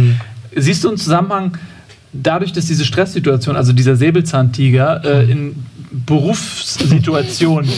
Siehst 0.56 0.82
du 0.84 0.88
einen 0.88 0.96
Zusammenhang 0.98 1.58
dadurch, 2.12 2.52
dass 2.52 2.66
diese 2.66 2.84
Stresssituation, 2.84 3.56
also 3.56 3.72
dieser 3.72 3.96
Säbelzahntiger, 3.96 5.04
äh, 5.04 5.30
in 5.30 5.54
Berufssituationen 6.06 7.70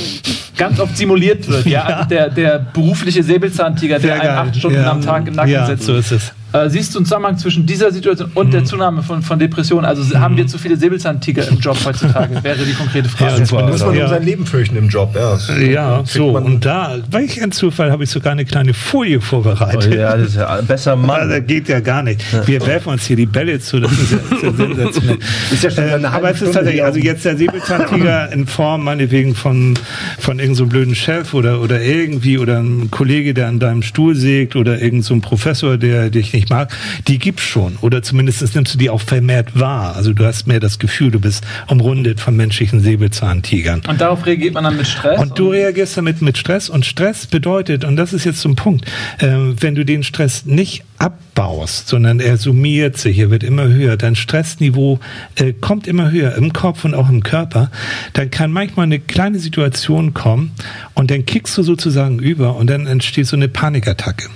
ganz 0.57 0.81
oft 0.81 0.97
simuliert 0.97 1.49
wird? 1.49 1.67
Ja, 1.67 1.83
Also 1.85 2.09
der, 2.09 2.31
der 2.31 2.59
berufliche 2.59 3.23
Säbelzahntiger, 3.23 3.99
der 3.99 4.21
einen 4.21 4.31
acht 4.49 4.57
Stunden 4.57 4.79
Ja. 4.79 4.91
am 4.91 5.03
Tag 5.03 5.27
im 5.29 5.35
Nacken 5.35 5.53
ja, 5.53 5.67
sitzt. 5.67 5.85
so 5.85 5.95
ist 5.97 6.13
es. 6.13 6.33
Äh, 6.53 6.69
siehst 6.71 6.95
du 6.95 6.99
einen 6.99 7.07
Zusammenhang 7.07 7.39
zwischen 7.39 7.67
dieser 7.67 7.91
Situation 7.93 8.31
und 8.35 8.49
Mhm. 8.49 8.51
der 8.53 8.65
Zunahme 8.65 9.03
von, 9.03 9.23
von 9.23 9.39
Depressionen? 9.39 9.85
Also 9.85 10.19
haben 10.19 10.37
wir 10.37 10.47
zu 10.47 10.59
viele 10.59 10.77
Säbelzahntiger 10.77 11.49
im 11.49 11.59
Job 11.59 11.79
heutzutage? 11.85 12.39
Wäre 12.43 12.59
die 12.65 12.75
konkrete 12.75 13.09
Frage. 13.09 13.39
Ja, 13.41 13.47
super. 13.47 13.67
Muss 13.69 13.81
man 13.81 13.95
Ja. 13.95 14.05
um 14.05 14.11
sein 14.11 14.23
Leben 14.23 14.47
fürchten 14.47 14.77
im 14.77 14.89
Job, 14.89 15.15
ja. 15.15 15.39
Ja, 15.61 15.97
Kriegt 15.99 16.09
so, 16.09 16.37
und 16.37 16.65
da, 16.65 16.97
welch 17.11 17.43
ein 17.43 17.53
Zufall, 17.53 17.91
habe 17.91 18.05
ich 18.05 18.11
sogar 18.11 18.33
eine 18.33 18.45
kleine 18.45 18.75
Folie 18.75 19.19
Oh, 19.19 19.21
vorbereitet. 19.21 19.95
ja, 19.95 20.17
das 20.17 20.29
ist 20.29 20.37
ja 20.37 20.61
besser 20.63 20.97
Mann. 20.97 21.29
das 21.31 21.47
geht 21.47 21.69
ja 21.69 21.81
gar 21.81 22.03
nicht. 22.03 22.23
Wir 22.47 22.65
werfen 22.67 22.91
uns 22.93 23.05
hier 23.07 23.17
die 23.17 23.27
Bälle 23.27 23.59
zu, 23.61 23.81
das 23.81 23.93
ist 23.93 24.13
ja, 24.13 24.19
ja 24.43 24.53
sensationell. 24.53 25.19
Ist 25.51 25.63
ja 25.65 25.71
schon 25.71 25.85
eine 25.85 26.13
halbe 26.13 26.23
aber 26.23 26.31
es 26.31 26.43
ist 26.43 26.53
tatsächlich, 26.53 26.85
also 26.85 26.99
jetzt 27.01 27.25
der 27.25 27.37
Säbelzahntiger 27.37 28.31
in 28.33 28.47
Form 28.47 28.85
meinetwegen 28.85 29.35
von, 29.35 29.75
von 30.19 30.39
irgendeinem 30.39 30.55
so 30.55 30.67
blöden 30.67 30.95
Chef 30.95 31.35
oder, 31.35 31.61
oder 31.61 31.81
irgendwie 31.83 32.39
oder 32.39 32.59
ein 32.59 32.91
Kollege, 32.91 33.35
der 33.35 33.49
an 33.49 33.59
deinem 33.59 33.83
Stuhl 33.83 34.15
sägt 34.15 34.55
oder 34.57 34.75
irgendein 34.75 35.03
so 35.03 35.15
ein 35.15 35.21
Professor, 35.21 35.77
der 35.79 36.11
dich 36.11 36.33
nicht 36.33 36.42
mag, 36.51 36.73
die 37.09 37.19
gibt's 37.19 37.43
schon. 37.43 37.77
Oder 37.81 38.03
zumindest 38.03 38.55
nimmst 38.55 38.75
du 38.75 38.79
die 38.79 38.91
auch 38.91 39.01
vermehrt 39.01 39.59
wahr. 39.59 39.97
Also 39.97 40.13
du 40.13 40.25
hast 40.25 40.47
mehr 40.47 40.61
das 40.61 40.79
Gefühl, 40.79 41.11
du 41.11 41.21
bist 41.21 41.45
umrundet 41.69 42.21
von 42.21 42.37
menschlichen 42.37 42.81
Säbelzahntigern. 42.81 43.83
Und 43.89 44.01
darauf 44.01 44.27
reagiert 44.27 44.55
man 44.55 44.65
dann 44.65 44.77
mit 44.77 44.87
Stress? 44.87 45.21
Und 45.21 45.39
du 45.39 45.51
reagierst 45.51 45.97
damit 45.97 46.23
mit 46.23 46.39
Stress 46.39 46.69
und 46.69 46.87
Stress 46.87 47.27
bedeutet, 47.27 47.85
und 47.85 47.97
das 47.97 48.13
ist 48.13 48.25
jetzt 48.25 48.41
so 48.41 48.49
ein 48.49 48.57
Punkt, 48.57 48.87
ähm, 49.21 49.57
wenn 49.61 49.75
du 49.75 49.85
den 49.85 50.03
Stress 50.03 50.47
nicht 50.47 50.85
abbaust, 50.99 51.89
sondern 51.89 52.21
er 52.21 52.37
summiert 52.37 52.97
sich, 52.97 53.19
er 53.19 53.31
wird 53.31 53.43
immer 53.43 53.65
höher, 53.65 53.97
dein 53.97 54.15
Stressniveau 54.15 55.01
äh, 55.35 55.53
kommt 55.53 55.87
immer 55.87 56.11
höher 56.11 56.35
im 56.37 56.53
Kopf 56.53 56.85
und 56.85 56.95
auch 56.95 57.09
im 57.09 57.23
Körper, 57.23 57.71
dann 58.13 58.31
kann 58.31 58.53
manchmal 58.53 58.85
eine 58.85 59.01
kleine 59.01 59.39
Situation 59.39 60.15
kommen 60.15 60.53
und 60.95 61.11
dann 61.11 61.27
kickst 61.27 61.59
du 61.59 61.63
sozusagen 61.63 62.21
über 62.21 62.57
und 62.57 62.69
dann 62.69 62.87
entsteht 62.87 63.27
so 63.27 63.37
eine 63.37 63.49
Panikattacke. 63.49 64.29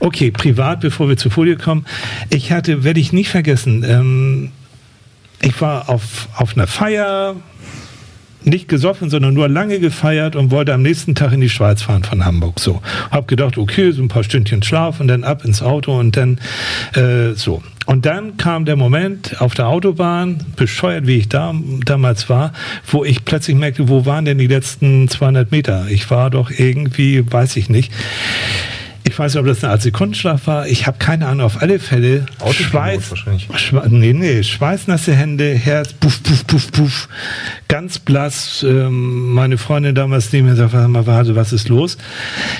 Okay, 0.00 0.30
privat, 0.30 0.80
bevor 0.80 1.08
wir 1.08 1.16
zur 1.16 1.30
Folie 1.30 1.56
kommen. 1.56 1.84
Ich 2.30 2.52
hatte, 2.52 2.84
werde 2.84 3.00
ich 3.00 3.12
nicht 3.12 3.28
vergessen, 3.28 3.84
ähm, 3.86 4.50
ich 5.40 5.60
war 5.60 5.88
auf, 5.88 6.28
auf 6.34 6.56
einer 6.56 6.66
Feier, 6.66 7.36
nicht 8.44 8.68
gesoffen, 8.68 9.10
sondern 9.10 9.34
nur 9.34 9.48
lange 9.48 9.78
gefeiert 9.80 10.36
und 10.36 10.50
wollte 10.50 10.72
am 10.72 10.82
nächsten 10.82 11.14
Tag 11.14 11.32
in 11.32 11.40
die 11.40 11.48
Schweiz 11.48 11.82
fahren 11.82 12.04
von 12.04 12.24
Hamburg. 12.24 12.60
So, 12.60 12.80
hab 13.10 13.28
gedacht, 13.28 13.58
okay, 13.58 13.90
so 13.92 14.02
ein 14.02 14.08
paar 14.08 14.24
Stündchen 14.24 14.62
Schlaf 14.62 15.00
und 15.00 15.08
dann 15.08 15.24
ab 15.24 15.44
ins 15.44 15.62
Auto 15.62 15.98
und 15.98 16.16
dann 16.16 16.40
äh, 16.94 17.34
so. 17.34 17.62
Und 17.86 18.04
dann 18.04 18.36
kam 18.36 18.64
der 18.64 18.76
Moment 18.76 19.40
auf 19.40 19.54
der 19.54 19.66
Autobahn, 19.68 20.44
bescheuert 20.56 21.06
wie 21.06 21.16
ich 21.16 21.28
da, 21.28 21.54
damals 21.84 22.28
war, 22.28 22.52
wo 22.86 23.04
ich 23.04 23.24
plötzlich 23.24 23.56
merkte, 23.56 23.88
wo 23.88 24.04
waren 24.04 24.24
denn 24.24 24.38
die 24.38 24.46
letzten 24.46 25.08
200 25.08 25.50
Meter? 25.50 25.86
Ich 25.88 26.10
war 26.10 26.30
doch 26.30 26.50
irgendwie, 26.50 27.30
weiß 27.30 27.56
ich 27.56 27.68
nicht. 27.70 27.92
Ich 29.08 29.18
weiß 29.18 29.32
nicht, 29.32 29.40
ob 29.40 29.46
das 29.46 29.64
eine 29.64 29.72
Art 29.72 29.80
Sekundenschlaf 29.80 30.46
war. 30.46 30.66
Ich 30.66 30.86
habe 30.86 30.98
keine 30.98 31.28
Ahnung. 31.28 31.46
Auf 31.46 31.62
alle 31.62 31.78
Fälle 31.78 32.26
Schweiß, 32.50 33.10
wahrscheinlich. 33.10 33.48
Schwe 33.56 33.82
nee, 33.88 34.12
nee, 34.12 34.42
schweißnasse 34.42 35.14
Hände, 35.14 35.54
Herz, 35.54 35.94
puff, 35.94 36.22
puff, 36.22 36.46
puff, 36.46 36.70
puff, 36.70 37.08
ganz 37.68 37.98
blass. 37.98 38.62
Ähm, 38.68 39.32
meine 39.32 39.56
Freundin 39.56 39.94
damals 39.94 40.30
neben 40.32 40.46
mir 40.46 40.56
sagt, 40.56 40.74
warte 40.74 41.36
was 41.36 41.54
ist 41.54 41.70
los? 41.70 41.96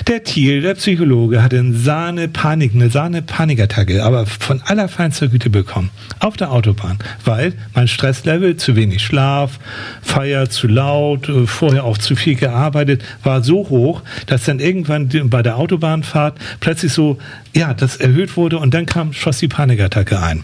Der 0.07 0.23
Thiel, 0.23 0.61
der 0.61 0.73
Psychologe, 0.73 1.43
hatte 1.43 1.59
eine 1.59 1.73
Sahne-Panik, 1.73 2.73
eine 2.73 2.89
Sahne-Panikattacke, 2.89 4.03
aber 4.03 4.25
von 4.25 4.63
allerfeinster 4.65 5.27
Güte 5.27 5.51
bekommen. 5.51 5.91
Auf 6.17 6.35
der 6.35 6.51
Autobahn, 6.51 6.97
weil 7.25 7.53
mein 7.75 7.87
Stresslevel, 7.87 8.57
zu 8.57 8.75
wenig 8.75 9.03
Schlaf, 9.03 9.59
Feier 10.01 10.49
zu 10.49 10.67
laut, 10.67 11.29
äh, 11.29 11.45
vorher 11.45 11.83
auch 11.83 11.99
zu 11.99 12.15
viel 12.15 12.33
gearbeitet, 12.33 13.03
war 13.21 13.43
so 13.43 13.69
hoch, 13.69 14.01
dass 14.25 14.45
dann 14.45 14.59
irgendwann 14.59 15.09
bei 15.29 15.43
der 15.43 15.57
Autobahnfahrt 15.57 16.38
plötzlich 16.59 16.93
so, 16.93 17.17
ja, 17.55 17.73
das 17.73 17.97
erhöht 17.97 18.37
wurde 18.37 18.57
und 18.59 18.73
dann 18.73 18.85
kam, 18.85 19.13
schoss 19.13 19.39
die 19.39 19.47
Panikattacke 19.47 20.21
ein. 20.21 20.43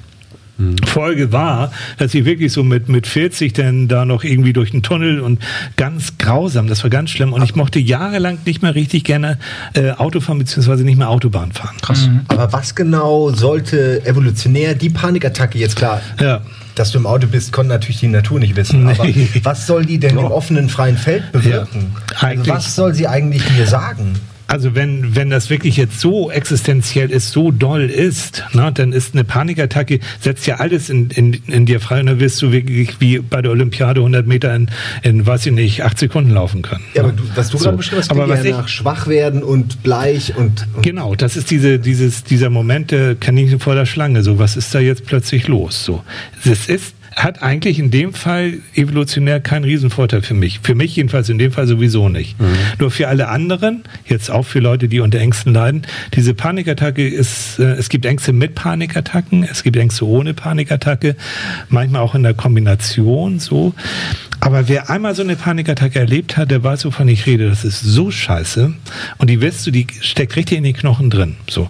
Folge 0.86 1.34
war, 1.34 1.72
dass 1.98 2.14
ich 2.14 2.24
wirklich 2.24 2.54
so 2.54 2.64
mit, 2.64 2.88
mit 2.88 3.08
40 3.08 3.52
dann 3.54 3.88
da 3.90 4.06
noch 4.06 4.24
irgendwie 4.24 4.54
durch 4.54 4.72
den 4.72 4.84
Tunnel 4.84 5.20
und 5.20 5.40
ganz 5.76 6.18
grausam, 6.18 6.68
das 6.68 6.82
war 6.84 6.90
ganz 6.90 7.10
schlimm. 7.10 7.34
Und 7.34 7.44
ich 7.44 7.56
mochte 7.56 7.80
jahrelang 7.80 8.38
nicht 8.46 8.62
mehr 8.62 8.74
richtig 8.74 9.04
gerne 9.04 9.38
äh, 9.74 9.92
Auto 9.92 10.22
fahren, 10.22 10.40
beziehungsweise 10.40 10.86
nicht 10.86 10.98
mehr 10.98 11.10
Autobahn 11.10 11.52
fahren. 11.52 11.76
Krass. 11.82 12.08
Mhm. 12.08 12.22
Aber 12.30 12.54
was 12.54 12.74
genau 12.74 13.32
sollte 13.32 14.06
evolutionär 14.06 14.76
die 14.76 14.90
Panikattacke 14.90 15.58
jetzt 15.58 15.76
klar? 15.76 16.02
Ja 16.22 16.42
dass 16.76 16.92
du 16.92 16.98
im 16.98 17.06
Auto 17.08 17.28
bist, 17.28 17.54
konnte 17.54 17.70
natürlich 17.70 18.02
die 18.02 18.10
Natur 18.10 18.38
nicht 18.38 18.58
wissen. 18.58 18.86
Aber 18.90 19.08
was 19.44 19.66
soll 19.66 19.86
die 19.86 19.98
denn 19.98 20.18
im 20.18 20.26
offenen 20.26 20.68
freien 20.68 20.98
Feld 20.98 21.32
bewirken? 21.32 21.96
Ja, 22.22 22.28
also 22.28 22.48
was 22.48 22.76
soll 22.76 22.94
sie 22.94 23.08
eigentlich 23.08 23.50
mir 23.52 23.66
sagen? 23.66 24.20
Also 24.48 24.76
wenn, 24.76 25.16
wenn 25.16 25.30
das 25.30 25.50
wirklich 25.50 25.78
jetzt 25.78 26.00
so 26.00 26.30
existenziell 26.30 27.10
ist, 27.10 27.32
so 27.32 27.52
doll 27.52 27.90
ist, 27.90 28.44
na, 28.54 28.70
dann 28.70 28.94
ist 28.94 29.14
eine 29.14 29.24
Panikattacke, 29.24 30.00
setzt 30.20 30.46
ja 30.46 30.58
alles 30.58 30.90
in, 30.90 31.10
in, 31.10 31.34
in 31.48 31.66
dir 31.66 31.80
frei 31.80 32.00
und 32.00 32.06
dann 32.06 32.20
wirst 32.20 32.42
du 32.42 32.52
wirklich 32.52 33.00
wie 33.00 33.20
bei 33.20 33.42
der 33.42 33.52
Olympiade 33.52 34.02
100 34.02 34.28
Meter 34.28 34.56
in, 34.56 34.70
in 35.02 35.26
weiß 35.26 35.48
ich 35.48 35.54
nicht, 35.54 35.84
acht 35.84 35.98
Sekunden 35.98 36.32
laufen 36.32 36.62
können. 36.62 36.84
Ja, 36.94 37.04
aber 37.04 37.14
du, 37.14 37.24
was 37.36 37.50
du 37.50 37.58
so. 37.58 37.64
gerade 37.64 37.78
beschrieben 37.78 38.02
hast, 38.02 38.12
aber 38.12 38.30
was 38.30 38.44
ja 38.44 38.58
nach 38.58 38.68
schwach 38.68 39.08
werden 39.08 39.42
und 39.42 39.82
bleich 39.82 40.36
und, 40.36 40.68
und, 40.76 40.84
Genau, 40.84 41.16
das 41.16 41.38
ist 41.38 41.50
diese, 41.50 41.80
dieses, 41.80 42.24
dieser 42.24 42.50
Moment 42.50 42.92
der 42.92 43.16
Kaninchen 43.16 43.60
vor 43.60 43.74
der 43.74 43.86
Schlange. 43.86 44.22
So, 44.22 44.38
was 44.38 44.58
ist 44.58 44.74
da 44.76 44.80
jetzt 44.80 45.06
plötzlich 45.06 45.48
los? 45.48 45.84
So, 45.84 46.04
es 46.44 46.70
ist 46.70 46.94
hat 47.16 47.42
eigentlich 47.42 47.80
in 47.80 47.92
dem 47.92 48.14
Fall 48.14 48.56
evolutionär 48.76 49.40
keinen 49.40 49.64
Riesenvorteil 49.64 50.22
für 50.22 50.34
mich. 50.34 50.60
Für 50.62 50.76
mich 50.76 50.96
jedenfalls 50.96 51.30
in 51.30 51.38
dem 51.38 51.52
Fall 51.54 51.66
sowieso 51.66 52.10
nicht. 52.10 52.40
Mhm. 52.40 52.56
Nur 52.78 52.92
für 52.92 53.08
alle 53.08 53.30
anderen, 53.30 53.84
jetzt 54.06 54.30
auch 54.30 54.46
für 54.46 54.60
Leute, 54.60 54.90
die 54.90 55.00
unter 55.00 55.20
Ängsten 55.20 55.54
leiden, 55.54 55.84
diese 56.14 56.34
Panikattacke 56.34 57.08
ist, 57.08 57.58
äh, 57.60 57.74
es 57.74 57.88
gibt 57.88 58.06
Ängste 58.06 58.34
mit 58.34 58.56
Panikattacken, 58.56 59.44
es 59.44 59.64
gibt 59.64 59.78
Ängste 59.78 60.06
ohne 60.06 60.34
Panikattacke, 60.34 61.16
manchmal 61.70 62.02
auch 62.02 62.16
in 62.16 62.24
der 62.24 62.34
Kombination 62.34 63.40
so. 63.40 63.74
Aber 64.40 64.68
wer 64.68 64.90
einmal 64.90 65.16
so 65.16 65.24
eine 65.24 65.36
Panikattacke 65.36 66.00
erlebt 66.00 66.38
hat, 66.38 66.52
der 66.52 66.64
weiß, 66.64 66.86
wovon 66.86 67.08
ich 67.08 67.26
rede. 67.26 67.50
Das 67.50 67.64
ist 67.64 67.82
so 67.82 68.12
scheiße. 68.12 68.74
Und 69.18 69.30
die 69.30 69.42
wirst 69.42 69.66
du, 69.66 69.72
die 69.72 69.88
steckt 70.02 70.36
richtig 70.36 70.58
in 70.58 70.64
den 70.64 70.76
Knochen 70.76 71.10
drin. 71.10 71.36
So. 71.50 71.64
Mhm. 71.64 71.68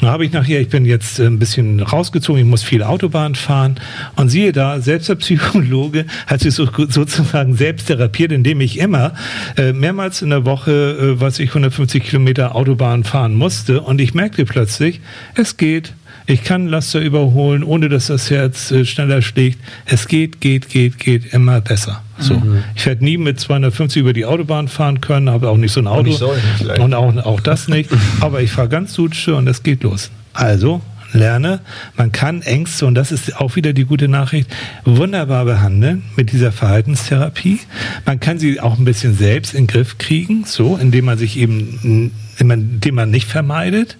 Dann 0.00 0.10
habe 0.10 0.24
ich 0.24 0.32
nachher, 0.32 0.60
ich 0.60 0.68
bin 0.68 0.84
jetzt 0.84 1.18
äh, 1.18 1.26
ein 1.26 1.38
bisschen 1.38 1.80
rausgezogen, 1.80 2.40
ich 2.40 2.48
muss 2.48 2.62
viel 2.62 2.82
Autobahn 2.82 3.34
fahren. 3.34 3.76
Und 4.16 4.28
siehe 4.28 4.52
da, 4.52 4.80
selbst 4.80 5.08
der 5.08 5.16
Psychologe 5.16 6.06
hat 6.26 6.40
sich 6.40 6.54
so, 6.54 6.68
sozusagen 6.88 7.56
selbst 7.56 7.86
therapiert, 7.86 8.32
indem 8.32 8.60
ich 8.60 8.78
immer 8.78 9.14
äh, 9.56 9.72
mehrmals 9.72 10.22
in 10.22 10.30
der 10.30 10.44
Woche, 10.44 11.16
äh, 11.16 11.20
was 11.20 11.38
ich 11.38 11.50
150 11.50 12.04
Kilometer 12.04 12.54
Autobahn 12.54 13.04
fahren 13.04 13.34
musste. 13.34 13.82
Und 13.82 14.00
ich 14.00 14.14
merkte 14.14 14.44
plötzlich, 14.44 15.00
es 15.34 15.56
geht. 15.56 15.92
Ich 16.26 16.42
kann 16.42 16.66
Laster 16.66 17.00
überholen, 17.00 17.62
ohne 17.62 17.88
dass 17.88 18.08
das 18.08 18.30
Herz 18.30 18.72
äh, 18.72 18.84
schneller 18.84 19.22
schlägt. 19.22 19.60
Es 19.84 20.08
geht, 20.08 20.40
geht, 20.40 20.68
geht, 20.68 20.98
geht 20.98 21.32
immer 21.32 21.60
besser. 21.60 22.02
So. 22.18 22.34
Mhm. 22.34 22.64
Ich 22.74 22.84
werde 22.84 23.04
nie 23.04 23.16
mit 23.16 23.38
250 23.38 24.00
über 24.00 24.12
die 24.12 24.24
Autobahn 24.24 24.66
fahren 24.66 25.00
können, 25.00 25.30
habe 25.30 25.48
auch 25.48 25.56
nicht 25.56 25.72
so 25.72 25.80
ein 25.80 25.86
Auto. 25.86 26.10
Sollen, 26.12 26.40
und 26.80 26.94
auch, 26.94 27.16
auch 27.24 27.40
das 27.40 27.68
nicht. 27.68 27.90
Aber 28.20 28.42
ich 28.42 28.50
fahre 28.50 28.68
ganz 28.68 28.92
Sutsche 28.92 29.36
und 29.36 29.46
es 29.46 29.62
geht 29.62 29.84
los. 29.84 30.10
Also, 30.32 30.80
lerne, 31.12 31.60
man 31.96 32.10
kann 32.10 32.42
Ängste, 32.42 32.86
und 32.86 32.94
das 32.94 33.12
ist 33.12 33.36
auch 33.36 33.56
wieder 33.56 33.72
die 33.72 33.84
gute 33.84 34.08
Nachricht, 34.08 34.50
wunderbar 34.84 35.44
behandeln 35.44 36.02
mit 36.16 36.32
dieser 36.32 36.52
Verhaltenstherapie. 36.52 37.60
Man 38.04 38.18
kann 38.18 38.38
sie 38.38 38.60
auch 38.60 38.78
ein 38.78 38.84
bisschen 38.84 39.16
selbst 39.16 39.54
in 39.54 39.62
den 39.62 39.66
Griff 39.68 39.98
kriegen, 39.98 40.44
so, 40.44 40.76
indem 40.76 41.04
man 41.04 41.18
sich 41.18 41.38
eben, 41.38 42.10
indem 42.38 42.94
man 42.94 43.10
nicht 43.10 43.28
vermeidet. 43.28 43.96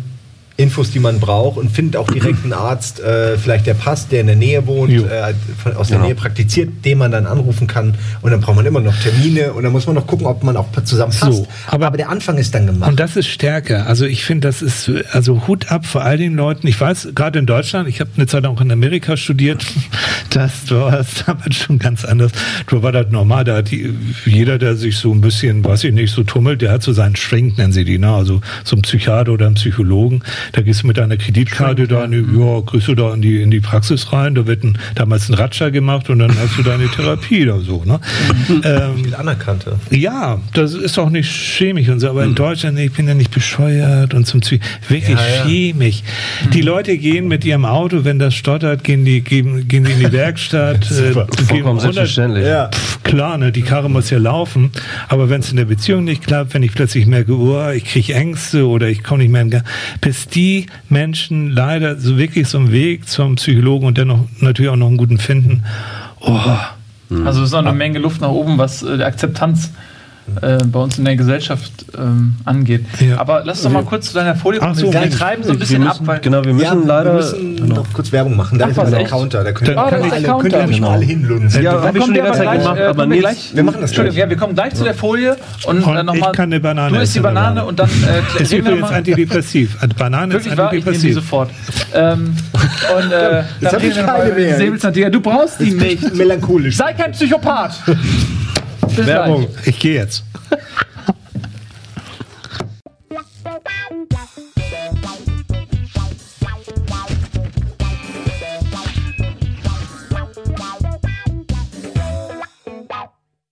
Infos, 0.56 0.92
die 0.92 1.00
man 1.00 1.18
braucht 1.18 1.56
und 1.56 1.70
findet 1.70 1.96
auch 1.96 2.08
direkt 2.08 2.44
einen 2.44 2.52
Arzt, 2.52 3.00
äh, 3.00 3.36
vielleicht 3.36 3.66
der 3.66 3.74
passt, 3.74 4.12
der 4.12 4.20
in 4.20 4.28
der 4.28 4.36
Nähe 4.36 4.64
wohnt, 4.68 4.92
äh, 4.92 5.34
von, 5.60 5.74
aus 5.74 5.88
der 5.88 5.96
genau. 5.96 6.06
Nähe 6.06 6.14
praktiziert, 6.14 6.84
den 6.84 6.98
man 6.98 7.10
dann 7.10 7.26
anrufen 7.26 7.66
kann 7.66 7.96
und 8.22 8.30
dann 8.30 8.40
braucht 8.40 8.54
man 8.54 8.64
immer 8.64 8.80
noch 8.80 8.94
Termine 8.94 9.52
und 9.52 9.64
dann 9.64 9.72
muss 9.72 9.86
man 9.86 9.96
noch 9.96 10.06
gucken, 10.06 10.26
ob 10.26 10.44
man 10.44 10.56
auch 10.56 10.68
zusammen 10.84 11.12
passt. 11.12 11.32
So, 11.32 11.48
aber, 11.66 11.88
aber, 11.88 11.96
der 11.96 12.08
Anfang 12.08 12.38
ist 12.38 12.54
dann 12.54 12.66
gemacht. 12.66 12.88
Und 12.88 13.00
das 13.00 13.16
ist 13.16 13.26
stärker. 13.26 13.88
Also 13.88 14.06
ich 14.06 14.24
finde, 14.24 14.46
das 14.46 14.62
ist 14.62 14.88
also 15.10 15.48
Hut 15.48 15.72
ab 15.72 15.86
vor 15.86 16.02
all 16.02 16.18
den 16.18 16.36
Leuten. 16.36 16.68
Ich 16.68 16.80
weiß, 16.80 17.08
gerade 17.16 17.40
in 17.40 17.46
Deutschland, 17.46 17.88
ich 17.88 17.98
habe 17.98 18.10
eine 18.16 18.28
Zeit 18.28 18.46
auch 18.46 18.60
in 18.60 18.70
Amerika 18.70 19.16
studiert, 19.16 19.64
das 20.30 20.70
war 20.70 21.04
damals 21.26 21.56
schon 21.56 21.80
ganz 21.80 22.04
anders. 22.04 22.30
Da 22.70 22.80
war 22.80 22.92
das 22.92 23.10
normal, 23.10 23.42
da 23.42 23.56
hat 23.56 23.72
die, 23.72 23.92
jeder, 24.24 24.58
der 24.58 24.76
sich 24.76 24.98
so 24.98 25.12
ein 25.12 25.20
bisschen, 25.20 25.64
weiß 25.64 25.82
ich 25.82 25.92
nicht, 25.92 26.14
so 26.14 26.22
tummelt, 26.22 26.62
der 26.62 26.70
hat 26.70 26.84
so 26.84 26.92
seinen 26.92 27.16
Shrink, 27.16 27.58
nennen 27.58 27.72
sie 27.72 27.84
die, 27.84 27.98
ne? 27.98 28.12
also 28.12 28.40
so 28.62 28.76
ein 28.76 28.82
Psychiater 28.82 29.32
oder 29.32 29.48
ein 29.48 29.54
Psychologen, 29.54 30.22
da 30.52 30.62
gehst 30.62 30.82
du 30.82 30.86
mit 30.86 30.96
deiner 30.96 31.16
Kreditkarte 31.16 31.86
da, 31.88 32.04
in 32.04 32.12
die, 32.12 32.38
ja, 32.38 32.60
kriegst 32.62 32.88
du 32.88 32.94
da 32.94 33.14
in 33.14 33.22
die, 33.22 33.42
in 33.42 33.50
die 33.50 33.60
Praxis 33.60 34.12
rein, 34.12 34.34
da 34.34 34.46
wird 34.46 34.64
ein, 34.64 34.78
damals 34.94 35.28
ein 35.28 35.34
Ratscher 35.34 35.70
gemacht 35.70 36.10
und 36.10 36.18
dann 36.18 36.36
hast 36.38 36.58
du 36.58 36.62
deine 36.62 36.88
Therapie 36.88 37.44
oder 37.44 37.60
so. 37.60 37.82
Ne? 37.84 38.00
ähm, 38.64 39.04
Viel 39.04 39.14
anerkannte. 39.14 39.78
Ja, 39.90 40.40
das 40.52 40.74
ist 40.74 40.98
auch 40.98 41.10
nicht 41.10 41.30
schämig 41.30 41.90
und 41.90 42.00
so, 42.00 42.10
aber 42.10 42.24
in 42.24 42.30
mhm. 42.30 42.36
Deutschland, 42.36 42.78
ich 42.78 42.92
bin 42.92 43.08
ja 43.08 43.14
nicht 43.14 43.30
bescheuert 43.30 44.14
und 44.14 44.26
zum 44.26 44.42
Zwie 44.42 44.60
wirklich 44.88 45.18
ja, 45.18 45.26
ja. 45.26 45.48
schämig. 45.48 46.02
Mhm. 46.44 46.50
Die 46.50 46.62
Leute 46.62 46.98
gehen 46.98 47.28
mit 47.28 47.44
ihrem 47.44 47.64
Auto, 47.64 48.04
wenn 48.04 48.18
das 48.18 48.34
stottert, 48.34 48.84
gehen 48.84 49.04
die, 49.04 49.20
gehen, 49.22 49.68
gehen 49.68 49.84
die 49.84 49.92
in 49.92 50.00
die 50.00 50.12
Werkstatt, 50.12 50.90
äh, 50.90 51.12
gehen 51.48 51.66
100, 51.66 52.16
ja. 52.44 52.68
Pff, 52.68 53.02
klar, 53.02 53.38
ne, 53.38 53.52
die 53.52 53.62
Karre 53.62 53.88
muss 53.88 54.10
ja 54.10 54.18
laufen, 54.18 54.70
aber 55.08 55.30
wenn 55.30 55.40
es 55.40 55.50
in 55.50 55.56
der 55.56 55.64
Beziehung 55.64 56.04
nicht 56.04 56.26
klappt, 56.26 56.54
wenn 56.54 56.62
ich 56.62 56.72
plötzlich 56.72 57.06
merke, 57.06 57.32
oh, 57.32 57.70
ich 57.70 57.84
kriege 57.84 58.14
Ängste 58.14 58.66
oder 58.66 58.88
ich 58.88 59.02
komme 59.02 59.22
nicht 59.22 59.32
mehr 59.32 59.42
in 59.42 59.50
Gang, 59.50 59.64
bis 60.00 60.26
die 60.34 60.66
Menschen 60.88 61.50
leider 61.50 61.98
so 61.98 62.18
wirklich 62.18 62.48
so 62.48 62.58
einen 62.58 62.72
Weg 62.72 63.08
zum 63.08 63.36
Psychologen 63.36 63.86
und 63.86 63.98
dennoch 63.98 64.20
natürlich 64.40 64.70
auch 64.70 64.76
noch 64.76 64.88
einen 64.88 64.96
guten 64.96 65.18
finden. 65.18 65.64
Oh. 66.20 66.38
Also 67.24 67.40
es 67.40 67.48
ist 67.48 67.52
noch 67.52 67.60
eine 67.60 67.72
Menge 67.72 67.98
Luft 67.98 68.20
nach 68.20 68.30
oben, 68.30 68.58
was 68.58 68.82
äh, 68.82 68.96
die 68.96 69.04
Akzeptanz 69.04 69.70
äh, 70.40 70.58
bei 70.64 70.80
uns 70.80 70.98
in 70.98 71.04
der 71.04 71.16
Gesellschaft 71.16 71.84
ähm, 71.96 72.36
angeht. 72.44 72.86
Ja. 72.98 73.18
Aber 73.18 73.42
lass 73.44 73.58
uns 73.58 73.64
doch 73.64 73.72
mal 73.72 73.84
kurz 73.84 74.08
zu 74.08 74.14
deiner 74.14 74.34
Folie 74.34 74.58
kommen. 74.58 74.74
So, 74.74 74.92
wir 74.92 75.10
treiben 75.10 75.44
so 75.44 75.52
ein 75.52 75.58
bisschen 75.58 75.82
müssen, 75.82 76.00
ab. 76.00 76.06
Weil 76.06 76.20
genau, 76.20 76.44
wir 76.44 76.54
müssen 76.54 76.64
ja, 76.64 76.86
leider 76.86 77.10
wir 77.10 77.16
müssen 77.16 77.56
genau. 77.56 77.74
noch 77.76 77.92
kurz 77.92 78.10
Werbung 78.10 78.36
machen. 78.36 78.58
Da 78.58 78.66
ist 78.66 78.78
ein 78.78 79.06
Counter. 79.06 79.44
Da 79.44 79.52
können, 79.52 79.76
ah, 79.76 79.90
kann 79.90 80.02
alle, 80.02 80.22
Counter. 80.22 80.48
könnt 80.48 80.70
ihr 80.70 80.74
genau. 80.76 80.90
alle 80.90 81.04
hinlunzen. 81.04 81.62
Ja, 81.62 81.84
ja 81.84 81.94
wir 81.94 82.00
schon 82.00 82.14
die 82.14 82.20
ganze 82.20 82.42
Zeit 82.42 82.58
gemacht, 82.58 82.78
äh, 82.78 82.84
aber 82.84 83.06
gleich, 83.06 83.54
wir 83.54 83.62
machen 83.62 83.80
das 83.80 83.92
gleich. 83.92 84.14
Ja, 84.14 84.28
wir 84.28 84.36
kommen 84.36 84.54
gleich 84.54 84.74
zu 84.74 84.84
der 84.84 84.94
Folie 84.94 85.36
und, 85.66 85.82
und 85.82 85.96
äh, 85.96 86.02
nochmal. 86.02 86.30
Ich 86.30 86.36
kann 86.36 86.52
eine 86.52 86.60
Banane 86.60 86.96
Du 86.96 87.02
isst 87.02 87.14
die 87.14 87.20
Banane 87.20 87.64
und 87.64 87.78
dann 87.78 87.90
äh, 88.38 88.42
ist 88.42 88.52
übrigens 88.52 88.90
antidepressiv. 88.90 89.76
Banane 89.98 90.34
ist 90.36 90.48
antidepressiv. 90.48 91.10
Ich 91.10 91.14
sofort. 91.14 91.50
Ähm, 91.94 92.34
und 92.96 93.12
äh, 93.12 93.42
dann 93.60 93.74
reden 93.76 93.96
wir 93.96 94.02
nochmal. 94.02 95.10
Du 95.10 95.20
brauchst 95.20 95.60
die 95.60 95.72
nicht. 95.72 96.14
Melancholisch. 96.14 96.76
Sei 96.76 96.92
kein 96.94 97.12
Psychopath. 97.12 97.74
Werbung. 98.96 99.48
Ich 99.64 99.78
gehe 99.78 99.94
jetzt. 99.94 100.24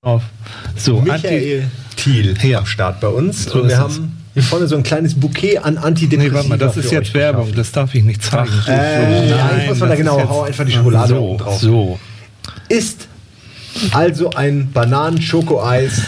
auf. 0.02 0.22
So, 0.76 1.00
Michael 1.00 1.68
Thiel 1.96 2.34
ja. 2.42 2.58
am 2.58 2.66
Start 2.66 3.00
bei 3.00 3.08
uns. 3.08 3.44
So 3.44 3.62
und 3.62 3.68
wir 3.68 3.78
haben 3.78 4.16
hier 4.34 4.42
vorne 4.42 4.66
so 4.66 4.76
ein 4.76 4.82
kleines 4.82 5.18
Bouquet 5.18 5.58
an 5.58 5.78
Antidepressiva. 5.78 6.30
Nee, 6.30 6.34
warte 6.34 6.48
mal, 6.48 6.58
das 6.58 6.76
ist 6.76 6.90
jetzt 6.90 7.14
Werbung, 7.14 7.54
das 7.54 7.70
darf 7.72 7.94
ich 7.94 8.02
nicht 8.02 8.22
zeigen. 8.22 8.50
Ach, 8.50 8.68
äh, 8.68 9.28
so, 9.28 9.34
nein, 9.34 9.66
muss 9.68 9.78
man 9.78 9.88
da 9.90 9.94
genau, 9.94 10.28
hau 10.28 10.42
einfach 10.42 10.64
die 10.64 10.72
Schokolade 10.72 11.14
so, 11.14 11.36
drauf. 11.36 11.60
So. 11.60 11.98
Ist 12.68 13.08
also 13.92 14.30
ein 14.30 14.70
Bananen-Schokoeis 14.72 16.02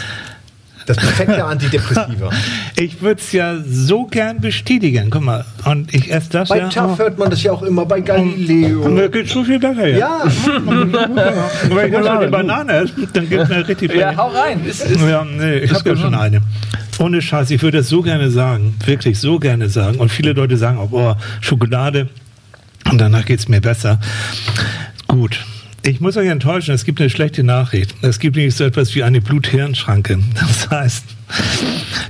Das 0.85 0.97
perfekte 0.97 1.43
Antidepressiva. 1.45 2.29
Ich 2.77 3.01
würde 3.01 3.19
es 3.19 3.31
ja 3.31 3.57
so 3.67 4.05
gern 4.05 4.39
bestätigen. 4.39 5.09
Guck 5.09 5.23
mal, 5.23 5.43
und 5.65 5.91
ich 5.93 6.11
esse 6.13 6.29
das 6.29 6.49
Bei 6.49 6.59
ja. 6.59 6.69
TAF 6.69 6.99
hört 6.99 7.17
man 7.17 7.29
das 7.31 7.41
ja 7.41 7.51
auch 7.53 7.63
immer 7.63 7.85
bei 7.85 8.01
Galileo. 8.01 8.81
Und 8.83 8.93
mir 8.93 9.09
geht 9.09 9.27
so 9.29 9.43
viel 9.43 9.57
besser 9.59 9.87
jetzt. 9.87 9.99
Ja, 9.99 10.21
Wenn 10.25 11.87
ich 11.87 11.93
jetzt 11.93 12.07
eine 12.07 12.27
Banane 12.27 12.73
esse, 12.73 12.93
dann 13.13 13.27
geht 13.29 13.49
mir 13.49 13.67
richtig 13.67 13.93
Ja, 13.95 14.09
viel. 14.09 14.17
hau 14.17 14.27
rein. 14.27 14.63
Ist, 14.65 14.81
ist, 14.83 15.01
Ja, 15.01 15.23
nee, 15.25 15.57
ich 15.59 15.73
habe 15.73 15.89
ja 15.89 15.95
schon 15.95 16.13
eine. 16.13 16.41
Ohne 16.99 17.21
Scheiß, 17.21 17.49
ich 17.49 17.61
würde 17.61 17.79
das 17.79 17.89
so 17.89 18.01
gerne 18.03 18.29
sagen, 18.29 18.75
wirklich 18.85 19.19
so 19.19 19.39
gerne 19.39 19.69
sagen. 19.69 19.97
Und 19.97 20.09
viele 20.11 20.33
Leute 20.33 20.55
sagen 20.57 20.77
auch, 20.77 20.91
oh, 20.91 21.15
Schokolade 21.41 22.09
und 22.91 22.99
danach 23.01 23.25
geht 23.25 23.39
es 23.39 23.47
mir 23.49 23.59
besser. 23.59 23.99
Gut. 25.07 25.39
Ich 25.87 26.01
muss 26.01 26.17
euch 26.17 26.29
enttäuschen, 26.29 26.73
es 26.73 26.83
gibt 26.83 26.99
eine 26.99 27.11
schlechte 27.11 27.43
Nachricht. 27.43 27.93
Es 28.01 28.17
gibt 28.17 28.35
nämlich 28.35 28.55
so 28.55 28.63
etwas 28.63 28.95
wie 28.95 29.03
eine 29.03 29.21
Blut-Hirn-Schranke. 29.21 30.17
Das 30.33 30.67
heißt, 30.71 31.05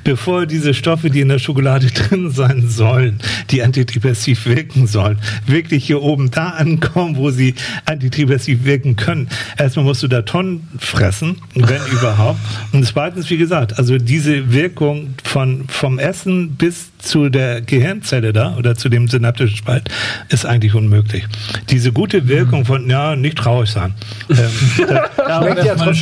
bevor 0.03 0.45
diese 0.45 0.74
Stoffe, 0.74 1.09
die 1.09 1.22
in 1.22 1.30
der 1.30 1.39
Schokolade 1.39 1.88
drin 1.88 2.32
sein 2.32 2.70
sollen, 2.70 3.20
die 3.49 3.61
antidepressiv 3.63 4.45
wirken 4.45 4.88
sollen, 4.88 5.20
wirklich 5.45 5.86
hier 5.86 6.01
oben 6.01 6.32
da 6.32 6.49
ankommen, 6.49 7.18
wo 7.18 7.32
sie 7.32 7.55
antidepressiv 7.86 8.63
wirken 8.63 8.95
können. 8.95 9.30
Erstmal 9.57 9.86
musst 9.86 10.03
du 10.03 10.07
da 10.07 10.22
Tonnen 10.22 10.68
fressen, 10.78 11.38
wenn 11.55 11.82
überhaupt. 11.91 12.39
Und 12.72 12.86
zweitens, 12.86 13.30
wie 13.30 13.38
gesagt, 13.38 13.78
also 13.78 13.97
diese 13.97 14.53
Wirkung 14.53 15.16
von, 15.24 15.66
vom 15.68 15.99
Essen 15.99 16.55
bis 16.55 16.91
zu 16.99 17.30
der 17.30 17.61
Gehirnzelle 17.61 18.34
da 18.34 18.55
oder 18.57 18.76
zu 18.76 18.89
dem 18.89 19.07
synaptischen 19.07 19.57
Spalt 19.57 19.89
ist 20.30 20.45
eigentlich 20.45 20.76
unmöglich. 20.76 21.26
Diese 21.70 21.91
gute 21.91 22.28
Wirkung 22.28 22.66
von, 22.66 22.89
ja, 22.89 23.16
nicht 23.16 23.38
traurig 23.38 23.70
sein. 23.70 23.93
Ähm, 24.36 24.88
da 25.18 25.39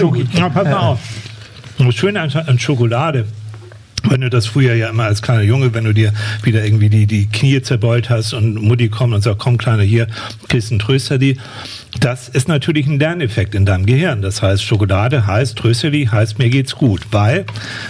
gut. 0.01 0.27
ja, 0.33 0.49
pass 0.49 0.63
mal 0.63 0.77
auf. 0.77 0.99
Das 1.85 1.95
Schöne 1.95 2.21
an, 2.21 2.31
an 2.31 2.59
Schokolade, 2.59 3.25
wenn 4.09 4.21
du 4.21 4.29
das 4.29 4.45
früher 4.45 4.73
ja 4.73 4.89
immer 4.89 5.03
als 5.03 5.21
kleiner 5.21 5.43
Junge, 5.43 5.73
wenn 5.73 5.85
du 5.85 5.93
dir 5.93 6.13
wieder 6.43 6.63
irgendwie 6.63 6.89
die, 6.89 7.05
die 7.05 7.27
Knie 7.27 7.61
zerbeult 7.61 8.09
hast 8.09 8.33
und 8.33 8.55
Mutti 8.55 8.89
kommt 8.89 9.13
und 9.13 9.21
sagt, 9.21 9.39
komm 9.39 9.57
Kleiner, 9.57 9.83
hier, 9.83 10.07
einen 10.51 10.79
Tröster 10.79 11.17
die. 11.17 11.37
Das 11.99 12.27
ist 12.27 12.47
natürlich 12.47 12.87
ein 12.87 12.99
Lerneffekt 12.99 13.55
in 13.55 13.65
deinem 13.65 13.85
Gehirn. 13.85 14.21
Das 14.21 14.41
heißt, 14.41 14.63
Schokolade 14.63 15.27
heißt, 15.27 15.57
tröste 15.57 15.91
die, 15.91 16.09
heißt, 16.09 16.39
mir 16.39 16.49
geht's 16.49 16.75
gut. 16.75 17.01
Weil, 17.11 17.45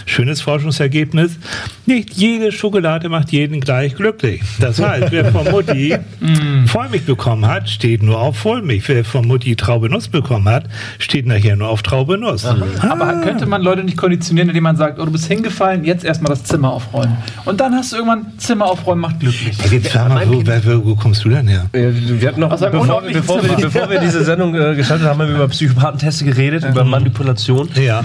schönes 0.06 0.42
Forschungsergebnis, 0.42 1.38
nicht 1.86 2.14
jede 2.14 2.52
Schokolade 2.52 3.10
macht 3.10 3.32
jeden 3.32 3.62
gleich 3.62 3.96
glücklich. 3.96 4.42
Das 4.60 4.82
heißt, 4.82 5.12
wer 5.12 5.32
von 5.32 5.50
Mutti 5.50 5.96
Vollmilch 6.66 7.06
bekommen 7.06 7.48
hat, 7.48 7.70
steht 7.70 8.04
nur 8.04 8.20
auf 8.20 8.38
Vollmilch. 8.38 8.88
Wer 8.88 9.06
von 9.06 9.28
Mutti 9.28 9.56
Traube 9.56 9.90
Nuss 9.90 10.10
bekommen 10.10 10.50
hat, 10.50 10.66
steht 11.00 11.26
nachher 11.26 11.56
nur 11.56 11.70
auf 11.70 11.82
Traube 11.82 12.18
Nuss. 12.18 12.46
Aber 12.46 13.22
könnte 13.22 13.46
man 13.46 13.62
Leute 13.62 13.84
nicht 13.84 13.98
konditionieren, 13.98 14.50
indem 14.50 14.64
man 14.64 14.76
sagt, 14.76 15.00
oh, 15.00 15.06
du 15.06 15.12
bist 15.12 15.28
hingefallen, 15.28 15.86
jetzt 15.86 16.03
erstmal 16.06 16.30
das 16.30 16.44
Zimmer 16.44 16.72
aufräumen. 16.72 17.18
Und 17.46 17.60
dann 17.60 17.74
hast 17.74 17.92
du 17.92 17.98
irgendwann 17.98 18.38
Zimmer 18.38 18.66
aufräumen 18.66 19.02
macht 19.02 19.20
glücklich. 19.20 19.58
Sag 19.92 20.10
mal, 20.10 20.28
wo, 20.28 20.42
wo, 20.44 20.86
wo 20.86 20.96
kommst 20.96 21.24
du 21.26 21.30
denn 21.30 21.48
her? 21.48 21.66
Wir 21.72 22.28
hatten 22.28 22.40
noch, 22.40 22.50
bevor, 22.50 23.02
bevor, 23.02 23.44
wir, 23.44 23.56
bevor 23.58 23.90
wir 23.90 24.00
diese 24.00 24.24
Sendung 24.24 24.56
äh, 24.56 24.76
gestartet 24.76 25.08
haben, 25.08 25.20
haben 25.20 25.30
wir 25.30 25.36
über 25.36 25.48
Psychopathenteste 25.48 26.26
geredet, 26.26 26.66
über 26.66 26.84
Manipulation. 26.84 27.70
Ja. 27.76 28.04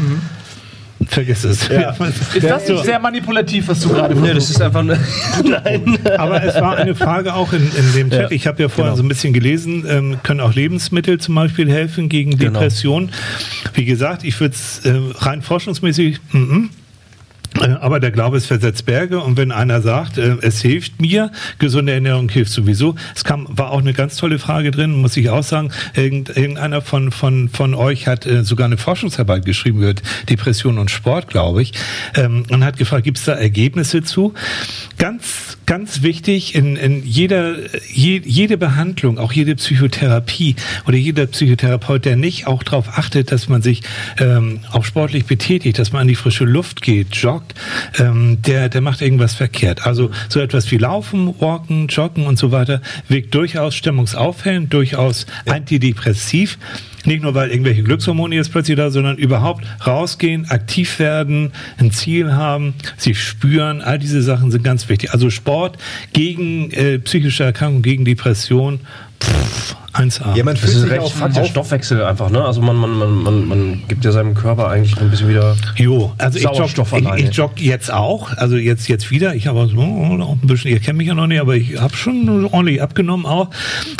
Vergiss 1.06 1.44
es. 1.44 1.68
Ja. 1.68 1.90
Ist 2.34 2.42
das 2.42 2.68
nicht 2.68 2.84
sehr 2.84 2.98
manipulativ, 2.98 3.68
was 3.68 3.80
du 3.80 3.90
gerade 3.90 4.14
Nee, 4.16 4.34
das 4.34 4.50
ist 4.50 4.60
einfach 4.60 4.80
eine. 4.80 4.98
Nein. 5.44 5.98
Aber 6.18 6.42
es 6.42 6.54
war 6.56 6.76
eine 6.76 6.94
Frage 6.94 7.34
auch 7.34 7.52
in, 7.52 7.62
in 7.62 7.92
dem 7.94 8.10
Chat. 8.10 8.20
Ja, 8.22 8.30
ich 8.30 8.46
habe 8.46 8.62
ja 8.62 8.68
vorhin 8.68 8.86
genau. 8.86 8.96
so 8.96 9.02
ein 9.04 9.08
bisschen 9.08 9.32
gelesen, 9.32 9.84
ähm, 9.88 10.16
können 10.22 10.40
auch 10.40 10.54
Lebensmittel 10.54 11.18
zum 11.18 11.36
Beispiel 11.36 11.70
helfen 11.70 12.08
gegen 12.08 12.36
Genau. 12.36 12.52
Depression. 12.58 13.10
Wie 13.74 13.84
gesagt, 13.84 14.24
ich 14.24 14.38
würde 14.40 14.54
es 14.54 14.80
äh, 14.84 14.98
rein 15.18 15.42
forschungsmäßig. 15.42 16.18
mhm. 16.32 16.70
Äh, 16.70 16.77
Aber 17.80 17.98
der 17.98 18.10
Glaube 18.10 18.36
ist 18.36 18.46
versetzt 18.46 18.86
Berge 18.86 19.20
und 19.20 19.36
wenn 19.36 19.52
einer 19.52 19.80
sagt, 19.80 20.18
äh, 20.18 20.36
es 20.42 20.60
hilft 20.60 21.00
mir, 21.00 21.32
gesunde 21.58 21.92
Ernährung 21.92 22.28
hilft 22.28 22.52
sowieso. 22.52 22.94
Es 23.14 23.24
kam, 23.24 23.46
war 23.50 23.70
auch 23.70 23.80
eine 23.80 23.92
ganz 23.92 24.16
tolle 24.16 24.38
Frage 24.38 24.70
drin, 24.70 24.92
muss 24.92 25.16
ich 25.16 25.30
auch 25.30 25.42
sagen. 25.42 25.70
Irgend, 25.94 26.28
irgendeiner 26.36 26.82
von, 26.82 27.10
von, 27.10 27.48
von 27.48 27.74
euch 27.74 28.06
hat 28.06 28.26
äh, 28.26 28.44
sogar 28.44 28.66
eine 28.66 28.76
Forschungsarbeit 28.76 29.44
geschrieben 29.44 29.82
über 29.82 29.94
Depression 30.28 30.78
und 30.78 30.90
Sport, 30.90 31.28
glaube 31.28 31.62
ich, 31.62 31.72
ähm, 32.14 32.44
und 32.50 32.64
hat 32.64 32.76
gefragt, 32.76 33.04
gibt 33.04 33.18
es 33.18 33.24
da 33.24 33.32
Ergebnisse 33.32 34.02
zu? 34.02 34.34
Ganz, 34.98 35.58
ganz 35.66 36.02
wichtig, 36.02 36.54
in, 36.54 36.76
in 36.76 37.04
jeder, 37.04 37.56
je, 37.92 38.20
jede 38.24 38.56
Behandlung, 38.56 39.18
auch 39.18 39.32
jede 39.32 39.54
Psychotherapie 39.56 40.56
oder 40.86 40.96
jeder 40.96 41.26
Psychotherapeut, 41.26 42.04
der 42.04 42.16
nicht 42.16 42.46
auch 42.46 42.62
darauf 42.62 42.98
achtet, 42.98 43.32
dass 43.32 43.48
man 43.48 43.62
sich 43.62 43.82
ähm, 44.18 44.60
auch 44.70 44.84
sportlich 44.84 45.26
betätigt, 45.26 45.78
dass 45.78 45.92
man 45.92 46.02
an 46.02 46.08
die 46.08 46.14
frische 46.14 46.44
Luft 46.44 46.82
geht, 46.82 47.14
joggt, 47.16 47.37
ähm, 47.98 48.40
der, 48.42 48.68
der 48.68 48.80
macht 48.80 49.02
irgendwas 49.02 49.34
verkehrt. 49.34 49.86
Also 49.86 50.10
so 50.28 50.40
etwas 50.40 50.70
wie 50.70 50.78
Laufen, 50.78 51.34
Walken, 51.40 51.88
Joggen 51.88 52.26
und 52.26 52.38
so 52.38 52.52
weiter 52.52 52.80
wirkt 53.08 53.34
durchaus 53.34 53.74
stimmungsaufhellend, 53.74 54.72
durchaus 54.72 55.26
antidepressiv. 55.46 56.58
Nicht 57.04 57.22
nur, 57.22 57.34
weil 57.34 57.50
irgendwelche 57.50 57.82
Glückshormone 57.82 58.34
jetzt 58.34 58.50
plötzlich 58.50 58.76
da, 58.76 58.90
sondern 58.90 59.16
überhaupt 59.16 59.64
rausgehen, 59.86 60.50
aktiv 60.50 60.98
werden, 60.98 61.52
ein 61.78 61.90
Ziel 61.90 62.32
haben, 62.32 62.74
sich 62.96 63.22
spüren. 63.22 63.80
All 63.80 63.98
diese 63.98 64.20
Sachen 64.20 64.50
sind 64.50 64.64
ganz 64.64 64.88
wichtig. 64.88 65.12
Also 65.12 65.30
Sport 65.30 65.78
gegen 66.12 66.70
äh, 66.72 66.98
psychische 66.98 67.44
Erkrankung, 67.44 67.82
gegen 67.82 68.04
Depression, 68.04 68.80
pff, 69.22 69.76
1A. 69.94 70.36
Ja, 70.36 70.44
man 70.44 70.54
Das 70.54 70.60
fühlt 70.60 70.74
ist 70.74 70.80
sich 70.82 70.90
recht 70.90 71.00
auch 71.02 71.12
Fakt, 71.12 71.36
der 71.36 71.44
Stoffwechsel 71.44 72.04
einfach, 72.04 72.30
ne? 72.30 72.44
Also 72.44 72.60
man, 72.60 72.76
man, 72.76 72.96
man, 72.98 73.22
man, 73.22 73.48
man 73.48 73.82
gibt 73.88 74.04
ja 74.04 74.12
seinem 74.12 74.34
Körper 74.34 74.68
eigentlich 74.68 74.96
ein 75.00 75.10
bisschen 75.10 75.28
wieder. 75.28 75.56
Jo, 75.76 76.12
also 76.18 76.36
ich 76.38 76.44
Sauerstoff 76.44 76.92
jogge, 76.92 77.02
ich, 77.02 77.08
alleine. 77.10 77.28
ich 77.30 77.36
jogge 77.36 77.62
jetzt 77.62 77.92
auch, 77.92 78.30
also 78.36 78.56
jetzt 78.56 78.86
jetzt 78.88 79.10
wieder. 79.10 79.34
Ich 79.34 79.46
habe 79.48 79.66
so 79.66 79.76
oh, 79.78 80.36
ein 80.40 80.46
bisschen, 80.46 80.70
ihr 80.70 80.78
kennt 80.78 80.98
mich 80.98 81.08
ja 81.08 81.14
noch 81.14 81.26
nicht, 81.26 81.40
aber 81.40 81.56
ich 81.56 81.80
habe 81.80 81.96
schon 81.96 82.44
ordentlich 82.52 82.80
abgenommen 82.80 83.26
auch. 83.26 83.48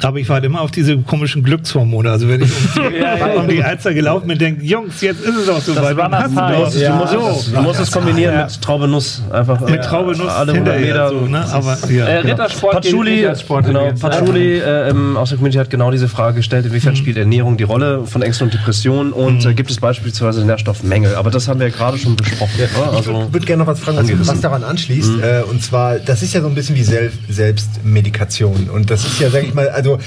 Aber 0.03 0.19
ich 0.19 0.29
warte 0.29 0.47
immer 0.47 0.61
auf 0.61 0.71
diese 0.71 0.99
komischen 0.99 1.43
Glückshormone. 1.43 2.11
Also 2.11 2.29
wenn 2.29 2.43
ich 2.43 2.51
um 2.77 2.93
die, 2.93 2.97
Ja, 2.99 3.17
ja, 3.17 3.41
um 3.41 3.49
die 3.49 3.65
Alster 3.65 3.93
gelaufen 3.95 4.29
bin, 4.29 4.39
denke 4.39 4.65
Jungs, 4.65 5.01
jetzt 5.01 5.23
ist 5.23 5.37
es 5.37 5.49
auch 5.49 5.61
so 5.61 5.75
Das 5.75 5.83
weit. 5.85 5.97
war 5.97 6.13
Wann 6.13 6.23
hast 6.23 6.33
du 6.33 6.37
das? 6.63 6.73
Zeit. 6.75 6.83
Ja. 6.83 6.91
du 6.91 6.99
musst, 6.99 7.13
so. 7.13 7.29
es, 7.49 7.53
du 7.55 7.63
musst 7.63 7.81
es 7.81 7.91
kombinieren 7.91 8.35
Ja. 8.35 8.45
mit 8.45 8.63
Traube 8.63 8.87
Nuss. 8.87 9.23
Einfach 9.33 9.61
Mit 9.69 9.83
Traube 9.83 10.13
Nuss 10.17 10.29
alle 10.29 10.53
100 10.53 10.75
hinterher, 10.77 11.11
Meter. 11.11 11.19
so, 11.21 11.27
ne? 11.27 11.45
Aber 11.53 11.79
ja. 11.91 12.05
Äh, 12.07 12.19
Rittersport 12.19 12.83
gilt 12.83 12.95
Patchouli, 12.95 13.63
genau. 13.65 13.93
Patchouli 13.99 14.59
äh, 14.59 14.89
ähm, 15.11 15.17
aus 15.17 15.31
der 15.31 15.39
Community 15.39 15.59
hat 15.59 15.71
genau 15.71 15.91
diese 15.91 16.09
Frage 16.09 16.37
gestellt, 16.37 16.67
inwiefern 16.67 16.97
spielt 16.97 17.17
Ernährung 17.17 17.57
die 17.57 17.65
Rolle 17.65 18.07
von 18.07 18.23
Ängsten 18.23 18.47
und 18.47 18.55
Depressionen 18.55 19.13
und 19.13 19.45
äh, 19.45 19.55
gibt 19.55 19.71
es 19.71 19.79
beispielsweise 19.79 20.45
Nährstoffmängel. 20.45 21.15
Aber 21.15 21.31
das 21.31 21.49
haben 21.49 21.61
wir 21.61 21.69
ja 21.69 21.75
gerade 21.75 21.99
schon 21.99 22.17
besprochen. 22.17 22.53
ne? 22.59 22.65
Ich 22.65 22.77
Also, 22.77 23.13
würde 23.15 23.33
würd 23.35 23.47
gerne 23.47 23.65
noch 23.65 23.71
was 23.71 23.81
fragen, 23.81 23.99
was, 24.21 24.29
was 24.29 24.41
daran 24.41 24.65
anschließt. 24.65 25.17
Mhm. 25.17 25.23
Äh, 25.23 25.43
und 25.43 25.63
zwar, 25.63 25.99
das 25.99 26.23
ist 26.23 26.35
ja 26.35 26.41
so 26.41 26.49
ein 26.49 26.55
bisschen 26.55 26.77
wie 26.77 26.85
Sel 26.85 27.13
Selbstmedikation. 27.29 28.71
Und 28.71 28.91
das 28.91 29.05
ist 29.05 29.21
ja, 29.21 29.31
sag 29.31 29.45
ich 29.45 29.55
mal, 29.55 29.69
also 29.69 29.99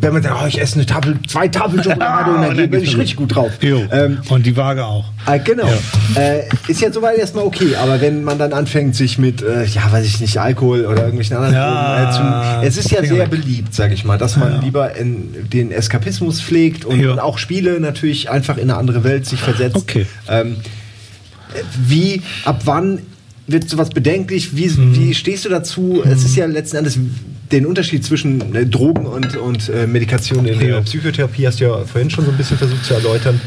wenn 0.00 0.12
man 0.12 0.22
sagt, 0.22 0.34
oh, 0.42 0.46
ich 0.46 0.60
esse 0.60 0.76
eine 0.76 0.86
Tafel, 0.86 1.16
zwei 1.26 1.48
Tafeln 1.48 1.82
Schokolade 1.84 2.30
und 2.32 2.42
dann 2.58 2.70
bin 2.70 2.82
ich 2.82 2.96
richtig 2.96 3.16
gut 3.16 3.34
drauf. 3.34 3.50
Ähm, 3.62 4.18
und 4.28 4.46
die 4.46 4.56
Waage 4.56 4.84
auch. 4.84 5.04
Ah, 5.26 5.36
genau. 5.36 5.68
Äh, 6.16 6.42
ist 6.68 6.80
ja 6.80 6.90
soweit 6.92 7.18
erstmal 7.18 7.44
okay, 7.44 7.76
aber 7.76 8.00
wenn 8.00 8.24
man 8.24 8.38
dann 8.38 8.52
anfängt, 8.52 8.96
sich 8.96 9.18
mit, 9.18 9.42
äh, 9.42 9.64
ja, 9.64 9.90
weiß 9.90 10.04
ich 10.06 10.20
nicht, 10.20 10.38
Alkohol 10.38 10.86
oder 10.86 11.00
irgendwelchen 11.02 11.36
anderen 11.36 11.54
Ja. 11.54 12.04
Drogen 12.12 12.28
äh, 12.60 12.60
zu. 12.62 12.66
Es 12.66 12.76
ist 12.84 12.90
ja 12.90 13.04
sehr 13.04 13.26
beliebt, 13.26 13.74
sage 13.74 13.94
ich 13.94 14.04
mal, 14.04 14.18
dass 14.18 14.36
man 14.36 14.60
lieber 14.62 14.94
in 14.96 15.48
den 15.52 15.70
Eskapismus 15.72 16.40
pflegt 16.40 16.84
und, 16.84 17.00
Ja. 17.00 17.12
und 17.12 17.18
auch 17.18 17.38
Spiele 17.38 17.78
natürlich 17.80 18.30
einfach 18.30 18.56
in 18.56 18.70
eine 18.70 18.76
andere 18.78 19.04
Welt 19.04 19.26
sich 19.26 19.40
versetzt. 19.40 19.76
Okay. 19.76 20.06
Ähm, 20.28 20.56
äh, 21.54 21.62
wie, 21.86 22.22
ab 22.44 22.62
wann 22.64 23.00
wird 23.46 23.68
sowas 23.68 23.88
bedenklich? 23.90 24.56
Wie, 24.56 24.68
Mhm. 24.68 24.94
wie 24.96 25.14
stehst 25.14 25.44
du 25.44 25.48
dazu? 25.48 26.02
Es 26.04 26.24
ist 26.24 26.36
ja 26.36 26.46
letzten 26.46 26.76
Endes 26.76 26.98
den 27.52 27.66
Unterschied 27.66 28.04
zwischen 28.04 28.54
äh, 28.54 28.66
Drogen 28.66 29.06
und, 29.06 29.36
und 29.36 29.68
äh, 29.68 29.86
Medikation 29.86 30.46
in 30.46 30.58
der 30.58 30.68
Ja. 30.68 30.80
Psychotherapie 30.80 31.46
hast 31.46 31.60
du 31.60 31.64
ja 31.64 31.84
vorhin 31.84 32.10
schon 32.10 32.24
so 32.24 32.30
ein 32.30 32.36
bisschen 32.36 32.58
versucht 32.58 32.84
zu 32.84 32.94
erläutern. 32.94 33.40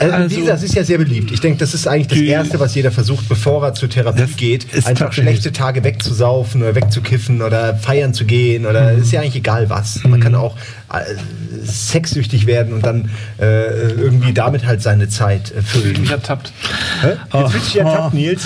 Also, 0.00 0.14
Also- 0.14 0.30
wie 0.36 0.40
gesagt, 0.40 0.56
das 0.56 0.62
ist 0.64 0.74
ja 0.74 0.82
sehr 0.84 0.98
beliebt. 0.98 1.30
Ich 1.30 1.40
denke, 1.40 1.58
das 1.58 1.74
ist 1.74 1.86
eigentlich 1.86 2.08
das 2.08 2.18
Erste, 2.18 2.58
was 2.58 2.74
jeder 2.74 2.90
versucht, 2.90 3.28
bevor 3.28 3.62
er 3.64 3.74
zur 3.74 3.88
Therapie 3.90 4.24
geht, 4.36 4.64
ist 4.72 4.86
einfach 4.86 5.12
schlechte 5.12 5.52
Tage 5.52 5.84
wegzusaufen 5.84 6.62
oder 6.62 6.74
wegzukiffen 6.74 7.42
oder 7.42 7.74
feiern 7.76 8.14
zu 8.14 8.24
gehen 8.24 8.64
oder 8.66 8.92
ist 8.92 9.12
ja 9.12 9.20
eigentlich 9.20 9.36
egal 9.36 9.68
was. 9.70 10.02
Man 10.04 10.18
kann 10.20 10.34
auch 10.34 10.56
äh, 10.92 11.00
sexsüchtig 11.64 12.46
werden 12.46 12.72
und 12.72 12.84
dann 12.84 13.10
äh, 13.38 13.90
irgendwie 13.92 14.32
damit 14.32 14.66
halt 14.66 14.80
seine 14.82 15.08
Zeit 15.08 15.52
äh, 15.52 15.60
füllen. 15.62 16.00
Mich 16.00 16.10
ertappt. 16.10 16.52
Hä? 17.02 17.08
Jetzt 17.32 17.50
fühlst 17.52 17.54
du 17.54 17.58
dich 17.70 17.76
ertappt, 17.80 18.14
Nils. 18.14 18.42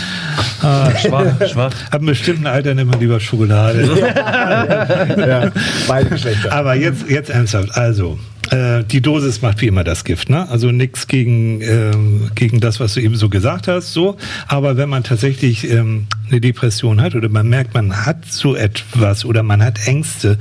schwach, 0.61 1.49
schwach. 1.53 1.73
Ab 1.91 1.95
einem 1.95 2.07
bestimmten 2.07 2.47
Alter 2.47 2.75
nimmt 2.75 2.91
man 2.91 3.01
lieber 3.01 3.21
Schokolade. 3.21 3.85
ja, 5.17 5.51
beide 5.87 6.11
Geschlechter. 6.11 6.53
Aber 6.53 6.75
jetzt, 6.75 7.09
jetzt 7.09 7.31
ernsthaft. 7.31 7.77
Also, 7.77 8.19
äh, 8.51 8.85
die 8.85 9.01
Dosis 9.01 9.43
macht 9.43 9.61
wie 9.61 9.67
immer 9.67 9.85
das 9.85 10.05
Gift, 10.05 10.29
ne? 10.29 10.49
Also 10.49 10.71
nichts 10.71 11.07
gegen, 11.07 11.61
ähm, 11.63 12.31
gegen 12.35 12.61
das, 12.61 12.81
was 12.81 12.95
du 12.95 13.01
eben 13.01 13.17
so 13.17 13.29
gesagt 13.29 13.69
hast, 13.69 13.93
so. 13.93 14.17
Aber 14.47 14.77
wenn 14.77 14.89
man 14.89 15.03
tatsächlich 15.03 15.71
ähm, 15.71 16.07
eine 16.31 16.41
Depression 16.41 17.01
hat 17.01 17.15
oder 17.15 17.29
man 17.29 17.49
merkt, 17.49 17.75
man 17.75 18.05
hat 18.05 18.27
so 18.27 18.55
etwas 18.55 19.25
oder 19.25 19.43
man 19.43 19.63
hat 19.63 19.87
Ängste. 19.87 20.39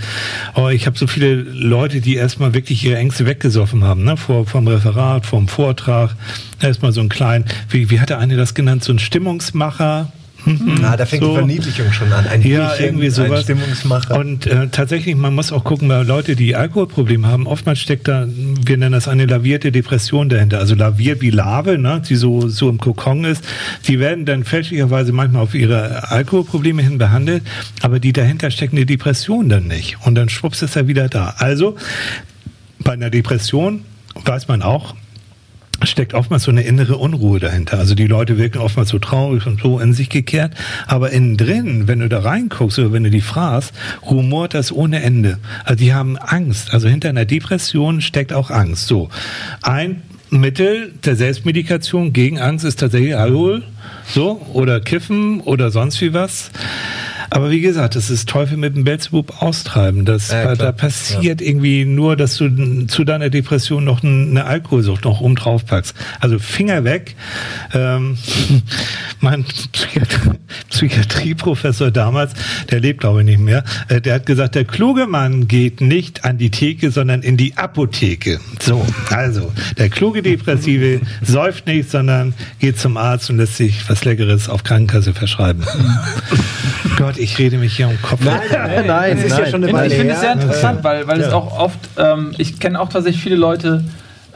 Oh, 0.55 0.69
ich 0.69 0.85
habe 0.85 0.97
so 0.97 1.07
viele 1.07 1.35
Leute, 1.35 2.01
die 2.01 2.15
erstmal 2.15 2.53
wirklich 2.53 2.83
ihre 2.83 2.97
Ängste 2.97 3.25
weggesoffen 3.25 3.83
haben, 3.83 4.03
ne? 4.03 4.17
Vor, 4.17 4.45
vom 4.45 4.67
Referat, 4.67 5.25
vom 5.25 5.47
Vortrag. 5.47 6.15
Erstmal 6.61 6.91
so 6.91 7.01
ein 7.01 7.09
klein, 7.09 7.45
wie, 7.69 7.89
wie 7.89 7.99
hat 7.99 8.09
der 8.09 8.19
eine 8.19 8.35
das 8.35 8.53
genannt, 8.53 8.83
so 8.83 8.91
ein 8.91 8.99
Stimmungsmacher, 8.99 10.11
Mhm. 10.45 10.77
Na, 10.81 10.97
da 10.97 11.05
fängt 11.05 11.23
so. 11.23 11.29
die 11.31 11.37
Verniedlichung 11.37 11.91
schon 11.91 12.11
an. 12.11 12.27
Ein 12.27 12.41
ja, 12.41 12.67
Bierchen, 12.67 12.85
irgendwie 12.85 13.09
sowas. 13.09 13.39
Ein 13.39 13.43
Stimmungsmacher. 13.43 14.19
Und 14.19 14.45
äh, 14.45 14.67
tatsächlich, 14.69 15.15
man 15.15 15.33
muss 15.33 15.51
auch 15.51 15.63
gucken, 15.63 15.87
bei 15.87 16.01
Leute, 16.03 16.35
die 16.35 16.55
Alkoholprobleme 16.55 17.27
haben, 17.27 17.47
oftmals 17.47 17.79
steckt 17.79 18.07
da, 18.07 18.27
wir 18.27 18.77
nennen 18.77 18.91
das 18.91 19.07
eine 19.07 19.25
lavierte 19.25 19.71
Depression 19.71 20.29
dahinter. 20.29 20.59
Also 20.59 20.75
laviert 20.75 21.21
wie 21.21 21.29
Lave, 21.29 21.77
ne, 21.77 22.01
die 22.07 22.15
so, 22.15 22.47
so 22.47 22.69
im 22.69 22.77
Kokon 22.77 23.23
ist. 23.23 23.43
Die 23.87 23.99
werden 23.99 24.25
dann 24.25 24.43
fälschlicherweise 24.43 25.13
manchmal 25.13 25.43
auf 25.43 25.55
ihre 25.55 26.11
Alkoholprobleme 26.11 26.81
hin 26.81 26.97
behandelt, 26.97 27.43
aber 27.81 27.99
die 27.99 28.13
dahinter 28.13 28.51
steckende 28.51 28.85
Depression 28.85 29.49
dann 29.49 29.67
nicht. 29.67 29.97
Und 30.05 30.15
dann 30.15 30.29
schwupps 30.29 30.61
ist 30.61 30.75
er 30.75 30.87
wieder 30.87 31.09
da. 31.09 31.35
Also, 31.37 31.75
bei 32.79 32.93
einer 32.93 33.09
Depression 33.09 33.85
weiß 34.25 34.47
man 34.47 34.61
auch, 34.61 34.95
steckt 35.81 36.13
oftmals 36.13 36.43
so 36.43 36.51
eine 36.51 36.63
innere 36.63 36.97
Unruhe 36.97 37.39
dahinter. 37.39 37.77
Also 37.77 37.95
die 37.95 38.07
Leute 38.07 38.37
wirken 38.37 38.59
oftmals 38.59 38.89
so 38.89 38.99
traurig 38.99 39.45
und 39.47 39.61
so 39.61 39.79
in 39.79 39.93
sich 39.93 40.09
gekehrt. 40.09 40.53
Aber 40.87 41.11
innen 41.11 41.37
drin, 41.37 41.87
wenn 41.87 41.99
du 41.99 42.09
da 42.09 42.19
reinguckst 42.19 42.79
oder 42.79 42.93
wenn 42.93 43.03
du 43.03 43.09
die 43.09 43.21
fragst, 43.21 43.73
rumort 44.03 44.53
das 44.53 44.71
ohne 44.71 45.01
Ende. 45.01 45.39
Also 45.65 45.83
die 45.83 45.93
haben 45.93 46.17
Angst. 46.17 46.73
Also 46.73 46.87
hinter 46.87 47.09
einer 47.09 47.25
Depression 47.25 48.01
steckt 48.01 48.33
auch 48.33 48.49
Angst. 48.49 48.87
So. 48.87 49.09
Ein 49.61 50.03
Mittel 50.29 50.93
der 51.05 51.15
Selbstmedikation 51.15 52.13
gegen 52.13 52.39
Angst 52.39 52.65
ist 52.65 52.79
tatsächlich 52.79 53.15
Alkohol. 53.15 53.63
So. 54.07 54.41
Oder 54.53 54.79
Kiffen 54.79 55.41
oder 55.41 55.71
sonst 55.71 55.99
wie 56.01 56.13
was. 56.13 56.51
Aber 57.33 57.49
wie 57.49 57.61
gesagt, 57.61 57.95
das 57.95 58.09
ist 58.09 58.29
Teufel 58.29 58.57
mit 58.57 58.75
dem 58.75 58.83
Belzebub 58.83 59.41
austreiben. 59.41 60.05
Das, 60.05 60.31
ja, 60.31 60.55
da 60.55 60.71
passiert 60.71 61.41
ja. 61.41 61.47
irgendwie 61.47 61.83
nur, 61.83 62.15
dass 62.15 62.37
du 62.37 62.85
zu 62.85 63.03
deiner 63.03 63.29
Depression 63.29 63.83
noch 63.83 64.03
eine 64.03 64.45
Alkoholsucht 64.45 65.03
noch 65.03 65.19
oben 65.19 65.35
drauf 65.35 65.65
packst. 65.65 65.95
Also 66.19 66.37
Finger 66.37 66.83
weg. 66.83 67.15
Ähm, 67.73 68.17
mein 69.19 69.45
Psychiatrieprofessor 70.69 71.91
damals, 71.91 72.33
der 72.69 72.79
lebt 72.79 73.01
glaube 73.01 73.21
ich 73.21 73.25
nicht 73.25 73.39
mehr, 73.39 73.63
äh, 73.89 74.01
der 74.01 74.15
hat 74.15 74.25
gesagt, 74.25 74.55
der 74.55 74.65
kluge 74.65 75.07
Mann 75.07 75.47
geht 75.47 75.81
nicht 75.81 76.25
an 76.25 76.37
die 76.37 76.49
Theke, 76.49 76.91
sondern 76.91 77.21
in 77.21 77.37
die 77.37 77.57
Apotheke. 77.57 78.39
So, 78.61 78.85
also 79.09 79.51
der 79.77 79.89
kluge 79.89 80.21
Depressive 80.21 81.01
säuft 81.21 81.67
nicht, 81.67 81.89
sondern 81.89 82.33
geht 82.59 82.79
zum 82.79 82.97
Arzt 82.97 83.29
und 83.29 83.37
lässt 83.37 83.57
sich 83.57 83.89
was 83.89 84.05
Leckeres 84.05 84.49
auf 84.49 84.63
Krankenkasse 84.63 85.13
verschreiben. 85.13 85.63
Gott, 86.97 87.17
ich 87.17 87.37
rede 87.39 87.57
mich 87.57 87.75
hier 87.75 87.87
um 87.87 88.01
Kopf. 88.01 88.21
Nein, 88.23 88.39
nein, 88.51 88.87
nein. 88.87 89.15
Das 89.17 89.25
ist 89.25 89.37
ja 89.37 89.45
schon 89.47 89.63
eine 89.63 89.73
Weile 89.73 89.87
Ich 89.87 89.99
finde 89.99 90.13
es 90.13 90.21
sehr 90.21 90.33
interessant, 90.33 90.83
weil, 90.83 91.07
weil 91.07 91.19
ja. 91.19 91.27
es 91.27 91.33
auch 91.33 91.57
oft, 91.57 91.79
ähm, 91.97 92.33
ich 92.37 92.59
kenne 92.59 92.79
auch 92.79 92.89
tatsächlich 92.89 93.21
viele 93.21 93.35
Leute, 93.35 93.83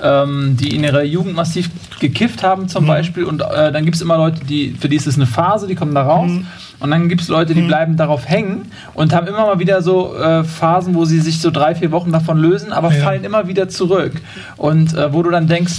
ähm, 0.02 0.58
die 0.60 0.76
in 0.76 0.84
ihrer 0.84 1.04
Jugend 1.04 1.36
massiv 1.36 1.70
gekifft 2.00 2.44
haben 2.44 2.68
zum 2.68 2.84
mhm. 2.84 2.88
Beispiel 2.88 3.24
und 3.24 3.42
äh, 3.42 3.72
dann 3.72 3.86
gibt 3.86 3.96
es 3.96 4.02
immer 4.02 4.18
Leute, 4.18 4.46
die, 4.46 4.72
für 4.72 4.90
die 4.90 4.96
ist 4.96 5.08
es 5.08 5.16
eine 5.16 5.26
Phase, 5.26 5.68
die 5.68 5.76
kommen 5.76 5.96
da 5.96 6.04
raus. 6.04 6.30
Mhm 6.30 6.48
und 6.80 6.92
dann 6.92 7.10
gibt 7.10 7.22
es 7.22 7.28
Leute, 7.28 7.56
die 7.56 7.62
mhm. 7.62 7.68
bleiben 7.68 7.98
darauf 7.98 8.28
hängen 8.28 8.72
und 8.94 9.14
haben 9.14 9.28
immer 9.28 9.46
mal 9.48 9.60
wieder 9.60 9.82
so 9.82 10.16
äh, 10.16 10.44
Phasen, 10.44 10.94
wo 10.94 11.06
sie 11.06 11.20
sich 11.20 11.42
so 11.42 11.50
drei, 11.50 11.74
vier 11.74 11.92
Wochen 11.92 12.12
davon 12.12 12.38
lösen, 12.38 12.72
aber 12.72 12.94
ja. 12.94 13.04
fallen 13.04 13.24
immer 13.24 13.48
wieder 13.48 13.68
zurück. 13.68 14.14
Und 14.58 14.96
äh, 14.96 15.12
wo 15.12 15.24
du 15.24 15.32
dann 15.32 15.48
denkst, 15.48 15.74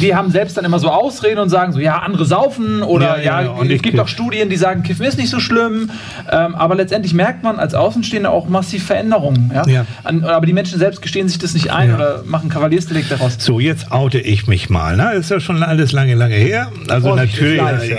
die 0.00 0.14
haben 0.16 0.30
selbst 0.30 0.56
dann 0.56 0.64
immer 0.64 0.80
so 0.80 0.90
Ausreden 0.90 1.38
und 1.38 1.48
sagen 1.48 1.72
so, 1.72 1.78
ja, 1.78 1.98
andere 1.98 2.24
saufen 2.24 2.82
oder 2.82 3.22
ja, 3.22 3.40
ja, 3.40 3.62
ja 3.62 3.70
es 3.70 3.82
gibt 3.82 4.00
auch 4.00 4.08
Studien, 4.08 4.48
die 4.48 4.56
sagen, 4.56 4.82
Kiffen 4.82 5.04
ist 5.06 5.18
nicht 5.18 5.30
so 5.30 5.38
schlimm. 5.38 5.90
Ähm, 6.30 6.54
aber 6.54 6.74
letztendlich 6.74 7.14
merkt 7.14 7.44
man 7.44 7.58
als 7.58 7.74
Außenstehender 7.74 8.30
auch 8.30 8.48
massiv 8.48 8.84
Veränderungen. 8.84 9.52
Ja? 9.54 9.84
An, 10.02 10.24
aber 10.24 10.46
die 10.46 10.52
Menschen 10.52 10.78
selbst 10.78 11.02
gestehen 11.02 11.28
sich 11.28 11.38
das 11.38 11.54
nicht 11.54 11.70
ein 11.70 11.94
oder 11.94 12.22
machen 12.24 12.48
Kavaliersdelikt 12.48 13.10
daraus. 13.10 13.36
So, 13.38 13.60
jetzt 13.60 13.92
oute 13.92 14.18
ich 14.18 14.46
mich 14.46 14.70
mal. 14.70 14.96
Ne? 14.96 15.10
Das 15.14 15.26
ist 15.26 15.30
ja 15.30 15.40
schon 15.40 15.62
alles 15.62 15.92
lange, 15.92 16.14
lange 16.14 16.34
her. 16.34 16.72
Also 16.88 17.12
oh, 17.12 17.14
natürlich. 17.14 17.58
Gleich, 17.58 17.90
ja. 17.90 17.98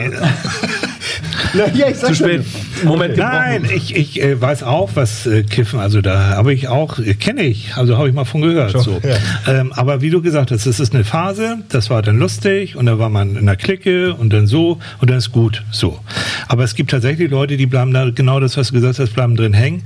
Na, 1.53 1.67
ja, 1.73 1.89
ich 1.89 1.97
sag 1.97 2.15
spät. 2.17 2.45
Moment 2.83 3.17
Nein, 3.17 3.67
ich, 3.73 3.95
ich 3.95 4.21
äh, 4.21 4.39
weiß 4.39 4.63
auch, 4.63 4.91
was 4.95 5.25
äh, 5.25 5.43
Kiffen, 5.43 5.79
also 5.79 6.01
da 6.01 6.29
habe 6.29 6.53
ich 6.53 6.67
auch, 6.67 6.99
äh, 6.99 7.13
kenne 7.13 7.43
ich, 7.43 7.75
also 7.75 7.97
habe 7.97 8.09
ich 8.09 8.13
mal 8.13 8.25
von 8.25 8.41
gehört. 8.41 8.71
Schon, 8.71 8.81
so. 8.81 9.01
Ja. 9.03 9.59
Ähm, 9.59 9.73
aber 9.73 10.01
wie 10.01 10.09
du 10.09 10.21
gesagt 10.21 10.51
hast, 10.51 10.65
es 10.65 10.79
ist 10.79 10.93
eine 10.93 11.03
Phase, 11.03 11.59
das 11.69 11.89
war 11.89 12.01
dann 12.01 12.19
lustig 12.19 12.75
und 12.75 12.85
da 12.85 12.99
war 12.99 13.09
man 13.09 13.35
in 13.35 13.45
der 13.45 13.55
Clique 13.55 14.13
und 14.13 14.31
dann 14.31 14.47
so 14.47 14.79
und 14.99 15.09
dann 15.09 15.17
ist 15.17 15.31
gut 15.31 15.63
so. 15.71 15.99
Aber 16.47 16.63
es 16.63 16.75
gibt 16.75 16.91
tatsächlich 16.91 17.29
Leute, 17.29 17.57
die 17.57 17.65
bleiben 17.65 17.93
da, 17.93 18.09
genau 18.09 18.39
das, 18.39 18.57
was 18.57 18.69
du 18.69 18.73
gesagt 18.73 18.99
hast, 18.99 19.13
bleiben 19.13 19.35
drin 19.35 19.53
hängen. 19.53 19.83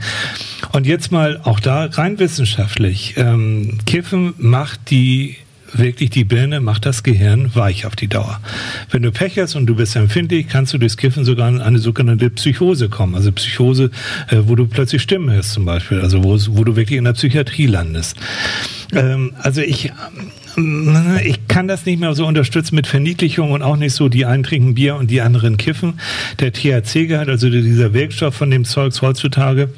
Und 0.71 0.86
jetzt 0.86 1.11
mal 1.11 1.39
auch 1.43 1.59
da 1.59 1.86
rein 1.86 2.19
wissenschaftlich. 2.19 3.15
Ähm, 3.17 3.79
Kiffen 3.86 4.34
macht 4.38 4.89
die 4.89 5.38
wirklich 5.74 6.09
die 6.09 6.24
Birne 6.24 6.59
macht 6.59 6.86
das 6.86 7.03
Gehirn 7.03 7.53
weich 7.55 7.86
auf 7.86 7.95
die 7.95 8.07
Dauer. 8.07 8.39
Wenn 8.89 9.01
du 9.01 9.11
Pech 9.11 9.38
hast 9.39 9.55
und 9.55 9.65
du 9.65 9.76
bist 9.76 9.95
empfindlich, 9.95 10.47
kannst 10.47 10.74
du 10.74 10.78
durchs 10.78 10.97
Kiffen 10.97 11.26
sogar 11.26 11.49
in 11.49 11.61
eine 11.61 11.80
sogenannte 11.80 12.30
Psychose 12.30 12.89
kommen. 12.89 13.15
Also 13.15 13.32
Psychose, 13.32 13.91
äh, 14.30 14.38
wo 14.45 14.55
du 14.55 14.67
plötzlich 14.67 15.01
Stimmen 15.01 15.32
hörst 15.32 15.53
zum 15.53 15.65
Beispiel, 15.65 16.01
also 16.01 16.24
wo, 16.24 16.63
du 16.63 16.76
wirklich 16.76 16.97
in 16.97 17.05
der 17.05 17.13
Psychiatrie 17.13 17.67
landest. 17.67 18.17
Ähm, 18.93 19.34
also 19.41 19.61
ich 19.61 19.91
ich 21.23 21.47
kann 21.47 21.67
das 21.67 21.85
nicht 21.85 21.99
mehr 21.99 22.13
so 22.13 22.25
unterstützen 22.25 22.75
mit 22.75 22.87
Verniedlichung 22.87 23.51
und 23.51 23.61
auch 23.61 23.75
nicht 23.75 23.93
so, 23.93 24.09
die 24.09 24.25
einen 24.25 24.43
trinken 24.43 24.75
Bier 24.75 24.95
und 24.95 25.09
die 25.09 25.21
anderen 25.21 25.57
kiffen. 25.57 25.99
Der 26.39 26.51
THC-Gehalt, 26.51 27.29
also 27.29 27.49
dieser 27.49 27.93
Wirkstoff 27.93 28.35
von 28.35 28.51
dem 28.51 28.65
Zeugs 28.65 29.01
heutzutage, 29.01 29.69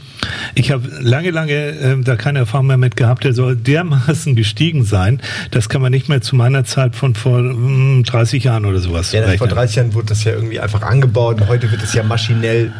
ich 0.55 0.71
habe 0.71 0.87
lange, 0.99 1.31
lange 1.31 1.53
äh, 1.53 2.01
da 2.01 2.15
keine 2.15 2.39
Erfahrung 2.39 2.67
mehr 2.67 2.77
mit 2.77 2.95
gehabt, 2.95 3.23
der 3.23 3.33
soll 3.33 3.55
dermaßen 3.55 4.35
gestiegen 4.35 4.83
sein, 4.83 5.21
das 5.51 5.69
kann 5.69 5.81
man 5.81 5.91
nicht 5.91 6.09
mehr 6.09 6.21
zu 6.21 6.35
meiner 6.35 6.63
Zeit 6.63 6.95
von 6.95 7.15
vor 7.15 7.41
mh, 7.41 7.53
hm, 7.53 8.03
30 8.03 8.43
Jahren 8.43 8.65
oder 8.65 8.79
sowas 8.79 9.11
Ja, 9.11 9.27
vor 9.37 9.47
30 9.47 9.75
Jahren 9.75 9.93
wurde 9.93 10.07
das 10.07 10.23
ja 10.23 10.33
irgendwie 10.33 10.59
einfach 10.59 10.81
angebaut. 10.81 11.41
Und 11.41 11.47
heute 11.47 11.71
wird 11.71 11.83
es 11.83 11.93
ja 11.93 12.03
maschinell 12.03 12.71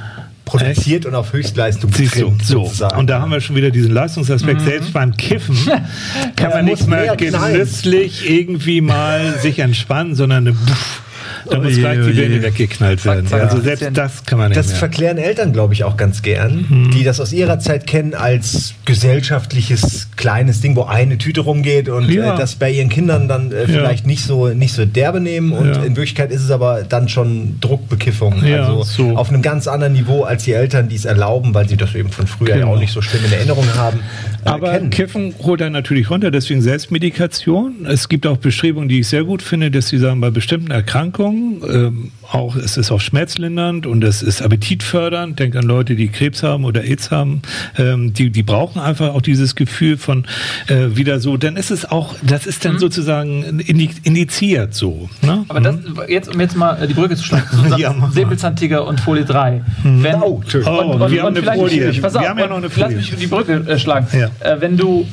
produziert 0.46 1.06
und 1.06 1.16
auf 1.16 1.34
Höchstleistung 1.34 1.92
Siehst 1.94 2.16
du, 2.16 2.36
so. 2.44 2.66
Sozusagen. 2.66 2.98
Und 2.98 3.10
da 3.10 3.22
haben 3.22 3.32
wir 3.32 3.42
schon 3.42 3.56
wieder 3.56 3.72
diesen 3.72 3.92
Leistungsaspekt. 3.92 4.62
Mhm. 4.62 4.66
Selbst 4.66 4.94
beim 4.94 5.16
Kiffen 5.16 5.56
kann 6.36 6.50
ja, 6.50 6.58
man 6.58 6.66
nicht 6.66 6.88
mehr 6.88 7.16
genüsslich 7.16 8.30
irgendwie 8.30 8.82
mal 8.82 9.40
sich 9.40 9.60
entspannen, 9.60 10.16
sondern 10.16 10.48
eine 10.48 10.54
Buff 10.54 11.02
da 11.50 11.60
muss 11.60 11.76
gleich 11.76 12.00
die 12.06 12.14
Birne 12.14 12.42
weggeknallt 12.42 13.04
werden. 13.06 13.28
Also 13.32 13.62
selbst 13.62 13.90
das 13.94 14.26
kann 14.26 14.38
man 14.38 14.50
nicht 14.50 14.58
Das 14.58 14.68
mehr. 14.68 14.76
verklären 14.78 15.18
Eltern, 15.18 15.54
glaube 15.54 15.74
ich, 15.74 15.84
auch 15.84 15.98
ganz 15.98 16.22
gern, 16.22 16.66
mhm. 16.70 16.92
die 16.92 17.04
das 17.04 17.20
aus 17.20 17.34
ihrer 17.34 17.60
Zeit 17.60 17.88
kennen 17.88 18.14
als 18.14 18.74
gesellschaftliches 18.86 20.10
kleines 20.16 20.62
Ding, 20.62 20.76
wo 20.76 20.84
eine 20.84 21.18
Tüte 21.18 21.42
rumgeht 21.42 21.90
und 21.90 22.10
ja. 22.10 22.34
äh, 22.34 22.38
das 22.38 22.56
bei 22.56 22.72
ihren 22.72 22.90
Kindern 22.90 23.28
dann 23.28 23.52
äh, 23.52 23.66
vielleicht 23.66 24.04
ja. 24.04 24.08
nicht 24.08 24.24
so 24.24 24.50
nicht 24.50 24.74
so 24.74 24.86
derbe 24.86 25.20
nehmen 25.20 25.52
und 25.52 25.68
ja. 25.68 25.84
in 25.84 25.96
Wirklichkeit 25.96 26.32
ist 26.32 26.44
es 26.44 26.52
aber 26.52 26.84
dann 26.84 27.10
schon 27.10 27.60
Druckbekiffung. 27.60 28.44
also 28.44 28.84
so. 28.84 29.16
auf 29.16 29.30
einem 29.30 29.42
ganz 29.42 29.68
anderen 29.68 29.94
Niveau 29.94 30.24
als 30.24 30.44
die 30.44 30.54
Eltern, 30.54 30.90
die 30.90 30.96
es 30.96 31.06
erlauben, 31.06 31.54
weil 31.54 31.68
sie 31.68 31.78
das 31.78 31.96
eben 31.96 32.10
von 32.10 32.28
früher 32.28 32.54
genau. 32.54 32.68
ja 32.68 32.74
auch 32.74 32.80
nicht 32.80 32.94
so 32.94 33.02
schlimm 33.02 33.24
in 33.26 33.34
Erinnerung 33.34 33.66
haben. 33.76 34.00
Äh, 34.46 34.50
aber 34.50 34.72
kennen. 34.72 34.90
Kiffen 34.90 35.34
holt 35.44 35.62
er 35.62 35.70
natürlich 35.70 36.10
runter, 36.10 36.32
deswegen 36.32 36.62
Selbstmedikation. 36.62 37.86
Es 37.86 38.10
gibt 38.10 38.28
auch 38.28 38.38
Bestrebungen, 38.38 38.90
die 38.90 39.00
ich 39.00 39.08
sehr 39.08 39.24
gut 39.24 39.42
finde, 39.42 39.72
dass 39.72 39.88
sie 39.88 39.98
sagen, 39.98 40.22
bei 40.22 40.30
bestimmten 40.30 40.72
Erkrankungen 40.72 41.33
ähm, 41.68 42.12
auch, 42.32 42.56
es 42.56 42.78
ist 42.78 42.92
auch 42.92 43.02
schmerzlindernd 43.02 43.86
und 43.86 44.04
es 44.04 44.22
ist 44.22 44.42
appetitfördernd. 44.42 45.40
Denk 45.40 45.56
an 45.56 45.64
Leute, 45.64 45.96
die 45.96 46.08
Krebs 46.08 46.44
haben 46.44 46.66
oder 46.66 46.84
AIDS 46.84 47.12
haben. 47.12 47.42
Ähm, 47.78 48.14
die, 48.14 48.30
die 48.30 48.44
brauchen 48.44 48.80
einfach 48.80 49.14
auch 49.14 49.22
dieses 49.22 49.56
Gefühl 49.56 49.98
von 49.98 50.26
äh, 50.68 50.96
wieder 50.96 51.20
so. 51.20 51.38
Dann 51.38 51.58
ist 51.58 51.72
es 51.72 51.90
auch, 51.90 52.16
das 52.22 52.46
ist 52.46 52.66
dann 52.66 52.74
mhm. 52.74 52.80
sozusagen 52.80 53.60
indiziert 53.60 54.74
so. 54.74 55.10
Ne? 55.22 55.46
Aber 55.48 55.62
das, 55.62 55.76
mhm. 55.76 56.00
jetzt, 56.08 56.34
um 56.34 56.40
jetzt 56.40 56.56
mal 56.56 56.88
die 56.88 56.94
Brücke 56.94 57.16
zu 57.16 57.24
schlagen, 57.24 57.46
ja, 57.78 57.94
Säbelzahntiger 58.12 58.86
und 58.86 59.00
Folie 59.00 59.26
3. 59.26 59.64
Mhm. 59.84 60.04
Wenn, 60.04 60.16
oh, 60.16 60.42
und, 60.54 60.56
und, 60.56 61.02
und, 61.02 61.12
wir 61.12 61.24
haben 61.24 61.38
eine 61.38 61.54
Folie. 61.54 61.90
Ich, 61.90 62.02
pass 62.02 62.16
auf, 62.16 62.22
wir 62.22 62.30
haben 62.30 62.40
ja 62.40 62.48
noch 62.48 62.58
eine 62.58 62.70
Folie. 62.70 62.96
Lass 62.96 63.12
mich 63.12 63.16
die 63.20 63.28
Brücke 63.28 63.54
äh, 63.68 63.78
schlagen. 63.78 64.08
Ja. 64.14 64.30
Äh, 64.40 64.62
wenn 64.62 64.78
du 64.78 65.08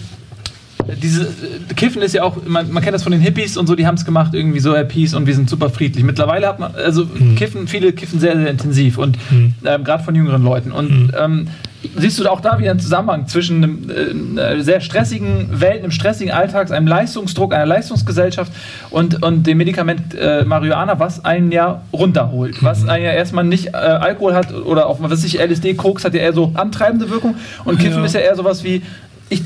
diese 0.97 1.29
Kiffen 1.77 2.03
ist 2.03 2.15
ja 2.15 2.23
auch, 2.23 2.37
man, 2.47 2.71
man 2.73 2.83
kennt 2.83 2.95
das 2.95 3.03
von 3.03 3.13
den 3.13 3.21
Hippies 3.21 3.57
und 3.57 3.67
so, 3.67 3.75
die 3.75 3.87
haben 3.87 3.97
es 3.97 4.05
gemacht, 4.05 4.35
irgendwie 4.35 4.61
so 4.61 4.75
Peace 4.85 5.15
und 5.15 5.27
wir 5.27 5.35
sind 5.35 5.51
super 5.51 5.71
friedlich. 5.71 6.05
Mittlerweile 6.05 6.49
hat 6.49 6.59
man, 6.59 6.75
also 6.75 7.05
mhm. 7.05 7.35
Kiffen, 7.37 7.69
viele 7.69 7.93
kiffen 7.93 8.21
sehr, 8.21 8.37
sehr 8.37 8.51
intensiv 8.51 8.99
und 8.99 9.19
mhm. 9.31 9.55
ähm, 9.65 9.85
gerade 9.85 10.03
von 10.03 10.15
jüngeren 10.15 10.43
Leuten. 10.43 10.73
Und 10.73 10.91
mhm. 10.91 11.13
ähm, 11.19 11.49
siehst 11.97 12.19
du 12.19 12.29
auch 12.29 12.41
da 12.41 12.59
wieder 12.59 12.71
einen 12.71 12.81
Zusammenhang 12.81 13.27
zwischen 13.27 13.65
einem, 13.65 13.91
äh, 14.37 14.41
einer 14.41 14.63
sehr 14.63 14.81
stressigen 14.81 15.61
Welt, 15.61 15.83
einem 15.83 15.93
stressigen 15.93 16.33
Alltag, 16.33 16.71
einem 16.71 16.87
Leistungsdruck, 16.87 17.55
einer 17.55 17.67
Leistungsgesellschaft 17.67 18.53
und, 18.91 19.23
und 19.23 19.47
dem 19.47 19.59
Medikament 19.59 20.15
äh, 20.15 20.45
Marihuana, 20.45 20.99
was 20.99 21.25
einen 21.25 21.53
ja 21.53 21.83
runterholt, 21.93 22.63
was 22.63 22.83
mhm. 22.83 22.91
einen 22.91 23.05
ja 23.05 23.13
erstmal 23.13 23.45
nicht 23.45 23.69
äh, 23.69 23.77
Alkohol 23.77 24.35
hat 24.35 24.53
oder 24.53 24.87
auch, 24.87 24.99
was 25.01 25.25
ich, 25.25 25.39
LSD, 25.41 25.75
Koks 25.75 26.05
hat 26.05 26.15
ja 26.15 26.21
eher 26.21 26.33
so 26.33 26.53
antreibende 26.55 27.11
Wirkung 27.11 27.37
und 27.65 27.79
Kiffen 27.79 28.01
ja. 28.01 28.05
ist 28.05 28.15
ja 28.15 28.21
eher 28.21 28.37
sowas 28.37 28.65
wie, 28.65 28.83
ich 29.29 29.43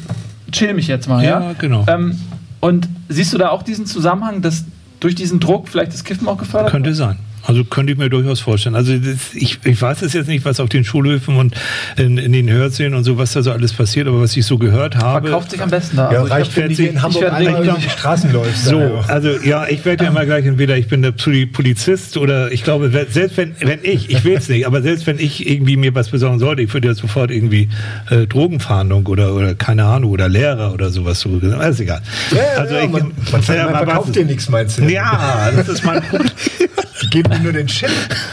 chill 0.54 0.74
mich 0.74 0.86
jetzt 0.88 1.08
mal. 1.08 1.22
Ja, 1.22 1.40
Ja, 1.40 1.52
genau. 1.58 1.84
Ähm, 1.88 2.18
und 2.60 2.88
siehst 3.08 3.32
du 3.34 3.38
da 3.38 3.50
auch 3.50 3.62
diesen 3.62 3.84
Zusammenhang, 3.86 4.40
dass 4.40 4.64
durch 5.00 5.14
diesen 5.14 5.38
Druck 5.40 5.68
vielleicht 5.68 5.92
das 5.92 6.04
Kiffen 6.04 6.26
auch 6.28 6.38
gefördert 6.38 6.72
wird? 6.72 6.82
Könnte 6.84 6.94
sein. 6.94 7.18
Also 7.46 7.64
könnte 7.64 7.92
ich 7.92 7.98
mir 7.98 8.08
durchaus 8.08 8.40
vorstellen. 8.40 8.74
Also 8.74 8.96
das, 8.96 9.34
ich, 9.34 9.58
ich 9.64 9.80
weiß 9.80 10.02
es 10.02 10.12
jetzt 10.14 10.28
nicht, 10.28 10.44
was 10.44 10.60
auf 10.60 10.68
den 10.68 10.84
Schulhöfen 10.84 11.36
und 11.36 11.54
in, 11.96 12.16
in 12.18 12.32
den 12.32 12.48
Hörsälen 12.50 12.94
und 12.94 13.04
so, 13.04 13.18
was 13.18 13.32
da 13.34 13.42
so 13.42 13.52
alles 13.52 13.72
passiert, 13.72 14.08
aber 14.08 14.20
was 14.20 14.36
ich 14.36 14.46
so 14.46 14.56
gehört 14.58 14.96
habe. 14.96 15.28
Verkauft 15.28 15.50
sich 15.50 15.62
am 15.62 15.70
besten 15.70 15.96
da. 15.96 16.04
Ja, 16.10 16.18
Also 16.20 16.26
ich 16.26 16.32
reicht, 16.32 16.56
wenn 16.56 16.74
sie- 16.74 16.86
in 16.86 17.02
Hamburg 17.02 17.24
einmal 17.32 17.60
nicht- 17.60 17.70
über 17.70 17.78
die 17.78 17.90
Straßen 17.90 18.32
läuft. 18.32 18.58
So, 18.58 18.78
also 19.08 19.30
ja, 19.44 19.66
ich 19.68 19.84
werde 19.84 20.04
ja 20.04 20.10
immer 20.10 20.24
gleich 20.24 20.46
entweder 20.46 20.76
ich 20.78 20.88
bin 20.88 21.02
der 21.02 21.12
Poli- 21.12 21.46
Polizist 21.46 22.16
oder 22.16 22.50
ich 22.50 22.64
glaube, 22.64 22.90
selbst 23.10 23.36
wenn, 23.36 23.54
wenn 23.60 23.80
ich, 23.82 24.10
ich 24.10 24.24
will 24.24 24.34
es 24.36 24.48
nicht, 24.48 24.66
aber 24.66 24.80
selbst 24.82 25.06
wenn 25.06 25.18
ich 25.18 25.46
irgendwie 25.48 25.76
mir 25.76 25.94
was 25.94 26.08
besorgen 26.10 26.38
sollte, 26.38 26.62
ich 26.62 26.72
würde 26.72 26.88
ja 26.88 26.94
sofort 26.94 27.30
irgendwie 27.30 27.68
äh, 28.10 28.26
Drogenfahndung 28.26 29.06
oder, 29.06 29.34
oder 29.34 29.54
keine 29.54 29.84
Ahnung 29.84 30.10
oder 30.10 30.28
Lehrer 30.28 30.72
oder 30.72 30.90
sowas 30.90 31.20
so. 31.20 31.38
Ist 31.38 31.80
egal. 31.80 32.00
Ja, 32.30 32.36
ja, 32.38 32.42
also 32.60 32.74
ja, 32.74 32.84
ich, 32.84 32.90
man, 32.90 33.12
man, 33.32 33.42
ja, 33.56 33.64
man 33.70 33.74
verkauft 33.84 34.16
dir 34.16 34.24
nichts, 34.24 34.48
meinst 34.48 34.78
du? 34.78 34.84
Ja, 34.84 35.50
das 35.54 35.68
ist 35.68 35.84
mein 35.84 36.00
Problem. 36.02 36.30
Die 37.04 37.10
geben 37.10 37.30
dir 37.30 37.38
nur 37.40 37.52
den 37.52 37.68
Shit, 37.68 37.90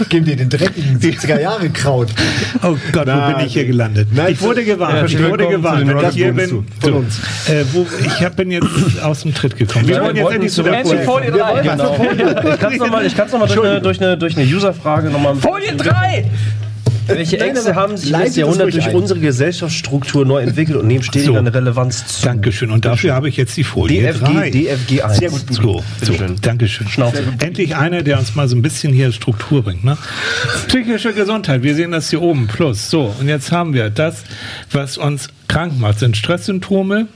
geben 0.10 0.26
dir 0.26 0.35
den 0.35 0.49
dreckigen 0.49 0.99
70er-Jahre-Kraut. 1.02 2.10
Oh 2.64 2.76
Gott, 2.91 3.07
wo 3.07 3.11
Nein. 3.11 3.35
bin 3.38 3.45
ich 3.48 3.53
hier 3.53 3.65
gelandet? 3.65 4.07
Nein, 4.11 4.31
ich 4.34 4.41
wurde 4.41 4.61
zu- 4.61 4.65
gewarnt. 4.65 5.10
ich 5.10 5.19
wurde 5.23 5.43
zu 5.45 5.49
gewarnt. 5.49 5.91
ich 6.10 6.15
hier 6.15 6.34
bin, 6.34 6.65
von 6.80 6.93
uns. 6.93 7.19
äh, 7.49 7.64
wo, 7.73 7.85
ich 8.06 8.23
hab, 8.23 8.35
bin 8.35 8.52
jetzt 8.52 8.68
aus 9.03 9.22
dem 9.22 9.34
Tritt 9.34 9.57
gekommen. 9.57 9.88
Wir 9.88 9.95
Ja, 9.98 10.03
wollen 10.03 10.15
wir 10.15 10.23
jetzt 10.23 10.34
endlich 10.34 10.53
zu 10.53 10.64
der 10.64 10.72
Nancy, 10.73 10.98
Folie 10.99 11.31
3. 11.31 11.61
Genau. 11.61 11.98
Ich 12.53 12.60
kann 12.60 12.73
es 12.73 12.80
nochmal 12.80 13.06
noch 13.06 13.39
mal 13.39 13.48
durch 13.48 13.61
eine, 13.65 13.81
durch 13.81 14.02
eine, 14.02 14.18
durch 14.18 14.38
eine 14.38 14.45
User-Frage 14.45 15.10
nochmal. 15.10 15.35
Folie 15.35 15.76
3! 15.76 16.26
Welche 17.16 17.40
Ängste 17.40 17.76
haben 17.76 17.98
sich 17.98 18.10
leitet 18.10 18.28
das 18.28 18.32
es 18.32 18.38
Jahrhundert 18.38 18.74
durch 18.74 18.88
ein. 18.88 18.96
unsere 18.96 19.20
Gesellschaftsstruktur 19.20 20.26
neu 20.26 20.42
entwickelt 20.42 20.78
und 20.78 20.88
nehmen 20.88 21.04
stetig 21.04 21.28
So. 21.28 21.36
eine 21.36 21.54
Relevanz 21.54 22.06
zu? 22.08 22.24
Dankeschön. 22.26 22.72
Und 22.72 22.86
dafür 22.86 23.14
habe 23.14 23.30
ich 23.30 23.38
jetzt 23.38 23.56
die 23.58 23.64
Folie 23.64 24.02
DFG, 24.02 24.26
3. 24.26 24.50
DFG 24.52 25.02
1. 25.02 25.18
Sehr 25.18 25.30
gut, 25.30 25.42
So, 25.50 25.84
so. 26.02 26.14
Dankeschön. 26.42 26.88
Schnauze. 26.88 27.24
Endlich 27.40 27.76
einer, 27.76 28.02
der 28.02 28.20
uns 28.20 28.36
mal 28.36 28.48
so 28.48 28.56
ein 28.56 28.62
bisschen 28.62 28.94
hier 28.94 29.12
Struktur 29.12 29.64
bringt. 29.64 29.84
Ne? 29.84 29.98
Psychische 30.68 31.14
Gesundheit, 31.14 31.64
wir 31.64 31.76
sehen 31.76 31.92
das 31.92 32.10
hier 32.10 32.22
oben, 32.22 32.48
plus. 32.48 32.90
So, 32.90 33.14
und 33.20 33.28
jetzt 33.28 33.52
haben 33.52 33.74
wir 33.74 33.90
das, 33.90 34.24
was 34.72 34.98
uns 34.98 35.30
krank 35.48 35.80
macht, 35.80 36.00
sind 36.00 36.18
Stresssymptome. 36.18 37.08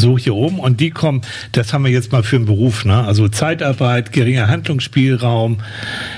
So 0.00 0.16
hier 0.16 0.34
oben 0.34 0.58
und 0.58 0.80
die 0.80 0.90
kommen, 0.90 1.20
das 1.52 1.72
haben 1.72 1.84
wir 1.84 1.90
jetzt 1.90 2.10
mal 2.12 2.22
für 2.22 2.36
einen 2.36 2.46
Beruf, 2.46 2.84
ne? 2.84 3.04
Also 3.04 3.28
Zeitarbeit, 3.28 4.12
geringer 4.12 4.48
Handlungsspielraum, 4.48 5.58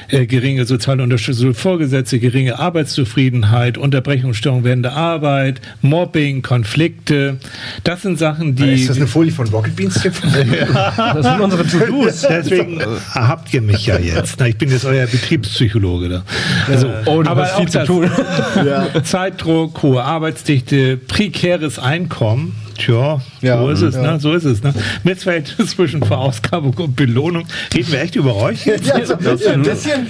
äh, 0.09 0.27
geringe 0.27 0.65
soziale 0.65 1.03
Unterstützung 1.03 1.47
durch 1.47 1.59
Vorgesetzte, 1.59 2.19
geringe 2.19 2.59
Arbeitszufriedenheit, 2.59 3.79
Unterbrechungsstörung 3.79 4.65
während 4.65 4.85
der 4.85 4.93
Arbeit, 4.95 5.61
Mobbing, 5.81 6.43
Konflikte. 6.43 7.39
Das 7.85 8.03
sind 8.03 8.19
Sachen, 8.19 8.55
die. 8.55 8.73
Ist 8.73 8.91
das 8.91 8.97
eine 8.99 9.07
Folie 9.09 9.33
von 9.33 9.49
Rocket 9.49 9.75
Beans? 9.77 10.01
Das 10.97 11.27
sind 11.27 11.41
unsere 11.41 11.67
To-Dos. 11.67 12.23
Deswegen 12.23 12.81
habt 13.15 13.53
ihr 13.53 13.61
mich 13.61 13.87
ja 13.87 13.99
jetzt. 13.99 14.37
Na, 14.39 14.47
ich 14.47 14.57
bin 14.57 14.71
jetzt 14.71 14.85
euer 14.85 15.07
Betriebspsychologe 15.07 16.09
da. 16.09 16.25
Also, 16.69 16.89
Oh, 17.07 17.23
aber 17.25 17.47
viel 17.47 17.69
zu 17.69 17.85
tun. 17.85 18.11
Zeitdruck, 19.05 19.83
hohe 19.83 20.03
Arbeitsdichte, 20.03 20.97
prekäres 20.97 21.79
Einkommen. 21.79 22.55
Tja, 22.79 23.21
Ja, 23.43 23.59
so 23.59 23.69
ist 23.71 23.83
es, 23.83 23.95
ja. 23.97 24.03
ne? 24.03 24.21
So 24.21 24.33
ist 24.35 24.45
es, 24.45 24.63
ne? 24.63 24.73
Missverhältnis 25.05 25.71
zwischen 25.73 26.03
Verausgabung 26.03 26.75
und 26.75 26.97
Belohnung. 26.97 27.45
Reden 27.75 27.93
wir 27.93 28.01
echt 28.01 28.17
über 28.17 28.35
euch? 28.37 28.65
ja, 28.67 28.75
so 29.05 29.15
ein 29.15 29.63
bisschen. 29.63 30.07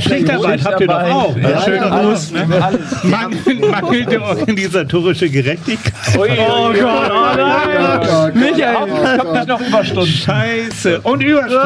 Schichtarbeit 0.00 0.64
habt 0.64 0.80
ihr 0.80 0.86
doch 0.86 1.02
auch. 1.02 1.36
Ne? 1.36 1.50
Ja, 1.50 1.62
Schöner 1.62 1.76
ja, 1.76 1.88
Gruß. 2.02 2.32
alles, 2.32 2.48
Ne? 2.48 2.62
alles. 2.64 3.04
Mangel, 3.04 3.70
mangelnde 3.70 4.22
organisatorische 4.22 5.28
Gerechtigkeit. 5.30 5.92
Oh 6.16 6.20
Gott, 6.20 6.28
oh 6.38 7.36
nein! 7.36 8.00
Gott, 8.06 8.34
Michael, 8.34 9.18
kommt 9.18 9.32
nicht 9.32 9.48
noch 9.48 9.60
Überstunden. 9.60 10.06
Scheiße. 10.06 11.00
Und 11.00 11.22
Überstunden. 11.22 11.60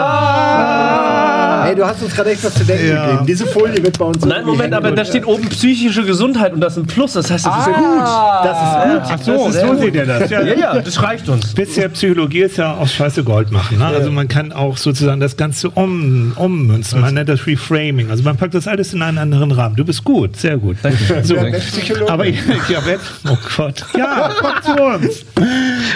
Hey, 1.64 1.74
du 1.74 1.86
hast 1.86 2.02
uns 2.02 2.14
gerade 2.14 2.30
echt 2.30 2.44
was 2.44 2.54
zu 2.54 2.64
denken 2.64 2.86
gegeben. 2.86 3.26
Diese 3.26 3.46
Folie 3.46 3.82
wird 3.82 3.98
bei 3.98 4.04
uns. 4.04 4.24
Nein, 4.24 4.44
Moment, 4.44 4.74
aber 4.74 4.90
da 4.92 5.04
steht 5.04 5.26
oben 5.26 5.48
psychische 5.48 6.04
Gesundheit 6.04 6.52
und 6.52 6.60
das 6.60 6.74
ist 6.76 6.82
ein 6.82 6.86
Plus. 6.86 7.14
Das 7.14 7.30
heißt, 7.30 7.46
das 7.46 7.58
ist 7.58 7.66
ja 7.66 7.72
gut. 7.72 8.00
Das 8.44 8.58
ist 8.58 8.92
gut. 8.92 9.02
Ach 9.10 9.18
so, 9.22 9.50
so 9.50 9.74
seht 9.76 9.94
ihr 9.94 10.06
das. 10.06 10.30
Ja, 10.30 10.42
Ja, 10.42 10.54
ja, 10.54 10.74
das 10.84 11.02
reicht 11.02 11.28
uns. 11.28 11.54
Bisher 11.54 11.88
Psychologie 11.88 12.40
ist 12.40 12.58
ja 12.58 12.74
aus 12.74 12.92
Scheiße 12.92 13.24
Gold 13.24 13.50
machen. 13.50 13.78
Ne? 13.78 13.86
Also 13.86 14.10
man 14.10 14.28
kann 14.28 14.52
auch 14.52 14.76
sozusagen 14.76 15.20
das 15.20 15.36
Ganze 15.36 15.70
um, 15.70 16.32
ummünzen. 16.36 17.00
Man 17.00 17.14
nennt 17.14 17.28
das 17.28 17.46
Reframing. 17.46 18.10
Also 18.10 18.22
man 18.22 18.36
packt 18.36 18.54
das 18.54 18.68
alles 18.68 18.94
in 18.94 19.02
einen 19.02 19.18
anderen 19.18 19.50
Rahmen. 19.52 19.76
Du 19.76 19.84
bist 19.84 20.04
gut, 20.04 20.36
sehr 20.36 20.56
gut. 20.56 20.76
So. 21.22 21.36
Ist 21.36 21.72
Psychologe? 21.72 22.12
Aber 22.12 22.26
ich, 22.26 22.38
ja, 22.68 22.80
oh 23.28 23.36
Gott. 23.56 23.84
Ja, 23.96 24.30
komm 24.38 24.62
zu 24.62 24.82
uns. 24.82 25.24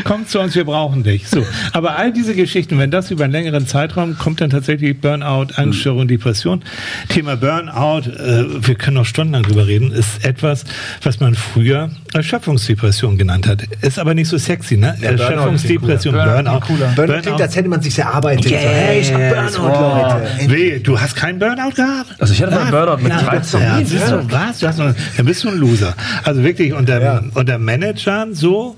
Komm 0.05 0.27
zu 0.27 0.40
uns, 0.40 0.55
wir 0.55 0.65
brauchen 0.65 1.02
dich. 1.02 1.28
So. 1.28 1.44
Aber 1.73 1.97
all 1.97 2.12
diese 2.12 2.35
Geschichten, 2.35 2.78
wenn 2.78 2.90
das 2.90 3.10
über 3.10 3.24
einen 3.24 3.32
längeren 3.32 3.66
Zeitraum 3.66 4.16
kommt, 4.19 4.40
dann 4.40 4.51
tatsächlich 4.51 5.01
Burnout, 5.01 5.48
Angststörung, 5.56 6.09
Depression. 6.09 6.62
Thema 7.09 7.36
Burnout, 7.36 8.09
äh, 8.10 8.66
wir 8.66 8.74
können 8.74 8.97
noch 8.97 9.06
stundenlang 9.06 9.43
drüber 9.43 9.66
reden, 9.66 9.93
ist 9.93 10.24
etwas, 10.24 10.65
was 11.02 11.20
man 11.20 11.35
früher 11.35 11.90
Erschöpfungsdepression 12.15 13.19
genannt 13.19 13.47
hat. 13.47 13.63
Ist 13.83 13.99
aber 13.99 14.15
nicht 14.15 14.29
so 14.29 14.39
sexy, 14.39 14.77
ne? 14.77 14.97
Ja, 15.01 15.11
Burnout 15.11 15.23
Erschöpfungsdepression. 15.23 16.15
Burnout. 16.15 16.33
Burnout 16.43 16.61
klingt 16.61 16.97
Burnout 16.97 17.21
klingt, 17.23 17.41
als 17.43 17.57
hätte 17.57 17.69
man 17.69 17.83
sich 17.83 17.99
erarbeitet. 17.99 18.45
So, 18.45 18.55
hey, 18.55 19.01
ich 19.01 19.13
hab 19.13 19.21
Burnout, 19.21 20.21
Leute. 20.39 20.51
Weh, 20.53 20.79
du 20.79 21.01
hast 21.01 21.17
keinen 21.17 21.39
Burnout 21.39 21.75
gehabt? 21.75 22.15
Also 22.19 22.33
ich 22.33 22.43
hatte 22.43 22.55
mal 22.55 22.63
einen 22.63 22.71
Burnout 22.71 23.03
mit 23.03 23.09
Na, 23.15 23.23
13. 23.23 23.61
Ja, 23.61 23.79
siehst 23.85 24.11
du, 24.11 24.31
was? 24.31 24.59
Du 24.59 24.67
hast 24.67 24.79
noch, 24.79 24.95
dann 25.17 25.27
bist 25.27 25.45
du 25.45 25.49
ein 25.49 25.59
Loser. 25.59 25.95
Also 26.25 26.43
wirklich 26.43 26.73
unter, 26.73 27.01
Ja. 27.03 27.23
unter 27.35 27.59
Managern 27.59 28.35
so, 28.35 28.77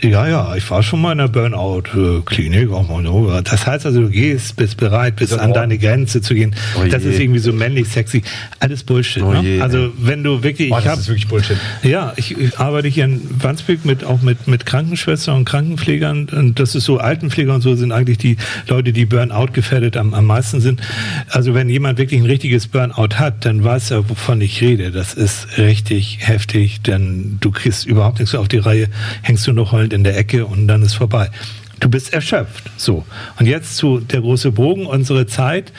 ja, 0.00 0.26
ja, 0.28 0.54
ich 0.56 0.68
war 0.70 0.82
schon 0.82 1.00
mal 1.00 1.12
in 1.12 1.18
der 1.18 1.28
Burnout-Klinik, 1.28 2.70
auch 2.70 2.88
mal 2.88 3.02
so. 3.04 3.40
Das 3.42 3.66
heißt 3.66 3.86
also, 3.86 4.02
du 4.02 4.08
gehst, 4.10 4.56
bist 4.56 4.76
bereit, 4.76 5.16
bis 5.16 5.32
an 5.32 5.52
deine 5.52 5.78
Grenze 5.78 6.20
zu 6.20 6.34
gehen. 6.34 6.54
Oh 6.76 6.84
das 6.90 7.04
ist 7.04 7.18
irgendwie 7.18 7.38
so 7.40 7.52
männlich, 7.52 7.88
sexy. 7.88 8.22
Alles 8.60 8.82
Bullshit. 8.84 9.22
Oh 9.22 9.32
ne? 9.32 9.60
Also 9.62 9.92
wenn 9.98 10.22
du 10.22 10.42
wirklich, 10.42 10.70
Boah, 10.70 10.78
ich 10.78 10.84
das 10.84 10.92
hab, 10.92 10.98
ist 11.00 11.08
wirklich 11.08 11.28
Bullshit. 11.28 11.56
ja, 11.82 12.12
ich, 12.16 12.36
ich 12.38 12.58
arbeite 12.72 12.88
hier 12.88 13.04
in 13.04 13.20
Wandsbek 13.42 13.84
mit, 13.84 14.02
auch 14.02 14.22
mit, 14.22 14.48
mit 14.48 14.64
Krankenschwestern 14.64 15.36
und 15.36 15.44
Krankenpflegern. 15.44 16.30
Und 16.30 16.58
das 16.58 16.74
ist 16.74 16.86
so, 16.86 16.96
Altenpfleger 16.96 17.54
und 17.54 17.60
so 17.60 17.74
sind 17.74 17.92
eigentlich 17.92 18.16
die 18.16 18.38
Leute, 18.66 18.94
die 18.94 19.04
Burnout 19.04 19.52
gefährdet 19.52 19.98
am, 19.98 20.14
am 20.14 20.24
meisten 20.24 20.62
sind. 20.62 20.80
Also 21.28 21.52
wenn 21.52 21.68
jemand 21.68 21.98
wirklich 21.98 22.18
ein 22.18 22.26
richtiges 22.26 22.68
Burnout 22.68 23.16
hat, 23.16 23.44
dann 23.44 23.62
weiß 23.62 23.90
er, 23.90 24.08
wovon 24.08 24.40
ich 24.40 24.62
rede. 24.62 24.90
Das 24.90 25.12
ist 25.12 25.58
richtig 25.58 26.20
heftig, 26.20 26.80
denn 26.80 27.36
du 27.40 27.50
kriegst 27.50 27.84
überhaupt 27.84 28.20
nichts 28.20 28.34
auf 28.34 28.48
die 28.48 28.56
Reihe, 28.56 28.88
hängst 29.20 29.46
du 29.46 29.52
noch 29.52 29.72
heulend 29.72 29.92
in 29.92 30.02
der 30.02 30.16
Ecke 30.16 30.46
und 30.46 30.66
dann 30.66 30.80
ist 30.80 30.94
vorbei. 30.94 31.30
Du 31.78 31.90
bist 31.90 32.14
erschöpft. 32.14 32.70
So. 32.78 33.04
Und 33.38 33.44
jetzt 33.44 33.76
zu 33.76 34.00
der 34.00 34.22
große 34.22 34.50
Bogen, 34.52 34.86
unsere 34.86 35.26
Zeit. 35.26 35.72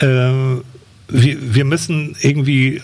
Äh, 0.00 0.06
wir, 0.06 1.54
wir 1.54 1.64
müssen 1.64 2.16
irgendwie 2.20 2.82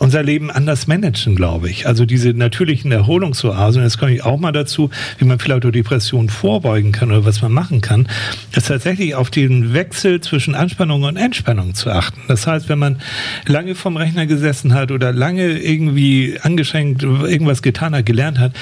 unser 0.00 0.22
Leben 0.22 0.50
anders 0.50 0.86
managen, 0.86 1.36
glaube 1.36 1.68
ich. 1.68 1.86
Also 1.86 2.06
diese 2.06 2.30
natürlichen 2.30 2.90
Erholungsoasen, 2.90 3.82
jetzt 3.82 3.98
komme 3.98 4.14
ich 4.14 4.24
auch 4.24 4.40
mal 4.40 4.50
dazu, 4.50 4.88
wie 5.18 5.26
man 5.26 5.38
vielleicht 5.38 5.64
durch 5.64 5.74
Depressionen 5.74 6.30
vorbeugen 6.30 6.90
kann 6.90 7.10
oder 7.10 7.26
was 7.26 7.42
man 7.42 7.52
machen 7.52 7.82
kann, 7.82 8.08
ist 8.52 8.68
tatsächlich 8.68 9.14
auf 9.14 9.30
den 9.30 9.74
Wechsel 9.74 10.22
zwischen 10.22 10.54
Anspannung 10.54 11.02
und 11.02 11.18
Entspannung 11.18 11.74
zu 11.74 11.90
achten. 11.90 12.18
Das 12.28 12.46
heißt, 12.46 12.70
wenn 12.70 12.78
man 12.78 13.00
lange 13.46 13.74
vom 13.74 13.98
Rechner 13.98 14.24
gesessen 14.24 14.72
hat 14.72 14.90
oder 14.90 15.12
lange 15.12 15.58
irgendwie 15.58 16.38
angeschränkt 16.40 17.02
irgendwas 17.02 17.60
getan 17.60 17.94
hat, 17.94 18.06
gelernt 18.06 18.38
hat, 18.38 18.52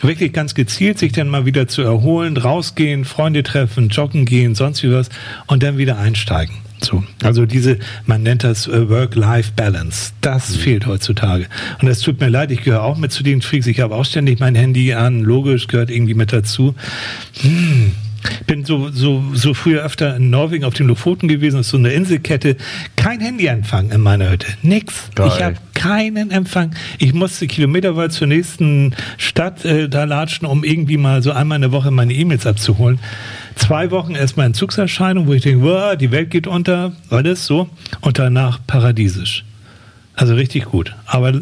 wirklich 0.00 0.32
ganz 0.32 0.54
gezielt 0.54 0.98
sich 0.98 1.12
dann 1.12 1.28
mal 1.28 1.44
wieder 1.44 1.68
zu 1.68 1.82
erholen, 1.82 2.38
rausgehen, 2.38 3.04
Freunde 3.04 3.42
treffen, 3.42 3.90
joggen 3.90 4.24
gehen, 4.24 4.54
sonst 4.54 4.82
wie 4.82 4.90
was 4.90 5.10
und 5.46 5.62
dann 5.62 5.76
wieder 5.76 5.98
einsteigen. 5.98 6.67
So, 6.80 7.04
also 7.22 7.46
diese, 7.46 7.78
man 8.06 8.22
nennt 8.22 8.44
das 8.44 8.66
äh, 8.66 8.88
Work-Life-Balance. 8.88 10.12
Das 10.20 10.56
fehlt 10.56 10.86
heutzutage. 10.86 11.46
Und 11.80 11.88
es 11.88 12.00
tut 12.00 12.20
mir 12.20 12.28
leid, 12.28 12.50
ich 12.50 12.62
gehöre 12.62 12.82
auch 12.82 12.96
mit 12.96 13.12
zu 13.12 13.22
den 13.22 13.42
Freaks. 13.42 13.66
Ich 13.66 13.80
habe 13.80 13.94
auch 13.94 14.04
ständig 14.04 14.40
mein 14.40 14.54
Handy 14.54 14.94
an. 14.94 15.20
Logisch 15.20 15.66
gehört 15.66 15.90
irgendwie 15.90 16.14
mit 16.14 16.32
dazu. 16.32 16.74
Hm. 17.40 17.92
Bin 18.46 18.64
so, 18.64 18.90
so, 18.90 19.22
so 19.32 19.54
früher 19.54 19.84
öfter 19.84 20.16
in 20.16 20.30
Norwegen 20.30 20.64
auf 20.64 20.74
den 20.74 20.88
Lofoten 20.88 21.28
gewesen. 21.28 21.58
Das 21.58 21.66
ist 21.66 21.70
so 21.70 21.78
eine 21.78 21.90
Inselkette. 21.90 22.56
Kein 22.96 23.20
Handyempfang 23.20 23.90
in 23.90 24.00
meiner 24.00 24.30
Hütte. 24.30 24.48
Nix. 24.62 25.10
Geil. 25.14 25.28
Ich 25.28 25.42
habe 25.42 25.56
keinen 25.74 26.30
Empfang. 26.30 26.74
Ich 26.98 27.14
musste 27.14 27.46
kilometerweit 27.46 28.12
zur 28.12 28.26
nächsten 28.26 28.94
Stadt 29.16 29.64
äh, 29.64 29.88
da 29.88 30.04
latschen, 30.04 30.46
um 30.46 30.64
irgendwie 30.64 30.96
mal 30.96 31.22
so 31.22 31.30
einmal 31.32 31.56
in 31.56 31.62
der 31.62 31.72
Woche 31.72 31.90
meine 31.90 32.12
E-Mails 32.12 32.46
abzuholen. 32.46 32.98
Zwei 33.58 33.90
Wochen 33.90 34.14
erstmal 34.14 34.46
Entzugserscheinung, 34.46 35.26
wo 35.26 35.34
ich 35.34 35.42
denke, 35.42 35.64
wow, 35.64 35.96
die 35.96 36.10
Welt 36.10 36.30
geht 36.30 36.46
unter, 36.46 36.92
alles 37.10 37.44
so. 37.44 37.68
Und 38.00 38.18
danach 38.18 38.60
paradiesisch. 38.66 39.44
Also 40.14 40.34
richtig 40.34 40.66
gut. 40.66 40.94
Aber 41.06 41.32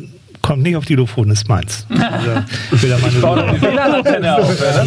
kommt 0.42 0.62
nicht 0.62 0.76
auf 0.76 0.84
die 0.84 0.94
Lofoten, 0.94 1.32
ist 1.32 1.48
meins. 1.48 1.86
Also, 1.96 2.30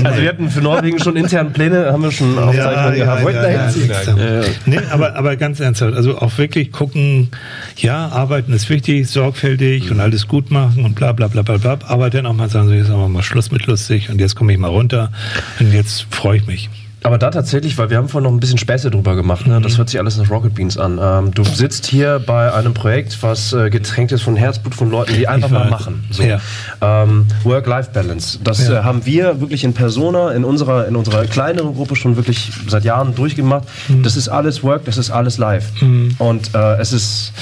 also 0.06 0.22
wir 0.22 0.30
hatten 0.30 0.50
für 0.50 0.62
Norwegen 0.62 1.00
schon 1.00 1.16
intern 1.16 1.52
Pläne, 1.52 1.92
haben 1.92 2.02
wir 2.02 2.12
schon 2.12 2.38
Aufzeichnungen 2.38 2.98
ja, 2.98 3.06
gehabt. 3.06 3.34
Ja, 3.34 3.50
ja, 3.50 4.42
ja, 4.42 4.48
nee, 4.66 4.80
aber, 4.90 5.16
aber 5.16 5.36
ganz 5.36 5.60
ernsthaft, 5.60 5.96
also 5.96 6.18
auch 6.18 6.38
wirklich 6.38 6.72
gucken, 6.72 7.30
ja, 7.78 8.08
arbeiten 8.08 8.54
ist 8.54 8.70
wichtig, 8.70 9.10
sorgfältig 9.10 9.86
mhm. 9.86 9.92
und 9.92 10.00
alles 10.00 10.28
gut 10.28 10.50
machen 10.50 10.86
und 10.86 10.96
bla 10.96 11.12
bla 11.12 11.28
bla 11.28 11.42
bla 11.42 11.58
bla. 11.58 11.78
Aber 11.88 12.10
dann 12.10 12.26
auch 12.26 12.34
mal 12.34 12.50
sagen, 12.50 12.70
so 12.70 12.74
jetzt 12.74 12.90
haben 12.90 13.02
wir 13.02 13.10
mal 13.10 13.24
Schluss 13.24 13.52
mit 13.52 13.68
lustig 13.68 14.10
und 14.10 14.20
jetzt 14.20 14.36
komme 14.36 14.54
ich 14.54 14.60
mal 14.60 14.70
runter 14.70 15.12
und 15.60 15.74
jetzt 15.74 16.08
freue 16.10 16.38
ich 16.38 16.48
mich. 16.48 16.70
Aber 17.04 17.18
da 17.18 17.30
tatsächlich, 17.30 17.78
weil 17.78 17.90
wir 17.90 17.98
haben 17.98 18.10
vorhin 18.10 18.26
noch 18.26 18.36
ein 18.36 18.40
bisschen 18.40 18.58
Späße 18.58 18.92
drüber 18.92 19.16
gemacht, 19.16 19.48
ne? 19.48 19.62
das 19.62 19.78
hört 19.78 19.90
sich 19.90 20.00
alles 20.00 20.18
nach 20.18 20.30
Rocket 20.30 20.54
Beans 20.54 20.78
an. 20.78 21.00
Ähm, 21.02 21.34
du 21.34 21.44
sitzt 21.44 21.86
hier 21.86 22.20
bei 22.26 22.52
einem 22.54 22.74
Projekt, 22.74 23.18
was 23.22 23.54
äh, 23.54 23.70
getränkt 23.70 24.12
ist 24.12 24.24
von 24.24 24.36
Herzblut 24.36 24.76
von 24.76 24.92
Leuten, 24.92 25.14
die 25.14 25.28
einfach 25.28 25.50
mal 25.50 25.70
machen. 25.70 26.04
So. 26.12 26.24
Ja. 26.24 26.40
Ähm, 26.82 27.26
Work-Life-Balance. 27.44 28.40
Das 28.44 28.68
ja. 28.68 28.82
äh, 28.82 28.84
haben 28.84 29.06
wir 29.06 29.40
wirklich 29.40 29.64
in 29.64 29.74
Persona, 29.74 30.32
in 30.32 30.44
unserer, 30.44 30.88
in 30.88 30.96
unserer 30.96 31.26
kleineren 31.26 31.74
Gruppe 31.74 31.96
schon 31.96 32.18
wirklich 32.18 32.52
seit 32.68 32.84
Jahren 32.84 33.16
durchgemacht. 33.16 33.68
Mhm. 33.88 34.04
Das 34.04 34.18
ist 34.18 34.28
alles 34.28 34.64
Work, 34.64 34.86
das 34.86 34.98
ist 34.98 35.10
alles 35.10 35.38
live. 35.38 35.82
Mhm. 35.82 36.16
Und 36.20 36.54
äh, 36.54 36.76
es 36.80 36.92
ist 36.92 37.34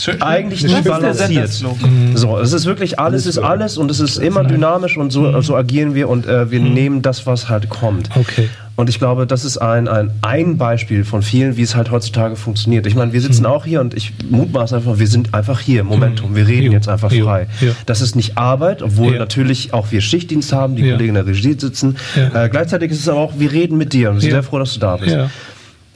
Schön, 0.00 0.22
eigentlich 0.22 0.62
nicht 0.62 0.84
balanciert. 0.84 1.50
Mhm. 1.62 2.16
So, 2.16 2.38
es 2.38 2.52
ist 2.52 2.66
wirklich 2.66 2.98
alles 2.98 3.26
ist 3.26 3.38
alles 3.38 3.78
und 3.78 3.90
es 3.90 4.00
ist 4.00 4.18
immer 4.18 4.44
dynamisch 4.44 4.96
und 4.96 5.10
so, 5.10 5.22
mhm. 5.22 5.42
so 5.42 5.56
agieren 5.56 5.94
wir 5.94 6.08
und 6.08 6.26
äh, 6.26 6.50
wir 6.50 6.60
mhm. 6.60 6.74
nehmen 6.74 7.02
das, 7.02 7.26
was 7.26 7.48
halt 7.48 7.68
kommt. 7.68 8.10
Okay. 8.16 8.48
Und 8.76 8.88
ich 8.88 8.98
glaube, 8.98 9.26
das 9.26 9.44
ist 9.44 9.58
ein, 9.58 9.86
ein, 9.86 10.10
ein 10.22 10.58
Beispiel 10.58 11.04
von 11.04 11.22
vielen, 11.22 11.56
wie 11.56 11.62
es 11.62 11.76
halt 11.76 11.92
heutzutage 11.92 12.34
funktioniert. 12.34 12.86
Ich 12.86 12.96
meine, 12.96 13.12
wir 13.12 13.20
sitzen 13.20 13.42
mhm. 13.42 13.48
auch 13.48 13.64
hier 13.64 13.80
und 13.80 13.94
ich 13.94 14.12
mutmaße 14.28 14.74
einfach, 14.74 14.98
wir 14.98 15.06
sind 15.06 15.32
einfach 15.32 15.60
hier, 15.60 15.84
Momentum, 15.84 16.32
mhm. 16.32 16.36
wir 16.36 16.48
reden 16.48 16.66
jo. 16.66 16.72
jetzt 16.72 16.88
einfach 16.88 17.12
frei. 17.12 17.46
Jo. 17.60 17.70
Das 17.86 18.00
ist 18.00 18.16
nicht 18.16 18.36
Arbeit, 18.36 18.82
obwohl 18.82 19.16
natürlich 19.18 19.72
auch 19.72 19.92
wir 19.92 20.00
Schichtdienst 20.00 20.52
haben, 20.52 20.74
die. 20.76 20.82
Kollegen 20.84 21.10
in 21.10 21.14
der 21.14 21.26
Regie 21.26 21.54
sitzen. 21.58 21.96
Äh, 22.16 22.48
gleichzeitig 22.48 22.90
ist 22.90 23.00
es 23.00 23.08
aber 23.08 23.20
auch, 23.20 23.34
wir 23.38 23.52
reden 23.52 23.78
mit 23.78 23.92
dir 23.92 24.10
und 24.10 24.16
wir 24.16 24.22
sind 24.22 24.30
sehr 24.30 24.42
froh, 24.42 24.58
dass 24.58 24.74
du 24.74 24.80
da 24.80 24.96
bist. 24.96 25.16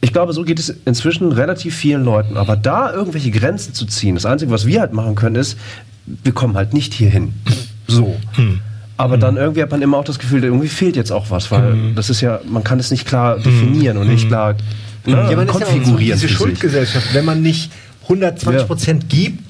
Ich 0.00 0.12
glaube, 0.12 0.32
so 0.32 0.44
geht 0.44 0.58
es 0.58 0.74
inzwischen 0.84 1.32
relativ 1.32 1.74
vielen 1.74 2.04
Leuten. 2.04 2.36
Aber 2.36 2.56
da 2.56 2.92
irgendwelche 2.92 3.30
Grenzen 3.30 3.74
zu 3.74 3.84
ziehen, 3.86 4.14
das 4.14 4.26
Einzige, 4.26 4.50
was 4.50 4.66
wir 4.66 4.80
halt 4.80 4.92
machen 4.92 5.14
können, 5.14 5.36
ist, 5.36 5.58
wir 6.06 6.32
kommen 6.32 6.56
halt 6.56 6.72
nicht 6.72 6.94
hierhin. 6.94 7.34
So. 7.86 8.16
Hm. 8.34 8.60
Aber 8.98 9.16
mhm. 9.16 9.20
dann 9.20 9.36
irgendwie 9.36 9.62
hat 9.62 9.70
man 9.70 9.80
immer 9.80 9.96
auch 9.96 10.04
das 10.04 10.18
Gefühl, 10.18 10.44
irgendwie 10.44 10.68
fehlt 10.68 10.96
jetzt 10.96 11.10
auch 11.10 11.30
was, 11.30 11.50
weil 11.50 11.74
mhm. 11.74 11.94
das 11.94 12.10
ist 12.10 12.20
ja, 12.20 12.40
man 12.46 12.64
kann 12.64 12.78
es 12.78 12.90
nicht 12.90 13.06
klar 13.06 13.38
definieren 13.38 13.96
und 13.96 14.08
nicht 14.08 14.28
klar 14.28 14.56
ne, 15.06 15.28
ja, 15.30 15.36
man 15.36 15.46
konfigurieren. 15.46 15.88
Ist 15.88 16.08
ja 16.08 16.16
so 16.16 16.26
diese 16.26 16.28
Schuldgesellschaft, 16.28 17.14
wenn 17.14 17.24
man 17.24 17.40
nicht 17.40 17.70
120 18.02 18.66
Prozent 18.66 19.04
ja. 19.04 19.18
gibt, 19.18 19.44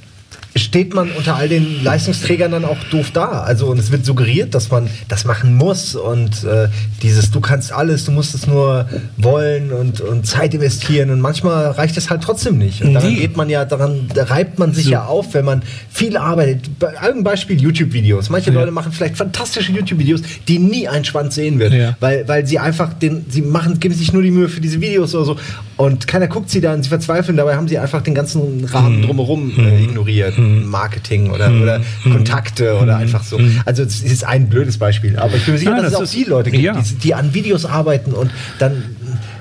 steht 0.59 0.95
man 0.95 1.11
unter 1.13 1.37
all 1.37 1.49
den 1.49 1.83
Leistungsträgern 1.83 2.53
dann 2.53 2.65
auch 2.65 2.79
doof 2.91 3.11
da. 3.13 3.43
Also 3.43 3.67
und 3.67 3.79
es 3.79 3.91
wird 3.93 4.05
suggeriert, 4.05 4.55
dass 4.55 4.71
man 4.71 4.89
das 5.09 5.25
machen 5.25 5.55
muss 5.55 5.95
und 5.95 6.45
äh, 6.45 6.69
dieses 7.03 7.31
du 7.31 7.41
kannst 7.41 7.73
alles, 7.73 8.05
du 8.05 8.13
musst 8.13 8.35
es 8.35 8.47
nur 8.47 8.89
wollen 9.17 9.73
und, 9.73 10.01
und 10.01 10.27
Zeit 10.27 10.55
investieren 10.55 11.11
und 11.11 11.21
manchmal 11.21 11.71
reicht 11.73 11.97
es 11.97 12.11
halt 12.11 12.23
trotzdem 12.23 12.59
nicht. 12.59 12.83
Und 12.83 12.95
daran 12.95 13.15
geht 13.15 13.37
man 13.37 13.51
ja, 13.51 13.65
daran 13.65 14.09
da 14.15 14.25
reibt 14.25 14.59
man 14.59 14.73
sich 14.73 14.87
so. 14.87 14.91
ja 14.91 15.05
auf, 15.05 15.35
wenn 15.35 15.45
man 15.45 15.63
viel 15.91 16.17
arbeitet. 16.17 16.79
Bei 16.79 16.99
einem 16.99 17.25
Beispiel 17.25 17.61
YouTube-Videos. 17.61 18.31
Manche 18.31 18.51
ja. 18.51 18.55
Leute 18.55 18.71
machen 18.71 18.93
vielleicht 18.93 19.17
fantastische 19.17 19.73
YouTube-Videos, 19.73 20.23
die 20.47 20.59
nie 20.59 20.89
ein 20.89 21.05
Schwanz 21.05 21.35
sehen 21.35 21.59
wird, 21.59 21.73
ja. 21.73 21.97
weil, 22.01 22.27
weil 22.29 22.47
sie 22.47 22.59
einfach 22.59 22.93
den, 22.93 23.27
sie 23.29 23.43
machen, 23.43 23.81
geben 23.81 23.95
sich 23.95 24.13
nur 24.13 24.23
die 24.23 24.31
Mühe 24.31 24.49
für 24.49 24.61
diese 24.61 24.81
Videos 24.81 25.15
oder 25.15 25.25
so 25.25 25.37
und 25.79 26.09
keiner 26.09 26.27
guckt 26.27 26.51
sie 26.51 26.61
dann, 26.61 26.83
sie 26.83 26.89
verzweifeln, 26.89 27.37
dabei 27.37 27.55
haben 27.55 27.69
sie 27.69 27.79
einfach 27.79 28.03
den 28.03 28.15
ganzen 28.15 28.65
Rahmen 28.65 28.99
mhm. 28.99 29.07
drumherum 29.07 29.53
äh, 29.57 29.63
mhm. 29.63 29.85
ignoriert. 29.85 30.37
Mhm. 30.37 30.67
Marketing 30.67 31.31
oder, 31.31 31.53
oder 31.53 31.81
Kontakte 32.03 32.77
oder 32.79 32.97
einfach 32.97 33.23
so. 33.23 33.39
Also 33.65 33.85
es 33.85 34.03
ist 34.03 34.25
ein 34.25 34.49
blödes 34.49 34.77
Beispiel. 34.77 35.17
Aber 35.17 35.37
ich 35.37 35.45
bin 35.45 35.55
mir 35.55 35.59
sicher, 35.59 35.71
Nein, 35.71 35.85
dass 35.85 35.93
das 35.93 36.03
es 36.03 36.09
auch 36.09 36.15
die 36.15 36.25
Leute 36.25 36.51
gibt, 36.51 36.65
ja. 36.65 36.81
die, 36.81 36.95
die 36.97 37.15
an 37.15 37.33
Videos 37.33 37.65
arbeiten 37.65 38.13
und 38.13 38.33
dann 38.59 38.83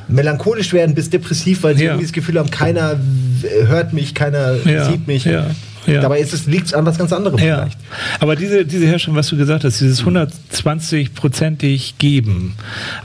melancholisch 0.08 0.74
werden 0.74 0.94
bis 0.94 1.10
depressiv, 1.10 1.64
weil 1.64 1.76
sie 1.76 1.86
ja. 1.86 1.92
irgendwie 1.92 2.06
das 2.06 2.14
Gefühl 2.14 2.38
haben, 2.38 2.52
keiner 2.52 3.00
hört 3.66 3.94
mich, 3.94 4.14
keiner 4.14 4.58
ja. 4.64 4.86
sieht 4.86 5.08
mich. 5.08 5.26
Ja. 5.26 5.48
Ja. 5.88 6.02
Dabei 6.02 6.26
liegt 6.46 6.68
es 6.68 6.74
an 6.74 6.86
was 6.86 6.98
ganz 6.98 7.14
anderem 7.14 7.40
ja. 7.40 7.56
vielleicht. 7.56 7.78
Aber 8.20 8.36
diese, 8.36 8.66
diese 8.66 8.86
Herstellung, 8.86 9.18
was 9.18 9.28
du 9.28 9.38
gesagt 9.38 9.64
hast, 9.64 9.80
dieses 9.80 10.04
120-prozentig 10.04 11.96
geben, 11.98 12.56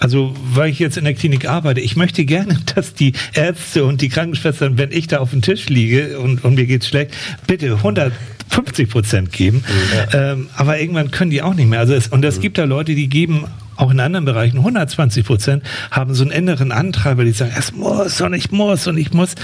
also 0.00 0.34
weil 0.52 0.70
ich 0.70 0.78
jetzt 0.78 0.96
in 0.96 1.04
der 1.04 1.14
Klinik 1.14 1.48
arbeite, 1.48 1.80
ich 1.80 1.96
möchte 1.96 2.24
gerne, 2.24 2.58
dass 2.74 2.94
die 2.94 3.12
Ärzte 3.34 3.84
und 3.84 4.02
die 4.02 4.08
Krankenschwestern, 4.08 4.78
wenn 4.78 4.90
ich 4.92 5.06
da 5.06 5.18
auf 5.18 5.30
dem 5.30 5.42
Tisch 5.42 5.68
liege 5.68 6.18
und, 6.18 6.44
und 6.44 6.54
mir 6.56 6.66
geht's 6.66 6.88
schlecht, 6.88 7.12
bitte 7.46 7.76
150 7.76 8.90
Prozent 8.90 9.32
geben. 9.32 9.64
Ja. 10.12 10.32
Ähm, 10.32 10.48
aber 10.56 10.80
irgendwann 10.80 11.10
können 11.10 11.30
die 11.30 11.42
auch 11.42 11.54
nicht 11.54 11.68
mehr. 11.68 11.80
Also 11.80 11.94
es, 11.94 12.08
und 12.08 12.24
es 12.24 12.38
mhm. 12.38 12.42
gibt 12.42 12.58
da 12.58 12.64
Leute, 12.64 12.94
die 12.94 13.08
geben 13.08 13.46
auch 13.76 13.90
in 13.90 14.00
anderen 14.00 14.24
Bereichen 14.24 14.58
120 14.58 15.24
Prozent 15.24 15.62
haben 15.90 16.14
so 16.14 16.24
einen 16.24 16.32
inneren 16.32 16.72
Antreiber, 16.72 17.24
die 17.24 17.32
sagen, 17.32 17.52
es 17.56 17.72
muss 17.72 18.20
und 18.20 18.34
ich 18.34 18.50
muss 18.50 18.86
und 18.86 18.98
ich 18.98 19.12
muss. 19.12 19.34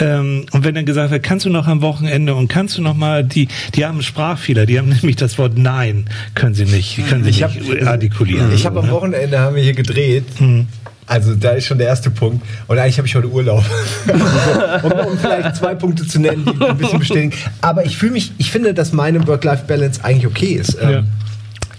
Ähm, 0.00 0.46
und 0.52 0.64
wenn 0.64 0.74
dann 0.74 0.86
gesagt 0.86 1.10
wird, 1.10 1.22
kannst 1.22 1.46
du 1.46 1.50
noch 1.50 1.66
am 1.66 1.82
Wochenende 1.82 2.34
und 2.34 2.48
kannst 2.48 2.78
du 2.78 2.82
noch 2.82 2.94
mal 2.94 3.24
die, 3.24 3.48
die 3.74 3.86
haben 3.86 4.02
Sprachfehler, 4.02 4.66
die 4.66 4.78
haben 4.78 4.88
nämlich 4.88 5.16
das 5.16 5.38
Wort 5.38 5.56
Nein, 5.56 6.06
können 6.34 6.54
sie 6.54 6.64
nicht, 6.64 7.06
können 7.08 7.24
sie 7.24 7.30
ich 7.30 7.40
nicht 7.40 7.80
hab, 7.82 7.88
artikulieren. 7.88 8.52
Ich 8.52 8.66
habe 8.66 8.80
am 8.80 8.90
Wochenende 8.90 9.38
haben 9.38 9.56
wir 9.56 9.62
hier 9.62 9.74
gedreht. 9.74 10.24
Hm. 10.38 10.66
Also 11.06 11.34
da 11.34 11.52
ist 11.52 11.64
schon 11.64 11.78
der 11.78 11.86
erste 11.86 12.10
Punkt. 12.10 12.44
Und 12.66 12.78
eigentlich 12.78 12.98
habe 12.98 13.08
ich 13.08 13.14
heute 13.14 13.30
Urlaub. 13.30 13.64
um, 14.82 14.92
um, 14.92 15.18
vielleicht 15.18 15.56
zwei 15.56 15.74
Punkte 15.74 16.06
zu 16.06 16.20
nennen, 16.20 16.44
die 16.44 16.62
ein 16.62 16.76
bisschen 16.76 16.98
bestätigen. 16.98 17.32
Aber 17.62 17.86
ich 17.86 17.96
fühle 17.96 18.12
mich, 18.12 18.32
ich 18.36 18.50
finde, 18.50 18.74
dass 18.74 18.92
meine 18.92 19.26
Work-Life-Balance 19.26 20.04
eigentlich 20.04 20.26
okay 20.26 20.52
ist. 20.52 20.76
Ähm, 20.80 20.90
ja 20.90 21.04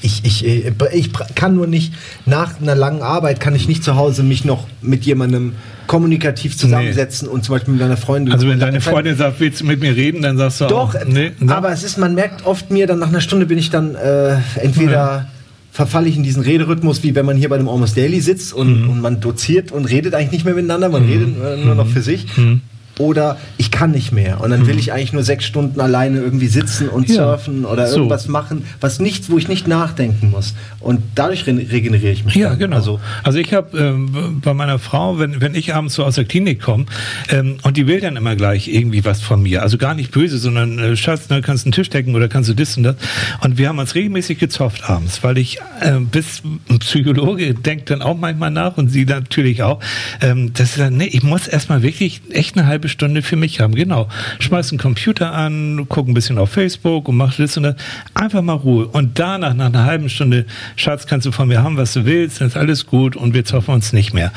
ich, 0.01 0.23
ich, 0.23 0.45
äh, 0.45 0.71
ich 0.93 1.11
kann 1.35 1.55
nur 1.55 1.67
nicht, 1.67 1.93
nach 2.25 2.61
einer 2.61 2.75
langen 2.75 3.01
Arbeit 3.01 3.39
kann 3.39 3.55
ich 3.55 3.67
nicht 3.67 3.83
zu 3.83 3.95
Hause 3.95 4.23
mich 4.23 4.45
noch 4.45 4.65
mit 4.81 5.05
jemandem 5.05 5.53
kommunikativ 5.87 6.57
zusammensetzen 6.57 7.27
nee. 7.27 7.33
und 7.33 7.43
zum 7.43 7.55
Beispiel 7.55 7.73
mit 7.73 7.81
deiner 7.81 7.97
Freundin. 7.97 8.33
Also 8.33 8.47
wenn 8.47 8.59
deine 8.59 8.79
Freundin 8.79 9.17
sagt, 9.17 9.39
willst 9.39 9.61
du 9.61 9.65
mit 9.65 9.81
mir 9.81 9.95
reden, 9.95 10.21
dann 10.21 10.37
sagst 10.37 10.61
du 10.61 10.67
Doch, 10.67 10.95
auch, 10.95 11.05
nee, 11.05 11.31
aber 11.47 11.71
es 11.71 11.83
ist, 11.83 11.97
man 11.97 12.15
merkt 12.15 12.45
oft 12.45 12.71
mir, 12.71 12.87
dann 12.87 12.99
nach 12.99 13.09
einer 13.09 13.21
Stunde 13.21 13.45
bin 13.45 13.57
ich 13.57 13.69
dann 13.69 13.95
äh, 13.95 14.37
entweder 14.55 14.91
ja. 14.91 15.27
verfalle 15.71 16.07
ich 16.07 16.15
in 16.15 16.23
diesen 16.23 16.43
Rederhythmus, 16.43 17.03
wie 17.03 17.15
wenn 17.15 17.25
man 17.25 17.37
hier 17.37 17.49
bei 17.49 17.57
dem 17.57 17.67
Almost 17.67 17.97
Daily 17.97 18.21
sitzt 18.21 18.53
und, 18.53 18.83
mhm. 18.83 18.89
und 18.89 19.01
man 19.01 19.19
doziert 19.19 19.71
und 19.71 19.85
redet 19.85 20.13
eigentlich 20.13 20.31
nicht 20.31 20.45
mehr 20.45 20.53
miteinander, 20.53 20.89
man 20.89 21.05
mhm. 21.05 21.11
redet 21.11 21.65
nur 21.65 21.75
noch 21.75 21.87
für 21.87 22.01
sich. 22.01 22.37
Mhm 22.37 22.61
oder 22.99 23.37
ich 23.57 23.68
kann 23.79 23.91
nicht 23.91 24.11
mehr 24.11 24.41
und 24.41 24.49
dann 24.49 24.67
will 24.67 24.73
mhm. 24.73 24.79
ich 24.79 24.91
eigentlich 24.91 25.13
nur 25.13 25.23
sechs 25.23 25.45
Stunden 25.45 25.79
alleine 25.79 26.19
irgendwie 26.19 26.47
sitzen 26.47 26.89
und 26.89 27.07
ja. 27.07 27.15
surfen 27.15 27.63
oder 27.63 27.87
so. 27.87 27.95
irgendwas 27.95 28.27
machen, 28.27 28.65
was 28.81 28.99
nichts, 28.99 29.29
wo 29.29 29.37
ich 29.37 29.47
nicht 29.47 29.69
nachdenken 29.69 30.31
muss 30.31 30.53
und 30.81 31.01
dadurch 31.15 31.47
regeneriere 31.47 32.11
ich 32.11 32.25
mich. 32.25 32.35
Ja, 32.35 32.49
dann. 32.49 32.59
genau. 32.59 32.75
Also, 32.75 32.99
also 33.23 33.39
ich 33.39 33.53
habe 33.53 33.77
ähm, 33.77 34.41
bei 34.43 34.53
meiner 34.53 34.79
Frau, 34.79 35.17
wenn, 35.17 35.39
wenn 35.39 35.55
ich 35.55 35.73
abends 35.73 35.93
so 35.95 36.03
aus 36.03 36.15
der 36.15 36.25
Klinik 36.25 36.61
komme 36.61 36.87
ähm, 37.29 37.55
und 37.63 37.77
die 37.77 37.87
will 37.87 38.01
dann 38.01 38.17
immer 38.17 38.35
gleich 38.35 38.67
irgendwie 38.67 39.05
was 39.05 39.21
von 39.21 39.43
mir, 39.43 39.63
also 39.63 39.77
gar 39.77 39.93
nicht 39.93 40.11
böse, 40.11 40.39
sondern 40.39 40.77
äh, 40.77 40.97
Schatz, 40.97 41.29
ne, 41.29 41.41
kannst 41.41 41.63
du 41.63 41.67
einen 41.67 41.71
Tisch 41.71 41.89
decken 41.89 42.15
oder 42.15 42.27
kannst 42.27 42.49
du 42.49 42.53
das 42.53 42.75
und 42.75 42.83
das 42.83 42.97
und 43.39 43.57
wir 43.57 43.69
haben 43.69 43.79
uns 43.79 43.95
regelmäßig 43.95 44.39
gezofft 44.39 44.89
abends, 44.89 45.23
weil 45.23 45.37
ich 45.37 45.59
äh, 45.79 46.01
bis 46.01 46.43
ein 46.69 46.79
Psychologe 46.79 47.53
denkt 47.53 47.91
dann 47.91 48.01
auch 48.01 48.17
manchmal 48.17 48.51
nach 48.51 48.75
und 48.75 48.89
sie 48.89 49.05
natürlich 49.05 49.63
auch, 49.63 49.79
ähm, 50.19 50.51
das 50.51 50.71
ist 50.71 50.79
dann, 50.79 50.97
nee, 50.97 51.05
ich 51.05 51.23
muss 51.23 51.47
erstmal 51.47 51.81
wirklich 51.81 52.19
echt 52.29 52.57
eine 52.57 52.67
halbe 52.67 52.89
Stunde 52.89 53.21
für 53.21 53.37
mich 53.37 53.61
haben. 53.61 53.68
Genau. 53.75 54.07
Schmeiß 54.39 54.71
einen 54.71 54.79
Computer 54.79 55.33
an, 55.33 55.85
guck 55.89 56.07
ein 56.07 56.13
bisschen 56.13 56.37
auf 56.37 56.51
Facebook 56.51 57.07
und 57.07 57.17
mach 57.17 57.35
das 57.35 57.57
und 57.57 57.63
das. 57.63 57.75
Einfach 58.13 58.41
mal 58.41 58.53
Ruhe. 58.53 58.87
Und 58.87 59.19
danach, 59.19 59.53
nach 59.53 59.67
einer 59.67 59.85
halben 59.85 60.09
Stunde, 60.09 60.45
Schatz, 60.75 61.05
kannst 61.07 61.25
du 61.25 61.31
von 61.31 61.47
mir 61.47 61.63
haben, 61.63 61.77
was 61.77 61.93
du 61.93 62.05
willst, 62.05 62.41
dann 62.41 62.47
ist 62.47 62.57
alles 62.57 62.85
gut 62.85 63.15
und 63.15 63.33
wir 63.33 63.45
zoffen 63.45 63.73
uns 63.73 63.93
nicht 63.93 64.13
mehr. 64.13 64.31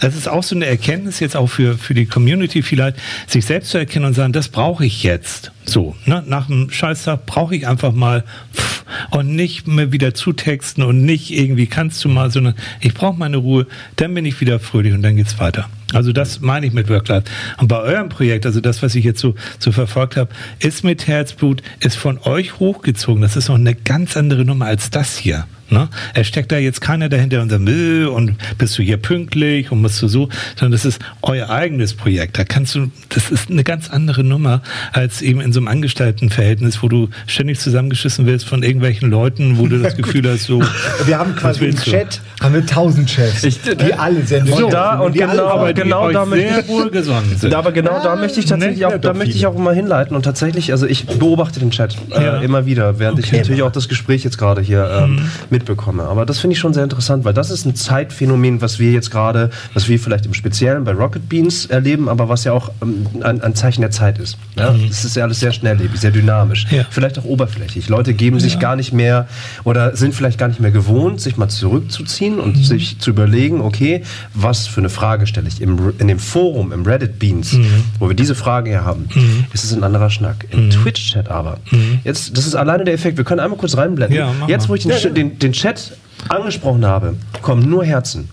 Das 0.00 0.16
ist 0.16 0.28
auch 0.28 0.42
so 0.42 0.54
eine 0.54 0.66
Erkenntnis 0.66 1.20
jetzt 1.20 1.36
auch 1.36 1.48
für, 1.48 1.78
für 1.78 1.94
die 1.94 2.06
Community 2.06 2.62
vielleicht, 2.62 2.96
sich 3.26 3.44
selbst 3.46 3.70
zu 3.70 3.78
erkennen 3.78 4.06
und 4.06 4.14
sagen, 4.14 4.32
das 4.32 4.48
brauche 4.48 4.84
ich 4.84 5.02
jetzt. 5.02 5.53
So, 5.64 5.96
ne? 6.06 6.22
nach 6.26 6.46
dem 6.46 6.70
Scheißtag 6.70 7.26
brauche 7.26 7.56
ich 7.56 7.66
einfach 7.66 7.92
mal 7.92 8.24
pff, 8.54 8.74
und 9.10 9.34
nicht 9.34 9.66
mehr 9.66 9.92
wieder 9.92 10.14
zutexten 10.14 10.84
und 10.84 11.04
nicht 11.04 11.30
irgendwie 11.30 11.66
kannst 11.66 12.04
du 12.04 12.08
mal, 12.08 12.30
sondern 12.30 12.54
ich 12.80 12.94
brauche 12.94 13.18
meine 13.18 13.38
Ruhe, 13.38 13.66
dann 13.96 14.14
bin 14.14 14.24
ich 14.24 14.40
wieder 14.40 14.60
fröhlich 14.60 14.92
und 14.92 15.02
dann 15.02 15.16
geht's 15.16 15.38
weiter. 15.38 15.68
Also 15.92 16.12
das 16.12 16.40
meine 16.40 16.66
ich 16.66 16.72
mit 16.72 16.88
Work-Life. 16.88 17.24
Und 17.58 17.68
bei 17.68 17.78
eurem 17.78 18.08
Projekt, 18.08 18.46
also 18.46 18.60
das, 18.60 18.82
was 18.82 18.94
ich 18.94 19.04
jetzt 19.04 19.20
so, 19.20 19.34
so 19.58 19.70
verfolgt 19.72 20.16
habe, 20.16 20.30
ist 20.58 20.82
mit 20.84 21.06
Herzblut, 21.06 21.62
ist 21.80 21.96
von 21.96 22.18
euch 22.18 22.58
hochgezogen. 22.58 23.22
Das 23.22 23.36
ist 23.36 23.48
noch 23.48 23.54
eine 23.54 23.74
ganz 23.74 24.16
andere 24.16 24.44
Nummer 24.44 24.66
als 24.66 24.90
das 24.90 25.16
hier. 25.16 25.46
Ne? 25.70 25.88
Er 26.12 26.24
steckt 26.24 26.52
da 26.52 26.58
jetzt 26.58 26.80
keiner 26.80 27.08
dahinter 27.08 27.40
und 27.40 27.50
sagt, 27.50 27.62
Mö, 27.62 28.08
und 28.08 28.36
bist 28.58 28.78
du 28.78 28.82
hier 28.82 28.96
pünktlich 28.96 29.72
und 29.72 29.80
musst 29.80 30.00
du 30.02 30.08
so, 30.08 30.28
sondern 30.56 30.72
das 30.72 30.84
ist 30.84 31.00
euer 31.22 31.50
eigenes 31.50 31.94
Projekt. 31.94 32.38
Da 32.38 32.44
kannst 32.44 32.74
du, 32.74 32.90
das 33.08 33.30
ist 33.30 33.50
eine 33.50 33.64
ganz 33.64 33.90
andere 33.90 34.24
Nummer 34.24 34.62
als 34.92 35.22
eben 35.22 35.40
in 35.40 35.52
so 35.52 35.60
einem 35.60 35.68
Angestelltenverhältnis, 35.68 36.82
wo 36.82 36.88
du 36.88 37.08
ständig 37.26 37.60
zusammengeschissen 37.60 38.26
wirst 38.26 38.46
von 38.46 38.62
irgendwelchen 38.62 39.10
Leuten, 39.10 39.58
wo 39.58 39.66
du 39.66 39.78
das 39.80 39.96
Gefühl 39.96 40.30
hast, 40.30 40.44
so. 40.44 40.60
Wir 41.06 41.18
haben 41.18 41.34
quasi 41.34 41.66
im 41.66 41.76
Chat, 41.76 42.20
haben 42.40 42.54
wir 42.54 42.66
tausend 42.66 43.10
Chefs, 43.10 43.44
ich, 43.44 43.60
die 43.60 43.94
alle 43.94 44.22
sind. 44.24 44.50
Und, 44.50 44.58
so, 44.58 44.68
da, 44.68 44.98
und 44.98 45.14
genau, 45.14 45.46
aber 45.46 45.72
genau 45.72 46.10
da 46.10 46.24
möchte 46.24 46.60
ich 46.60 47.40
sind. 47.40 47.54
Aber 47.54 47.72
genau 47.72 48.02
da 48.02 48.16
möchte 48.16 48.40
ich 48.40 48.46
tatsächlich 48.46 48.84
auch, 48.86 48.98
da 48.98 49.12
möchte 49.12 49.36
ich 49.36 49.46
auch 49.46 49.56
mal 49.56 49.74
hinleiten 49.74 50.16
und 50.16 50.22
tatsächlich, 50.22 50.72
also 50.72 50.86
ich 50.86 51.06
beobachte 51.06 51.60
den 51.60 51.70
Chat 51.70 51.96
äh, 52.10 52.44
immer 52.44 52.66
wieder, 52.66 52.98
während 52.98 53.18
okay. 53.18 53.28
ich 53.32 53.38
natürlich 53.38 53.62
auch 53.62 53.72
das 53.72 53.88
Gespräch 53.88 54.24
jetzt 54.24 54.38
gerade 54.38 54.60
hier 54.60 54.88
ähm, 54.90 55.16
mhm. 55.16 55.30
Mitbekomme. 55.54 56.02
Aber 56.02 56.26
das 56.26 56.40
finde 56.40 56.54
ich 56.54 56.58
schon 56.58 56.74
sehr 56.74 56.82
interessant, 56.82 57.24
weil 57.24 57.32
das 57.32 57.50
ist 57.50 57.64
ein 57.64 57.76
Zeitphänomen, 57.76 58.60
was 58.60 58.80
wir 58.80 58.90
jetzt 58.90 59.10
gerade, 59.10 59.50
was 59.72 59.88
wir 59.88 60.00
vielleicht 60.00 60.26
im 60.26 60.34
Speziellen 60.34 60.82
bei 60.82 60.92
Rocket 60.92 61.28
Beans 61.28 61.66
erleben, 61.66 62.08
aber 62.08 62.28
was 62.28 62.42
ja 62.42 62.52
auch 62.52 62.72
ähm, 62.82 63.06
ein, 63.22 63.40
ein, 63.40 63.54
Zeichen 63.54 63.82
der 63.82 63.92
Zeit 63.92 64.18
ist. 64.18 64.36
Ja? 64.56 64.72
Mhm. 64.72 64.88
Das 64.88 65.04
ist 65.04 65.14
ja 65.14 65.22
alles 65.22 65.38
sehr 65.38 65.52
schnelllebig, 65.52 66.00
sehr 66.00 66.10
dynamisch, 66.10 66.66
ja. 66.70 66.84
vielleicht 66.90 67.20
auch 67.20 67.24
oberflächlich. 67.24 67.88
Leute 67.88 68.14
geben 68.14 68.40
sich 68.40 68.54
ja. 68.54 68.60
gar 68.60 68.74
nicht 68.74 68.92
mehr 68.92 69.28
oder 69.62 69.96
sind 69.96 70.14
vielleicht 70.14 70.38
gar 70.38 70.48
nicht 70.48 70.58
mehr 70.58 70.72
gewohnt, 70.72 71.20
sich 71.20 71.36
mal 71.36 71.48
zurückzuziehen 71.48 72.40
und 72.40 72.56
mhm. 72.56 72.64
sich 72.64 72.98
zu 72.98 73.10
überlegen, 73.10 73.60
okay, 73.60 74.02
was 74.34 74.66
für 74.66 74.80
eine 74.80 74.88
Frage 74.88 75.28
stelle 75.28 75.46
ich 75.46 75.62
im, 75.62 75.92
in 75.98 76.08
dem 76.08 76.18
Forum, 76.18 76.72
im 76.72 76.84
Reddit 76.84 77.20
Beans, 77.20 77.52
mhm. 77.52 77.84
wo 78.00 78.08
wir 78.08 78.16
diese 78.16 78.34
Frage 78.34 78.70
hier 78.70 78.84
haben, 78.84 79.08
mhm. 79.14 79.44
ist 79.52 79.62
es 79.62 79.72
ein 79.72 79.84
anderer 79.84 80.10
Schnack. 80.10 80.46
Im 80.50 80.66
mhm. 80.66 80.70
Twitch-Chat 80.70 81.28
aber, 81.28 81.58
mhm. 81.70 82.00
jetzt, 82.02 82.36
das 82.36 82.44
ist 82.44 82.56
alleine 82.56 82.82
der 82.84 82.94
Effekt, 82.94 83.18
wir 83.18 83.24
können 83.24 83.40
einmal 83.40 83.58
kurz 83.58 83.76
reinblenden. 83.76 84.18
jetzt, 84.48 84.68
wo 84.68 84.74
ich 84.74 84.84
den, 84.84 85.38
den, 85.38 85.43
den 85.44 85.52
Chat 85.52 85.92
angesprochen 86.28 86.84
habe, 86.86 87.16
kommen 87.42 87.68
nur 87.68 87.84
Herzen. 87.84 88.30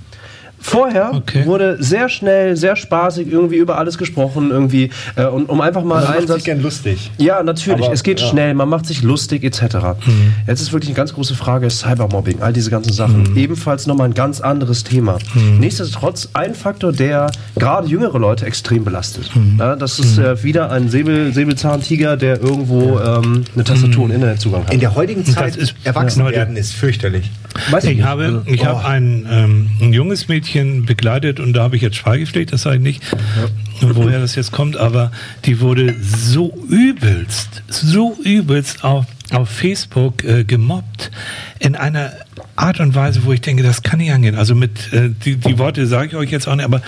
Vorher 0.61 1.11
okay. 1.13 1.45
wurde 1.45 1.77
sehr 1.79 2.07
schnell, 2.07 2.55
sehr 2.55 2.75
spaßig 2.75 3.31
irgendwie 3.31 3.57
über 3.57 3.79
alles 3.79 3.97
gesprochen, 3.97 4.51
irgendwie, 4.51 4.91
äh, 5.15 5.25
und, 5.25 5.49
um 5.49 5.59
einfach 5.59 5.83
mal 5.83 6.03
man 6.03 6.15
macht 6.15 6.27
sich 6.27 6.43
gern 6.43 6.61
lustig. 6.61 7.11
Ja, 7.17 7.41
natürlich. 7.41 7.85
Aber, 7.85 7.93
es 7.93 8.03
geht 8.03 8.19
ja. 8.19 8.27
schnell, 8.27 8.53
man 8.53 8.69
macht 8.69 8.85
sich 8.85 9.01
lustig 9.01 9.43
etc. 9.43 9.61
Mhm. 10.05 10.33
Jetzt 10.45 10.61
ist 10.61 10.71
wirklich 10.71 10.89
eine 10.89 10.95
ganz 10.95 11.13
große 11.13 11.33
Frage 11.33 11.69
Cybermobbing, 11.69 12.41
all 12.41 12.53
diese 12.53 12.69
ganzen 12.69 12.93
Sachen. 12.93 13.31
Mhm. 13.31 13.37
Ebenfalls 13.37 13.87
nochmal 13.87 14.09
ein 14.09 14.13
ganz 14.13 14.39
anderes 14.39 14.83
Thema. 14.83 15.17
Mhm. 15.33 15.59
Nichtsdestotrotz 15.59 16.29
ein 16.33 16.53
Faktor, 16.53 16.91
der 16.91 17.31
gerade 17.57 17.87
jüngere 17.87 18.19
Leute 18.19 18.45
extrem 18.45 18.85
belastet. 18.85 19.35
Mhm. 19.35 19.57
Ja, 19.59 19.75
das 19.75 19.97
ist 19.97 20.17
mhm. 20.17 20.25
äh, 20.25 20.43
wieder 20.43 20.71
ein 20.71 20.89
Säbel, 20.89 21.33
Säbelzahntiger, 21.33 22.17
der 22.17 22.39
irgendwo 22.39 22.99
ähm, 22.99 23.45
eine 23.55 23.63
Tastatur 23.63 24.05
und 24.05 24.11
Internetzugang 24.11 24.65
hat. 24.65 24.73
In 24.73 24.79
der 24.79 24.93
heutigen 24.93 25.25
Zeit 25.25 25.55
ist 25.55 25.73
erwachsen 25.83 26.23
werden 26.27 26.55
ist 26.55 26.73
fürchterlich. 26.73 27.31
Weiß 27.71 27.83
ich, 27.85 27.97
ich 27.97 28.03
habe, 28.03 28.43
ich 28.45 28.61
oh. 28.61 28.65
habe 28.65 28.85
ein, 28.85 29.27
ähm, 29.29 29.69
ein 29.81 29.91
junges 29.91 30.27
Mädchen 30.27 30.50
begleitet 30.85 31.39
und 31.39 31.53
da 31.53 31.63
habe 31.63 31.75
ich 31.75 31.81
jetzt 31.81 31.95
Schweigepflicht, 31.95 32.53
das 32.53 32.63
sage 32.63 32.77
ich 32.77 32.81
nicht, 32.81 33.03
ja. 33.11 33.95
woher 33.95 34.19
das 34.19 34.35
jetzt 34.35 34.51
kommt, 34.51 34.77
aber 34.77 35.11
die 35.45 35.59
wurde 35.59 35.95
so 36.01 36.53
übelst, 36.69 37.63
so 37.67 38.17
übelst 38.23 38.83
auf, 38.83 39.05
auf 39.31 39.49
Facebook 39.49 40.23
äh, 40.23 40.43
gemobbt 40.43 41.11
in 41.59 41.75
einer 41.75 42.11
Art 42.55 42.79
und 42.79 42.95
Weise, 42.95 43.23
wo 43.25 43.33
ich 43.33 43.41
denke, 43.41 43.63
das 43.63 43.81
kann 43.81 43.99
nicht 43.99 44.11
angehen. 44.11 44.35
Also 44.35 44.55
mit 44.55 44.91
äh, 44.93 45.09
die, 45.09 45.37
die 45.37 45.57
Worte 45.57 45.87
sage 45.87 46.09
ich 46.09 46.15
euch 46.15 46.31
jetzt 46.31 46.47
auch 46.47 46.55
nicht, 46.55 46.65
aber 46.65 46.81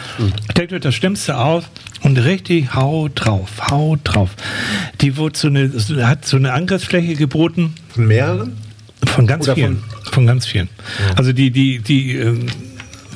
denkt 0.58 0.74
euch 0.74 0.82
das 0.82 0.94
Schlimmste 0.94 1.38
auf 1.38 1.70
und 2.02 2.18
richtig 2.18 2.74
hau 2.76 3.10
drauf, 3.10 3.50
hau 3.70 3.98
drauf. 4.04 4.32
Die 5.02 5.18
wurde 5.18 5.38
so 5.38 5.48
eine, 5.48 5.72
hat 6.08 6.26
so 6.26 6.38
eine 6.38 6.54
Angriffsfläche 6.54 7.16
geboten. 7.16 7.76
Von 7.90 8.08
mehreren? 8.08 8.58
Von 9.06 9.28
ganz 9.28 9.46
Oder 9.46 9.56
vielen. 9.56 9.84
Von, 10.04 10.14
von 10.14 10.28
ganz 10.28 10.46
vielen. 10.46 10.70
Ja. 11.00 11.16
Also 11.16 11.34
die, 11.34 11.52
die, 11.52 11.80
die 11.80 12.16
ähm, 12.18 12.48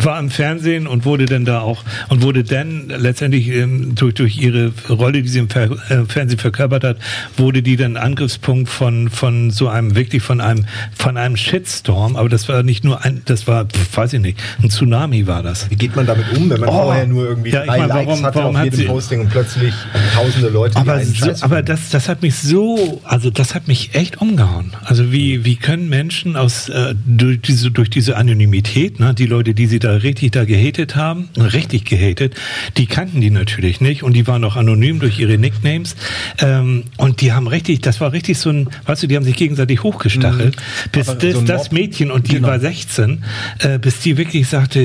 war 0.04 0.20
im 0.20 0.30
Fernsehen 0.30 0.88
und 0.88 1.06
wurde 1.06 1.26
dann 1.26 1.46
da 1.46 1.62
auch 1.62 1.84
und 2.10 2.22
wurde 2.22 2.44
dann 2.44 2.90
letztendlich 2.90 3.48
ähm, 3.50 3.96
durch, 3.96 4.14
durch 4.14 4.38
ihre 4.38 4.72
Rolle, 4.90 5.22
die 5.22 5.30
sie 5.30 5.40
im 5.40 5.50
Fer 5.50 5.72
äh, 5.90 6.06
Fernsehen 6.08 6.40
verkörpert 6.40 6.84
hat, 6.84 6.98
wurde 7.38 7.62
die 7.62 7.78
dann 7.78 7.98
Angriffspunkt 7.98 8.70
von, 8.70 9.10
von 9.10 9.52
so 9.52 9.68
einem, 9.68 9.96
wirklich 9.96 10.24
von 10.24 10.42
einem, 10.42 10.66
von 10.96 11.18
einem 11.18 11.38
Shitstorm. 11.38 12.16
Aber 12.16 12.30
das 12.30 12.48
war 12.50 12.64
nicht 12.64 12.84
nur 12.84 13.04
ein, 13.04 13.22
das 13.26 13.48
war, 13.48 13.66
pf, 13.66 13.98
weiß 13.98 14.14
ich 14.14 14.22
nicht, 14.22 14.40
ein 14.62 14.70
Tsunami 14.70 15.28
war 15.28 15.44
das. 15.44 15.70
Wie 15.70 15.76
geht 15.76 15.96
man 15.96 16.06
damit 16.06 16.26
um, 16.36 16.50
wenn 16.50 16.60
man 16.60 16.70
oh, 16.70 16.84
vorher 16.84 17.08
nur 17.08 17.28
irgendwie 17.28 17.52
ja, 17.52 17.66
drei 17.66 17.76
ich 17.76 17.80
mein, 17.82 17.90
Likes 17.90 18.08
warum, 18.08 18.26
hatte 18.26 18.40
warum 18.40 18.56
auf 18.56 18.64
jedem 18.64 18.88
Posting 18.88 19.20
und 19.22 19.30
plötzlich 19.30 19.74
tausende 20.14 20.50
Leute, 20.50 20.78
aber, 20.78 21.04
so, 21.04 21.32
aber 21.42 21.62
das, 21.62 21.90
das 21.90 22.10
hat 22.10 22.22
mich 22.22 22.36
so, 22.36 23.02
also 23.04 23.30
das 23.30 23.56
hat 23.56 23.68
mich 23.68 23.96
echt 23.96 24.22
umgehauen. 24.22 24.72
Also 24.84 25.12
wie, 25.12 25.46
wie 25.46 25.56
können 25.56 25.90
Menschen 25.90 26.36
aus, 26.36 26.70
äh, 26.70 26.96
durch 27.06 27.42
diese, 27.42 27.72
durch 27.72 27.90
diese 27.90 28.18
Anonymität, 28.18 29.00
ne, 29.00 29.14
die 29.14 29.26
Leute, 29.26 29.54
die 29.54 29.68
sie 29.68 29.80
da 29.80 29.87
da 29.88 29.96
richtig 29.96 30.32
da 30.32 30.44
gehatet 30.44 30.96
haben, 30.96 31.30
richtig 31.38 31.86
gehatet, 31.86 32.36
die 32.76 32.86
kannten 32.86 33.22
die 33.22 33.30
natürlich 33.30 33.80
nicht 33.80 34.04
und 34.04 34.14
die 34.14 34.28
waren 34.28 34.44
auch 34.44 34.56
anonym 34.56 35.00
durch 35.00 35.20
ihre 35.20 35.38
Nicknames 35.38 35.96
ähm, 36.40 36.84
und 36.98 37.22
die 37.22 37.32
haben 37.32 37.48
richtig, 37.48 37.82
das 37.82 38.02
war 38.02 38.12
richtig 38.12 38.38
so 38.38 38.50
ein, 38.50 38.70
weißt 38.86 39.04
du, 39.04 39.08
die 39.08 39.16
haben 39.16 39.24
sich 39.24 39.38
gegenseitig 39.38 39.84
hochgestachelt, 39.84 40.56
mhm. 40.56 40.90
bis 40.92 41.06
das, 41.08 41.34
so 41.34 41.42
das, 41.42 41.72
Mädchen 41.72 42.12
und 42.12 42.28
die 42.28 42.36
genau. 42.36 42.50
war 42.50 42.60
16, 42.60 43.24
äh, 43.60 43.80
bis 43.80 44.00
die 44.02 44.18
wirklich 44.18 44.48
sagte, 44.48 44.80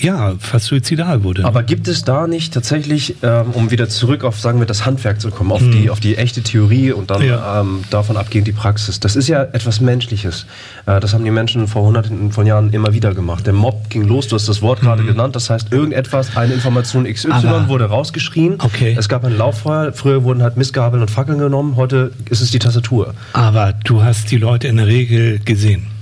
äh, 0.00 0.04
ja, 0.04 0.34
fast 0.38 0.66
suizidal 0.66 1.24
wurde. 1.24 1.44
Aber 1.44 1.62
gibt 1.62 1.88
es 1.88 2.04
da 2.04 2.26
nicht 2.26 2.54
tatsächlich, 2.54 3.16
ähm, 3.22 3.50
um 3.52 3.70
wieder 3.70 3.88
zurück 3.88 4.24
auf, 4.24 4.40
sagen 4.40 4.60
wir, 4.60 4.66
das 4.66 4.86
Handwerk 4.86 5.20
zu 5.20 5.30
kommen, 5.30 5.52
auf, 5.52 5.60
mhm. 5.60 5.72
die, 5.72 5.90
auf 5.90 6.00
die 6.00 6.16
echte 6.16 6.42
Theorie 6.42 6.92
und 6.92 7.10
dann 7.10 7.22
ja. 7.22 7.60
ähm, 7.60 7.84
davon 7.90 8.16
abgehend 8.16 8.46
die 8.46 8.52
Praxis, 8.52 9.00
das 9.00 9.14
ist 9.14 9.28
ja 9.28 9.42
etwas 9.42 9.80
Menschliches. 9.80 10.46
Äh, 10.86 11.00
das 11.00 11.12
haben 11.12 11.24
die 11.24 11.30
Menschen 11.30 11.68
vor 11.68 11.82
hunderten 11.82 12.32
von 12.32 12.46
Jahren 12.46 12.72
immer 12.72 12.94
wieder 12.94 13.14
gemacht. 13.14 13.46
Der 13.46 13.52
Mob 13.52 13.90
ging 13.90 14.04
los, 14.04 14.28
du 14.28 14.37
hast 14.38 14.48
das 14.48 14.62
Wort 14.62 14.80
gerade 14.80 15.02
mhm. 15.02 15.08
genannt. 15.08 15.36
Das 15.36 15.50
heißt, 15.50 15.72
irgendetwas, 15.72 16.36
eine 16.36 16.54
Information 16.54 17.04
XY 17.04 17.30
Aber 17.30 17.68
wurde 17.68 17.86
rausgeschrien. 17.86 18.56
Okay. 18.58 18.96
Es 18.98 19.08
gab 19.08 19.24
ein 19.24 19.36
Lauffeuer. 19.36 19.92
Früher 19.92 20.22
wurden 20.24 20.42
halt 20.42 20.56
Missgabeln 20.56 21.02
und 21.02 21.10
Fackeln 21.10 21.38
genommen. 21.38 21.76
Heute 21.76 22.12
ist 22.30 22.40
es 22.40 22.50
die 22.50 22.58
Tastatur. 22.58 23.14
Aber 23.32 23.72
du 23.84 24.02
hast 24.02 24.30
die 24.30 24.38
Leute 24.38 24.68
in 24.68 24.76
der 24.76 24.86
Regel 24.86 25.38
gesehen. 25.40 25.97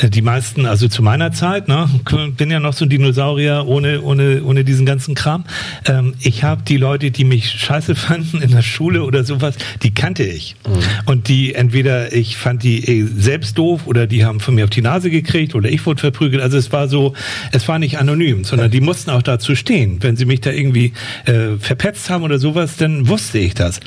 Äh, 0.00 0.10
die 0.10 0.22
meisten, 0.22 0.66
also 0.66 0.88
zu 0.88 1.02
meiner 1.02 1.32
Zeit, 1.32 1.68
ne, 1.68 1.88
bin 2.36 2.50
ja 2.50 2.60
noch 2.60 2.72
so 2.72 2.84
ein 2.84 2.88
Dinosaurier 2.88 3.64
ohne, 3.66 4.02
ohne, 4.02 4.42
ohne 4.44 4.64
diesen 4.64 4.86
ganzen 4.86 5.14
Kram. 5.14 5.44
Ähm, 5.86 6.14
ich 6.20 6.44
habe 6.44 6.62
die 6.62 6.76
Leute, 6.76 7.10
die 7.10 7.24
mich 7.24 7.50
scheiße 7.50 7.94
fanden 7.94 8.42
in 8.42 8.50
der 8.50 8.62
Schule 8.62 9.04
oder 9.04 9.24
sowas, 9.24 9.56
die 9.82 9.92
kannte 9.92 10.24
ich. 10.24 10.56
Mhm. 10.66 10.80
Und 11.06 11.28
die 11.28 11.54
entweder 11.54 12.12
ich 12.12 12.36
fand 12.36 12.62
die 12.62 12.84
eh 12.84 13.04
selbst 13.04 13.58
doof 13.58 13.82
oder 13.86 14.06
die 14.06 14.24
haben 14.24 14.40
von 14.40 14.54
mir 14.54 14.64
auf 14.64 14.70
die 14.70 14.82
Nase 14.82 15.10
gekriegt 15.10 15.54
oder 15.54 15.68
ich 15.68 15.84
wurde 15.86 16.00
verprügelt. 16.00 16.42
Also 16.42 16.58
es 16.58 16.72
war 16.72 16.88
so, 16.88 17.14
es 17.52 17.68
war 17.68 17.78
nicht 17.78 17.98
anonym, 17.98 18.44
sondern 18.44 18.70
die 18.70 18.80
mussten 18.80 19.10
auch 19.10 19.22
dazu 19.22 19.54
stehen. 19.54 19.98
Wenn 20.00 20.16
sie 20.16 20.24
mich 20.24 20.40
da 20.40 20.50
irgendwie 20.50 20.92
äh, 21.26 21.56
verpetzt 21.58 22.10
haben 22.10 22.24
oder 22.24 22.38
sowas, 22.38 22.76
dann 22.76 23.08
wusste 23.08 23.38
ich 23.38 23.54
das. 23.54 23.80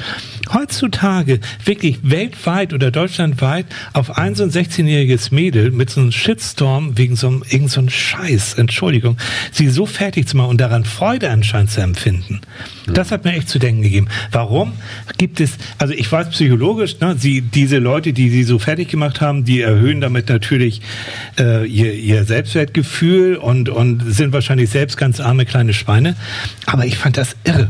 Heutzutage 0.52 1.40
wirklich 1.66 2.00
weltweit 2.04 2.74
oder 2.74 2.92
deutschlandweit 2.92 3.66
auf 3.94 4.18
ein 4.18 4.36
so 4.36 4.44
ein 4.44 4.52
16-jähriges 4.52 5.34
Mädel 5.34 5.63
mit 5.72 5.90
so 5.90 6.02
einem 6.02 6.12
Shitstorm 6.12 6.98
wegen 6.98 7.16
so 7.16 7.28
einem, 7.28 7.44
irgend 7.50 7.72
so 7.72 7.80
einem 7.80 7.90
Scheiß, 7.90 8.56
Entschuldigung, 8.56 9.18
sie 9.52 9.70
so 9.70 9.86
fertig 9.86 10.28
zu 10.28 10.38
machen 10.38 10.50
und 10.50 10.62
daran 10.62 10.86
Freude 10.86 11.30
anscheinend 11.30 11.72
zu 11.72 11.82
empfinden. 11.82 12.42
Das 12.88 13.12
hat 13.12 13.24
mir 13.24 13.34
echt 13.34 13.50
zu 13.50 13.60
denken 13.60 13.82
gegeben. 13.82 14.08
Warum 14.32 14.74
gibt 15.18 15.40
es, 15.40 15.52
also 15.78 15.94
ich 15.94 16.12
weiß 16.12 16.30
psychologisch, 16.32 17.00
ne, 17.00 17.16
sie, 17.18 17.42
diese 17.42 17.78
Leute, 17.78 18.14
die 18.14 18.30
sie 18.30 18.44
so 18.44 18.60
fertig 18.60 18.90
gemacht 18.90 19.22
haben, 19.22 19.46
die 19.46 19.62
erhöhen 19.62 20.02
damit 20.02 20.30
natürlich 20.30 20.82
äh, 21.40 21.66
ihr, 21.66 21.94
ihr 21.94 22.26
Selbstwertgefühl 22.26 23.36
und, 23.36 23.70
und 23.70 24.04
sind 24.14 24.34
wahrscheinlich 24.34 24.70
selbst 24.70 24.98
ganz 24.98 25.20
arme 25.20 25.46
kleine 25.46 25.74
Schweine. 25.74 26.16
Aber 26.66 26.86
ich 26.86 26.98
fand 26.98 27.18
das 27.18 27.36
irre. 27.44 27.70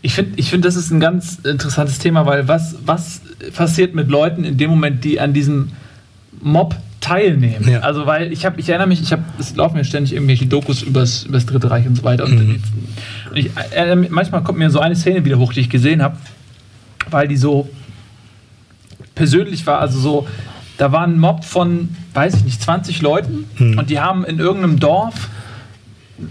Ich 0.00 0.14
finde, 0.14 0.32
ich 0.36 0.50
find, 0.50 0.64
das 0.64 0.76
ist 0.76 0.90
ein 0.90 1.00
ganz 1.00 1.38
interessantes 1.44 1.98
Thema, 1.98 2.24
weil 2.24 2.46
was, 2.46 2.76
was 2.84 3.20
passiert 3.54 3.94
mit 3.94 4.08
Leuten 4.08 4.44
in 4.44 4.56
dem 4.56 4.70
Moment, 4.70 5.04
die 5.04 5.18
an 5.18 5.32
diesem 5.32 5.72
Mob 6.40 6.76
teilnehmen. 7.00 7.68
Ja. 7.68 7.80
Also 7.80 8.06
weil 8.06 8.32
ich 8.32 8.44
habe, 8.44 8.58
ich 8.60 8.68
erinnere 8.68 8.88
mich, 8.88 9.00
ich 9.00 9.12
habe, 9.12 9.22
es 9.38 9.54
laufen 9.54 9.76
mir 9.76 9.84
ständig 9.84 10.12
irgendwelche 10.12 10.46
Dokus 10.46 10.82
übers, 10.82 11.24
übers 11.24 11.46
Dritte 11.46 11.70
Reich 11.70 11.86
und 11.86 11.96
so 11.96 12.04
weiter. 12.04 12.24
Und, 12.24 12.34
mhm. 12.34 12.62
ich, 13.34 13.50
äh, 13.74 13.94
manchmal 13.94 14.42
kommt 14.42 14.58
mir 14.58 14.70
so 14.70 14.80
eine 14.80 14.96
Szene 14.96 15.24
wieder 15.24 15.38
hoch, 15.38 15.52
die 15.52 15.60
ich 15.60 15.70
gesehen 15.70 16.02
habe, 16.02 16.16
weil 17.10 17.28
die 17.28 17.36
so 17.36 17.68
persönlich 19.14 19.66
war. 19.66 19.80
Also 19.80 20.00
so, 20.00 20.28
da 20.76 20.92
war 20.92 21.02
ein 21.02 21.18
Mob 21.18 21.44
von, 21.44 21.90
weiß 22.14 22.34
ich 22.34 22.44
nicht, 22.44 22.62
20 22.62 23.00
Leuten 23.02 23.44
mhm. 23.58 23.78
und 23.78 23.90
die 23.90 24.00
haben 24.00 24.24
in 24.24 24.38
irgendeinem 24.38 24.80
Dorf 24.80 25.28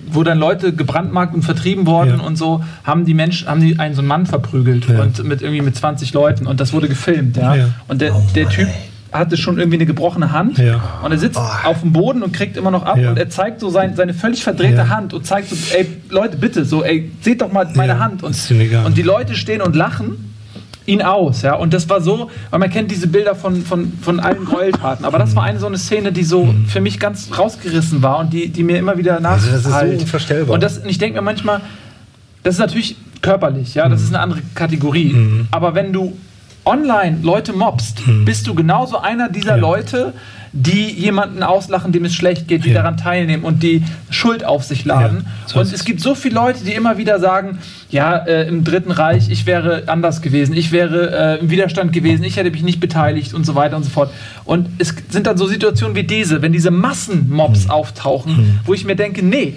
wo 0.07 0.23
dann 0.23 0.37
Leute 0.37 0.73
gebrandmarkt 0.73 1.33
und 1.33 1.43
vertrieben 1.43 1.85
worden 1.85 2.19
ja. 2.19 2.25
und 2.25 2.35
so, 2.35 2.63
haben 2.83 3.05
die 3.05 3.13
Menschen, 3.13 3.47
haben 3.47 3.61
die 3.61 3.79
einen 3.79 3.95
so 3.95 4.01
einen 4.01 4.09
Mann 4.09 4.25
verprügelt 4.25 4.87
ja. 4.89 5.01
und 5.01 5.23
mit 5.23 5.41
irgendwie 5.41 5.61
mit 5.61 5.75
20 5.75 6.13
Leuten 6.13 6.45
und 6.45 6.59
das 6.59 6.73
wurde 6.73 6.89
gefilmt, 6.89 7.37
ja. 7.37 7.69
Und 7.87 8.01
der, 8.01 8.13
der 8.35 8.49
Typ, 8.49 8.67
hatte 9.11 9.37
schon 9.37 9.57
irgendwie 9.57 9.77
eine 9.77 9.85
gebrochene 9.85 10.31
Hand 10.31 10.57
ja. 10.57 10.99
und 11.03 11.11
er 11.11 11.17
sitzt 11.17 11.39
oh. 11.39 11.67
auf 11.67 11.81
dem 11.81 11.93
Boden 11.93 12.23
und 12.23 12.33
kriegt 12.33 12.57
immer 12.57 12.71
noch 12.71 12.83
ab 12.83 12.97
ja. 12.97 13.09
und 13.09 13.17
er 13.17 13.29
zeigt 13.29 13.59
so 13.59 13.69
sein, 13.69 13.95
seine 13.95 14.13
völlig 14.13 14.43
verdrehte 14.43 14.75
ja. 14.77 14.89
Hand 14.89 15.13
und 15.13 15.25
zeigt 15.25 15.49
so, 15.49 15.55
ey 15.75 15.87
Leute 16.09 16.37
bitte, 16.37 16.65
so 16.65 16.83
ey 16.83 17.11
seht 17.21 17.41
doch 17.41 17.51
mal 17.51 17.69
meine 17.75 17.99
Hand 17.99 18.23
und, 18.23 18.35
und 18.85 18.97
die 18.97 19.01
Leute 19.01 19.35
stehen 19.35 19.61
und 19.61 19.75
lachen 19.75 20.33
ihn 20.87 21.01
aus, 21.01 21.41
ja. 21.41 21.55
Und 21.55 21.73
das 21.73 21.89
war 21.89 22.01
so, 22.01 22.31
weil 22.49 22.59
man 22.59 22.69
kennt 22.69 22.89
diese 22.89 23.07
Bilder 23.07 23.35
von, 23.35 23.63
von, 23.63 23.91
von 24.01 24.19
allen 24.19 24.45
Gräueltaten, 24.45 25.05
aber 25.05 25.19
das 25.19 25.35
war 25.35 25.43
eine 25.43 25.59
so 25.59 25.67
eine 25.67 25.77
Szene, 25.77 26.11
die 26.11 26.23
so 26.23 26.45
Mhm. 26.45 26.65
für 26.65 26.81
mich 26.81 26.99
ganz 26.99 27.29
rausgerissen 27.37 28.01
war 28.01 28.19
und 28.19 28.31
die, 28.31 28.47
die 28.49 28.63
mir 28.63 28.77
immer 28.77 28.97
wieder 28.97 29.19
nach. 29.19 29.31
Also 29.31 29.51
das 29.51 29.65
ist 29.65 29.71
so 29.71 29.85
unvorstellbar. 29.85 30.53
Und 30.53 30.63
das, 30.63 30.77
und 30.77 30.89
ich 30.89 30.97
denke 30.97 31.19
mir 31.19 31.23
manchmal, 31.23 31.61
das 32.43 32.55
ist 32.55 32.59
natürlich 32.59 32.95
körperlich, 33.21 33.75
ja, 33.75 33.89
das 33.89 34.01
ist 34.01 34.09
eine 34.09 34.19
andere 34.19 34.41
Kategorie. 34.55 35.13
Mhm. 35.13 35.47
Aber 35.51 35.75
wenn 35.75 35.91
du 35.91 36.17
online 36.67 37.19
Leute 37.23 37.53
mobst, 37.53 38.01
bist 38.25 38.45
du 38.47 38.53
genauso 38.53 38.99
einer 38.99 39.29
dieser 39.29 39.57
Leute, 39.57 40.13
die 40.53 40.89
jemanden 40.89 41.43
auslachen, 41.43 41.91
dem 41.91 42.05
es 42.05 42.15
schlecht 42.15 42.47
geht, 42.47 42.63
die 42.65 42.69
Ja. 42.69 42.75
daran 42.75 42.97
teilnehmen 42.97 43.43
und 43.43 43.61
die 43.63 43.83
Schuld 44.09 44.43
auf 44.43 44.63
sich 44.63 44.85
laden. 44.85 45.23
Ja, 45.25 45.31
so 45.47 45.59
und 45.59 45.65
es 45.67 45.73
es. 45.73 45.85
gibt 45.85 45.99
so 45.99 46.15
viele 46.15 46.35
Leute, 46.35 46.63
die 46.63 46.71
immer 46.73 46.97
wieder 46.97 47.19
sagen, 47.19 47.59
ja, 47.91 48.15
äh, 48.17 48.47
im 48.47 48.63
Dritten 48.63 48.91
Reich, 48.91 49.29
ich 49.29 49.45
wäre 49.45 49.83
anders 49.87 50.21
gewesen, 50.21 50.55
ich 50.55 50.71
wäre 50.71 51.35
äh, 51.37 51.39
im 51.41 51.49
Widerstand 51.51 51.91
gewesen, 51.93 52.23
ich 52.23 52.37
hätte 52.37 52.49
mich 52.49 52.63
nicht 52.63 52.79
beteiligt 52.79 53.33
und 53.33 53.45
so 53.45 53.55
weiter 53.55 53.75
und 53.77 53.83
so 53.83 53.89
fort. 53.89 54.09
Und 54.45 54.67
es 54.79 54.95
sind 55.09 55.27
dann 55.27 55.37
so 55.37 55.45
Situationen 55.47 55.95
wie 55.95 56.03
diese, 56.03 56.41
wenn 56.41 56.53
diese 56.53 56.71
Massenmobs 56.71 57.65
Hm. 57.65 57.71
auftauchen, 57.71 58.59
wo 58.65 58.73
ich 58.73 58.83
mir 58.85 58.95
denke, 58.95 59.23
nee, 59.23 59.55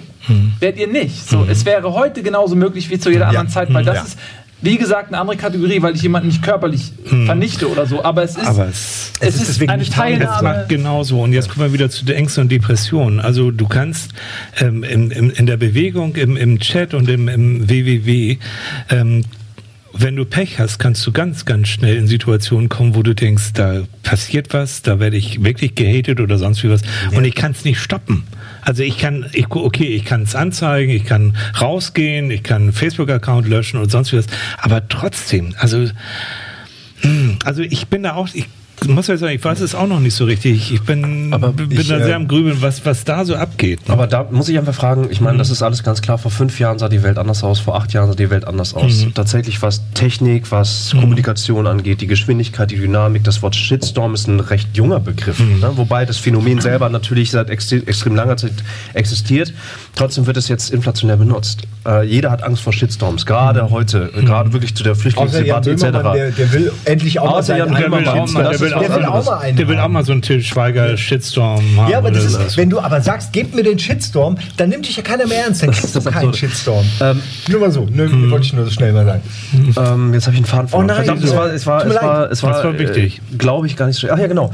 werdet 0.59 0.79
ihr 0.79 0.87
nicht. 0.87 1.27
So, 1.27 1.39
Hm. 1.43 1.49
es 1.49 1.65
wäre 1.65 1.93
heute 1.93 2.21
genauso 2.21 2.55
möglich 2.55 2.89
wie 2.91 2.99
zu 2.99 3.09
jeder 3.09 3.27
anderen 3.29 3.47
Zeit, 3.49 3.73
weil 3.73 3.83
das 3.85 3.95
Ja. 3.95 4.03
ist 4.03 4.19
wie 4.61 4.77
gesagt, 4.77 5.07
eine 5.09 5.17
andere 5.19 5.37
Kategorie, 5.37 5.81
weil 5.81 5.95
ich 5.95 6.01
jemanden 6.03 6.27
nicht 6.29 6.43
körperlich 6.43 6.91
vernichte 7.25 7.69
oder 7.69 7.85
so. 7.85 8.03
Aber 8.03 8.23
es 8.23 8.31
ist, 8.31 8.41
Hm. 8.41 8.47
Aber 8.47 8.67
es- 8.67 9.11
es 9.19 9.27
es 9.29 9.35
ist 9.35 9.41
ist, 9.41 9.47
deswegen 9.49 9.71
eine 9.71 9.83
harmlos. 9.83 9.89
Es 9.89 9.95
Teilnahme. 9.95 10.43
macht 10.59 10.69
genauso. 10.69 11.21
Und 11.21 11.33
jetzt 11.33 11.49
kommen 11.49 11.65
wir 11.67 11.73
wieder 11.73 11.89
zu 11.89 12.05
den 12.05 12.15
Ängsten 12.15 12.43
und 12.43 12.51
Depressionen. 12.51 13.19
Also 13.19 13.51
du 13.51 13.67
kannst 13.67 14.11
ähm, 14.59 14.83
in, 14.83 15.09
in, 15.11 15.29
in 15.31 15.45
der 15.45 15.57
Bewegung, 15.57 16.15
im, 16.15 16.37
im 16.37 16.59
Chat 16.59 16.93
und 16.93 17.09
im, 17.09 17.27
im 17.27 17.69
WWW, 17.69 18.37
ähm, 18.89 19.23
wenn 19.93 20.15
du 20.15 20.23
Pech 20.23 20.57
hast, 20.57 20.77
kannst 20.79 21.05
du 21.05 21.11
ganz, 21.11 21.43
ganz 21.43 21.67
schnell 21.67 21.97
in 21.97 22.07
Situationen 22.07 22.69
kommen, 22.69 22.95
wo 22.95 23.03
du 23.03 23.13
denkst, 23.13 23.51
da 23.53 23.81
passiert 24.03 24.53
was, 24.53 24.81
da 24.83 24.99
werde 25.01 25.17
ich 25.17 25.43
wirklich 25.43 25.75
gehatet 25.75 26.21
oder 26.21 26.37
sonst 26.37 26.63
wie 26.63 26.69
was. 26.69 26.81
Und 27.13 27.25
ich 27.25 27.35
kann 27.35 27.51
es 27.51 27.65
nicht 27.65 27.77
stoppen. 27.79 28.23
Also 28.61 28.83
ich 28.83 28.97
kann, 28.97 29.25
ich, 29.33 29.49
okay, 29.49 29.95
ich 29.95 30.05
kann 30.05 30.23
es 30.23 30.35
anzeigen, 30.35 30.91
ich 30.91 31.05
kann 31.05 31.35
rausgehen, 31.59 32.31
ich 32.31 32.43
kann 32.43 32.63
einen 32.63 32.73
Facebook-Account 32.73 33.47
löschen 33.47 33.79
und 33.79 33.91
sonst 33.91 34.13
was. 34.13 34.25
Aber 34.57 34.87
trotzdem, 34.87 35.55
also 35.57 35.87
hm, 37.01 37.39
Also 37.43 37.61
ich 37.63 37.87
bin 37.87 38.03
da 38.03 38.13
auch, 38.13 38.29
ich 38.33 38.45
muss 38.87 39.07
ja 39.07 39.17
sagen, 39.17 39.33
ich 39.35 39.43
weiß 39.43 39.59
es 39.61 39.75
auch 39.75 39.87
noch 39.87 39.99
nicht 39.99 40.15
so 40.15 40.25
richtig. 40.25 40.71
Ich 40.73 40.81
bin, 40.81 41.33
Aber 41.33 41.53
bin 41.53 41.71
ich, 41.71 41.87
da 41.87 41.97
äh, 41.97 42.03
sehr 42.03 42.15
am 42.15 42.27
Grübeln, 42.27 42.61
was, 42.61 42.85
was 42.85 43.03
da 43.03 43.25
so 43.25 43.35
abgeht. 43.35 43.87
ne? 43.87 43.93
Aber 43.93 44.07
da 44.07 44.27
muss 44.31 44.49
ich 44.49 44.57
einfach 44.57 44.73
fragen, 44.73 45.07
ich 45.11 45.21
meine, 45.21 45.37
das 45.37 45.49
ist 45.49 45.61
alles 45.61 45.83
ganz 45.83 46.01
klar, 46.01 46.17
vor 46.17 46.31
fünf 46.31 46.59
Jahren 46.59 46.79
sah 46.79 46.89
die 46.89 47.03
Welt 47.03 47.17
anders 47.17 47.43
aus, 47.43 47.59
vor 47.59 47.75
acht 47.75 47.93
Jahren 47.93 48.09
sah 48.09 48.15
die 48.15 48.29
Welt 48.29 48.45
anders 48.45 48.73
aus. 48.73 49.05
Tatsächlich, 49.13 49.61
was 49.61 49.81
Technik, 49.93 50.51
was 50.51 50.91
Kommunikation 50.99 51.67
angeht, 51.67 52.01
die 52.01 52.07
Geschwindigkeit, 52.07 52.71
die 52.71 52.77
Dynamik, 52.77 53.23
das 53.23 53.41
Wort 53.41 53.55
Shitstorm 53.55 54.13
ist 54.13 54.27
ein 54.27 54.39
recht 54.39 54.75
junger 54.75 54.99
Begriff. 54.99 55.39
Ne? 55.39 55.71
Wobei 55.75 56.05
das 56.05 56.17
Phänomen 56.17 56.59
selber 56.61 56.89
natürlich 56.89 57.31
seit 57.31 57.49
extre 57.49 57.77
extrem 57.85 58.15
langer 58.15 58.37
Zeit 58.37 58.53
existiert. 58.93 59.53
Trotzdem 59.95 60.25
wird 60.25 60.37
es 60.37 60.47
jetzt 60.47 60.71
inflationär 60.71 61.17
benutzt. 61.17 61.63
Äh, 61.85 62.05
jeder 62.05 62.31
hat 62.31 62.43
Angst 62.43 62.63
vor 62.63 62.73
Shitstorms, 62.73 63.25
gerade 63.25 63.69
heute, 63.69 64.11
äh, 64.15 64.23
gerade 64.23 64.53
wirklich 64.53 64.75
zu 64.75 64.83
der 64.83 64.95
Flüchtlingsdebatte 64.95 65.75
Böhmermann, 65.75 66.15
der, 66.15 66.27
etc. 66.27 66.37
der 66.37 66.53
will 66.53 66.71
endlich 66.85 67.19
auch 67.19 67.31
mal 67.31 67.43
seinen 67.43 67.73
will, 68.79 68.87
auch 68.89 68.95
will, 68.97 69.05
auch, 69.05 69.25
mal 69.25 69.37
einen 69.39 69.57
der 69.57 69.67
will 69.67 69.79
auch 69.79 69.87
mal 69.87 70.05
so 70.05 70.11
einen 70.11 70.21
Till 70.21 70.41
Schweiger 70.41 70.97
Shitstorm 70.97 71.63
haben. 71.77 71.91
Ja, 71.91 71.97
aber 71.97 72.11
das 72.11 72.25
ist, 72.25 72.33
so. 72.51 72.57
wenn 72.57 72.69
du 72.69 72.79
aber 72.79 73.01
sagst, 73.01 73.33
gebt 73.33 73.53
mir 73.55 73.63
den 73.63 73.77
Shitstorm, 73.79 74.37
dann 74.57 74.69
nimmt 74.69 74.87
dich 74.87 74.97
ja 74.97 75.03
keiner 75.03 75.27
mehr 75.27 75.45
ernst, 75.45 75.63
dann 75.63 75.71
kriegst 75.71 75.95
du 75.95 75.99
Das 75.99 76.05
ist 76.05 76.11
keinen 76.13 76.29
absurd. 76.29 76.37
Shitstorm. 76.51 76.85
Ähm, 77.01 77.21
Nur 77.49 77.59
mal 77.61 77.71
so, 77.71 77.85
ne, 77.85 78.07
Mhm. 78.07 78.31
wollte 78.31 78.45
ich 78.45 78.53
nur 78.53 78.65
so 78.65 78.71
schnell 78.71 78.93
mal 78.93 79.05
sagen. 79.05 79.21
Ähm, 79.53 80.13
jetzt 80.13 80.25
habe 80.27 80.33
ich 80.35 80.39
einen 80.39 80.45
Faden 80.45 80.67
verloren. 80.67 80.89
Oh 80.89 80.93
nein, 80.93 81.05
Verdammt, 81.05 81.23
es 81.23 81.29
so. 81.31 81.35
war, 81.35 81.47
es 81.53 81.65
war, 81.67 81.79
Tut 81.81 81.89
mir 81.89 81.95
es 81.95 82.01
war, 82.03 82.31
es 82.31 82.43
war, 82.43 82.53
Das 82.53 82.63
war 82.63 82.79
wichtig. 82.79 83.21
Äh, 83.33 83.37
Glaube 83.37 83.67
ich 83.67 83.75
gar 83.75 83.87
nicht 83.87 83.97
so. 83.99 84.07
Ach 84.11 84.17
ja, 84.17 84.27
genau. 84.27 84.51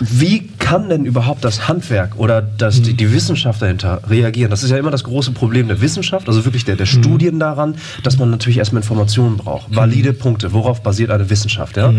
Wie 0.00 0.48
kann 0.58 0.88
denn 0.88 1.04
überhaupt 1.04 1.44
das 1.44 1.68
Handwerk 1.68 2.18
oder 2.18 2.42
das, 2.42 2.82
die, 2.82 2.94
die 2.94 3.12
Wissenschaft 3.12 3.62
dahinter 3.62 4.00
reagieren? 4.08 4.50
Das 4.50 4.62
ist 4.62 4.70
ja 4.70 4.76
immer 4.78 4.90
das 4.90 5.04
große 5.04 5.30
Problem 5.32 5.68
der 5.68 5.80
Wissenschaft, 5.80 6.28
also 6.28 6.44
wirklich 6.44 6.64
der, 6.64 6.76
der 6.76 6.86
Studien 6.86 7.38
daran, 7.38 7.76
dass 8.02 8.18
man 8.18 8.30
natürlich 8.30 8.58
erstmal 8.58 8.82
Informationen 8.82 9.36
braucht. 9.36 9.74
Valide 9.74 10.12
Punkte, 10.12 10.52
worauf 10.52 10.82
basiert 10.82 11.10
eine 11.10 11.30
Wissenschaft? 11.30 11.76
Ja? 11.76 11.92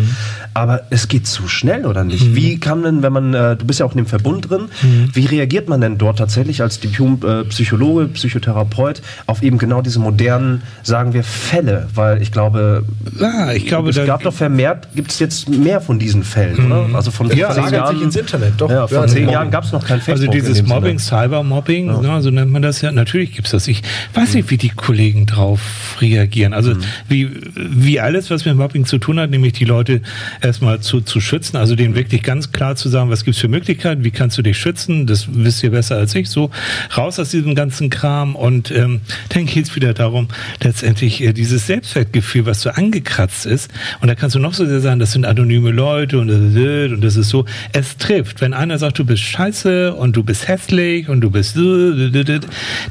Aber 0.53 0.81
es 0.89 1.07
geht 1.07 1.27
zu 1.27 1.46
schnell, 1.47 1.85
oder 1.85 2.03
nicht? 2.03 2.35
Wie 2.35 2.59
kann 2.59 2.83
denn, 2.83 3.01
wenn 3.03 3.13
man, 3.13 3.33
äh, 3.33 3.55
du 3.55 3.65
bist 3.65 3.79
ja 3.79 3.85
auch 3.85 3.91
in 3.91 3.97
dem 3.97 4.05
Verbund 4.05 4.49
drin, 4.49 4.69
wie 5.13 5.25
reagiert 5.25 5.69
man 5.69 5.81
denn 5.81 5.97
dort 5.97 6.17
tatsächlich 6.19 6.61
als 6.61 6.79
Diplom-Psychologe, 6.79 8.07
Psychotherapeut 8.09 9.01
auf 9.25 9.43
eben 9.43 9.57
genau 9.57 9.81
diese 9.81 9.99
modernen, 9.99 10.61
sagen 10.83 11.13
wir, 11.13 11.23
Fälle? 11.23 11.87
Weil 11.93 12.21
ich 12.21 12.31
glaube, 12.31 12.83
Ja, 13.19 13.51
ich 13.53 13.65
glaube, 13.67 13.89
es 13.89 14.05
gab 14.05 14.23
doch 14.23 14.33
vermehrt, 14.33 14.87
gibt 14.95 15.11
es 15.11 15.19
jetzt 15.19 15.49
mehr 15.49 15.81
von 15.81 15.99
diesen 15.99 16.23
Fällen, 16.23 16.71
oder? 16.71 16.95
Also 16.95 17.11
von 17.11 17.27
Ja, 17.35 17.51
zehn 17.51 17.73
Jahren. 17.73 17.95
sich 17.95 18.03
ins 18.05 18.15
Internet, 18.15 18.53
doch. 18.57 18.69
Ja, 18.69 18.87
vor 18.87 18.97
Ja, 19.01 19.07
zehn 19.07 19.21
Mobbing. 19.23 19.33
Jahren 19.33 19.51
gab 19.51 19.63
es 19.63 19.71
noch 19.71 19.85
kein 19.85 19.99
Facebook. 20.01 20.29
Also 20.29 20.31
dieses. 20.31 20.63
Mobbing, 20.67 20.99
Cybermobbing, 20.99 22.01
ne, 22.01 22.21
so 22.21 22.29
nennt 22.29 22.51
man 22.51 22.61
das 22.61 22.81
ja. 22.81 22.91
Natürlich 22.91 23.33
gibt's 23.35 23.51
das. 23.51 23.67
Ich 23.67 23.81
weiß 24.13 24.33
nicht, 24.33 24.49
wie 24.49 24.57
die 24.57 24.69
Kollegen 24.69 25.25
drauf 25.25 25.97
reagieren. 26.01 26.53
Also 26.53 26.71
Mhm. 26.75 26.79
wie, 27.07 27.29
wie 27.55 27.99
alles, 27.99 28.29
was 28.29 28.45
mit 28.45 28.55
Mobbing 28.55 28.85
zu 28.85 28.97
tun 28.97 29.19
hat, 29.19 29.29
nämlich 29.29 29.53
die 29.53 29.65
Leute 29.65 30.01
erstmal 30.41 30.79
zu, 30.81 31.01
zu 31.01 31.19
schützen, 31.21 31.36
also 31.55 31.75
denen 31.75 31.95
wirklich 31.95 32.23
ganz 32.23 32.51
klar 32.51 32.75
zu 32.75 32.89
sagen, 32.89 33.09
was 33.09 33.23
gibt's 33.23 33.39
für 33.39 33.47
Möglichkeiten, 33.47 34.03
wie 34.03 34.11
kannst 34.11 34.37
du 34.37 34.41
dich 34.41 34.57
schützen, 34.57 35.07
das 35.07 35.27
wisst 35.31 35.63
ihr 35.63 35.71
besser 35.71 35.95
als 35.95 36.15
ich, 36.15 36.29
so. 36.29 36.49
Raus 36.95 37.19
aus 37.19 37.29
diesem 37.29 37.55
ganzen 37.55 37.89
Kram 37.89 38.35
und 38.35 38.71
ähm, 38.71 39.01
dann 39.29 39.45
geht's 39.45 39.75
wieder 39.75 39.93
darum, 39.93 40.27
letztendlich 40.61 41.21
äh, 41.21 41.33
dieses 41.33 41.67
Selbstwertgefühl, 41.67 42.45
was 42.45 42.61
so 42.61 42.69
angekratzt 42.69 43.45
ist. 43.45 43.71
Und 44.01 44.07
da 44.07 44.15
kannst 44.15 44.35
du 44.35 44.39
noch 44.39 44.53
so 44.53 44.65
sehr 44.65 44.81
sagen, 44.81 44.99
das 44.99 45.11
sind 45.11 45.25
anonyme 45.25 45.71
Leute 45.71 46.19
und 46.19 46.27
das 46.27 46.39
ist, 46.39 46.91
und 46.91 47.03
das 47.03 47.15
ist 47.15 47.29
so, 47.29 47.45
es 47.73 47.97
trifft, 47.97 48.41
wenn 48.41 48.53
einer 48.53 48.77
sagt, 48.77 48.99
du 48.99 49.05
bist 49.05 49.23
scheiße 49.23 49.93
und 49.93 50.15
du 50.15 50.23
bist 50.23 50.47
hässlich 50.47 51.09
und 51.09 51.21
du 51.21 51.29
bist 51.29 51.57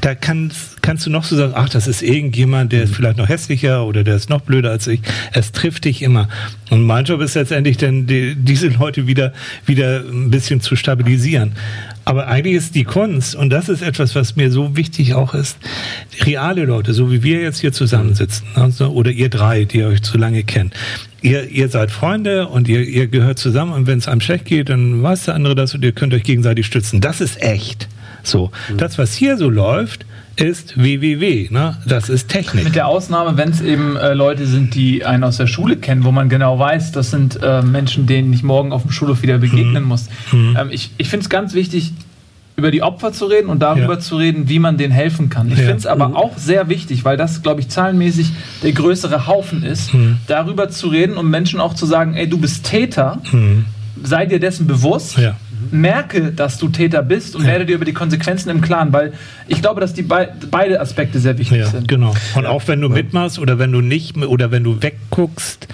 da 0.01 0.15
kannst, 0.15 0.76
kannst 0.81 1.05
du 1.05 1.09
noch 1.09 1.23
so 1.23 1.35
sagen, 1.35 1.53
ach, 1.55 1.69
das 1.69 1.87
ist 1.87 2.01
irgendjemand, 2.01 2.71
der 2.71 2.83
ist 2.83 2.95
vielleicht 2.95 3.17
noch 3.17 3.27
hässlicher 3.27 3.85
oder 3.85 4.03
der 4.03 4.15
ist 4.15 4.29
noch 4.29 4.41
blöder 4.41 4.71
als 4.71 4.87
ich. 4.87 5.01
Es 5.33 5.51
trifft 5.51 5.85
dich 5.85 6.01
immer. 6.01 6.29
Und 6.69 6.83
mein 6.83 7.05
Job 7.05 7.21
ist 7.21 7.35
letztendlich 7.35 7.77
dann, 7.77 8.07
die, 8.07 8.35
diese 8.35 8.67
Leute 8.67 9.07
wieder, 9.07 9.33
wieder 9.65 9.99
ein 9.99 10.29
bisschen 10.29 10.61
zu 10.61 10.75
stabilisieren. 10.75 11.53
Aber 12.05 12.27
eigentlich 12.27 12.55
ist 12.55 12.75
die 12.75 12.85
Kunst, 12.85 13.35
und 13.35 13.49
das 13.49 13.67
ist 13.67 13.81
etwas, 13.81 14.15
was 14.15 14.37
mir 14.37 14.49
so 14.49 14.77
wichtig 14.77 15.13
auch 15.13 15.33
ist, 15.33 15.57
reale 16.21 16.63
Leute, 16.63 16.93
so 16.93 17.11
wie 17.11 17.21
wir 17.21 17.41
jetzt 17.41 17.59
hier 17.59 17.73
zusammensitzen, 17.73 18.47
also, 18.55 18.87
oder 18.91 19.11
ihr 19.11 19.27
drei, 19.27 19.65
die 19.65 19.83
euch 19.83 20.03
zu 20.03 20.17
lange 20.17 20.43
kennt. 20.43 20.73
Ihr, 21.21 21.49
ihr 21.49 21.67
seid 21.67 21.91
Freunde 21.91 22.47
und 22.47 22.69
ihr, 22.69 22.81
ihr 22.81 23.07
gehört 23.07 23.39
zusammen 23.39 23.73
und 23.73 23.87
wenn 23.87 23.97
es 23.97 24.07
einem 24.07 24.21
schlecht 24.21 24.45
geht, 24.45 24.69
dann 24.69 25.03
weiß 25.03 25.25
der 25.25 25.35
andere 25.35 25.53
das 25.53 25.73
und 25.73 25.83
ihr 25.83 25.91
könnt 25.91 26.13
euch 26.13 26.23
gegenseitig 26.23 26.65
stützen. 26.65 27.01
Das 27.01 27.19
ist 27.19 27.41
echt. 27.41 27.89
So. 28.23 28.51
Das, 28.77 28.97
was 28.97 29.13
hier 29.13 29.37
so 29.37 29.49
läuft, 29.49 30.05
ist 30.37 30.77
WWW, 30.77 31.49
ne? 31.49 31.77
Das 31.85 32.09
ist 32.09 32.29
Technik. 32.29 32.63
Mit 32.65 32.75
der 32.75 32.87
Ausnahme, 32.87 33.37
wenn 33.37 33.49
es 33.49 33.61
eben 33.61 33.95
äh, 33.95 34.13
Leute 34.13 34.45
sind, 34.45 34.75
die 34.75 35.03
einen 35.05 35.23
aus 35.23 35.37
der 35.37 35.47
Schule 35.47 35.77
kennen, 35.77 36.03
wo 36.03 36.11
man 36.11 36.29
genau 36.29 36.59
weiß, 36.59 36.91
das 36.91 37.09
sind 37.11 37.39
äh, 37.41 37.61
Menschen, 37.63 38.05
denen 38.05 38.31
ich 38.33 38.43
morgen 38.43 38.71
auf 38.71 38.83
dem 38.83 38.91
Schulhof 38.91 39.21
wieder 39.23 39.39
begegnen 39.39 39.83
Mhm. 39.83 39.89
muss. 39.89 40.05
Ähm, 40.33 40.55
ich 40.69 40.91
ich 40.97 41.09
finde 41.09 41.23
es 41.23 41.29
ganz 41.29 41.53
wichtig, 41.53 41.91
über 42.55 42.71
die 42.71 42.81
Opfer 42.81 43.11
zu 43.13 43.25
reden 43.25 43.49
und 43.49 43.59
darüber 43.61 43.93
Ja. 43.93 43.99
zu 43.99 44.17
reden, 44.17 44.49
wie 44.49 44.57
man 44.59 44.77
denen 44.77 44.91
helfen 44.93 45.29
kann. 45.29 45.47
Ich 45.47 45.57
Ja. 45.59 45.65
finde 45.65 45.77
es 45.77 45.85
aber 45.85 46.15
auch 46.15 46.37
sehr 46.37 46.69
wichtig, 46.69 47.05
weil 47.05 47.15
das, 47.17 47.43
glaube 47.43 47.61
ich, 47.61 47.69
zahlenmäßig 47.69 48.31
der 48.63 48.71
größere 48.71 49.27
Haufen 49.27 49.63
ist, 49.63 49.93
Mhm. 49.93 50.17
darüber 50.27 50.69
zu 50.69 50.87
reden 50.87 51.17
und 51.17 51.29
Menschen 51.29 51.59
auch 51.59 51.73
zu 51.75 51.85
sagen, 51.85 52.15
ey, 52.15 52.27
du 52.27 52.37
bist 52.39 52.63
Täter, 52.65 53.21
sei 54.03 54.25
dir 54.25 54.39
dessen 54.39 54.65
bewusst. 54.67 55.17
Mhm. 55.17 55.23
Ja. 55.23 55.35
Merke, 55.71 56.31
dass 56.31 56.57
du 56.57 56.67
Täter 56.69 57.01
bist 57.03 57.35
und 57.35 57.45
werde 57.45 57.65
dir 57.65 57.75
über 57.75 57.85
die 57.85 57.93
Konsequenzen 57.93 58.49
im 58.49 58.61
Klaren, 58.61 58.91
weil 58.93 59.13
ich 59.47 59.61
glaube, 59.61 59.81
dass 59.81 59.93
die 59.93 60.01
bei, 60.03 60.29
beide 60.51 60.79
Aspekte 60.81 61.19
sehr 61.19 61.37
wichtig 61.37 61.57
Ja, 61.59 61.67
sind. 61.67 61.87
genau. 61.87 62.13
Und 62.35 62.45
auch 62.45 62.67
wenn 62.67 62.81
du 62.81 62.89
mitmachst 62.89 63.39
oder 63.39 63.59
wenn 63.59 63.71
du 63.71 63.81
nicht 63.81 64.17
oder 64.17 64.51
wenn 64.51 64.63
du 64.63 64.81
wegguckst, 64.81 65.67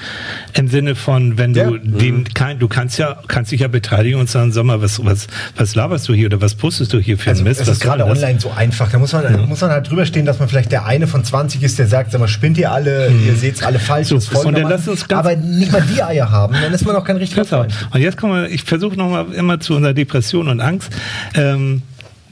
im 0.53 0.68
Sinne 0.68 0.95
von, 0.95 1.38
wenn 1.38 1.53
du 1.53 1.60
Ja. 1.60 1.72
den 1.78 2.26
kein, 2.34 2.60
du 2.60 2.68
kannst 2.68 2.98
ja, 2.99 3.18
kannst 3.28 3.52
dich 3.52 3.61
ja 3.61 3.68
beteiligen 3.68 4.20
und 4.20 4.30
sagen, 4.30 4.52
sag 4.52 4.64
mal, 4.65 4.82
was, 4.82 5.03
was, 5.03 5.28
was 5.57 5.76
laberst 5.76 6.07
du 6.07 6.14
hier 6.14 6.28
oder 6.28 6.41
was 6.41 6.56
postest 6.56 6.94
du 6.94 6.99
hier 6.99 7.18
für 7.18 7.32
Also 7.32 7.44
Mist? 7.44 7.61
Was 7.61 7.68
ist 7.68 7.82
gerade 7.82 8.03
das? 8.03 8.10
online 8.18 8.40
so 8.40 8.52
einfach. 8.52 8.91
Da 8.91 8.99
muss 8.99 9.14
man, 9.14 9.48
muss 9.48 9.61
man 9.61 9.72
halt 9.72 9.90
drüber 9.90 10.06
stehen, 10.06 10.26
dass 10.26 10.40
man 10.40 10.48
vielleicht 10.49 10.72
der 10.72 10.86
eine 10.86 11.07
von 11.07 11.24
20 11.24 11.64
ist, 11.64 11.80
der 11.80 11.88
sagt, 11.88 12.11
sag 12.11 12.20
mal, 12.20 12.28
spinnt 12.28 12.57
ihr 12.57 12.72
alle, 12.72 13.10
ihr 13.26 13.36
seht's 13.36 13.64
alle 13.64 13.80
falsch. 13.80 14.07
So, 14.10 14.15
das 14.15 14.26
ist 14.30 14.36
und 14.45 14.57
dann 14.57 14.70
lass 14.70 14.88
uns 14.88 15.10
Aber 15.10 15.36
nicht 15.36 15.72
mal 15.72 15.82
die 15.94 16.02
Eier 16.03 16.30
haben, 16.32 16.53
dann 16.61 16.74
ist 16.74 16.86
man 16.86 16.95
auch 16.95 17.03
kein 17.03 17.18
richtiger. 17.18 17.45
Freund. 17.45 17.74
Und 17.91 17.99
jetzt 18.02 18.18
kommen 18.18 18.34
wir, 18.44 18.49
ich 18.49 18.64
versuche 18.64 18.95
nochmal 18.95 19.26
immer 19.34 19.60
zu 19.60 19.76
unserer 19.84 19.93
Depression 19.93 20.47
und 20.47 20.61
Angst. 20.61 20.91
Ähm, 21.35 21.81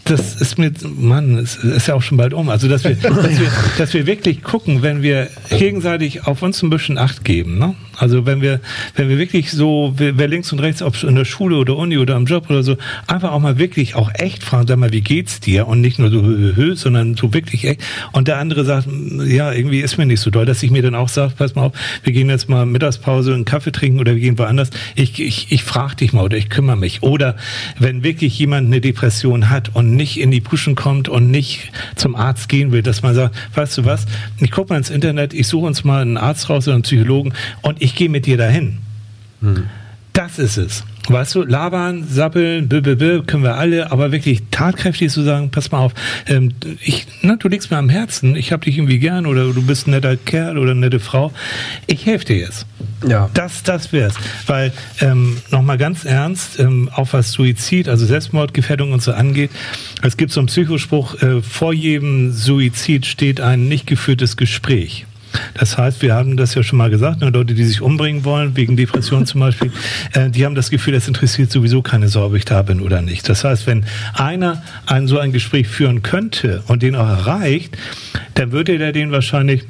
das 0.06 0.42
ist 0.42 0.58
mir, 0.58 0.72
Mann, 0.84 1.38
es 1.38 1.58
ist 1.58 1.88
ja 1.88 1.96
auch 1.96 2.02
schon 2.02 2.18
bald 2.18 2.34
um. 2.34 2.50
Also, 2.50 2.68
dass 2.68 2.84
wir, 2.84 2.96
dass 3.02 3.40
wir, 3.40 3.52
dass 3.78 3.94
wir 3.94 4.06
wirklich 4.06 4.44
gucken, 4.44 4.82
wenn 4.82 5.02
wir 5.02 5.30
gegenseitig 5.50 6.28
auf 6.28 6.42
uns 6.42 6.62
ein 6.64 6.70
bisschen 6.70 6.98
Acht 6.98 7.24
geben. 7.24 7.58
Ne? 7.58 7.76
Also, 7.98 8.26
wenn 8.26 8.42
wir, 8.42 8.60
wenn 8.96 9.10
wir 9.10 9.18
wirklich 9.18 9.52
so, 9.52 9.94
wer 9.98 10.28
links 10.28 10.52
und 10.52 10.60
rechts, 10.60 10.82
ob 10.82 11.02
in 11.04 11.16
der 11.16 11.26
Schule 11.26 11.58
oder 11.58 11.78
Uni 11.78 11.98
oder 11.98 12.16
am 12.16 12.26
Job 12.26 12.50
oder 12.50 12.64
so, 12.64 12.78
einfach 13.08 13.32
auch 13.32 13.40
mal 13.40 13.58
wirklich 13.58 13.96
auch 13.96 14.10
echt 14.14 14.44
fragen, 14.44 14.68
sag 14.68 14.78
mal, 14.78 14.92
wie 14.92 15.02
geht's 15.02 15.40
dir? 15.40 15.68
Und 15.68 15.82
nicht 15.82 16.00
nur 16.00 16.10
so 16.10 16.22
hö, 16.22 16.54
hö, 16.56 16.76
sondern 16.76 17.16
so 17.16 17.34
wirklich 17.34 17.66
echt. 17.66 17.82
Und 18.12 18.28
der 18.28 18.38
andere 18.38 18.66
sagt, 18.66 18.88
ja, 19.26 19.52
irgendwie 19.52 19.82
ist 19.82 19.98
mir 19.98 20.06
nicht 20.06 20.20
so 20.20 20.32
doll, 20.32 20.46
dass 20.46 20.64
ich 20.64 20.72
mir 20.72 20.82
dann 20.82 20.96
auch 20.96 21.10
sage, 21.10 21.34
pass 21.38 21.56
mal 21.56 21.64
auf, 21.64 21.74
wir 22.04 22.14
gehen 22.14 22.30
jetzt 22.30 22.50
mal 22.50 22.66
Mittagspause 22.66 23.34
einen 23.34 23.46
Kaffee 23.46 23.72
trinken 23.72 24.00
oder 24.00 24.16
wir 24.16 24.22
gehen 24.22 24.38
woanders. 24.38 24.72
Ich, 24.96 25.20
ich, 25.22 25.52
ich 25.52 25.64
frage 25.64 25.96
dich 25.98 26.12
mal 26.14 26.24
oder 26.24 26.38
ich 26.38 26.50
kümmere 26.50 26.78
mich. 26.78 27.04
Oder 27.04 27.36
wenn 27.78 28.04
wirklich 28.04 28.38
jemand 28.40 28.68
eine 28.68 28.82
Depression 28.82 29.50
hat 29.50 29.76
und 29.76 29.91
nicht 29.96 30.20
in 30.20 30.32
die 30.32 30.42
Puschen 30.42 30.76
kommt 30.76 31.10
und 31.10 31.32
nicht 31.32 31.72
zum 31.96 32.16
Arzt 32.16 32.50
gehen 32.50 32.72
will, 32.72 32.82
dass 32.82 33.02
man 33.02 33.16
sagt, 33.16 33.36
weißt 33.56 33.80
du 33.80 33.86
was, 33.86 34.06
ich 34.40 34.52
gucke 34.52 34.74
mal 34.74 34.78
ins 34.78 34.90
Internet, 34.90 35.34
ich 35.34 35.48
suche 35.48 35.66
uns 35.66 35.84
mal 35.84 36.02
einen 36.02 36.18
Arzt 36.18 36.50
raus 36.50 36.68
oder 36.68 36.76
einen 36.76 36.84
Psychologen 36.84 37.34
und 37.62 37.82
ich 37.82 37.96
gehe 37.96 38.10
mit 38.10 38.26
dir 38.26 38.38
dahin. 38.38 38.80
Hm. 39.42 39.68
Das 40.14 40.40
ist 40.40 40.58
es. 40.58 40.84
Weißt 41.08 41.36
du, 41.36 41.44
labern, 41.44 42.06
sappeln, 42.08 42.68
b, 42.68 42.82
b, 42.82 42.96
b, 42.96 43.22
können 43.26 43.44
wir 43.44 43.56
alle, 43.56 43.92
aber 43.92 44.12
wirklich 44.12 44.44
tatkräftig 44.52 45.10
zu 45.10 45.24
sagen, 45.24 45.50
pass 45.50 45.72
mal 45.72 45.80
auf, 45.80 45.94
ähm, 46.28 46.54
ich, 46.84 47.08
na, 47.22 47.38
du 47.38 47.48
liegst 47.48 47.72
mir 47.72 47.78
am 47.78 47.90
Herzen, 47.90 48.36
ich 48.36 48.52
hab 48.52 48.62
dich 48.62 48.78
irgendwie 48.78 49.00
gern 49.00 49.26
oder 49.26 49.52
du 49.52 49.66
bist 49.66 49.88
ein 49.88 49.92
netter 49.92 50.16
Kerl 50.18 50.58
oder 50.58 50.72
eine 50.72 50.82
nette 50.82 51.00
Frau, 51.00 51.32
ich 51.88 52.06
helfe 52.06 52.26
dir 52.26 52.38
jetzt. 52.38 52.68
Ja. 53.08 53.30
Das, 53.34 53.64
das 53.64 53.92
wär's. 53.94 54.14
Weil, 54.46 54.74
ähm, 55.00 55.38
nochmal 55.50 55.78
ganz 55.78 56.06
ernst, 56.06 56.60
ähm, 56.60 56.90
auch 56.94 57.14
was 57.14 57.32
Suizid, 57.32 57.90
also 57.90 58.06
Selbstmordgefährdung 58.06 58.92
und 58.92 59.02
so 59.02 59.14
angeht, 59.14 59.50
es 60.04 60.18
gibt 60.18 60.32
so 60.32 60.40
einen 60.40 60.48
Psychospruch, 60.48 61.22
äh, 61.22 61.42
vor 61.42 61.74
jedem 61.74 62.32
Suizid 62.32 63.06
steht 63.06 63.42
ein 63.42 63.68
nicht 63.68 63.88
geführtes 63.88 64.38
Gespräch. 64.38 65.06
Das 65.54 65.78
heißt, 65.78 66.02
wir 66.02 66.14
haben 66.14 66.38
das 66.38 66.56
ja 66.56 66.64
schon 66.64 66.78
mal 66.78 66.90
gesagt, 66.90 67.22
ne, 67.22 67.30
Leute, 67.30 67.54
die 67.54 67.64
sich 67.64 67.82
umbringen 67.82 68.26
wollen, 68.26 68.56
wegen 68.56 68.76
Depression 68.76 69.26
zum 69.26 69.42
Beispiel, 69.42 69.72
äh, 70.14 70.30
die 70.30 70.46
haben 70.46 70.56
das 70.56 70.70
Gefühl, 70.70 70.94
es 70.94 71.08
interessiert 71.08 71.52
sowieso 71.52 71.82
keine 71.82 72.08
Sorge, 72.08 72.28
ob 72.32 72.36
ich 72.36 72.46
da 72.46 72.62
bin 72.62 72.82
oder 72.82 73.02
nicht. 73.02 73.28
Das 73.28 73.44
heißt, 73.44 73.68
wenn 73.68 73.86
einer 74.14 74.64
ein, 74.86 75.08
so 75.08 75.20
ein 75.20 75.32
Gespräch 75.32 75.68
führen 75.68 76.02
könnte 76.02 76.64
und 76.68 76.84
den 76.84 76.96
auch 76.96 77.08
erreicht, 77.08 77.78
dann 78.36 78.52
würde 78.52 78.78
er 78.78 78.92
den 78.92 79.12
wahrscheinlich 79.12 79.64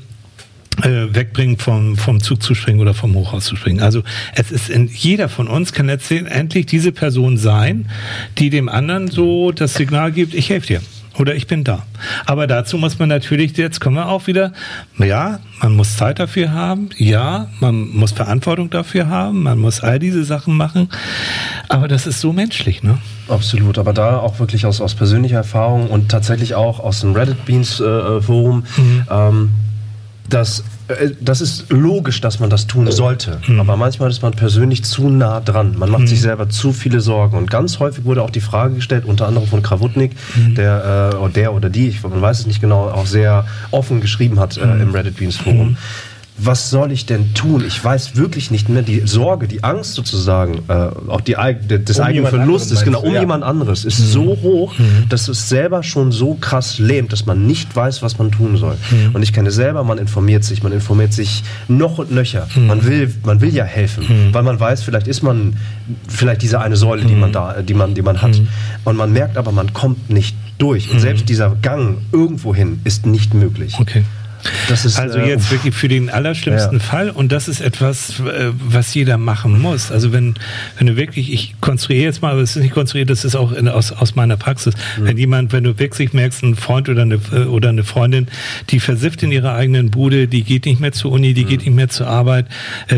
äh, 0.84 1.14
wegbringen, 1.14 1.58
vom, 1.58 1.98
vom 1.98 2.22
Zug 2.22 2.42
zu 2.42 2.56
springen 2.56 2.80
oder 2.80 2.94
vom 2.94 3.14
Hochhaus 3.16 3.46
zu 3.46 3.56
springen. 3.56 3.82
Also 3.82 4.04
es 4.36 4.52
ist 4.52 4.70
in, 4.70 4.88
jeder 4.88 5.30
von 5.30 5.48
uns 5.48 5.74
kann 5.74 5.88
letztendlich 5.88 6.66
diese 6.66 6.92
Person 6.92 7.38
sein, 7.38 7.90
die 8.38 8.50
dem 8.50 8.70
anderen 8.70 9.10
so 9.10 9.52
das 9.52 9.74
Signal 9.74 10.12
gibt, 10.12 10.34
ich 10.34 10.50
helfe 10.50 10.68
dir 10.68 10.82
oder 11.22 11.36
ich 11.36 11.48
bin 11.48 11.64
da. 11.64 11.84
Aber 12.26 12.48
dazu 12.48 12.78
muss 12.78 13.00
man 13.00 13.08
natürlich, 13.08 13.56
jetzt 13.56 13.80
kommen 13.80 13.96
wir 13.96 14.10
auch 14.10 14.28
wieder, 14.28 14.52
ja, 14.98 15.40
man 15.62 15.76
muss 15.76 15.96
Zeit 15.96 16.20
dafür 16.20 16.52
haben, 16.52 16.90
ja, 16.98 17.48
man 17.60 17.90
muss 17.90 18.12
Verantwortung 18.12 18.70
dafür 18.72 19.08
haben, 19.08 19.44
man 19.44 19.60
muss 19.60 19.82
all 19.82 20.00
diese 20.00 20.24
Sachen 20.24 20.58
machen, 20.58 20.90
aber 21.70 21.88
das 21.88 22.08
ist 22.08 22.20
so 22.20 22.34
menschlich, 22.34 22.82
ne? 22.82 22.98
Absolut, 23.30 23.78
aber 23.78 23.94
da 23.94 24.18
auch 24.18 24.40
wirklich 24.40 24.66
aus, 24.66 24.82
aus 24.82 24.96
persönlicher 24.96 25.38
Erfahrung 25.38 25.90
und 25.90 26.10
tatsächlich 26.10 26.56
auch 26.56 26.80
aus 26.80 27.02
dem 27.02 27.14
Reddit 27.14 27.46
Beans 27.46 27.80
äh, 27.80 27.86
äh 27.86 28.22
Forum, 28.22 28.64
mhm. 28.76 29.06
ähm, 29.10 29.52
dass 30.28 30.64
das 31.20 31.42
ist 31.42 31.72
logisch, 31.72 32.22
dass 32.22 32.40
man 32.40 32.50
das 32.50 32.68
tun 32.68 32.90
sollte. 32.92 33.40
Mhm. 33.48 33.60
Aber 33.60 33.78
manchmal 33.78 34.10
ist 34.10 34.22
man 34.22 34.34
persönlich 34.34 34.84
zu 34.84 35.10
nah 35.10 35.40
dran. 35.40 35.76
Man 35.78 35.90
macht 35.90 36.04
mhm. 36.04 36.08
sich 36.08 36.22
selber 36.22 36.50
zu 36.50 36.74
viele 36.74 37.02
Sorgen. 37.02 37.38
Und 37.38 37.50
ganz 37.50 37.80
häufig 37.80 38.06
wurde 38.06 38.24
auch 38.24 38.30
die 38.30 38.42
Frage 38.42 38.76
gestellt, 38.76 39.06
unter 39.06 39.28
anderem 39.28 39.48
von 39.48 39.62
Krawutnik, 39.62 40.16
mhm. 40.36 40.56
der, 40.56 41.12
äh, 41.14 41.30
der 41.32 41.54
oder 41.54 41.70
die, 41.70 41.88
ich, 41.88 42.04
man 42.04 42.22
weiß 42.22 42.40
es 42.40 42.48
nicht 42.48 42.62
genau, 42.62 42.90
auch 42.90 43.06
sehr 43.06 43.46
offen 43.72 44.02
geschrieben 44.02 44.40
hat 44.40 44.58
äh, 44.58 44.66
mhm. 44.66 44.82
im 44.82 44.92
Reddit 44.92 45.18
Beans 45.18 45.38
Forum 45.38 45.70
mhm 45.72 45.78
was 46.44 46.70
soll 46.70 46.92
ich 46.92 47.06
denn 47.06 47.34
tun? 47.34 47.64
Ich 47.66 47.84
weiß 47.84 48.16
wirklich 48.16 48.52
nicht 48.52 48.70
mehr. 48.70 48.82
Die 48.82 49.02
Sorge, 49.06 49.48
die 49.48 49.64
Angst 49.64 49.94
sozusagen, 49.94 50.60
äh, 50.68 50.74
auch 51.08 51.22
die, 51.22 51.36
des 51.36 52.00
um 52.00 52.06
eigenen 52.06 52.28
Verlustes, 52.28 52.84
genau, 52.84 53.02
um 53.02 53.14
ja. 53.14 53.22
jemand 53.22 53.44
anderes, 53.44 53.86
ist 53.86 54.00
mhm. 54.00 54.06
so 54.06 54.38
hoch, 54.42 54.78
mhm. 54.78 55.06
dass 55.10 55.28
es 55.28 55.50
selber 55.50 55.84
schon 55.84 56.12
so 56.12 56.34
krass 56.36 56.80
lähmt, 56.80 57.12
dass 57.12 57.26
man 57.26 57.46
nicht 57.46 57.76
weiß, 57.76 58.02
was 58.02 58.18
man 58.18 58.32
tun 58.32 58.58
soll. 58.58 58.76
Mhm. 58.92 59.16
Und 59.16 59.24
ich 59.24 59.34
kenne 59.34 59.52
selber, 59.52 59.84
man 59.84 59.98
informiert 59.98 60.44
sich, 60.44 60.64
man 60.64 60.72
informiert 60.72 61.14
sich 61.14 61.44
noch 61.68 62.00
und 62.00 62.12
nöcher. 62.12 62.48
Mhm. 62.56 62.68
Man 62.68 62.86
will, 62.86 63.14
man 63.24 63.42
will 63.42 63.54
ja 63.54 63.64
helfen, 63.64 64.06
mhm. 64.08 64.34
weil 64.34 64.44
man 64.44 64.60
weiß, 64.60 64.84
vielleicht 64.84 65.08
ist 65.08 65.22
man 65.22 65.58
vielleicht 66.08 66.42
diese 66.42 66.60
eine 66.60 66.76
Säule, 66.76 67.06
die 67.06 67.16
man 67.16 67.30
mhm. 67.30 67.34
da, 67.34 67.62
die 67.62 67.74
man, 67.74 67.94
die 67.94 68.02
man 68.02 68.22
hat. 68.22 68.42
Und 68.86 68.98
man 68.98 69.14
merkt 69.14 69.38
aber, 69.38 69.52
man 69.52 69.74
kommt 69.74 70.10
nicht 70.10 70.36
durch. 70.58 70.92
Und 70.92 71.00
selbst 71.00 71.30
dieser 71.30 71.56
Gang 71.62 71.98
irgendwohin 72.12 72.82
ist 72.84 73.06
nicht 73.06 73.34
möglich. 73.34 73.76
Okay. 73.80 74.04
Ist, 74.70 75.00
also 75.00 75.20
äh, 75.20 75.28
jetzt 75.28 75.52
wirklich 75.52 75.76
für 75.76 75.88
den 75.88 76.10
allerschlimmsten 76.10 76.80
ja. 76.80 76.84
Fall 76.84 77.10
und 77.10 77.32
das 77.32 77.48
ist 77.48 77.62
etwas, 77.62 78.20
äh, 78.20 78.52
was 78.54 78.94
jeder 78.94 79.18
machen 79.18 79.60
muss. 79.60 79.92
Also 79.92 80.12
wenn, 80.12 80.36
wenn 80.78 80.88
du 80.88 80.96
wirklich, 80.96 81.32
ich 81.32 81.56
konstruiere 81.62 82.04
jetzt 82.04 82.22
mal, 82.22 82.32
aber 82.32 82.42
es 82.42 82.56
ist 82.56 82.64
nicht 82.64 82.74
konstruiert, 82.74 83.10
das 83.10 83.26
ist 83.26 83.36
auch 83.36 83.52
in, 83.52 83.68
aus, 83.68 83.92
aus 83.92 84.16
meiner 84.16 84.38
Praxis. 84.38 84.76
Mhm. 84.98 85.06
Wenn 85.06 85.18
jemand, 85.18 85.54
wenn 85.54 85.64
du 85.64 85.78
wirklich 85.80 86.14
merkst, 86.14 86.44
ein 86.44 86.56
Freund 86.56 86.90
oder 86.90 87.04
eine, 87.04 87.20
äh, 87.32 87.46
oder 87.46 87.70
eine 87.70 87.84
Freundin, 87.84 88.28
die 88.70 88.80
versifft 88.80 89.24
in 89.24 89.32
ihrer 89.32 89.54
eigenen 89.54 89.92
Bude, 89.92 90.28
die 90.28 90.44
geht 90.44 90.66
nicht 90.66 90.80
mehr 90.80 90.92
zur 90.92 91.12
Uni, 91.12 91.34
die 91.34 91.44
mhm. 91.44 91.50
geht 91.50 91.66
nicht 91.66 91.76
mehr 91.76 91.90
zur 91.90 92.08
Arbeit, 92.08 92.48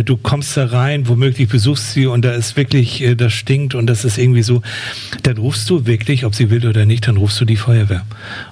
du 0.05 0.17
kommst 0.17 0.55
da 0.57 0.65
rein, 0.65 1.07
womöglich 1.07 1.49
besuchst 1.49 1.93
sie 1.93 2.05
und 2.05 2.23
da 2.23 2.31
ist 2.31 2.55
wirklich, 2.57 3.03
das 3.17 3.33
stinkt 3.33 3.75
und 3.75 3.87
das 3.87 4.05
ist 4.05 4.17
irgendwie 4.17 4.43
so, 4.43 4.61
dann 5.23 5.37
rufst 5.37 5.69
du 5.69 5.85
wirklich, 5.85 6.25
ob 6.25 6.35
sie 6.35 6.49
will 6.49 6.67
oder 6.67 6.85
nicht, 6.85 7.07
dann 7.07 7.17
rufst 7.17 7.39
du 7.41 7.45
die 7.45 7.55
Feuerwehr 7.55 8.05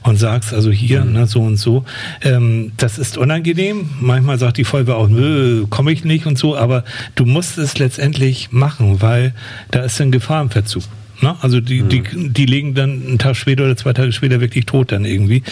und 0.04 0.18
sagst 0.18 0.54
also 0.54 0.72
hier, 0.72 1.04
mhm. 1.04 1.14
ne, 1.14 1.28
so 1.28 1.42
und 1.42 1.58
so. 1.58 1.86
Ähm, 2.22 2.72
das 2.82 2.98
ist 2.98 3.18
unangenehm. 3.18 3.90
Manchmal 4.00 4.40
sagt 4.40 4.58
die 4.58 4.64
Feuerwehr 4.64 4.98
auch, 4.98 5.08
nö, 5.08 5.66
komme 5.70 5.92
ich 5.92 6.04
nicht 6.04 6.26
und 6.26 6.38
so, 6.38 6.58
aber 6.58 6.84
du 7.16 7.26
musst 7.26 7.58
es 7.58 7.78
letztendlich 7.78 8.52
machen, 8.52 9.02
weil 9.02 9.34
da 9.70 9.82
ist 9.82 10.02
ein 10.02 10.12
Gefahr 10.12 10.42
im 10.42 10.50
Verzug. 10.50 10.84
Ne? 11.22 11.36
Also 11.42 11.62
die, 11.62 11.84
mhm. 11.84 11.90
die, 11.90 12.04
die 12.30 12.46
legen 12.46 12.74
dann 12.74 13.04
einen 13.06 13.20
Tag 13.20 13.36
später 13.36 13.66
oder 13.66 13.78
zwei 13.78 13.94
Tage 13.94 14.12
später 14.12 14.42
wirklich 14.42 14.66
tot 14.66 14.92
dann 14.92 15.06
irgendwie. 15.06 15.44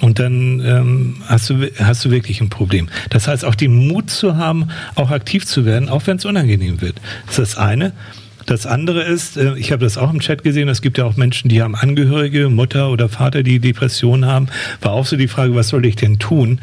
Und 0.00 0.18
dann 0.18 0.60
ähm, 0.64 1.16
hast, 1.26 1.50
du, 1.50 1.68
hast 1.78 2.04
du 2.04 2.10
wirklich 2.10 2.40
ein 2.40 2.50
Problem. 2.50 2.88
Das 3.10 3.26
heißt, 3.26 3.44
auch 3.44 3.56
den 3.56 3.88
Mut 3.88 4.10
zu 4.10 4.36
haben, 4.36 4.68
auch 4.94 5.10
aktiv 5.10 5.44
zu 5.46 5.64
werden, 5.64 5.88
auch 5.88 6.06
wenn 6.06 6.18
es 6.18 6.24
unangenehm 6.24 6.80
wird. 6.80 7.00
Das 7.26 7.38
ist 7.38 7.54
das 7.54 7.58
eine. 7.58 7.92
Das 8.46 8.64
andere 8.64 9.02
ist, 9.02 9.36
äh, 9.36 9.54
ich 9.56 9.72
habe 9.72 9.84
das 9.84 9.98
auch 9.98 10.10
im 10.10 10.20
Chat 10.20 10.42
gesehen, 10.42 10.68
es 10.68 10.80
gibt 10.80 10.98
ja 10.98 11.04
auch 11.04 11.16
Menschen, 11.16 11.48
die 11.48 11.62
haben 11.62 11.74
Angehörige, 11.74 12.48
Mutter 12.48 12.90
oder 12.90 13.08
Vater, 13.08 13.42
die 13.42 13.58
Depressionen 13.58 14.24
haben. 14.24 14.46
War 14.80 14.92
auch 14.92 15.06
so 15.06 15.16
die 15.16 15.28
Frage, 15.28 15.54
was 15.54 15.68
soll 15.68 15.84
ich 15.84 15.96
denn 15.96 16.18
tun? 16.18 16.60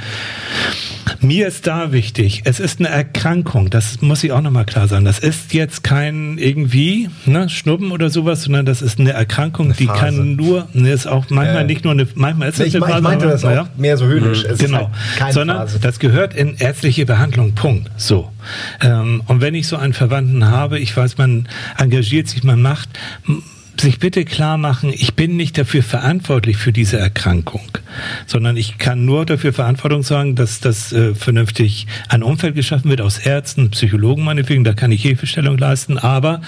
Mir 1.20 1.48
ist 1.48 1.68
da 1.68 1.92
wichtig, 1.92 2.42
es 2.46 2.60
ist 2.60 2.80
eine 2.80 2.90
Erkrankung, 2.90 3.70
das 3.70 4.02
muss 4.02 4.24
ich 4.24 4.32
auch 4.32 4.42
nochmal 4.42 4.66
klar 4.66 4.88
sagen. 4.88 5.06
Das 5.06 5.20
ist 5.20 5.54
jetzt 5.54 5.84
kein 5.84 6.38
irgendwie 6.38 7.10
ne, 7.26 7.50
Schnupfen 7.50 7.92
oder 7.92 8.10
sowas, 8.10 8.44
sondern 8.44 8.66
das 8.66 8.82
ist 8.82 9.00
eine 9.00 9.12
Erkrankung, 9.12 9.68
eine 9.68 9.76
die 9.76 9.88
kann 9.88 10.36
nur, 10.36 10.68
ne, 10.74 10.92
ist 10.92 11.08
auch 11.08 11.26
manchmal 11.30 11.64
äh, 11.64 11.66
nicht 11.66 11.84
nur 11.84 11.94
eine, 11.94 12.08
manchmal 12.16 12.50
ist 12.50 12.60
es 12.60 12.76
eine 12.76 12.86
Phase. 12.86 12.98
Ich 12.98 13.04
meinte 13.04 13.28
das 13.28 13.44
auch 13.44 13.52
ja? 13.52 13.70
mehr 13.78 13.98
so 13.98 14.06
höhnisch. 14.06 14.46
Mhm. 14.48 14.58
genau, 14.58 14.92
halt 15.20 15.34
sondern 15.34 15.58
Phase. 15.58 15.80
das 15.80 16.00
gehört 16.00 16.34
in 16.34 16.56
ärztliche 16.58 17.06
Behandlung, 17.06 17.54
Punkt. 17.54 17.92
So. 17.98 18.33
Ähm, 18.82 19.22
und 19.28 19.42
wenn 19.42 19.56
ich 19.56 19.68
so 19.68 19.78
einen 19.78 19.94
Verwandten 19.94 20.46
habe, 20.46 20.80
ich 20.80 20.96
weiß, 20.96 21.18
man 21.18 21.48
engagiert 21.78 22.28
sich, 22.28 22.44
man 22.44 22.62
macht, 22.62 22.90
sich 23.80 24.00
bitte 24.00 24.26
klar 24.26 24.58
machen, 24.58 24.92
ich 24.94 25.16
bin 25.16 25.36
nicht 25.36 25.58
dafür 25.58 25.84
verantwortlich 25.84 26.58
für 26.58 26.72
diese 26.72 26.98
Erkrankung, 26.98 27.68
sondern 28.28 28.56
ich 28.56 28.78
kann 28.78 29.06
nur 29.06 29.26
dafür 29.26 29.54
Verantwortung 29.54 30.04
sagen, 30.04 30.36
dass 30.36 30.60
das 30.60 30.94
äh, 30.94 31.16
vernünftig 31.16 31.88
ein 32.10 32.24
Umfeld 32.24 32.56
geschaffen 32.56 32.90
wird 32.90 33.02
aus 33.02 33.18
Ärzten, 33.18 33.72
Psychologen 33.72 34.24
meinetwegen, 34.24 34.64
da 34.64 34.74
kann 34.74 34.92
ich 34.92 35.02
Hilfestellung 35.02 35.58
leisten, 35.58 35.98
aber 35.98 36.42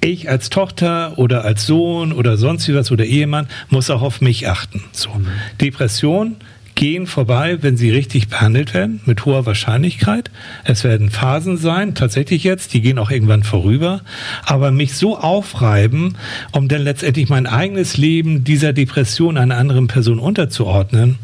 ich 0.00 0.30
als 0.30 0.50
Tochter 0.50 1.18
oder 1.18 1.44
als 1.44 1.66
Sohn 1.66 2.12
oder 2.12 2.36
sonst 2.36 2.68
wie 2.68 2.74
was 2.74 2.92
oder 2.92 3.04
Ehemann 3.04 3.48
muss 3.70 3.90
auch 3.90 4.02
auf 4.02 4.20
mich 4.20 4.48
achten. 4.48 4.84
So. 4.92 5.10
Mhm. 5.10 5.26
Depression 5.60 6.36
gehen 6.76 7.08
vorbei, 7.08 7.58
wenn 7.62 7.76
sie 7.76 7.90
richtig 7.90 8.28
behandelt 8.28 8.72
werden, 8.72 9.00
mit 9.06 9.24
hoher 9.24 9.44
Wahrscheinlichkeit. 9.46 10.30
Es 10.62 10.84
werden 10.84 11.10
Phasen 11.10 11.56
sein, 11.56 11.96
tatsächlich 11.96 12.44
jetzt, 12.44 12.72
die 12.74 12.80
gehen 12.80 12.98
auch 13.00 13.10
irgendwann 13.10 13.42
vorüber. 13.42 14.02
Aber 14.44 14.70
mich 14.70 14.94
so 14.94 15.18
aufreiben, 15.18 16.16
um 16.52 16.68
dann 16.68 16.82
letztendlich 16.82 17.28
mein 17.28 17.46
eigenes 17.46 17.96
Leben 17.96 18.44
dieser 18.44 18.72
Depression 18.72 19.36
einer 19.36 19.56
anderen 19.56 19.88
Person 19.88 20.20
unterzuordnen, 20.20 21.18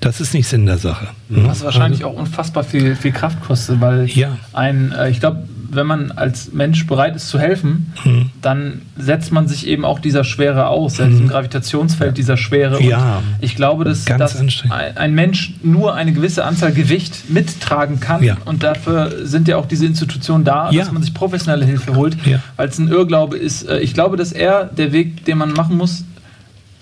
das 0.00 0.20
ist 0.20 0.34
nicht 0.34 0.48
Sinn 0.48 0.66
der 0.66 0.78
Sache. 0.78 1.08
Was 1.28 1.62
wahrscheinlich 1.62 2.04
auch 2.04 2.14
unfassbar 2.14 2.64
viel, 2.64 2.96
viel 2.96 3.12
Kraft 3.12 3.42
kostet, 3.42 3.80
weil 3.80 4.06
ja. 4.06 4.38
ein, 4.52 4.92
äh, 4.92 5.10
ich 5.10 5.20
glaube, 5.20 5.46
wenn 5.74 5.86
man 5.86 6.12
als 6.12 6.52
Mensch 6.52 6.86
bereit 6.86 7.16
ist 7.16 7.28
zu 7.28 7.38
helfen, 7.38 7.92
hm. 8.02 8.30
dann 8.42 8.82
setzt 8.96 9.32
man 9.32 9.48
sich 9.48 9.66
eben 9.66 9.84
auch 9.84 9.98
dieser 9.98 10.24
Schwere 10.24 10.68
aus, 10.68 10.98
hm. 10.98 11.10
diesem 11.10 11.28
Gravitationsfeld 11.28 12.16
dieser 12.16 12.36
Schwere. 12.36 12.82
Ja. 12.82 13.18
Und 13.18 13.24
ich 13.40 13.56
glaube, 13.56 13.84
dass, 13.84 14.04
dass 14.04 14.42
ein 14.70 15.14
Mensch 15.14 15.54
nur 15.62 15.94
eine 15.94 16.12
gewisse 16.12 16.44
Anzahl 16.44 16.72
Gewicht 16.72 17.30
mittragen 17.30 18.00
kann. 18.00 18.22
Ja. 18.22 18.36
Und 18.44 18.62
dafür 18.62 19.26
sind 19.26 19.48
ja 19.48 19.56
auch 19.56 19.66
diese 19.66 19.86
Institutionen 19.86 20.44
da, 20.44 20.70
ja. 20.70 20.80
dass 20.80 20.92
man 20.92 21.02
sich 21.02 21.14
professionelle 21.14 21.64
Hilfe 21.64 21.94
holt, 21.94 22.16
weil 22.56 22.68
es 22.68 22.78
ein 22.78 22.88
Irrglaube 22.88 23.36
ist. 23.36 23.68
Äh, 23.68 23.80
ich 23.80 23.94
glaube, 23.94 24.16
dass 24.16 24.32
er 24.32 24.64
der 24.64 24.92
Weg, 24.92 25.24
den 25.24 25.38
man 25.38 25.52
machen 25.52 25.76
muss, 25.76 26.04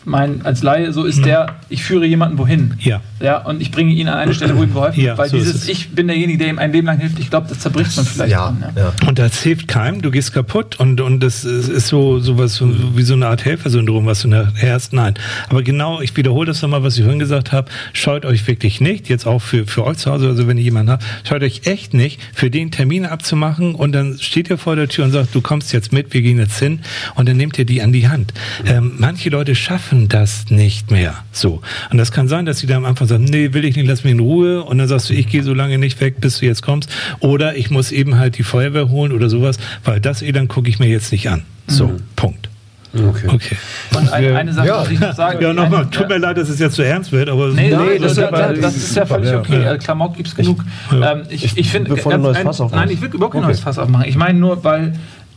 mein, 0.05 0.45
als 0.45 0.62
Laie, 0.62 0.93
so 0.93 1.05
ist 1.05 1.19
mhm. 1.19 1.24
der, 1.24 1.57
ich 1.69 1.85
führe 1.85 2.07
jemanden 2.07 2.39
wohin. 2.39 2.74
Ja. 2.81 3.01
Ja, 3.20 3.39
und 3.39 3.61
ich 3.61 3.70
bringe 3.70 3.93
ihn 3.93 4.09
an 4.09 4.19
eine 4.19 4.35
Stelle, 4.35 4.57
wo 4.57 4.62
ihm 4.62 4.73
geholfen 4.73 4.97
wird. 4.97 5.07
Ja, 5.07 5.19
weil 5.19 5.29
so 5.29 5.37
dieses 5.37 5.69
Ich 5.69 5.91
bin 5.91 6.09
derjenige, 6.09 6.39
der 6.39 6.49
ihm 6.49 6.59
ein 6.59 6.73
Leben 6.73 6.87
lang 6.87 6.99
hilft, 6.99 7.19
ich 7.19 7.31
glaube, 7.31 7.47
das 7.49 7.61
zerbricht 7.61 7.97
man 7.97 8.05
vielleicht. 8.05 8.33
Ja, 8.33 8.55
dann, 8.61 8.77
ja. 8.77 8.93
Und 9.07 9.19
das 9.19 9.43
hilft 9.43 9.69
keinem, 9.69 10.03
du 10.03 10.11
gehst 10.11 10.33
kaputt 10.33 10.81
und, 10.81 11.01
und 11.01 11.20
das 11.20 11.45
ist 11.45 11.89
so 11.89 12.19
sowas 12.19 12.55
so, 12.55 12.69
wie 12.97 13.03
so 13.03 13.15
eine 13.15 13.29
Art 13.29 13.45
Helfersyndrom, 13.45 14.07
was 14.07 14.23
du 14.23 14.29
nachher 14.29 14.74
hast. 14.74 14.93
Nein. 14.93 15.15
Aber 15.49 15.62
genau, 15.62 16.01
ich 16.01 16.16
wiederhole 16.16 16.47
das 16.47 16.62
nochmal, 16.62 16.83
was 16.83 16.97
ich 16.97 17.03
vorhin 17.03 17.19
gesagt 17.19 17.53
habe, 17.53 17.70
scheut 17.93 18.24
euch 18.24 18.47
wirklich 18.47 18.81
nicht, 18.81 19.09
jetzt 19.09 19.27
auch 19.27 19.41
für, 19.41 19.66
für 19.66 19.85
euch 19.85 19.99
zu 19.99 20.11
Hause, 20.11 20.29
also 20.29 20.49
wenn 20.49 20.59
ihr 20.59 20.65
jemanden 20.65 20.93
habt, 20.93 21.05
scheut 21.27 21.43
euch 21.43 21.62
echt 21.65 21.95
nicht, 21.95 22.20
für 22.35 22.51
den 22.51 22.70
Termin 22.70 23.07
abzumachen 23.07 23.74
und 23.74 23.93
dann 23.93 24.19
steht 24.19 24.51
ihr 24.51 24.59
vor 24.59 24.77
der 24.77 24.89
Tür 24.89 25.05
und 25.05 25.12
sagt, 25.12 25.35
du 25.35 25.41
kommst 25.41 25.73
jetzt 25.73 25.93
mit, 25.93 26.12
wir 26.12 26.23
gehen 26.23 26.39
jetzt 26.39 26.59
hin 26.59 26.81
und 27.15 27.29
dann 27.29 27.37
nehmt 27.37 27.59
ihr 27.59 27.65
die 27.65 27.83
an 27.83 27.93
die 27.93 28.09
Hand. 28.09 28.33
Ähm, 28.66 28.93
manche 28.99 29.31
Leute 29.31 29.55
schaffen 29.55 29.91
das 29.93 30.51
nicht 30.51 30.90
mehr 30.90 31.14
so. 31.32 31.60
Und 31.90 31.98
das 31.98 32.12
kann 32.12 32.28
sein, 32.28 32.47
dass 32.47 32.59
sie 32.59 32.66
da 32.66 32.77
am 32.77 32.85
Anfang 32.85 33.06
sagen, 33.09 33.24
nee, 33.24 33.52
will 33.52 33.64
ich 33.64 33.77
nicht, 33.77 33.86
lass 33.86 34.05
mich 34.05 34.12
in 34.12 34.20
Ruhe. 34.20 34.62
Und 34.62 34.78
dann 34.78 34.89
sagst 34.89 35.10
du, 35.10 35.14
ich 35.14 35.28
gehe 35.28 35.43
so 35.43 35.55
lange 35.55 35.78
nicht 35.78 36.01
weg, 36.01 36.20
bis 36.20 36.39
du 36.39 36.47
jetzt 36.47 36.62
kommst. 36.62 36.90
Oder 37.20 37.56
ich 37.56 37.70
muss 37.70 37.93
eben 37.93 38.19
halt 38.19 38.39
die 38.39 38.43
Feuerwehr 38.43 38.89
holen 38.89 39.12
oder 39.12 39.28
sowas, 39.28 39.59
weil 39.85 40.01
das 40.01 40.23
eh, 40.23 40.32
dann 40.32 40.48
gucke 40.48 40.69
ich 40.69 40.78
mir 40.78 40.89
jetzt 40.89 41.12
nicht 41.12 41.28
an. 41.28 41.43
So, 41.66 41.89
mhm. 41.89 41.97
Punkt. 42.16 42.48
Okay. 42.94 43.28
okay. 43.28 43.56
Und 43.97 44.12
eine, 44.12 44.36
eine 44.36 44.52
Sache 44.52 44.66
ja. 44.66 44.81
muss 44.81 44.90
ich 44.90 45.01
noch 45.01 45.14
sagen. 45.14 45.43
Ja, 45.43 45.52
nochmal, 45.55 45.86
tut 45.90 46.09
mir 46.09 46.19
leid, 46.19 46.36
dass 46.36 46.51
es 46.51 46.59
jetzt 46.59 46.74
zu 46.74 46.82
ernst 46.82 47.10
wird, 47.10 47.31
aber. 47.31 47.48
Nee, 47.48 47.74
nee, 47.74 47.98
das, 47.98 48.16
das, 48.16 48.31
das, 48.31 48.60
das 48.60 48.77
ist 48.77 48.97
ja 48.97 49.06
völlig 49.06 49.35
okay. 49.35 49.62
Ja. 49.62 49.78
Klamauk 49.78 50.14
gibt 50.16 50.28
es 50.28 50.35
genug. 50.35 50.62
Ja. 50.90 51.12
Ähm, 51.12 51.23
ich 51.31 51.56
ich 51.56 51.70
finde. 51.70 51.90
Nein, 51.94 52.90
ich 52.90 53.01
will 53.01 53.09
überhaupt 53.09 53.32
kein 53.32 53.40
okay. 53.40 53.40
neues 53.40 53.60
Fass 53.60 53.78
aufmachen. 53.78 54.06
Ich 54.06 54.16
meine 54.16 54.39
nur, 54.39 54.62
weil. 54.64 54.93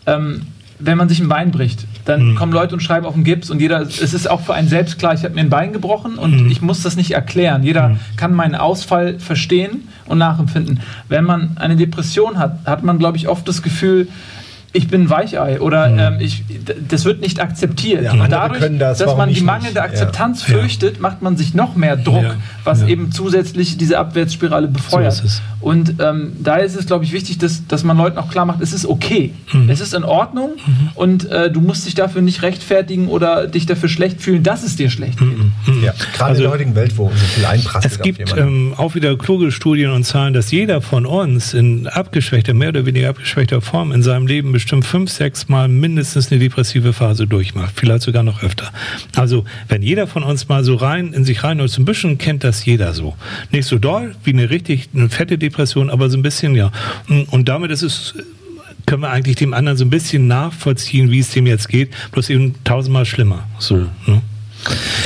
Ähm, 0.06 0.42
wenn 0.80 0.98
man 0.98 1.10
sich 1.10 1.20
ein 1.20 1.30
Bein 1.30 1.52
bricht, 1.52 1.86
dann 2.06 2.32
mhm. 2.32 2.36
kommen 2.36 2.52
Leute 2.52 2.76
und 2.76 2.82
schreiben 2.82 3.06
auf 3.06 3.14
den 3.14 3.24
Gips 3.24 3.50
und 3.50 3.62
jeder, 3.62 3.82
es 3.82 4.14
ist 4.14 4.30
auch 4.30 4.42
für 4.42 4.54
einen 4.54 4.68
selbst 4.68 5.00
klar, 5.00 5.14
ich 5.14 5.24
habe 5.24 5.34
mir 5.34 5.42
ein 5.42 5.50
Bein 5.50 5.74
gebrochen 5.74 6.18
und 6.18 6.44
mhm. 6.44 6.52
ich 6.52 6.62
muss 6.62 6.84
das 6.84 6.96
nicht 6.96 7.12
erklären. 7.12 7.64
Jeder 7.64 7.90
mhm. 7.90 8.00
kann 8.18 8.34
meinen 8.34 8.56
Ausfall 8.56 9.20
verstehen 9.20 9.88
und 10.06 10.18
nachempfinden. 10.18 10.82
Wenn 11.08 11.24
man 11.24 11.58
eine 11.58 11.76
Depression 11.76 12.38
hat, 12.38 12.60
hat 12.66 12.84
man, 12.84 13.00
glaube 13.00 13.18
ich, 13.18 13.28
oft 13.28 13.48
das 13.48 13.62
Gefühl, 13.62 14.08
ich 14.76 14.90
bin 14.90 15.10
Weichei 15.10 15.62
oder 15.62 15.88
mhm. 15.90 16.00
ähm, 16.00 16.18
ich, 16.20 16.44
das 16.88 17.06
wird 17.06 17.22
nicht 17.22 17.40
akzeptiert. 17.40 18.04
Ja, 18.04 18.12
und 18.12 18.30
dadurch, 18.30 18.64
das, 18.78 18.98
dass 18.98 19.16
man 19.16 19.30
die 19.34 19.42
mangelnde 19.42 19.82
Akzeptanz 19.82 20.48
ja. 20.48 20.56
fürchtet, 20.56 21.00
macht 21.00 21.22
man 21.22 21.38
sich 21.38 21.54
noch 21.54 21.76
mehr 21.76 21.96
Druck, 21.96 22.24
ja. 22.24 22.36
was 22.64 22.84
eben 22.84 23.12
zusätzlich 23.12 23.78
diese 23.78 23.98
Abwärtsspirale 23.98 24.68
befeuert. 24.68 25.14
So 25.14 25.42
und 25.62 25.96
ähm, 26.00 26.34
da 26.44 26.58
ist 26.58 26.76
es, 26.76 26.86
glaube 26.86 27.06
ich, 27.06 27.14
wichtig, 27.14 27.38
dass, 27.38 27.66
dass 27.68 27.84
man 27.84 27.98
Leuten 27.98 28.18
auch 28.18 28.30
klar 28.30 28.46
macht, 28.46 28.62
es 28.62 28.74
ist 28.74 28.86
okay, 28.86 29.34
mhm. 29.52 29.70
es 29.70 29.80
ist 29.80 29.94
in 29.94 30.04
Ordnung 30.04 30.52
mhm. 30.66 30.90
und 30.96 31.30
äh, 31.32 31.50
du 31.50 31.62
musst 31.62 31.86
dich 31.86 31.96
dafür 31.96 32.22
nicht 32.22 32.44
rechtfertigen 32.44 33.08
oder 33.08 33.48
dich 33.48 33.66
dafür 33.66 33.90
schlecht 33.90 34.22
fühlen, 34.22 34.44
dass 34.44 34.64
es 34.64 34.76
dir 34.76 34.90
schlecht 34.90 35.18
geht. 35.18 35.38
Mhm. 35.38 35.54
Mhm. 35.66 35.84
Ja, 35.84 35.94
gerade 36.14 36.32
also, 36.32 36.42
in 36.42 36.44
der 36.44 36.52
heutigen 36.52 36.76
Welt, 36.76 36.98
wo 36.98 37.10
so 37.10 37.26
viel 37.26 37.46
einprasselt. 37.46 37.94
Es 37.94 38.02
gibt 38.02 38.38
ähm, 38.38 38.74
auch 38.78 38.94
wieder 38.94 39.18
kluge 39.18 39.52
Studien 39.52 39.92
und 39.92 40.04
Zahlen, 40.04 40.34
dass 40.34 40.52
jeder 40.52 40.82
von 40.82 41.06
uns 41.06 41.54
in 41.54 41.88
abgeschwächter, 41.88 42.54
mehr 42.54 42.70
oder 42.70 42.86
weniger 42.86 43.10
abgeschwächter 43.10 43.62
Form 43.62 43.92
in 43.92 44.04
seinem 44.04 44.28
Leben 44.28 44.52
bestimmt 44.52 44.65
fünf, 44.84 45.12
sechs 45.12 45.48
Mal 45.48 45.68
mindestens 45.68 46.32
eine 46.32 46.40
depressive 46.40 46.94
Phase 46.94 47.28
durchmacht, 47.28 47.74
vielleicht 47.76 48.04
sogar 48.04 48.24
noch 48.24 48.44
öfter. 48.44 48.72
Also 49.16 49.46
wenn 49.68 49.82
jeder 49.82 50.08
von 50.08 50.24
uns 50.24 50.48
mal 50.48 50.64
so 50.64 50.76
rein 50.76 51.14
in 51.14 51.26
sich 51.26 51.44
rein 51.44 51.62
und 51.62 51.78
ein 51.78 51.86
bisschen 51.86 52.18
kennt 52.18 52.44
das 52.44 52.66
jeder 52.66 52.94
so. 52.94 53.16
Nicht 53.52 53.66
so 53.66 53.78
doll 53.78 54.16
wie 54.24 54.32
eine 54.32 54.50
richtig 54.50 54.90
eine 54.94 55.10
fette 55.10 55.38
Depression, 55.38 55.90
aber 55.90 56.10
so 56.10 56.18
ein 56.18 56.24
bisschen 56.24 56.56
ja. 56.56 56.72
Und 57.08 57.50
damit 57.50 57.72
ist 57.72 57.82
es 57.82 58.16
können 58.86 59.02
wir 59.02 59.10
eigentlich 59.10 59.36
dem 59.36 59.54
anderen 59.54 59.78
so 59.78 59.86
ein 59.86 59.90
bisschen 59.90 60.28
nachvollziehen, 60.28 61.10
wie 61.12 61.20
es 61.20 61.32
dem 61.32 61.48
jetzt 61.48 61.70
geht, 61.70 61.90
bloß 62.12 62.30
eben 62.30 62.54
tausendmal 62.64 63.06
schlimmer. 63.06 63.48
So. 63.58 63.78
Ne? 64.06 64.22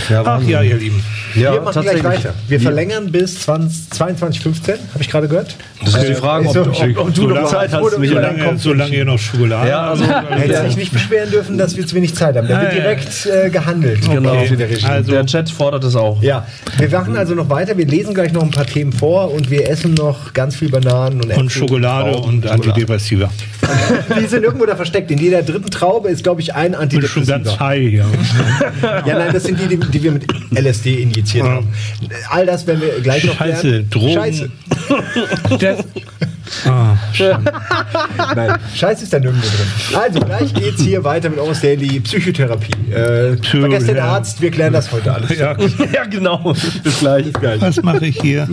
Ja, 0.10 0.24
Ach 0.26 0.42
ja, 0.44 0.62
ihr 0.62 0.78
Lieben. 0.78 1.04
Ja, 1.36 1.54
wir 1.54 1.62
machen 1.62 1.82
gleich 1.82 2.04
weiter. 2.04 2.34
Wir 2.48 2.60
verlängern 2.60 3.12
bis 3.12 3.48
22.15, 3.48 4.70
habe 4.94 5.02
ich 5.02 5.10
gerade 5.10 5.28
gehört. 5.28 5.56
Das 5.84 5.96
ist 5.96 6.10
die 6.10 6.14
Frage, 6.14 6.48
ob, 6.50 6.58
ob, 6.58 6.68
ob, 6.68 6.98
ob 6.98 7.14
du 7.14 7.28
noch 7.28 7.50
Zeit 7.50 7.72
hast. 7.72 7.98
Mich 8.00 8.10
solange, 8.10 8.58
solange 8.58 8.96
ihr 8.96 9.06
noch 9.06 9.18
Schokolade 9.18 9.70
ja, 9.70 9.90
also, 9.90 10.04
Hätte 10.04 10.64
sich 10.64 10.78
nicht 10.78 10.92
beschweren 10.92 11.32
dürfen, 11.32 11.58
dass 11.58 11.78
wir 11.78 11.88
zu 11.88 11.96
wenig 11.96 12.16
Zeit 12.16 12.36
haben. 12.36 12.48
Da 12.48 12.62
wird 12.62 12.74
direkt 12.74 13.26
äh, 13.26 13.50
gehandelt. 13.50 14.02
Genau. 14.02 14.34
Der, 14.34 14.90
also, 14.90 15.12
der 15.12 15.26
Chat 15.26 15.50
fordert 15.50 15.84
es 15.84 15.96
auch. 15.96 16.22
Ja, 16.22 16.48
wir 16.78 16.90
machen 16.90 17.16
also 17.16 17.34
noch 17.34 17.50
weiter. 17.50 17.78
Wir 17.78 17.86
lesen 17.86 18.14
gleich 18.14 18.34
noch 18.34 18.44
ein 18.44 18.52
paar 18.52 18.66
Themen 18.66 18.92
vor 18.92 19.34
und 19.34 19.50
wir 19.50 19.70
essen 19.70 19.94
noch 19.94 20.34
ganz 20.34 20.56
viel 20.56 20.70
Bananen 20.70 21.22
und, 21.22 21.36
und 21.36 21.52
Schokolade 21.52 22.18
und, 22.18 22.46
und 22.46 22.48
Antidepressiva. 22.48 23.30
die 24.20 24.28
sind 24.28 24.44
irgendwo 24.44 24.66
da 24.66 24.76
versteckt. 24.76 25.12
In 25.12 25.18
jeder 25.18 25.44
dritten 25.44 25.70
Traube 25.70 26.10
ist, 26.10 26.24
glaube 26.24 26.42
ich, 26.42 26.54
ein 26.56 26.76
Antidepressiva. 26.76 27.36
Und 27.36 27.44
schon 27.44 27.44
ganz 27.44 27.60
high, 27.60 27.94
ja. 27.94 28.06
ja, 29.06 29.20
nein, 29.20 29.34
das 29.34 29.44
sind 29.44 29.60
die, 29.60 29.68
die, 29.68 29.78
die 29.78 30.04
wir 30.04 30.12
mit 30.12 30.26
LSD 30.52 31.04
injiziert 31.04 31.46
ja. 31.46 31.52
haben. 31.52 31.68
All 32.30 32.46
das 32.46 32.68
werden 32.68 32.82
wir 32.82 33.00
gleich 33.02 33.24
noch 33.24 33.36
Scheiße, 33.36 33.68
lernen. 33.68 33.90
Drogen. 33.90 34.14
Scheiße. 34.14 34.50
Ah, 36.66 36.98
Nein, 38.36 38.58
Scheiß 38.76 39.02
ist 39.02 39.14
da 39.14 39.20
nirgendwo 39.20 39.48
drin. 39.48 40.02
Also, 40.02 40.20
gleich 40.20 40.54
geht's 40.54 40.82
hier 40.82 41.04
weiter 41.04 41.30
mit 41.30 41.40
Almost 41.40 41.64
Daily 41.64 42.00
Psychotherapie. 42.00 42.92
Äh, 42.92 43.38
vergesst 43.38 43.88
den 43.88 44.00
Arzt, 44.00 44.42
wir 44.42 44.52
klären 44.52 44.74
das 44.74 44.92
heute 44.92 45.14
alles. 45.14 45.38
Ja, 45.38 45.56
ja 45.94 46.06
genau. 46.06 46.54
Bis 46.84 47.00
gleich. 47.00 47.26
Bis 47.26 47.34
gleich. 47.34 47.62
Was 47.62 47.82
mache 47.82 48.08
ich 48.08 48.20
hier? 48.20 48.48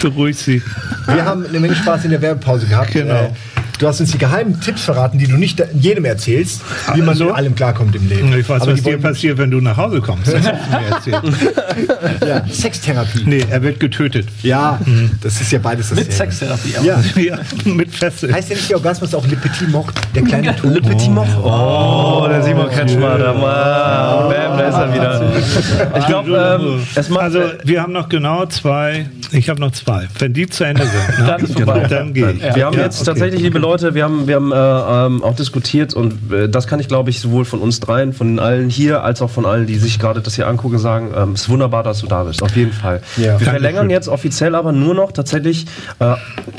Beruhig 0.00 0.36
Sie. 0.36 0.62
Wir 1.06 1.24
haben 1.24 1.44
eine 1.44 1.58
Menge 1.58 1.74
Spaß 1.74 2.04
in 2.04 2.12
der 2.12 2.22
Werbepause 2.22 2.66
gehabt. 2.66 2.92
Genau. 2.92 3.14
Äh, 3.14 3.30
Du 3.78 3.86
hast 3.86 4.00
uns 4.00 4.10
die 4.10 4.18
geheimen 4.18 4.60
Tipps 4.60 4.82
verraten, 4.82 5.18
die 5.18 5.28
du 5.28 5.36
nicht 5.36 5.62
jedem 5.72 6.04
erzählst, 6.04 6.62
wie 6.94 7.00
man 7.00 7.10
also? 7.10 7.26
mit 7.26 7.34
allem 7.34 7.54
klarkommt 7.54 7.94
im 7.94 8.08
Leben. 8.08 8.36
Ich 8.36 8.48
weiß, 8.48 8.62
Aber 8.62 8.72
was 8.72 8.82
dir 8.82 8.98
passiert, 8.98 9.38
wenn 9.38 9.52
du 9.52 9.60
nach 9.60 9.76
Hause 9.76 10.00
kommst. 10.00 10.32
ja, 12.26 12.44
Sextherapie. 12.50 13.22
Nee, 13.24 13.44
er 13.48 13.62
wird 13.62 13.78
getötet. 13.78 14.26
Ja, 14.42 14.80
mhm. 14.84 15.12
das 15.22 15.40
ist 15.40 15.52
ja 15.52 15.60
beides 15.60 15.90
das 15.90 15.98
Mit 15.98 16.12
Sextherapie 16.12 16.76
auch. 16.78 16.84
Ja. 16.84 17.00
ja, 17.16 17.38
mit 17.64 17.94
Fessel. 17.94 18.32
Heißt 18.32 18.50
ja 18.50 18.56
nicht 18.56 18.68
der 18.68 18.78
Orgasmus 18.78 19.14
auch 19.14 19.26
Le 19.26 19.36
Petit 19.36 19.68
Moch, 19.70 19.92
der 20.14 20.22
kleine 20.22 20.56
Tod? 20.56 20.74
Le 20.74 20.80
Petit 20.80 21.10
Moch. 21.10 21.28
Oh, 21.44 22.26
der 22.28 22.42
Simon 22.42 22.68
Kretschmer, 22.68 23.16
da, 23.16 23.32
Bam, 23.32 24.58
da 24.58 24.68
ist 24.68 24.74
er 24.74 24.94
wieder. 24.94 25.98
Ich 25.98 26.06
glaube, 26.06 26.80
ähm, 26.96 27.16
also 27.16 27.42
wir 27.62 27.80
haben 27.80 27.92
noch 27.92 28.08
genau 28.08 28.46
zwei, 28.46 29.06
ich 29.30 29.48
habe 29.48 29.60
noch 29.60 29.70
zwei. 29.70 30.08
Wenn 30.18 30.32
die 30.32 30.48
zu 30.48 30.64
Ende 30.64 30.82
sind, 30.82 31.18
ne? 31.20 31.26
dann, 31.26 31.40
ist 31.44 31.54
vorbei. 31.54 31.86
dann 31.88 32.12
gehe 32.12 32.32
ich. 32.32 32.54
Wir 32.56 32.66
haben 32.66 32.76
jetzt 32.76 33.04
tatsächlich, 33.04 33.40
liebe 33.40 33.58
Leute, 33.58 33.67
Leute, 33.68 33.94
wir 33.94 34.04
haben, 34.04 34.26
wir 34.26 34.36
haben 34.36 34.50
äh, 34.50 34.56
ähm, 34.56 35.22
auch 35.22 35.36
diskutiert 35.36 35.92
und 35.92 36.32
äh, 36.32 36.48
das 36.48 36.66
kann 36.66 36.80
ich, 36.80 36.88
glaube 36.88 37.10
ich, 37.10 37.20
sowohl 37.20 37.44
von 37.44 37.60
uns 37.60 37.80
dreien, 37.80 38.14
von 38.14 38.38
allen 38.38 38.70
hier, 38.70 39.04
als 39.04 39.20
auch 39.20 39.28
von 39.28 39.44
allen, 39.44 39.66
die 39.66 39.76
sich 39.76 39.98
gerade 39.98 40.22
das 40.22 40.36
hier 40.36 40.48
angucken, 40.48 40.78
sagen, 40.78 41.10
ähm, 41.14 41.32
es 41.32 41.42
ist 41.42 41.48
wunderbar, 41.50 41.82
dass 41.82 42.00
du 42.00 42.06
da 42.06 42.24
bist, 42.24 42.42
auf 42.42 42.56
jeden 42.56 42.72
Fall. 42.72 43.02
Ja. 43.18 43.38
Wir 43.38 43.46
verlängern 43.46 43.90
jetzt 43.90 44.08
offiziell 44.08 44.54
aber 44.54 44.72
nur 44.72 44.94
noch 44.94 45.12
tatsächlich 45.12 45.66
äh, 45.98 46.14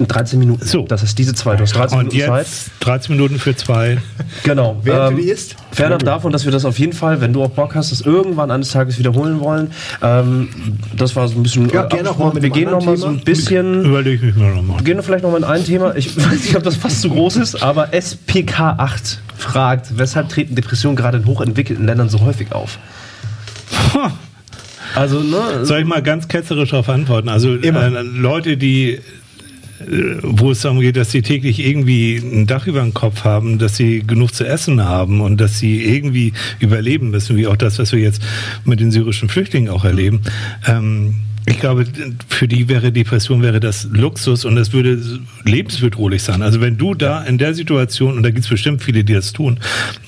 13 0.06 0.38
Minuten. 0.38 0.64
So. 0.64 0.84
Das 0.84 1.02
ist 1.02 1.18
diese 1.18 1.34
zwei, 1.34 1.56
du 1.56 1.64
hast 1.64 1.76
13 1.76 1.98
und 1.98 2.14
Minuten 2.14 2.27
Zeit. 2.27 2.48
13 2.81 3.15
Minuten 3.15 3.40
für 3.40 3.56
zwei. 3.56 3.98
Genau. 4.44 4.77
Wer 4.84 5.07
ähm, 5.07 5.18
ist? 5.18 5.56
Fernab 5.72 6.03
davon, 6.03 6.31
dass 6.31 6.45
wir 6.45 6.52
das 6.52 6.65
auf 6.65 6.80
jeden 6.80 6.94
Fall, 6.94 7.22
wenn 7.22 7.34
du 7.34 7.44
auch 7.44 7.49
Bock 7.49 7.76
hast, 7.76 7.91
das 7.91 8.02
irgendwann 8.02 8.52
eines 8.52 8.72
Tages 8.72 8.99
wiederholen 8.99 9.40
wollen. 9.40 9.72
Ähm, 10.02 10.49
das 10.95 11.15
war 11.15 11.27
so 11.27 11.38
ein 11.38 11.44
bisschen. 11.44 11.69
Ja, 11.69 11.86
gerne 11.86 12.10
noch 12.10 12.18
mal 12.18 12.40
wir 12.40 12.49
gehen 12.49 12.69
noch 12.69 12.84
mal 12.84 12.98
so 12.98 13.07
ein 13.07 13.22
bisschen. 13.23 13.86
Überlege 13.86 14.30
ich 14.30 14.36
mir 14.36 14.49
noch 14.49 14.61
mal. 14.61 14.77
Wir 14.77 14.84
gehen 14.84 15.02
vielleicht 15.02 15.23
noch 15.23 15.31
mal 15.31 15.38
in 15.38 15.44
ein 15.44 15.64
Thema. 15.64 15.95
Ich 15.95 16.15
weiß 16.18 16.44
nicht, 16.44 16.56
ob 16.56 16.64
das 16.64 16.76
fast 16.99 17.01
zu 17.01 17.09
groß 17.09 17.35
ist, 17.38 17.63
aber 17.63 17.93
SPK8 17.93 19.17
fragt, 19.35 19.97
weshalb 19.97 20.30
treten 20.30 20.55
Depressionen 20.55 20.97
gerade 20.97 21.19
in 21.19 21.26
hochentwickelten 21.26 21.85
Ländern 21.85 22.09
so 22.09 22.21
häufig 22.21 22.51
auf? 22.51 22.77
Also, 24.95 25.19
ne? 25.19 25.65
Soll 25.65 25.81
ich 25.81 25.85
mal 25.85 26.01
ganz 26.01 26.27
ketzerisch 26.27 26.71
darauf 26.71 26.89
antworten? 26.89 27.30
Also, 27.30 27.55
äh, 27.55 28.01
Leute, 28.01 28.57
die 28.57 28.93
äh, 28.93 30.17
wo 30.23 30.51
es 30.51 30.61
darum 30.61 30.80
geht, 30.80 30.97
dass 30.97 31.11
sie 31.11 31.21
täglich 31.21 31.65
irgendwie 31.65 32.17
ein 32.17 32.47
Dach 32.47 32.65
über 32.65 32.81
dem 32.81 32.95
Kopf 32.95 33.23
haben, 33.23 33.59
dass 33.59 33.77
sie 33.77 34.03
genug 34.05 34.34
zu 34.34 34.45
essen 34.45 34.84
haben 34.84 35.21
und 35.21 35.39
dass 35.39 35.59
sie 35.59 35.85
irgendwie 35.85 36.34
überleben 36.59 37.11
müssen, 37.11 37.38
wie 37.38 37.45
auch 37.45 37.55
das, 37.55 37.77
was 37.77 37.91
wir 37.91 37.99
jetzt 37.99 38.21
mit 38.65 38.80
den 38.80 38.91
syrischen 38.91 39.30
Flüchtlingen 39.30 39.69
auch 39.71 39.85
erleben. 39.85 40.21
Ähm, 40.67 41.15
ich 41.49 41.59
glaube, 41.59 41.85
für 42.27 42.47
die 42.47 42.67
wäre 42.67 42.91
Depression 42.91 43.41
wäre 43.41 43.59
das 43.59 43.88
Luxus 43.91 44.45
und 44.45 44.55
das 44.55 44.73
würde 44.73 44.99
lebensbedrohlich 45.45 46.23
sein. 46.23 46.41
Also 46.41 46.61
wenn 46.61 46.77
du 46.77 46.93
da 46.93 47.23
in 47.23 47.38
der 47.38 47.53
Situation, 47.53 48.17
und 48.17 48.23
da 48.23 48.30
gibt 48.30 48.43
es 48.43 48.49
bestimmt 48.49 48.84
viele, 48.84 49.03
die 49.03 49.13
das 49.13 49.34
tun, 49.34 49.59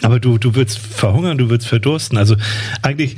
aber 0.02 0.20
du, 0.20 0.38
du 0.38 0.56
würdest 0.56 0.80
verhungern, 0.80 1.38
du 1.38 1.50
würdest 1.50 1.68
verdursten. 1.68 2.18
Also 2.18 2.36
eigentlich, 2.82 3.18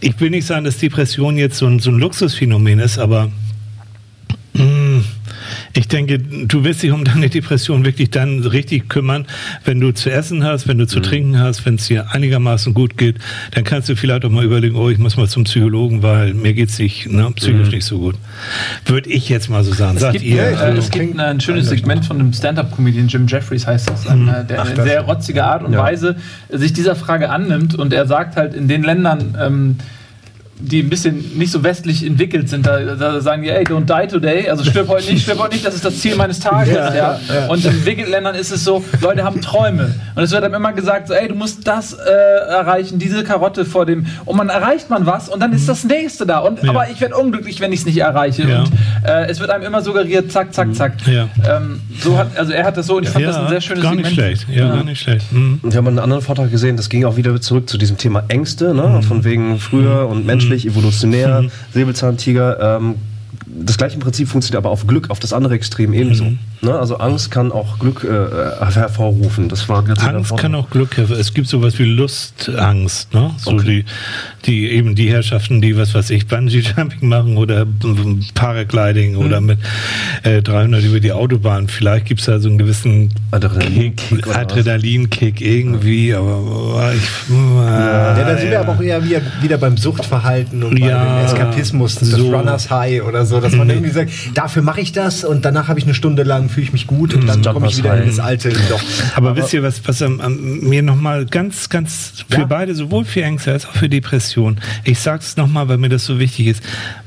ich 0.00 0.18
will 0.20 0.30
nicht 0.30 0.46
sagen, 0.46 0.64
dass 0.64 0.78
Depression 0.78 1.36
jetzt 1.36 1.58
so 1.58 1.66
ein, 1.66 1.78
so 1.78 1.90
ein 1.90 1.98
Luxusphänomen 1.98 2.78
ist, 2.78 2.98
aber 2.98 3.30
mh, 4.54 4.62
hm, 4.62 5.04
Ich 5.72 5.86
denke, 5.86 6.18
du 6.18 6.64
wirst 6.64 6.82
dich 6.82 6.90
um 6.90 7.04
deine 7.04 7.28
Depression 7.28 7.84
wirklich 7.84 8.10
dann 8.10 8.40
richtig 8.40 8.88
kümmern, 8.88 9.26
wenn 9.64 9.80
du 9.80 9.92
zu 9.92 10.10
essen 10.10 10.44
hast, 10.44 10.66
wenn 10.66 10.78
du 10.78 10.86
zu 10.86 10.98
mhm. 10.98 11.02
trinken 11.04 11.38
hast, 11.38 11.64
wenn 11.64 11.76
es 11.76 11.86
dir 11.86 12.10
einigermaßen 12.10 12.74
gut 12.74 12.98
geht, 12.98 13.16
dann 13.52 13.62
kannst 13.62 13.88
du 13.88 13.94
vielleicht 13.94 14.24
auch 14.24 14.30
mal 14.30 14.44
überlegen, 14.44 14.74
oh, 14.74 14.88
ich 14.88 14.98
muss 14.98 15.16
mal 15.16 15.28
zum 15.28 15.44
Psychologen, 15.44 16.02
weil 16.02 16.34
mir 16.34 16.54
geht's 16.54 16.78
nicht, 16.78 17.10
ne, 17.10 17.30
psychisch 17.36 17.68
mhm. 17.68 17.74
nicht 17.74 17.84
so 17.84 17.98
gut. 17.98 18.16
Würde 18.86 19.10
ich 19.10 19.28
jetzt 19.28 19.48
mal 19.48 19.62
so 19.62 19.72
sagen. 19.72 19.96
Es 19.96 20.02
Sagt 20.02 20.14
gibt, 20.14 20.24
ihr? 20.24 20.42
Äh, 20.42 20.76
es 20.76 20.90
gibt 20.90 21.18
ein 21.18 21.40
schönes 21.40 21.68
Segment 21.68 22.04
von 22.04 22.18
einem 22.18 22.32
Stand-up-Comedian, 22.32 23.06
Jim 23.06 23.26
Jeffries 23.28 23.66
heißt 23.66 23.90
das, 23.90 24.08
mhm. 24.08 24.28
Äh, 24.28 24.44
der 24.44 24.62
Ach, 24.62 24.70
in 24.70 24.82
sehr 24.82 25.02
rotziger 25.02 25.46
Art 25.46 25.62
und 25.62 25.72
ja. 25.72 25.78
Weise 25.78 26.16
sich 26.48 26.72
dieser 26.72 26.96
Frage 26.96 27.30
annimmt 27.30 27.76
und 27.76 27.92
er 27.92 28.06
sagt 28.06 28.36
halt 28.36 28.54
in 28.54 28.66
den 28.66 28.82
Ländern, 28.82 29.36
ähm, 29.40 29.76
die 30.60 30.82
ein 30.82 30.90
bisschen 30.90 31.38
nicht 31.38 31.50
so 31.50 31.62
westlich 31.62 32.04
entwickelt 32.04 32.48
sind, 32.48 32.66
da, 32.66 32.78
da, 32.94 33.20
sagen 33.20 33.42
die, 33.42 33.50
ey, 33.50 33.64
don't 33.64 33.86
die 33.86 34.08
today, 34.08 34.48
also 34.48 34.64
stirb 34.64 34.88
heute 34.88 35.10
nicht, 35.10 35.22
stirb 35.22 35.38
heute 35.38 35.54
nicht, 35.54 35.66
das 35.66 35.74
ist 35.74 35.84
das 35.84 35.98
Ziel 35.98 36.16
meines 36.16 36.40
Tages. 36.40 36.74
Ja, 36.74 36.94
ja. 36.94 37.20
ja. 37.32 37.46
Und 37.48 37.64
in 37.64 37.70
entwickelten 37.70 38.10
Ländern 38.10 38.34
ist 38.34 38.50
es 38.50 38.64
so, 38.64 38.84
Leute 39.00 39.24
haben 39.24 39.40
Träume. 39.40 39.94
Und 40.14 40.22
es 40.22 40.30
wird 40.30 40.42
dann 40.42 40.54
immer 40.54 40.72
gesagt, 40.72 41.08
so, 41.08 41.14
ey, 41.14 41.28
du 41.28 41.34
musst 41.34 41.66
das 41.66 41.92
äh, 41.92 42.10
erreichen, 42.50 42.98
diese 42.98 43.24
Karotte 43.24 43.64
vor 43.64 43.86
dem. 43.86 44.06
Und 44.24 44.36
man 44.36 44.48
erreicht 44.48 44.90
man 44.90 45.06
was 45.06 45.28
und 45.28 45.40
dann 45.40 45.52
ist 45.52 45.68
das 45.68 45.84
nächste 45.84 46.26
da. 46.26 46.40
Und, 46.40 46.62
ja. 46.62 46.70
Aber 46.70 46.88
ich 46.90 47.00
werde 47.00 47.16
unglücklich, 47.16 47.60
wenn 47.60 47.72
ich 47.72 47.80
es 47.80 47.86
nicht 47.86 47.98
erreiche. 47.98 48.42
Und 48.42 48.70
äh, 49.06 49.26
es 49.26 49.40
wird 49.40 49.50
einem 49.50 49.64
immer 49.64 49.82
suggeriert, 49.82 50.30
zack, 50.30 50.52
zack, 50.52 50.74
zack. 50.74 50.92
Ähm, 51.08 51.80
so 52.00 52.16
hat, 52.16 52.36
also 52.36 52.52
er 52.52 52.64
hat 52.64 52.76
das 52.76 52.86
so 52.86 52.96
und 52.96 53.04
ich 53.04 53.10
fand 53.10 53.24
das 53.24 53.36
ein 53.36 53.48
sehr 53.48 53.60
schönes 53.60 53.82
Gar 53.82 53.94
nicht 53.94 54.06
Segment. 54.06 54.38
schlecht, 54.38 54.46
ja, 54.50 54.68
gar 54.68 54.84
nicht 54.84 55.00
schlecht. 55.00 55.32
Mhm. 55.32 55.60
Wir 55.62 55.76
haben 55.76 55.88
einen 55.88 55.98
anderen 55.98 56.22
Vortrag 56.22 56.50
gesehen, 56.50 56.76
das 56.76 56.88
ging 56.88 57.04
auch 57.04 57.16
wieder 57.16 57.40
zurück 57.40 57.68
zu 57.68 57.78
diesem 57.78 57.96
Thema 57.96 58.24
Ängste, 58.28 58.74
ne? 58.74 58.86
Mhm. 58.88 59.02
von 59.02 59.24
wegen 59.24 59.58
früher 59.58 60.08
und 60.08 60.26
menschlich, 60.50 60.64
mhm. 60.64 60.78
evolutionär, 60.78 61.42
mhm. 61.42 61.50
Säbelzahntiger. 61.72 62.76
Ähm, 62.78 62.96
das 63.58 63.76
gleiche 63.76 63.98
Prinzip 63.98 64.28
funktioniert 64.28 64.64
aber 64.64 64.70
auf 64.70 64.86
Glück, 64.86 65.10
auf 65.10 65.18
das 65.18 65.32
andere 65.32 65.54
Extrem 65.54 65.92
ebenso. 65.92 66.24
Mhm. 66.24 66.38
Ne? 66.62 66.78
Also 66.78 66.98
Angst 66.98 67.30
kann 67.30 67.52
auch 67.52 67.78
Glück 67.78 68.04
äh, 68.04 68.72
hervorrufen. 68.74 69.48
Das 69.48 69.68
war 69.68 69.82
ganz 69.82 70.02
Angst 70.02 70.36
kann 70.36 70.54
auch 70.54 70.70
Glück 70.70 70.96
hervorrufen. 70.96 71.20
Es 71.20 71.34
gibt 71.34 71.48
sowas 71.48 71.78
wie 71.78 71.84
Lustangst. 71.84 73.14
Ne? 73.14 73.30
So 73.38 73.52
okay. 73.52 73.84
die, 74.44 74.46
die 74.46 74.70
eben 74.70 74.94
die 74.94 75.10
Herrschaften, 75.10 75.60
die 75.60 75.76
was 75.76 75.94
weiß 75.94 76.10
ich, 76.10 76.26
Bungee 76.26 76.60
Jumping 76.60 77.08
machen 77.08 77.36
oder 77.36 77.66
Paragliding 78.34 79.12
mhm. 79.12 79.18
oder 79.18 79.40
mit 79.40 79.58
äh, 80.22 80.42
300 80.42 80.84
über 80.84 81.00
die 81.00 81.12
Autobahn. 81.12 81.68
Vielleicht 81.68 82.06
gibt 82.06 82.20
es 82.20 82.26
da 82.26 82.38
so 82.38 82.48
einen 82.48 82.58
gewissen 82.58 83.10
Adrenalinkick 83.30 84.26
Adrenalin 84.36 85.08
irgendwie. 85.20 86.14
Aber 86.14 86.38
oh, 86.38 86.80
ich, 86.94 87.34
ja, 87.34 88.16
ja, 88.18 88.24
da 88.24 88.36
sind 88.36 88.50
wir 88.50 88.60
aber 88.60 88.72
auch 88.72 88.80
eher 88.80 89.02
wieder, 89.04 89.58
beim 89.58 89.76
Suchtverhalten 89.76 90.62
und 90.62 90.78
ja, 90.78 91.04
beim 91.04 91.24
Eskapismus, 91.24 91.96
das 91.96 92.10
so. 92.10 92.34
Runners 92.34 92.70
High 92.70 93.02
oder 93.02 93.26
so, 93.26 93.39
dass 93.40 93.54
man 93.54 93.66
mhm. 93.66 93.74
irgendwie 93.74 93.90
sagt, 93.92 94.10
dafür 94.34 94.62
mache 94.62 94.80
ich 94.80 94.92
das 94.92 95.24
und 95.24 95.44
danach 95.44 95.68
habe 95.68 95.78
ich 95.78 95.84
eine 95.84 95.94
Stunde 95.94 96.22
lang 96.22 96.48
fühle 96.48 96.64
ich 96.64 96.72
mich 96.72 96.86
gut 96.86 97.14
und 97.14 97.26
dann 97.26 97.42
komme 97.42 97.68
ich 97.68 97.78
wieder 97.78 97.92
rein. 97.92 98.02
in 98.02 98.08
das 98.08 98.18
alte 98.18 98.48
Loch. 98.70 98.80
Aber, 99.14 99.30
Aber 99.30 99.36
wisst 99.36 99.52
ihr, 99.52 99.62
was, 99.62 99.86
was 99.86 100.00
ähm, 100.00 100.60
mir 100.62 100.82
nochmal 100.82 101.26
ganz, 101.26 101.68
ganz 101.68 102.24
für 102.28 102.40
ja? 102.40 102.44
beide, 102.46 102.74
sowohl 102.74 103.04
für 103.04 103.22
Ängste 103.22 103.52
als 103.52 103.66
auch 103.66 103.72
für 103.72 103.88
Depressionen, 103.88 104.60
ich 104.84 104.98
sage 104.98 105.22
es 105.22 105.36
nochmal, 105.36 105.68
weil 105.68 105.78
mir 105.78 105.88
das 105.88 106.04
so 106.04 106.18
wichtig 106.18 106.46
ist, 106.46 106.62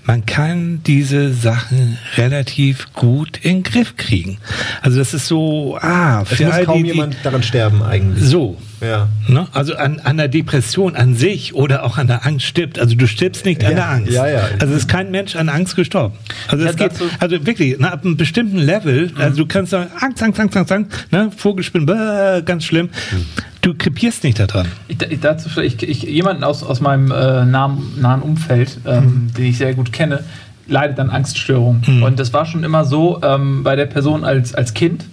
man 0.06 0.26
kann 0.26 0.82
diese 0.86 1.34
Sachen 1.34 1.98
relativ 2.18 2.92
gut 2.94 3.38
in 3.38 3.58
den 3.58 3.64
Griff 3.64 3.96
kriegen. 3.96 4.38
Also 4.82 5.00
das 5.00 5.14
ist 5.14 5.28
so, 5.28 5.78
ah, 5.80 6.26
für 6.26 6.44
es 6.44 6.58
muss 6.58 6.66
kaum 6.66 6.84
die, 6.84 6.90
jemand 6.90 7.16
daran 7.24 7.44
sterben 7.44 7.82
eigentlich. 7.84 8.24
So, 8.24 8.58
ja. 8.84 9.08
Ne? 9.28 9.48
Also 9.54 9.76
an, 9.76 10.00
an 10.04 10.18
der 10.18 10.28
Depression 10.28 10.96
an 10.96 11.16
sich 11.16 11.54
oder 11.56 11.84
auch 11.84 11.98
an 11.98 12.08
der 12.08 12.26
Angst 12.26 12.46
stirbt. 12.46 12.80
Also 12.80 12.96
du 12.96 13.08
stirbst 13.08 13.46
nicht 13.46 13.62
ja. 13.62 13.70
an 13.70 13.76
der 13.76 13.90
Angst. 13.90 14.12
Ja, 14.12 14.28
ja. 14.28 14.42
Also 14.60 14.74
ist 14.74 14.88
kein 14.88 15.12
Mensch 15.12 15.36
an 15.36 15.50
Angst 15.50 15.76
gestorben. 15.76 16.16
Also 16.48 16.66
es 16.66 16.76
geht, 16.76 16.92
also 17.20 17.46
wirklich, 17.46 17.76
na, 17.80 17.92
ab 17.92 18.06
einem 18.06 18.18
bestimmten 18.18 18.58
Level, 18.58 19.10
mhm. 19.10 19.22
also 19.22 19.38
du 19.38 19.46
kannst 19.46 19.72
sagen, 19.72 19.90
Angst, 20.00 20.22
Angst, 20.22 20.40
Angst, 20.40 20.58
Angst, 20.58 20.72
Angst, 20.72 21.12
ne? 21.12 21.32
Vogelspinnen, 21.36 21.86
bäh, 21.86 22.42
ganz 22.44 22.66
schlimm. 22.66 22.90
Mhm. 23.12 23.26
Du 23.62 23.74
krepierst 23.74 24.24
nicht 24.24 24.40
daran. 24.40 24.68
Ich, 24.88 25.02
ich, 25.02 25.20
dazu 25.22 25.50
vielleicht, 25.50 25.84
ich, 25.84 26.04
jemanden 26.04 26.44
aus, 26.44 26.64
aus 26.64 26.82
meinem 26.82 27.12
äh, 27.12 27.46
nahen, 27.46 28.00
nahen 28.00 28.22
Umfeld, 28.22 28.78
ähm, 28.86 29.04
mhm. 29.04 29.34
den 29.38 29.46
ich 29.46 29.58
sehr 29.58 29.74
gut 29.74 29.94
kenne, 29.94 30.24
leidet 30.68 31.00
an 31.00 31.10
Angststörungen. 31.10 31.82
Mhm. 31.86 32.04
Und 32.04 32.20
das 32.20 32.34
war 32.34 32.46
schon 32.46 32.64
immer 32.64 32.86
so 32.86 33.22
ähm, 33.22 33.64
bei 33.64 33.76
der 33.76 33.86
Person 33.86 34.24
als, 34.24 34.54
als 34.54 34.74
Kind 34.74 35.06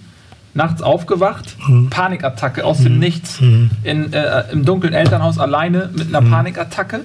nachts 0.53 0.81
aufgewacht, 0.81 1.55
mhm. 1.67 1.89
Panikattacke 1.89 2.65
aus 2.65 2.79
dem 2.79 2.93
mhm. 2.93 2.99
Nichts, 2.99 3.41
mhm. 3.41 3.71
in, 3.83 4.13
äh, 4.13 4.43
im 4.51 4.65
dunklen 4.65 4.93
Elternhaus 4.93 5.39
alleine 5.39 5.89
mit 5.95 6.09
einer 6.09 6.21
mhm. 6.21 6.31
Panikattacke. 6.31 7.01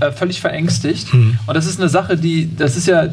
Äh, 0.00 0.10
völlig 0.10 0.40
verängstigt. 0.40 1.14
Mhm. 1.14 1.38
Und 1.46 1.56
das 1.56 1.64
ist 1.66 1.78
eine 1.78 1.88
Sache, 1.88 2.16
die, 2.16 2.50
das 2.56 2.76
ist 2.76 2.88
ja, 2.88 3.04
äh, 3.04 3.10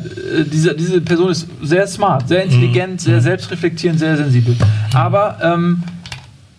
diese, 0.52 0.74
diese 0.74 1.00
Person 1.00 1.30
ist 1.30 1.48
sehr 1.62 1.86
smart, 1.86 2.28
sehr 2.28 2.44
intelligent, 2.44 3.02
sehr 3.02 3.22
selbstreflektierend, 3.22 4.00
sehr 4.00 4.18
sensibel. 4.18 4.56
Aber 4.92 5.38
ähm, 5.44 5.84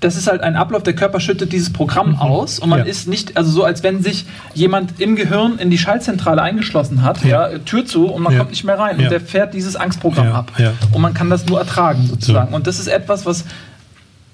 das 0.00 0.16
ist 0.16 0.26
halt 0.26 0.42
ein 0.42 0.56
Ablauf, 0.56 0.82
der 0.82 0.94
Körper 0.94 1.20
schüttet 1.20 1.52
dieses 1.52 1.72
Programm 1.72 2.10
mhm. 2.10 2.16
aus 2.16 2.58
und 2.58 2.68
man 2.68 2.80
ja. 2.80 2.84
ist 2.84 3.08
nicht, 3.08 3.36
also 3.36 3.50
so 3.50 3.64
als 3.64 3.82
wenn 3.82 4.02
sich 4.02 4.26
jemand 4.54 5.00
im 5.00 5.16
Gehirn 5.16 5.58
in 5.58 5.70
die 5.70 5.78
Schaltzentrale 5.78 6.42
eingeschlossen 6.42 7.02
hat, 7.02 7.24
ja, 7.24 7.50
ja 7.50 7.58
Tür 7.60 7.86
zu 7.86 8.06
und 8.06 8.22
man 8.22 8.36
kommt 8.36 8.50
nicht 8.50 8.64
mehr 8.64 8.78
rein 8.78 8.98
und 8.98 9.10
der 9.10 9.20
fährt 9.20 9.54
dieses 9.54 9.76
Angstprogramm 9.76 10.32
ab. 10.32 10.52
Und 10.92 11.00
man 11.00 11.14
kann 11.14 11.30
das 11.30 11.46
nur 11.46 11.58
ertragen 11.58 12.06
sozusagen. 12.06 12.50
So. 12.50 12.56
Und 12.56 12.66
das 12.66 12.78
ist 12.78 12.88
etwas, 12.88 13.24
was 13.24 13.44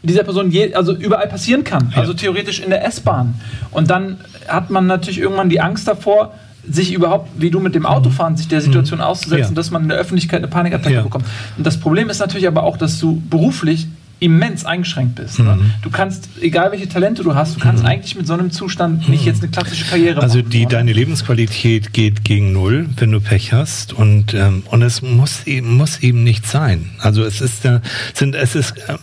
dieser 0.03 0.25
Person 0.25 0.51
je, 0.51 0.75
also 0.75 0.93
überall 0.95 1.29
passieren 1.29 1.63
kann, 1.63 1.93
also 1.95 2.13
theoretisch 2.13 2.61
in 2.61 2.71
der 2.71 2.85
S-Bahn. 2.85 3.35
Und 3.71 3.89
dann 3.89 4.19
hat 4.49 4.71
man 4.71 4.87
natürlich 4.89 5.21
irgendwann 5.21 5.49
die 5.49 5.61
Angst 5.61 5.87
davor, 5.87 6.35
sich 6.69 6.93
überhaupt, 6.93 7.29
wie 7.41 7.51
du 7.51 7.59
mit 7.59 7.75
dem 7.75 7.87
Autofahren, 7.87 8.37
sich 8.37 8.49
der 8.49 8.61
mhm. 8.61 8.65
Situation 8.65 9.01
auszusetzen, 9.01 9.53
ja. 9.53 9.55
dass 9.55 9.71
man 9.71 9.83
in 9.83 9.89
der 9.89 9.99
Öffentlichkeit 9.99 10.39
eine 10.39 10.49
Panikattacke 10.49 11.03
bekommt. 11.03 11.25
Und 11.57 11.67
das 11.67 11.79
Problem 11.79 12.09
ist 12.09 12.21
natürlich 12.21 12.47
aber 12.47 12.63
auch, 12.63 12.77
dass 12.77 13.01
du 13.01 13.21
beruflich 13.29 13.89
immens 14.23 14.65
eingeschränkt 14.65 15.17
bist. 15.17 15.41
Ne? 15.41 15.57
Mhm. 15.57 15.73
Du 15.83 15.91
kannst, 15.91 16.29
egal 16.41 16.71
welche 16.71 16.89
Talente 16.89 17.25
du 17.25 17.35
hast, 17.35 17.57
du 17.57 17.61
kannst 17.61 17.83
mhm. 17.83 17.89
eigentlich 17.89 18.15
mit 18.15 18.27
so 18.27 18.35
einem 18.35 18.53
Zustand 18.53 19.09
nicht 19.09 19.25
jetzt 19.25 19.43
eine 19.43 19.51
klassische 19.51 19.85
Karriere 19.85 20.23
also 20.23 20.39
machen. 20.39 20.47
Also 20.47 20.49
die, 20.49 20.67
deine 20.67 20.93
Lebensqualität 20.93 21.93
geht 21.93 22.23
gegen 22.23 22.53
null, 22.53 22.89
wenn 22.97 23.11
du 23.11 23.21
Pech 23.21 23.53
hast 23.53 23.93
und, 23.93 24.33
ähm, 24.35 24.63
und 24.71 24.83
es 24.83 25.03
muss 25.03 25.45
eben, 25.47 25.77
muss 25.77 25.99
eben 26.01 26.23
nicht 26.23 26.47
sein. 26.47 26.91
Also 26.99 27.25
es 27.25 27.41
ist, 27.41 27.65
äh, 27.65 27.81
sind, 28.15 28.37
es 28.37 28.55
ist, 28.55 28.75
ähm, 28.89 28.99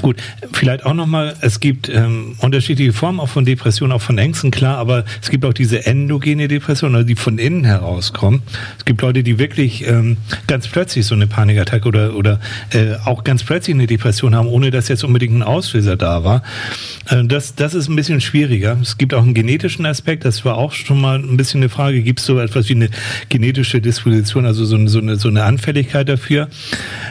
gut, 0.00 0.16
vielleicht 0.52 0.86
auch 0.86 0.94
nochmal, 0.94 1.34
es 1.40 1.60
gibt 1.60 1.90
ähm, 1.90 2.36
unterschiedliche 2.38 2.94
Formen 2.94 3.20
auch 3.20 3.28
von 3.28 3.44
Depressionen, 3.44 3.92
auch 3.92 4.00
von 4.00 4.16
Ängsten, 4.16 4.50
klar, 4.50 4.78
aber 4.78 5.04
es 5.20 5.28
gibt 5.28 5.44
auch 5.44 5.52
diese 5.52 5.84
endogene 5.84 6.48
Depression, 6.48 6.94
also 6.94 7.06
die 7.06 7.16
von 7.16 7.38
innen 7.38 7.64
herauskommen. 7.64 8.42
Es 8.78 8.86
gibt 8.86 9.02
Leute, 9.02 9.22
die 9.22 9.38
wirklich 9.38 9.86
ähm, 9.86 10.16
ganz 10.46 10.66
plötzlich 10.68 11.04
so 11.04 11.14
eine 11.14 11.26
Panikattacke 11.26 11.86
oder, 11.86 12.16
oder 12.16 12.40
äh, 12.70 12.94
auch 13.04 13.22
ganz 13.22 13.44
plötzlich 13.44 13.74
eine 13.74 13.86
Depression 13.86 14.34
haben, 14.34 14.48
ohne 14.48 14.61
ohne 14.62 14.70
dass 14.70 14.86
jetzt 14.86 15.02
unbedingt 15.02 15.34
ein 15.34 15.42
Auslöser 15.42 15.96
da 15.96 16.22
war. 16.22 16.42
Äh, 17.08 17.24
das, 17.24 17.56
das 17.56 17.74
ist 17.74 17.88
ein 17.88 17.96
bisschen 17.96 18.20
schwieriger. 18.20 18.78
Es 18.80 18.96
gibt 18.96 19.12
auch 19.12 19.22
einen 19.22 19.34
genetischen 19.34 19.84
Aspekt, 19.86 20.24
das 20.24 20.44
war 20.44 20.56
auch 20.56 20.72
schon 20.72 21.00
mal 21.00 21.18
ein 21.18 21.36
bisschen 21.36 21.60
eine 21.60 21.68
Frage. 21.68 22.02
Gibt 22.02 22.20
es 22.20 22.26
so 22.26 22.38
etwas 22.38 22.68
wie 22.68 22.74
eine 22.74 22.88
genetische 23.28 23.80
Disposition, 23.80 24.46
also 24.46 24.64
so 24.64 24.76
eine, 24.76 24.88
so 24.88 25.00
eine, 25.00 25.16
so 25.16 25.28
eine 25.28 25.42
Anfälligkeit 25.42 26.08
dafür? 26.08 26.48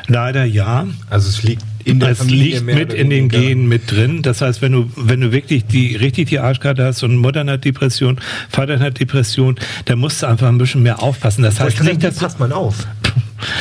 Leider 0.07 0.45
ja. 0.45 0.88
Also 1.10 1.28
es 1.28 1.44
liegt 1.44 1.64
in 1.84 1.99
der 1.99 2.11
es 2.11 2.19
Familie 2.19 2.60
liegt 2.60 2.65
mit 2.65 2.94
in 2.94 3.10
den 3.10 3.28
Genen 3.28 3.68
mit 3.68 3.91
drin. 3.91 4.22
Das 4.22 4.41
heißt, 4.41 4.61
wenn 4.61 4.72
du, 4.72 4.91
wenn 4.95 5.19
du 5.19 5.32
wirklich 5.32 5.65
die, 5.65 5.95
richtig 5.95 6.30
die 6.30 6.40
Arschkarte 6.40 6.86
hast 6.86 7.03
und 7.03 7.18
Mutter 7.18 7.45
hat 7.45 7.65
Depression, 7.65 8.18
Vater 8.49 8.80
hat 8.80 8.99
Depression, 8.99 9.56
dann 9.86 9.99
musst 9.99 10.22
du 10.22 10.28
einfach 10.28 10.48
ein 10.48 10.57
bisschen 10.57 10.84
mehr 10.84 11.02
aufpassen. 11.02 11.44
Das 11.44 11.60
heißt 11.60 11.84
nicht, 11.84 12.03
dass 12.03 12.15
passt 12.15 12.40
man 12.40 12.52
auf. 12.52 12.88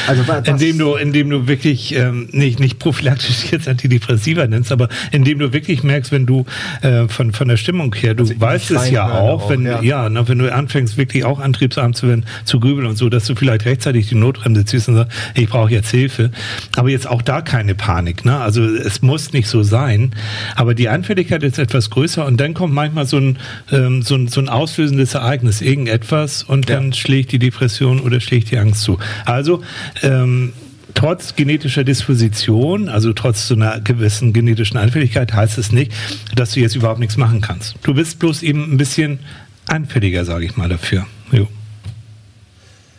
Also 0.07 0.25
indem 0.45 0.79
du, 0.79 0.95
indem 0.95 1.31
du 1.31 1.47
wirklich 1.47 1.95
ähm, 1.95 2.29
nicht, 2.33 2.61
nicht 2.61 2.79
prophylaktisch 2.79 3.51
jetzt 3.51 3.69
Antidepressiva 3.69 4.47
nennst, 4.47 4.73
aber 4.73 4.89
indem 5.13 5.39
du 5.39 5.53
wirklich 5.53 5.83
merkst, 5.83 6.13
wenn 6.13 6.27
du 6.27 6.45
äh, 6.83 7.09
von, 7.09 7.33
von 7.33 7.49
der 7.49 7.57
Stimmung 7.57 7.95
her, 7.95 8.15
du 8.15 8.25
also 8.25 8.41
weißt 8.41 8.71
es 8.71 8.91
ja 8.91 9.11
auch, 9.11 9.45
auch, 9.45 9.51
wenn 9.51 9.65
ja, 9.65 9.83
ja 9.83 10.09
ne, 10.09 10.27
wenn 10.29 10.39
du 10.39 10.53
anfängst, 10.53 10.97
wirklich 10.97 11.25
auch 11.25 11.41
antriebsarm 11.41 11.95
zu 11.95 12.09
werden, 12.09 12.25
zu 12.45 12.61
grübeln 12.61 12.87
und 12.87 12.97
so, 12.97 13.09
dass 13.09 13.25
du 13.27 13.35
vielleicht 13.35 13.65
rechtzeitig 13.65 14.09
die 14.09 14.15
Notbremse 14.15 14.65
ziehst 14.65 14.89
und 14.89 14.97
sagst, 14.97 15.17
ich 15.35 15.49
brauche 15.49 15.71
jetzt 15.71 15.91
Hilfe. 15.91 16.31
Aber 16.77 16.91
jetzt 16.91 17.09
auch 17.09 17.23
da 17.23 17.41
keine 17.41 17.75
Panik. 17.75 18.25
Ne? 18.25 18.37
Also 18.37 18.65
es 18.65 19.03
muss 19.03 19.33
nicht 19.33 19.49
so 19.49 19.63
sein. 19.63 20.13
Aber 20.57 20.75
die 20.75 20.89
Anfälligkeit 20.89 21.43
ist 21.43 21.59
etwas 21.59 21.91
größer 21.91 22.27
und 22.27 22.41
dann 22.41 22.55
kommt 22.55 22.75
manchmal 22.75 23.07
so 23.07 23.19
ein, 23.19 23.39
ähm, 23.73 24.03
so 24.03 24.15
ein, 24.15 24.29
so 24.29 24.41
ein 24.41 24.49
auslösendes 24.49 25.15
Ereignis, 25.15 25.61
irgendetwas 25.61 26.43
und 26.43 26.69
ja. 26.69 26.77
dann 26.77 26.93
schlägt 26.93 27.33
die 27.33 27.39
Depression 27.39 28.01
oder 28.01 28.21
schlägt 28.21 28.51
die 28.51 28.59
Angst 28.59 28.83
zu. 28.83 28.99
Also 29.25 29.63
ähm, 30.03 30.53
trotz 30.95 31.35
genetischer 31.37 31.85
Disposition, 31.85 32.89
also 32.89 33.13
trotz 33.13 33.47
so 33.47 33.55
einer 33.55 33.81
gewissen 33.81 34.33
genetischen 34.33 34.77
Anfälligkeit, 34.77 35.33
heißt 35.33 35.59
es 35.59 35.73
nicht, 35.73 35.93
dass 36.35 36.53
du 36.53 36.61
jetzt 36.61 36.77
überhaupt 36.77 37.01
nichts 37.01 37.17
machen 37.17 37.41
kannst. 37.41 37.77
Du 37.83 37.95
bist 37.95 38.19
bloß 38.19 38.43
eben 38.43 38.73
ein 38.73 38.77
bisschen 38.77 39.21
anfälliger, 39.67 40.25
sage 40.25 40.45
ich 40.45 40.57
mal, 40.57 40.69
dafür. 40.69 41.07
Jo. 41.33 41.49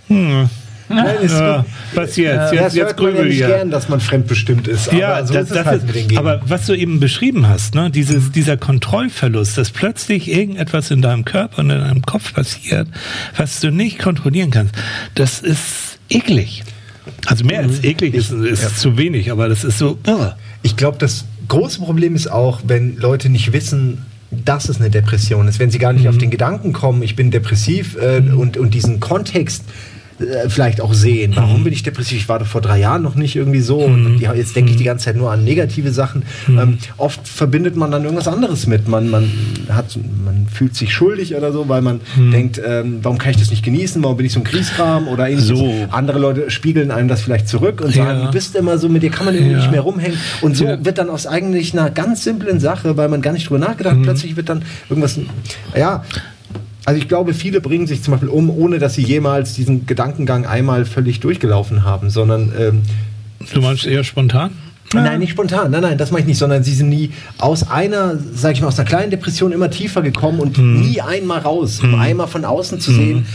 Hm. 0.08 0.50
Nein, 0.96 1.16
ist 1.22 1.34
ja, 1.34 1.66
was 1.94 2.16
jetzt? 2.16 2.54
Ja, 2.54 2.64
jetzt, 2.64 2.76
jetzt 2.76 2.88
hört 2.88 3.02
man 3.02 3.16
ja 3.16 3.24
nicht 3.24 3.38
gern, 3.38 3.72
dass 3.72 3.90
man 3.90 4.00
fremdbestimmt 4.00 4.68
ist. 4.68 4.92
Ja, 4.92 5.16
aber 5.16 5.28
so 5.28 5.34
das, 5.34 5.44
ist 5.44 5.56
das 5.56 5.66
halt 5.66 5.96
ist, 5.96 6.18
aber 6.18 6.42
was 6.46 6.66
du 6.66 6.74
eben 6.74 7.00
beschrieben 7.00 7.48
hast, 7.48 7.76
ne, 7.76 7.90
dieses, 7.90 8.32
dieser 8.32 8.58
Kontrollverlust, 8.58 9.58
dass 9.58 9.72
plötzlich 9.72 10.32
irgendetwas 10.32 10.92
in 10.92 11.02
deinem 11.02 11.26
Körper 11.26 11.60
und 11.60 11.70
in 11.70 11.80
deinem 11.80 12.02
Kopf 12.04 12.34
passiert, 12.34 12.88
was 13.38 13.60
du 13.60 13.72
nicht 13.72 14.00
kontrollieren 14.00 14.52
kannst, 14.52 14.76
das 15.16 15.40
ist 15.40 16.00
eklig. 16.10 16.64
Also 17.26 17.46
mehr 17.46 17.60
als 17.60 17.84
eklig 17.84 18.14
ist, 18.14 18.32
ist 18.32 18.64
ja. 18.64 18.70
zu 18.70 18.98
wenig, 18.98 19.32
aber 19.32 19.50
das 19.50 19.64
ist 19.64 19.78
so. 19.78 19.98
Oh. 20.08 20.28
Ich 20.62 20.78
glaube, 20.78 20.98
das 21.00 21.26
große 21.48 21.80
Problem 21.80 22.16
ist 22.16 22.32
auch, 22.32 22.62
wenn 22.66 22.98
Leute 22.98 23.30
nicht 23.30 23.54
wissen, 23.54 24.06
dass 24.32 24.70
es 24.70 24.80
eine 24.80 24.90
Depression 24.90 25.48
ist, 25.48 25.60
wenn 25.60 25.72
sie 25.72 25.80
gar 25.80 25.94
nicht 25.94 26.04
mhm. 26.04 26.10
auf 26.10 26.18
den 26.18 26.32
Gedanken 26.32 26.74
kommen, 26.74 27.04
ich 27.04 27.16
bin 27.16 27.32
depressiv 27.32 27.98
äh, 27.98 28.22
mhm. 28.22 28.38
und, 28.38 28.58
und 28.58 28.74
diesen 28.74 29.00
Kontext 29.00 29.66
äh, 30.22 30.50
vielleicht 30.50 30.82
auch 30.82 30.94
sehen. 30.94 31.34
Warum 31.36 31.60
mhm. 31.60 31.64
bin 31.66 31.74
ich 31.74 31.84
depressiv? 31.84 32.18
Ich 32.18 32.30
war 32.30 32.40
doch 32.40 32.48
vor 32.48 32.62
drei 32.62 32.80
Jahren 32.80 33.02
noch 33.02 33.16
nicht 33.16 33.36
irgendwie 33.36 33.62
so 33.62 33.80
und 33.80 34.16
mhm. 34.16 34.36
jetzt 34.36 34.56
denke 34.56 34.72
ich 34.72 34.78
die 34.78 34.84
ganze 34.84 35.06
Zeit 35.06 35.16
nur 35.16 35.32
an 35.32 35.44
negative 35.44 35.92
Sachen. 35.92 36.24
Mhm. 36.48 36.60
Ähm, 36.60 36.78
oft 36.98 37.28
verbindet 37.28 37.76
man 37.76 37.92
dann 37.92 38.04
irgendwas 38.04 38.28
anderes 38.28 38.68
mit. 38.68 38.88
Man, 38.88 39.10
man, 39.10 39.32
hat, 39.70 39.98
man 40.26 40.48
fühlt 40.48 40.76
sich 40.76 40.94
schuldig 40.94 41.36
oder 41.36 41.52
so, 41.52 41.68
weil 41.70 41.82
man 41.82 42.02
mhm. 42.16 42.32
denkt, 42.32 42.62
ähm, 42.66 43.00
warum 43.02 43.18
kann 43.18 43.32
ich 43.32 43.38
das 43.38 43.50
nicht 43.50 43.64
genießen? 43.64 44.04
Warum 44.04 44.18
bin 44.18 44.26
ich 44.26 44.34
so 44.34 44.40
ein 44.40 44.44
Kriegskram? 44.44 45.08
Oder 45.08 45.36
so. 45.38 45.88
Andere 45.92 46.20
Leute 46.20 46.52
spiegeln 46.52 46.92
einem 46.92 47.08
das 47.08 47.22
vielleicht 47.22 47.48
zurück 47.48 47.82
und 47.82 47.94
sagen, 47.94 48.20
ja. 48.20 48.26
du 48.26 48.32
bist 48.32 48.56
immer 48.56 48.78
so, 48.78 48.90
mit 48.90 49.04
dir 49.04 49.10
kann 49.10 49.26
man 49.26 49.36
irgendwie 49.36 49.54
ja. 49.54 49.60
nicht 49.60 49.72
mehr 49.72 49.82
rumhängen. 49.82 50.18
Und 50.42 50.56
so 50.56 50.66
ja. 50.66 50.84
wird 50.84 50.98
dann 50.98 51.10
aus 51.10 51.28
eigentlich 51.28 51.74
einer 51.74 51.90
ganz 51.90 52.24
simplen 52.24 52.60
Sache, 52.60 52.98
weil 52.98 53.10
man 53.10 53.22
gar 53.22 53.34
nicht 53.34 53.50
drüber 53.50 53.60
nachgedacht, 53.60 53.98
mhm. 53.98 54.04
plötzlich 54.04 54.36
wird 54.36 54.50
dann 54.50 54.64
irgendwas, 54.90 55.20
ja, 55.76 56.04
also 56.86 57.00
ich 57.00 57.08
glaube, 57.08 57.34
viele 57.34 57.62
bringen 57.62 57.88
sich 57.88 58.02
zum 58.04 58.12
Beispiel 58.12 58.30
um, 58.30 58.50
ohne 58.50 58.80
dass 58.80 58.96
sie 58.96 59.04
jemals 59.04 59.54
diesen 59.54 59.86
Gedankengang 59.86 60.46
einmal 60.46 60.86
völlig 60.86 61.20
durchgelaufen 61.20 61.84
haben, 61.84 62.10
sondern 62.10 62.52
ähm, 62.58 62.82
Du 63.54 63.62
meinst 63.62 63.86
eher 63.86 64.04
spontan? 64.04 64.52
Nein, 64.94 65.20
nicht 65.20 65.32
spontan, 65.32 65.72
nein, 65.72 65.84
nein, 65.84 65.98
das 65.98 66.12
mache 66.12 66.22
ich 66.22 66.28
nicht, 66.28 66.38
sondern 66.38 66.64
sie 66.64 66.74
sind 66.74 66.90
nie 66.90 67.12
aus 67.38 67.70
einer, 67.70 68.18
sag 68.34 68.54
ich 68.54 68.62
mal, 68.62 68.68
aus 68.68 68.78
einer 68.78 68.88
kleinen 68.88 69.10
Depression 69.10 69.54
immer 69.54 69.70
tiefer 69.70 70.02
gekommen 70.02 70.42
und 70.42 70.58
mhm. 70.58 70.82
nie 70.82 71.00
einmal 71.00 71.40
raus, 71.40 71.80
um 71.82 71.92
mhm. 71.92 72.00
einmal 72.00 72.28
von 72.28 72.44
außen 72.44 72.80
zu 72.82 72.92
sehen, 72.92 73.20
mhm 73.20 73.26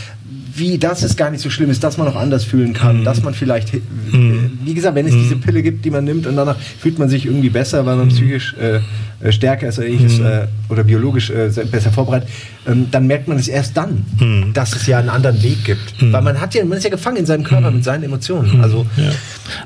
wie 0.59 0.79
das 0.79 1.03
es 1.03 1.17
gar 1.17 1.31
nicht 1.31 1.43
so 1.43 1.51
schlimm 1.51 1.71
ist, 1.71 1.85
dass 1.85 1.99
man 1.99 2.09
auch 2.09 2.17
anders 2.17 2.45
fühlen 2.45 2.73
kann, 2.73 3.01
mhm. 3.01 3.05
dass 3.05 3.23
man 3.23 3.35
vielleicht, 3.35 3.75
mhm. 3.75 4.59
wie 4.65 4.75
gesagt, 4.75 4.95
wenn 4.95 5.07
es 5.07 5.13
diese 5.13 5.37
Pille 5.37 5.63
gibt, 5.63 5.85
die 5.85 5.91
man 5.91 6.05
nimmt 6.05 6.27
und 6.27 6.37
danach 6.37 6.57
fühlt 6.59 6.99
man 6.99 7.09
sich 7.09 7.27
irgendwie 7.27 7.51
besser, 7.51 7.85
weil 7.87 7.97
man 7.97 8.09
psychisch 8.09 8.55
äh, 8.55 8.81
stärker 9.31 9.69
ist 9.69 9.79
oder 9.79 9.89
ähnliches 9.89 10.19
mhm. 10.19 10.27
äh, 10.27 10.47
oder 10.69 10.85
biologisch 10.85 11.31
äh, 11.31 11.51
besser 11.71 11.91
vorbereitet, 11.91 12.29
ähm, 12.67 12.89
dann 12.91 13.07
merkt 13.07 13.29
man 13.29 13.39
es 13.39 13.49
erst 13.49 13.77
dann, 13.77 14.05
mhm. 14.19 14.53
dass 14.53 14.75
es 14.75 14.87
ja 14.87 14.99
einen 14.99 15.09
anderen 15.09 15.43
Weg 15.43 15.65
gibt. 15.65 15.95
Weil 16.01 16.23
man 16.23 16.41
hat 16.41 16.55
ja, 16.55 16.65
man 16.65 16.79
ist 16.79 16.85
ja 16.85 16.91
gefangen 16.91 17.19
in 17.19 17.27
seinem 17.27 17.45
Körper 17.45 17.71
mit 17.71 17.85
seinen 17.85 18.05
Emotionen. 18.05 18.61
Also, 18.61 18.87
ja. 18.97 19.11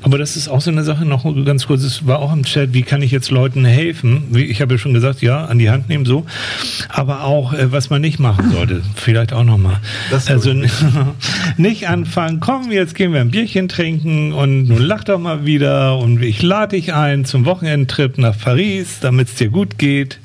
Aber 0.01 0.17
das 0.17 0.35
ist 0.35 0.47
auch 0.47 0.61
so 0.61 0.71
eine 0.71 0.83
Sache, 0.83 1.05
noch 1.05 1.23
ganz 1.45 1.67
kurz, 1.67 1.83
es 1.83 2.05
war 2.05 2.19
auch 2.19 2.31
im 2.33 2.43
Chat, 2.43 2.73
wie 2.73 2.83
kann 2.83 3.01
ich 3.01 3.11
jetzt 3.11 3.31
Leuten 3.31 3.65
helfen? 3.65 4.35
Ich 4.35 4.61
habe 4.61 4.75
ja 4.75 4.77
schon 4.77 4.93
gesagt, 4.93 5.21
ja, 5.21 5.45
an 5.45 5.59
die 5.59 5.69
Hand 5.69 5.89
nehmen 5.89 6.05
so, 6.05 6.25
aber 6.89 7.23
auch, 7.23 7.53
äh, 7.53 7.71
was 7.71 7.89
man 7.89 8.01
nicht 8.01 8.19
machen 8.19 8.51
sollte, 8.51 8.81
vielleicht 8.95 9.33
auch 9.33 9.43
nochmal. 9.43 9.77
Also 10.27 10.53
nicht 11.57 11.87
anfangen, 11.87 12.39
komm, 12.39 12.71
jetzt 12.71 12.95
gehen 12.95 13.13
wir 13.13 13.21
ein 13.21 13.31
Bierchen 13.31 13.67
trinken 13.67 14.33
und 14.33 14.67
nun 14.67 14.81
lach 14.81 15.03
doch 15.03 15.19
mal 15.19 15.45
wieder 15.45 15.97
und 15.97 16.21
ich 16.21 16.41
lade 16.41 16.75
dich 16.75 16.93
ein 16.93 17.25
zum 17.25 17.45
Wochenendtrip 17.45 18.17
nach 18.17 18.37
Paris, 18.37 18.99
damit 19.01 19.29
es 19.29 19.35
dir 19.41 19.49
gut 19.49 19.77
geht. 19.77 20.19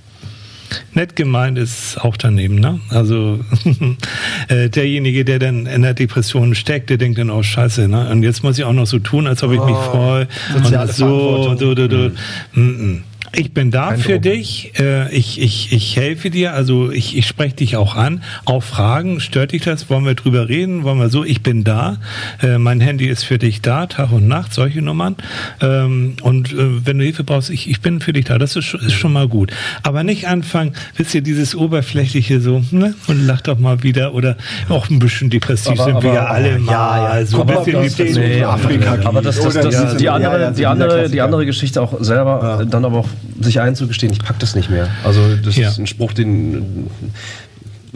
Nett 0.93 1.14
gemeint 1.14 1.59
ist 1.59 1.97
auch 2.01 2.16
daneben, 2.16 2.56
ne? 2.56 2.80
Also 2.90 3.38
äh, 4.48 4.68
derjenige, 4.68 5.24
der 5.24 5.38
dann 5.38 5.66
in 5.66 5.82
der 5.82 5.94
Depression 5.94 6.55
steckt, 6.55 6.90
der 6.90 6.97
denkt 6.97 7.18
dann 7.18 7.30
auch 7.30 7.38
oh, 7.38 7.43
Scheiße, 7.43 7.88
ne? 7.88 8.10
Und 8.10 8.22
jetzt 8.22 8.43
muss 8.43 8.59
ich 8.59 8.64
auch 8.64 8.72
noch 8.72 8.86
so 8.86 8.98
tun, 8.98 9.26
als 9.26 9.43
ob 9.43 9.52
ich 9.52 9.60
mich 9.60 9.76
oh, 9.76 9.90
freue. 9.90 10.28
Und 10.55 10.66
so, 10.66 11.56
so, 11.56 11.56
so, 11.56 11.88
so. 11.88 12.10
Mhm. 12.55 13.05
Ich 13.38 13.52
bin 13.52 13.70
da 13.70 13.90
Kein 13.90 13.98
für 13.98 14.12
Druck. 14.14 14.22
dich. 14.22 14.72
Äh, 14.78 15.14
ich, 15.14 15.40
ich, 15.40 15.70
ich 15.70 15.96
helfe 15.96 16.30
dir. 16.30 16.54
Also 16.54 16.90
ich, 16.90 17.18
ich 17.18 17.26
spreche 17.26 17.56
dich 17.56 17.76
auch 17.76 17.94
an. 17.94 18.22
Auch 18.46 18.62
Fragen. 18.62 19.20
Stört 19.20 19.52
dich 19.52 19.62
das? 19.62 19.90
Wollen 19.90 20.06
wir 20.06 20.14
drüber 20.14 20.48
reden? 20.48 20.84
Wollen 20.84 20.98
wir 20.98 21.10
so? 21.10 21.22
Ich 21.22 21.42
bin 21.42 21.62
da. 21.62 21.98
Äh, 22.42 22.56
mein 22.56 22.80
Handy 22.80 23.06
ist 23.06 23.24
für 23.24 23.36
dich 23.36 23.60
da, 23.60 23.86
Tag 23.86 24.10
und 24.12 24.26
Nacht, 24.26 24.54
solche 24.54 24.80
Nummern. 24.80 25.16
Ähm, 25.60 26.16
und 26.22 26.54
äh, 26.54 26.86
wenn 26.86 26.98
du 26.98 27.04
Hilfe 27.04 27.24
brauchst, 27.24 27.50
ich, 27.50 27.68
ich 27.68 27.82
bin 27.82 28.00
für 28.00 28.14
dich 28.14 28.24
da. 28.24 28.38
Das 28.38 28.56
ist, 28.56 28.72
ist 28.72 28.94
schon 28.94 29.12
mal 29.12 29.28
gut. 29.28 29.52
Aber 29.82 30.02
nicht 30.02 30.28
anfangen, 30.28 30.72
wisst 30.96 31.14
ihr, 31.14 31.20
dieses 31.20 31.54
oberflächliche 31.54 32.40
so, 32.40 32.64
ne? 32.70 32.94
Und 33.06 33.26
lach 33.26 33.42
doch 33.42 33.58
mal 33.58 33.82
wieder. 33.82 34.14
Oder 34.14 34.38
auch 34.70 34.88
ein 34.88 34.98
bisschen 34.98 35.28
depressiv 35.28 35.72
aber, 35.72 35.84
sind 35.84 35.96
aber, 35.96 36.02
wir 36.04 36.14
ja 36.14 36.24
alle 36.24 36.58
mal. 36.58 36.72
Ja, 36.72 37.18
ja. 37.18 37.26
So 37.26 37.42
ein 37.42 37.46
bisschen 37.48 37.82
das, 37.82 38.16
nee, 38.16 38.42
Afrika. 38.42 38.96
Aber 39.04 39.20
das, 39.20 39.38
das, 39.38 39.52
das, 39.52 39.82
das 39.82 39.96
die 39.98 40.08
andere, 40.08 40.52
die 40.56 40.64
andere, 40.64 41.10
die 41.10 41.20
andere 41.20 41.44
Geschichte 41.44 41.82
auch 41.82 42.00
selber, 42.00 42.64
dann 42.66 42.84
aber 42.86 43.00
auch 43.00 43.08
sich 43.40 43.61
einzugestehen, 43.61 44.12
ich 44.12 44.20
pack 44.20 44.39
das 44.39 44.55
nicht 44.55 44.70
mehr. 44.70 44.89
Also 45.05 45.36
das 45.36 45.57
ja. 45.57 45.69
ist 45.69 45.78
ein 45.78 45.86
Spruch, 45.86 46.12
den 46.12 46.89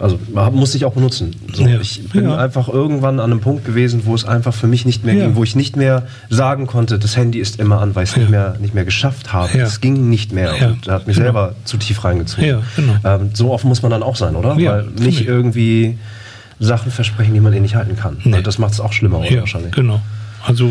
also 0.00 0.18
muss 0.52 0.74
ich 0.74 0.86
auch 0.86 0.94
benutzen. 0.94 1.36
So, 1.52 1.66
ja. 1.66 1.78
Ich 1.78 2.08
bin 2.08 2.24
ja. 2.24 2.36
einfach 2.36 2.68
irgendwann 2.68 3.20
an 3.20 3.30
einem 3.30 3.40
Punkt 3.40 3.66
gewesen, 3.66 4.02
wo 4.06 4.14
es 4.14 4.24
einfach 4.24 4.54
für 4.54 4.66
mich 4.66 4.86
nicht 4.86 5.04
mehr 5.04 5.14
ja. 5.14 5.26
ging, 5.26 5.36
wo 5.36 5.44
ich 5.44 5.54
nicht 5.54 5.76
mehr 5.76 6.06
sagen 6.30 6.66
konnte, 6.66 6.98
das 6.98 7.16
Handy 7.16 7.38
ist 7.38 7.60
immer 7.60 7.80
an, 7.80 7.94
weil 7.94 8.04
ich 8.04 8.10
es 8.10 8.16
nicht, 8.16 8.30
mehr, 8.30 8.56
nicht 8.60 8.74
mehr 8.74 8.86
geschafft 8.86 9.32
habe. 9.32 9.58
Es 9.58 9.80
ging 9.80 10.08
nicht 10.08 10.32
mehr 10.32 10.54
und 10.68 10.86
da 10.86 10.94
hat 10.94 11.06
mich 11.06 11.16
genau. 11.16 11.26
selber 11.26 11.54
zu 11.64 11.76
tief 11.76 12.02
reingezogen. 12.02 12.62
Genau. 12.76 12.94
Ähm, 13.04 13.30
so 13.34 13.52
oft 13.52 13.64
muss 13.64 13.82
man 13.82 13.90
dann 13.90 14.02
auch 14.02 14.16
sein, 14.16 14.36
oder? 14.36 14.56
weil 14.56 14.84
nicht 14.98 15.26
irgendwie 15.26 15.98
Sachen 16.58 16.90
versprechen, 16.90 17.34
die 17.34 17.40
man 17.40 17.52
eh 17.52 17.60
nicht 17.60 17.74
halten 17.74 17.96
kann. 17.96 18.18
Nee. 18.24 18.42
Das 18.42 18.58
macht 18.58 18.72
es 18.72 18.80
auch 18.80 18.92
schlimmer, 18.92 19.18
wahrscheinlich. 19.20 19.72
Genau. 19.72 20.00
Also, 20.46 20.68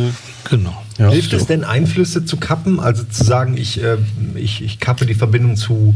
genau. 0.49 0.75
Ja, 0.99 1.09
Hilft 1.09 1.31
so. 1.31 1.37
es 1.37 1.47
denn, 1.47 1.63
Einflüsse 1.63 2.25
zu 2.25 2.37
kappen? 2.37 2.79
Also 2.79 3.03
zu 3.03 3.23
sagen, 3.23 3.57
ich, 3.57 3.81
äh, 3.81 3.97
ich, 4.35 4.61
ich 4.61 4.79
kappe 4.79 5.05
die 5.05 5.13
Verbindung 5.13 5.55
zu 5.55 5.95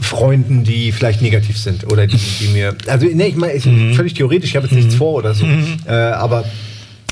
Freunden, 0.00 0.64
die 0.64 0.90
vielleicht 0.90 1.22
negativ 1.22 1.58
sind 1.58 1.84
oder 1.92 2.06
die, 2.06 2.18
die 2.40 2.48
mir. 2.48 2.74
Also, 2.86 3.06
nee, 3.06 3.26
ich 3.26 3.36
meine, 3.36 3.54
mhm. 3.54 3.94
völlig 3.94 4.14
theoretisch, 4.14 4.50
ich 4.50 4.56
habe 4.56 4.66
jetzt 4.66 4.74
nichts 4.74 4.94
mhm. 4.94 4.98
vor 4.98 5.14
oder 5.14 5.34
so. 5.34 5.44
Mhm. 5.44 5.78
Äh, 5.86 5.92
aber 5.92 6.44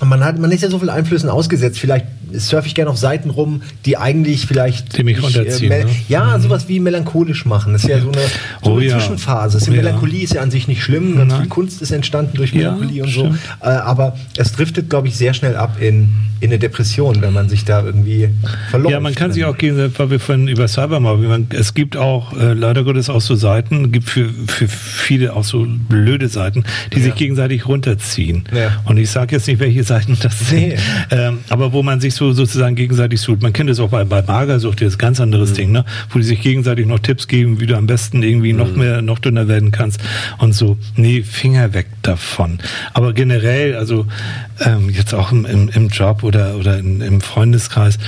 man, 0.03 0.25
hat, 0.25 0.39
man 0.39 0.51
ist 0.51 0.63
ja 0.63 0.71
so 0.71 0.79
viel 0.79 0.91
Einflüssen 0.91 1.29
ausgesetzt. 1.29 1.79
Vielleicht 1.79 2.07
surfe 2.35 2.67
ich 2.67 2.75
gerne 2.75 2.91
auf 2.91 2.99
Seiten 2.99 3.31
rum, 3.31 3.63
die 3.85 3.97
eigentlich 3.97 4.47
vielleicht. 4.47 4.97
Die 4.97 5.05
mich 5.05 5.23
runterziehen. 5.23 5.73
Äh, 5.73 5.85
ne? 5.85 5.91
Ja, 6.09 6.37
mhm. 6.37 6.43
sowas 6.43 6.69
wie 6.69 6.81
melancholisch 6.81 7.47
machen. 7.47 7.73
Das 7.73 7.85
ist 7.85 7.91
ja 7.91 8.01
so 8.01 8.11
eine, 8.11 8.23
so 8.63 8.73
oh, 8.73 8.77
eine 8.77 8.87
ja. 8.87 8.99
Zwischenphase. 8.99 9.59
Oh, 9.67 9.71
Melancholie 9.71 10.23
ist 10.23 10.35
ja 10.35 10.43
an 10.43 10.51
sich 10.51 10.69
nicht 10.69 10.83
schlimm. 10.83 11.17
Ganz 11.17 11.35
viel 11.35 11.49
Kunst 11.49 11.83
ist 11.83 11.91
entstanden 11.91 12.37
durch 12.37 12.55
Melancholie 12.55 12.99
ja, 12.99 13.05
und 13.05 13.11
so. 13.11 13.27
Äh, 13.61 13.69
aber 13.69 14.17
es 14.37 14.53
driftet, 14.53 14.91
glaube 14.91 15.09
ich, 15.09 15.17
sehr 15.17 15.35
schnell 15.35 15.57
ab 15.57 15.77
in 15.81 16.15
in 16.41 16.51
eine 16.51 16.59
Depression, 16.59 17.21
wenn 17.21 17.35
man 17.35 17.49
sich 17.49 17.65
da 17.67 17.85
irgendwie 17.85 18.31
verloren. 18.71 18.93
Ja, 18.93 19.01
man 19.01 19.15
kann 19.15 19.31
sich 19.33 19.45
auch 19.45 19.57
gegen, 19.59 19.77
weil 19.99 20.11
wir 20.11 20.19
vorhin 20.19 20.49
über 20.49 20.69
Cybermobbing, 20.69 21.49
es 21.51 21.75
gibt 21.75 21.99
auch 21.99 22.33
äh, 22.33 22.55
leider 22.55 22.83
Gottes 22.83 23.11
auch 23.11 23.21
so 23.21 23.35
Seiten, 23.35 23.93
gibt 23.93 24.09
für, 24.09 24.31
für 24.47 24.67
viele 24.67 25.35
auch 25.35 25.45
so 25.45 25.67
blöde 25.89 26.29
Seiten, 26.29 26.65
die 26.95 26.99
ja. 26.99 27.05
sich 27.05 27.15
gegenseitig 27.15 27.69
runterziehen. 27.69 28.45
Ja. 28.55 28.81
Und 28.87 28.97
ich 28.97 29.11
sage 29.11 29.37
jetzt 29.37 29.49
nicht, 29.49 29.61
welche 29.61 29.85
Seiten 29.85 30.17
das 30.21 30.49
sind, 30.49 30.61
nee. 30.61 30.77
ähm, 31.11 31.41
aber 31.51 31.75
wo 31.75 31.83
man 31.83 32.01
sich 32.01 32.15
so 32.15 32.20
sozusagen 32.21 32.77
gegenseitig 32.77 33.21
sucht. 33.21 33.43
Man 33.43 33.53
kennt 33.53 33.71
es 33.71 33.81
auch 33.81 33.89
bei, 33.89 34.05
bei 34.05 34.23
Magersucht, 34.23 34.81
das 34.81 34.89
ist 34.89 34.95
ein 34.95 34.99
ganz 34.99 35.21
anderes 35.21 35.51
mhm. 35.51 35.55
Ding, 35.55 35.73
ne? 35.73 35.85
wo 36.11 36.19
die 36.19 36.25
sich 36.25 36.41
gegenseitig 36.41 36.87
noch 36.87 36.99
Tipps 36.99 37.29
geben, 37.29 37.61
wie 37.61 37.67
du 37.67 37.77
am 37.77 37.87
besten 37.87 38.23
irgendwie 38.23 38.53
mhm. 38.53 38.59
noch 38.59 38.77
mehr, 38.77 39.03
noch 39.03 39.19
dünner 39.19 39.49
werden 39.49 39.71
kannst 39.71 40.01
und 40.39 40.53
so. 40.53 40.77
Nee, 40.97 41.23
Finger 41.23 41.75
weg 41.75 41.87
davon. 42.03 42.59
Aber 42.93 43.13
generell, 43.13 43.75
also 43.75 44.07
ähm, 44.61 44.91
jetzt 44.91 45.15
auch 45.15 45.33
im, 45.33 45.45
im, 45.45 45.69
im 45.69 45.89
Job 45.89 46.23
oder, 46.23 46.57
oder 46.57 46.79
in, 46.79 47.01
im 47.01 47.21
Freundeskreis. 47.21 47.99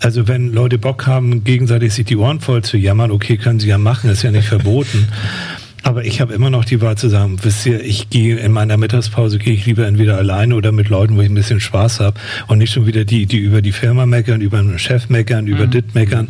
Also 0.00 0.26
wenn 0.28 0.52
Leute 0.52 0.78
Bock 0.78 1.06
haben, 1.06 1.44
gegenseitig 1.44 1.92
sich 1.92 2.06
die 2.06 2.16
Ohren 2.16 2.40
voll 2.40 2.64
zu 2.64 2.78
jammern, 2.78 3.10
okay, 3.10 3.36
können 3.36 3.60
sie 3.60 3.68
ja 3.68 3.76
machen, 3.76 4.10
ist 4.10 4.22
ja 4.22 4.30
nicht 4.30 4.48
verboten. 4.48 5.08
Aber 5.82 6.04
ich 6.04 6.20
habe 6.20 6.34
immer 6.34 6.50
noch 6.50 6.64
die 6.64 6.80
Wahl 6.80 6.96
zu 6.96 7.08
sagen, 7.08 7.38
wisst 7.42 7.64
ihr, 7.66 7.82
ich 7.82 8.10
gehe 8.10 8.36
in 8.36 8.52
meiner 8.52 8.76
Mittagspause, 8.76 9.38
gehe 9.38 9.54
ich 9.54 9.66
lieber 9.66 9.86
entweder 9.86 10.18
alleine 10.18 10.54
oder 10.54 10.72
mit 10.72 10.88
Leuten, 10.88 11.16
wo 11.16 11.22
ich 11.22 11.28
ein 11.28 11.34
bisschen 11.34 11.60
Spaß 11.60 12.00
habe 12.00 12.20
und 12.48 12.58
nicht 12.58 12.72
schon 12.72 12.86
wieder 12.86 13.04
die, 13.04 13.26
die 13.26 13.38
über 13.38 13.62
die 13.62 13.72
Firma 13.72 14.06
meckern, 14.06 14.40
über 14.40 14.58
den 14.58 14.78
Chef 14.78 15.08
meckern, 15.08 15.46
über 15.46 15.66
mhm. 15.66 15.70
dit 15.70 15.94
meckern. 15.94 16.28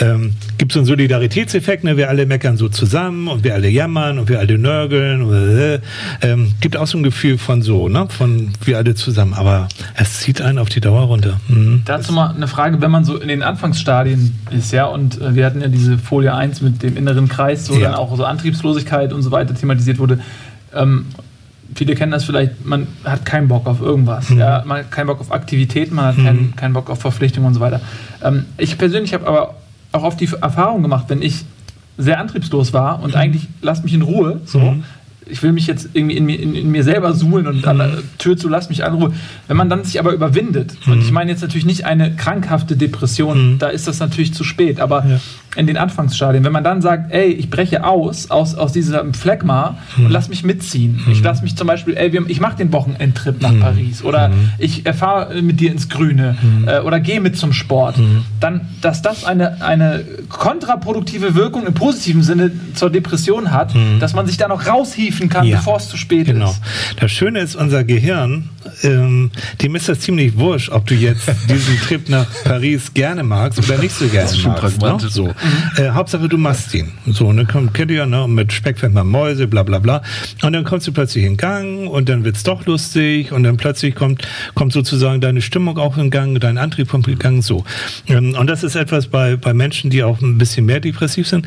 Ähm, 0.00 0.34
Gibt 0.58 0.72
so 0.72 0.78
einen 0.78 0.86
Solidaritätseffekt, 0.86 1.84
ne? 1.84 1.96
wir 1.96 2.08
alle 2.08 2.26
meckern 2.26 2.56
so 2.56 2.68
zusammen 2.68 3.28
und 3.28 3.42
wir 3.44 3.54
alle 3.54 3.68
jammern 3.68 4.18
und 4.18 4.28
wir 4.28 4.38
alle 4.38 4.56
nörgeln. 4.56 5.22
Und, 5.22 5.34
äh, 5.34 5.80
ähm, 6.22 6.54
gibt 6.60 6.76
auch 6.76 6.86
so 6.86 6.98
ein 6.98 7.02
Gefühl 7.02 7.38
von 7.38 7.62
so, 7.62 7.88
ne? 7.88 8.06
von 8.08 8.50
wir 8.64 8.78
alle 8.78 8.94
zusammen. 8.94 9.34
Aber 9.34 9.68
es 9.96 10.20
zieht 10.20 10.40
einen 10.40 10.58
auf 10.58 10.68
die 10.68 10.80
Dauer 10.80 11.02
runter. 11.02 11.40
Mhm. 11.48 11.82
Dazu 11.84 12.12
mal 12.12 12.34
eine 12.34 12.46
Frage, 12.46 12.80
wenn 12.80 12.90
man 12.90 13.04
so 13.04 13.16
in 13.16 13.28
den 13.28 13.42
Anfangsstadien 13.42 14.38
ist, 14.50 14.72
ja, 14.72 14.86
und 14.86 15.20
äh, 15.20 15.34
wir 15.34 15.44
hatten 15.44 15.60
ja 15.60 15.68
diese 15.68 15.98
Folie 15.98 16.34
1 16.34 16.60
mit 16.60 16.82
dem 16.82 16.96
inneren 16.96 17.28
Kreis, 17.28 17.66
so 17.66 17.74
ja. 17.74 17.90
dann 17.90 17.94
auch 17.94 18.16
so 18.16 18.24
Antriebslosigkeit 18.24 18.91
Männlichkeit 18.92 19.12
und 19.12 19.22
so 19.22 19.30
weiter 19.30 19.54
thematisiert 19.54 19.98
wurde. 19.98 20.20
Ähm, 20.74 21.06
viele 21.74 21.94
kennen 21.94 22.12
das 22.12 22.24
vielleicht, 22.24 22.64
man 22.64 22.86
hat 23.04 23.24
keinen 23.24 23.48
Bock 23.48 23.66
auf 23.66 23.80
irgendwas. 23.80 24.30
Mhm. 24.30 24.38
Ja, 24.38 24.62
man 24.66 24.78
hat 24.78 24.90
keinen 24.90 25.06
Bock 25.06 25.20
auf 25.20 25.32
Aktivitäten, 25.32 25.94
man 25.94 26.06
hat 26.06 26.18
mhm. 26.18 26.24
keinen, 26.24 26.56
keinen 26.56 26.72
Bock 26.74 26.90
auf 26.90 27.00
Verpflichtungen 27.00 27.46
und 27.46 27.54
so 27.54 27.60
weiter. 27.60 27.80
Ähm, 28.22 28.46
ich 28.58 28.78
persönlich 28.78 29.14
habe 29.14 29.26
aber 29.26 29.54
auch 29.92 30.04
oft 30.04 30.20
die 30.20 30.28
Erfahrung 30.40 30.82
gemacht, 30.82 31.06
wenn 31.08 31.22
ich 31.22 31.44
sehr 31.98 32.18
antriebslos 32.18 32.72
war 32.72 33.02
und 33.02 33.10
mhm. 33.10 33.20
eigentlich 33.20 33.48
lasst 33.60 33.84
mich 33.84 33.94
in 33.94 34.02
Ruhe, 34.02 34.40
so, 34.44 34.58
mhm 34.58 34.84
ich 35.26 35.42
will 35.42 35.52
mich 35.52 35.66
jetzt 35.66 35.90
irgendwie 35.92 36.16
in, 36.16 36.28
in, 36.28 36.54
in 36.54 36.70
mir 36.70 36.84
selber 36.84 37.12
suhlen 37.14 37.46
und 37.46 37.66
an 37.66 37.78
der 37.78 37.98
Tür 38.18 38.36
zu, 38.36 38.48
lass 38.48 38.68
mich 38.68 38.84
an 38.84 39.12
Wenn 39.48 39.56
man 39.56 39.70
dann 39.70 39.84
sich 39.84 39.98
aber 39.98 40.12
überwindet, 40.12 40.74
mhm. 40.86 40.92
und 40.92 41.00
ich 41.00 41.10
meine 41.12 41.30
jetzt 41.30 41.42
natürlich 41.42 41.66
nicht 41.66 41.84
eine 41.84 42.14
krankhafte 42.14 42.76
Depression, 42.76 43.54
mhm. 43.54 43.58
da 43.58 43.68
ist 43.68 43.88
das 43.88 44.00
natürlich 44.00 44.34
zu 44.34 44.44
spät, 44.44 44.80
aber 44.80 45.04
ja. 45.06 45.20
in 45.56 45.66
den 45.66 45.76
Anfangsstadien, 45.76 46.44
wenn 46.44 46.52
man 46.52 46.64
dann 46.64 46.82
sagt, 46.82 47.12
ey, 47.12 47.26
ich 47.32 47.50
breche 47.50 47.84
aus, 47.84 48.30
aus, 48.30 48.54
aus 48.54 48.72
diesem 48.72 49.14
Phlegma 49.14 49.76
Mhm. 49.96 50.06
und 50.06 50.12
lass 50.12 50.28
mich 50.28 50.44
mitziehen. 50.44 51.00
Ich 51.10 51.22
lass 51.22 51.42
mich 51.42 51.56
zum 51.56 51.66
Beispiel, 51.66 51.96
ey, 51.96 52.12
wir, 52.12 52.24
ich 52.28 52.40
mache 52.40 52.56
den 52.56 52.72
Wochenendtrip 52.72 53.36
Mhm. 53.36 53.42
nach 53.42 53.60
Paris 53.60 54.02
oder 54.02 54.30
ich 54.58 54.84
fahre 54.94 55.42
mit 55.42 55.60
dir 55.60 55.70
ins 55.70 55.88
Grüne 55.88 56.36
äh, 56.66 56.80
oder 56.80 57.00
gehe 57.00 57.20
mit 57.20 57.36
zum 57.36 57.52
Sport. 57.52 57.98
Mhm. 57.98 58.24
Dann, 58.40 58.62
dass 58.80 59.02
das 59.02 59.24
eine, 59.24 59.62
eine 59.62 60.04
kontraproduktive 60.28 61.34
Wirkung 61.34 61.66
im 61.66 61.74
positiven 61.74 62.22
Sinne 62.22 62.50
zur 62.74 62.90
Depression 62.90 63.52
hat, 63.52 63.74
dass 64.00 64.14
man 64.14 64.26
sich 64.26 64.36
da 64.36 64.48
noch 64.48 64.66
raushieven 65.12 65.28
kann, 65.28 65.44
Mhm. 65.46 65.50
Ja. 65.52 65.56
bevor 65.58 65.76
es 65.76 65.88
zu 65.88 65.96
spät 65.96 66.26
Genau. 66.26 66.50
ist. 66.50 66.60
Das 67.00 67.10
Schöne 67.12 67.40
ist, 67.40 67.54
unser 67.56 67.84
Gehirn, 67.84 68.48
ähm, 68.82 69.30
dem 69.60 69.74
ist 69.76 69.88
das 69.88 70.00
ziemlich 70.00 70.36
wurscht, 70.36 70.70
ob 70.70 70.86
du 70.86 70.94
jetzt 70.94 71.28
diesen 71.48 71.78
Trip 71.80 72.08
nach 72.08 72.26
Paris 72.44 72.92
gerne 72.94 73.22
magst 73.22 73.58
oder 73.58 73.78
nicht 73.78 73.94
so 73.94 74.06
gerne 74.08 74.34
schon 74.34 74.52
magst. 74.52 74.80
Ne? 74.80 74.98
So. 75.08 75.28
Äh, 75.76 75.90
Hauptsache, 75.90 76.28
du 76.28 76.38
machst 76.38 76.74
ihn. 76.74 76.92
So, 77.06 77.26
und 77.28 77.36
dann 77.36 77.46
kommt, 77.48 77.74
kennt 77.74 77.90
ihr 77.90 77.98
ja, 77.98 78.06
ne, 78.06 78.26
mit 78.28 78.52
Speck 78.52 78.78
fängt 78.78 78.94
man 78.94 79.06
Mäuse, 79.06 79.46
bla 79.46 79.62
bla 79.62 79.78
bla. 79.78 80.02
Und 80.42 80.52
dann 80.52 80.64
kommst 80.64 80.86
du 80.86 80.92
plötzlich 80.92 81.24
in 81.24 81.36
Gang 81.36 81.88
und 81.88 82.08
dann 82.08 82.24
wird's 82.24 82.42
doch 82.42 82.64
lustig 82.66 83.32
und 83.32 83.42
dann 83.42 83.56
plötzlich 83.56 83.94
kommt, 83.94 84.26
kommt 84.54 84.72
sozusagen 84.72 85.20
deine 85.20 85.42
Stimmung 85.42 85.78
auch 85.78 85.96
in 85.98 86.10
Gang, 86.10 86.38
dein 86.40 86.58
Antrieb 86.58 86.88
kommt 86.88 87.08
in 87.08 87.18
Gang, 87.18 87.42
so. 87.42 87.64
Ähm, 88.06 88.34
und 88.38 88.46
das 88.46 88.62
ist 88.62 88.76
etwas 88.76 89.08
bei, 89.08 89.36
bei 89.36 89.52
Menschen, 89.54 89.90
die 89.90 90.02
auch 90.04 90.20
ein 90.20 90.38
bisschen 90.38 90.66
mehr 90.66 90.80
depressiv 90.80 91.26
sind, 91.28 91.46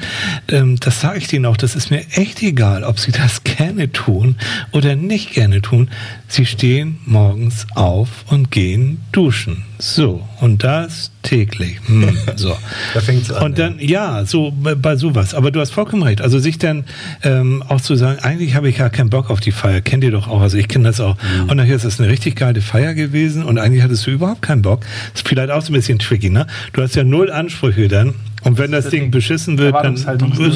ähm, 0.50 0.78
das 0.80 1.02
sage 1.02 1.18
ich 1.20 1.28
denen 1.28 1.46
auch, 1.46 1.58
das 1.58 1.76
ist 1.76 1.90
mir 1.92 2.06
echt 2.12 2.42
egal, 2.44 2.84
ob 2.84 3.00
sie 3.00 3.12
das 3.12 3.44
gerne 3.56 3.92
tun 3.92 4.36
oder 4.72 4.96
nicht 4.96 5.34
gerne 5.34 5.62
tun. 5.62 5.90
Sie 6.28 6.46
stehen 6.46 6.98
morgens 7.06 7.68
auf 7.76 8.26
und 8.28 8.52
gehen 8.52 9.02
duschen. 9.12 9.64
So, 9.78 10.28
und 10.40 10.64
das 10.64 11.12
täglich. 11.22 11.78
Hm, 11.86 12.18
so. 12.36 12.56
Da 12.94 13.02
fängt's 13.02 13.32
an, 13.32 13.44
Und 13.44 13.60
dann, 13.60 13.78
ja, 13.80 14.26
so 14.26 14.52
bei, 14.52 14.76
bei 14.76 14.96
sowas. 14.96 15.34
Aber 15.34 15.52
du 15.52 15.60
hast 15.60 15.72
vollkommen 15.72 16.04
recht. 16.04 16.22
Also 16.22 16.40
sich 16.40 16.58
dann 16.58 16.86
ähm, 17.24 17.64
auch 17.68 17.82
zu 17.82 17.96
sagen, 17.96 18.20
eigentlich 18.20 18.56
habe 18.56 18.70
ich 18.70 18.78
ja 18.78 18.90
keinen 18.90 19.10
Bock 19.10 19.30
auf 19.30 19.40
die 19.40 19.52
Feier. 19.52 19.82
Kennt 19.82 20.04
ihr 20.04 20.12
doch 20.12 20.28
auch. 20.28 20.42
Also 20.42 20.58
ich 20.58 20.68
kenne 20.68 20.86
das 20.86 21.00
auch. 21.00 21.16
Mhm. 21.16 21.50
Und 21.50 21.58
nachher 21.58 21.76
ist 21.76 21.86
das 21.86 22.00
eine 22.00 22.10
richtig 22.10 22.36
geile 22.36 22.62
Feier 22.62 22.94
gewesen 22.94 23.44
und 23.44 23.58
eigentlich 23.58 23.84
hattest 23.84 24.08
du 24.08 24.12
überhaupt 24.12 24.42
keinen 24.42 24.62
Bock. 24.62 24.86
Ist 25.14 25.28
vielleicht 25.28 25.52
auch 25.52 25.62
so 25.62 25.72
ein 25.72 25.76
bisschen 25.76 26.00
tricky, 26.00 26.30
ne? 26.30 26.48
Du 26.74 26.82
hast 26.82 26.96
ja 26.96 27.04
null 27.04 27.32
Ansprüche 27.32 27.88
dann. 27.88 28.14
Und 28.46 28.58
wenn 28.58 28.72
das, 28.72 28.86
das 28.86 28.92
Ding 28.92 29.12
beschissen 29.12 29.58
wird, 29.58 29.76
dann 29.76 29.96
ist 29.96 30.08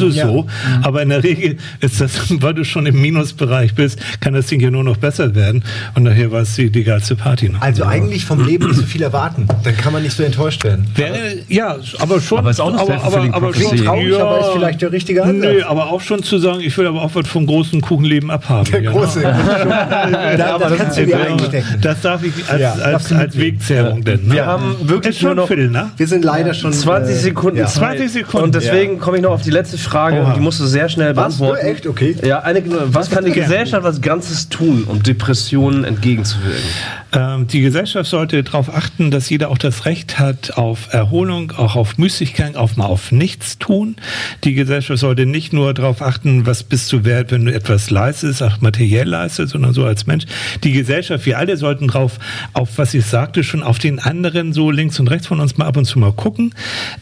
es 0.01 0.15
Ja. 0.15 0.27
so. 0.27 0.45
Aber 0.83 1.01
in 1.01 1.09
der 1.09 1.23
Regel 1.23 1.57
ist 1.81 1.99
das, 1.99 2.11
weil 2.41 2.53
du 2.53 2.63
schon 2.63 2.85
im 2.85 3.01
Minusbereich 3.01 3.73
bist, 3.75 3.99
kann 4.21 4.33
das 4.33 4.47
Ding 4.47 4.61
ja 4.61 4.71
nur 4.71 4.83
noch 4.83 4.97
besser 4.97 5.35
werden. 5.35 5.63
Und 5.95 6.03
nachher 6.03 6.31
war 6.31 6.41
es 6.41 6.55
die, 6.55 6.69
die 6.69 6.83
geilste 6.83 7.15
Party. 7.15 7.49
Ne? 7.49 7.57
Also 7.59 7.83
eigentlich 7.83 8.25
vom 8.25 8.45
Leben 8.45 8.67
nicht 8.67 8.77
so 8.77 8.83
viel 8.83 9.01
erwarten. 9.01 9.47
Dann 9.63 9.75
kann 9.75 9.91
man 9.91 10.03
nicht 10.03 10.15
so 10.15 10.23
enttäuscht 10.23 10.63
werden. 10.63 10.87
Wäre, 10.95 11.17
ja, 11.47 11.77
aber 11.99 12.21
schon. 12.21 12.37
Aber 12.39 12.51
ist 12.51 12.61
auch 12.61 12.69
eine 12.69 12.79
aber, 12.79 13.03
aber, 13.03 13.33
aber 13.33 13.53
schon, 13.53 13.77
Traurig, 13.77 14.11
ja, 14.11 14.19
aber 14.25 14.39
ist 14.39 14.49
vielleicht 14.53 14.81
der 14.81 14.91
richtige 14.91 15.23
Ansatz. 15.23 15.53
Nö, 15.53 15.63
aber 15.63 15.91
auch 15.91 16.01
schon 16.01 16.23
zu 16.23 16.37
sagen, 16.37 16.59
ich 16.61 16.77
will 16.77 16.87
aber 16.87 17.01
auch 17.01 17.15
was 17.15 17.27
vom 17.27 17.45
großen 17.45 17.81
Kuchenleben 17.81 18.29
abhaben. 18.29 18.71
Der 18.71 18.81
ja, 18.83 18.91
große. 18.91 19.19
Ne? 19.19 20.35
da, 20.37 20.57
das 20.57 20.77
kannst 20.77 20.97
du 20.97 21.05
dir 21.05 21.19
einstecken. 21.19 21.67
Das 21.81 22.01
darf 22.01 22.23
ich 22.23 22.33
als, 22.47 22.61
Ja, 22.61 22.73
als, 22.73 23.11
als. 23.11 23.37
Wegzehrung 23.37 24.03
denn. 24.03 24.27
Ne? 24.27 24.35
Wir 24.35 24.45
haben 24.45 24.75
wirklich 24.81 25.21
nur 25.21 25.35
noch 25.35 25.47
Viertel, 25.47 25.69
ne? 25.69 25.91
Wir 25.97 26.07
sind 26.07 26.23
leider 26.23 26.53
schon 26.53 26.73
20 26.73 27.15
äh, 27.15 27.17
Sekunden 27.17 27.57
ja. 27.59 27.67
Zeit. 27.79 27.97
20 27.97 28.11
Sekunden. 28.11 28.45
Und 28.45 28.55
deswegen 28.55 28.99
komme 28.99 29.17
ich 29.17 29.23
noch 29.23 29.31
auf 29.31 29.41
die 29.41 29.51
letzte 29.51 29.77
Frage. 29.77 30.21
Oha. 30.21 30.33
Die 30.33 30.39
musst 30.39 30.59
du 30.59 30.65
sehr 30.65 30.89
schnell 30.89 31.15
Was? 31.15 31.37
beantworten. 31.37 31.65
Echt? 31.65 31.87
Okay. 31.87 32.15
Ja, 32.23 32.39
eine, 32.39 32.63
was 32.93 33.09
kann 33.09 33.25
die. 33.25 33.31
Gesellschaft 33.31 33.85
als 33.85 34.01
Ganzes 34.01 34.49
tun, 34.49 34.83
um 34.85 35.01
Depressionen 35.01 35.83
entgegenzuwirken? 35.85 36.63
Ähm, 37.11 37.47
die 37.47 37.61
Gesellschaft 37.61 38.09
sollte 38.09 38.43
darauf 38.43 38.73
achten, 38.73 39.09
dass 39.09 39.29
jeder 39.29 39.49
auch 39.49 39.57
das 39.57 39.85
Recht 39.85 40.19
hat 40.19 40.57
auf 40.57 40.93
Erholung, 40.93 41.51
auch 41.57 41.75
auf 41.75 41.97
Müßiggang, 41.97 42.55
auch 42.55 42.75
mal 42.75 42.85
auf 42.85 43.11
nichts 43.11 43.57
tun. 43.57 43.95
Die 44.43 44.53
Gesellschaft 44.53 44.99
sollte 44.99 45.25
nicht 45.25 45.51
nur 45.53 45.73
darauf 45.73 46.01
achten, 46.01 46.45
was 46.45 46.63
bist 46.63 46.91
du 46.91 47.05
wert, 47.05 47.31
wenn 47.31 47.45
du 47.45 47.53
etwas 47.53 47.89
leistest, 47.89 48.43
auch 48.43 48.61
materiell 48.61 49.07
leistest, 49.07 49.53
sondern 49.53 49.73
so 49.73 49.85
als 49.85 50.05
Mensch. 50.05 50.25
Die 50.63 50.71
Gesellschaft, 50.71 51.25
wir 51.25 51.37
alle 51.39 51.57
sollten 51.57 51.87
drauf, 51.87 52.19
auf 52.53 52.77
was 52.77 52.93
ich 52.93 53.05
sagte, 53.05 53.43
schon 53.43 53.63
auf 53.63 53.79
den 53.79 53.99
anderen 53.99 54.53
so 54.53 54.69
links 54.69 54.99
und 54.99 55.07
rechts 55.07 55.27
von 55.27 55.39
uns 55.39 55.57
mal 55.57 55.65
ab 55.65 55.77
und 55.77 55.85
zu 55.85 55.97
mal 55.97 56.13
gucken. 56.13 56.53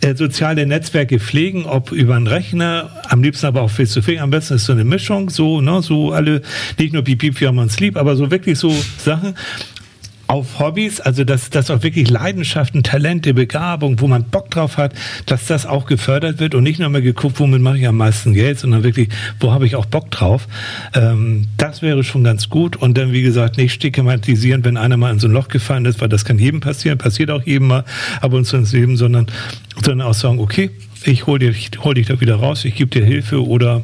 Äh, 0.01 0.15
soziale 0.15 0.65
Netzwerke 0.67 1.19
pflegen, 1.19 1.65
ob 1.65 1.91
über 1.91 2.15
einen 2.15 2.27
Rechner, 2.27 2.91
am 3.09 3.23
liebsten 3.23 3.45
aber 3.45 3.61
auch 3.61 3.71
face 3.71 3.93
to 3.93 4.01
face. 4.01 4.19
Am 4.19 4.29
besten 4.29 4.55
ist 4.55 4.65
so 4.65 4.73
eine 4.73 4.83
Mischung, 4.83 5.29
so, 5.29 5.61
ne, 5.61 5.81
so 5.81 6.11
alle, 6.11 6.41
nicht 6.77 6.93
nur 6.93 7.03
piep, 7.03 7.39
wir 7.39 7.47
haben 7.47 7.57
uns 7.57 7.79
lieb, 7.79 7.97
aber 7.97 8.15
so 8.15 8.29
wirklich 8.31 8.59
so 8.59 8.73
Sachen 8.97 9.35
auf 10.27 10.59
Hobbys, 10.59 10.99
also 10.99 11.23
dass, 11.23 11.49
dass 11.49 11.71
auch 11.71 11.83
wirklich 11.83 12.09
Leidenschaften, 12.09 12.83
Talente, 12.83 13.33
Begabung, 13.33 13.99
wo 14.01 14.07
man 14.07 14.25
Bock 14.25 14.51
drauf 14.51 14.77
hat, 14.77 14.93
dass 15.25 15.45
das 15.45 15.65
auch 15.65 15.85
gefördert 15.85 16.39
wird 16.39 16.53
und 16.53 16.63
nicht 16.63 16.79
nur 16.79 16.89
mal 16.89 17.01
geguckt, 17.01 17.39
womit 17.39 17.61
mache 17.61 17.77
ich 17.77 17.87
am 17.87 17.97
meisten 17.97 18.33
Geld, 18.33 18.59
sondern 18.59 18.83
wirklich, 18.83 19.09
wo 19.39 19.53
habe 19.53 19.65
ich 19.65 19.75
auch 19.75 19.85
Bock 19.85 20.11
drauf. 20.11 20.47
Ähm, 20.93 21.47
das 21.57 21.81
wäre 21.81 22.03
schon 22.03 22.23
ganz 22.23 22.49
gut 22.49 22.75
und 22.75 22.97
dann, 22.97 23.13
wie 23.13 23.21
gesagt, 23.21 23.57
nicht 23.57 23.73
stigmatisieren, 23.73 24.65
wenn 24.65 24.77
einer 24.77 24.97
mal 24.97 25.11
in 25.11 25.19
so 25.19 25.27
ein 25.27 25.33
Loch 25.33 25.47
gefallen 25.47 25.85
ist, 25.85 26.01
weil 26.01 26.09
das 26.09 26.25
kann 26.25 26.37
jedem 26.37 26.59
passieren, 26.59 26.97
passiert 26.97 27.31
auch 27.31 27.43
jedem 27.43 27.67
mal 27.67 27.85
ab 28.21 28.33
und 28.33 28.45
zu 28.45 28.57
ins 28.57 28.73
Leben, 28.73 28.97
sondern, 28.97 29.27
sondern 29.81 30.07
auch 30.07 30.13
sagen, 30.13 30.39
okay, 30.39 30.71
ich 31.03 31.25
hol, 31.25 31.39
dir, 31.39 31.51
ich 31.51 31.71
hol 31.83 31.93
dich 31.93 32.07
da 32.07 32.19
wieder 32.19 32.35
raus, 32.35 32.65
ich 32.65 32.75
gebe 32.75 32.89
dir 32.89 33.05
Hilfe 33.05 33.45
oder 33.45 33.83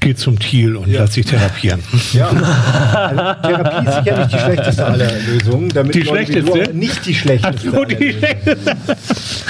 geh 0.00 0.14
zum 0.14 0.38
Thiel 0.38 0.76
und 0.76 0.92
lass 0.92 1.12
dich 1.12 1.26
therapieren. 1.26 1.82
Ja. 2.12 2.28
Also, 2.28 3.48
Therapie 3.48 3.88
ist 3.88 4.04
sicher 4.04 4.18
nicht 4.18 4.32
die 4.32 4.38
schlechteste 4.38 4.84
aller 4.86 5.10
Lösungen. 5.26 5.68
Damit 5.68 5.94
Die 5.94 6.00
Leute 6.00 6.24
schlechteste? 6.32 6.74
Nicht 6.74 7.06
die 7.06 7.14
schlechteste. 7.14 7.70
Oh, 7.72 7.76
aller 7.76 7.86
die 7.86 8.04
Lösungen. 8.10 8.76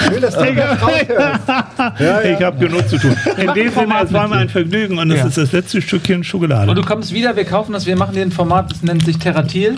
Schön, 0.07 0.21
dass 0.21 0.35
du 0.35 0.53
das 0.53 0.81
raushörst. 0.81 1.39
Ja, 1.99 2.21
ja. 2.21 2.37
Ich 2.37 2.41
habe 2.43 2.57
genug 2.65 2.87
zu 2.87 2.97
tun. 2.97 3.15
In 3.37 3.53
dem 3.53 3.71
Sinne, 3.71 3.95
es 4.03 4.13
war 4.13 4.27
mir 4.27 4.37
ein 4.37 4.49
Vergnügen 4.49 4.97
und 4.99 5.09
das 5.09 5.19
Ja. 5.19 5.25
ist 5.27 5.37
das 5.37 5.51
letzte 5.51 5.81
Stückchen 5.81 6.23
Schokolade. 6.23 6.69
Und 6.69 6.77
du 6.77 6.83
kommst 6.83 7.13
wieder, 7.13 7.35
wir 7.35 7.45
kaufen 7.45 7.73
das, 7.73 7.85
wir 7.85 7.95
machen 7.95 8.13
den 8.15 8.31
Format, 8.31 8.71
das 8.71 8.83
nennt 8.83 9.05
sich 9.05 9.17
Terratil. 9.17 9.77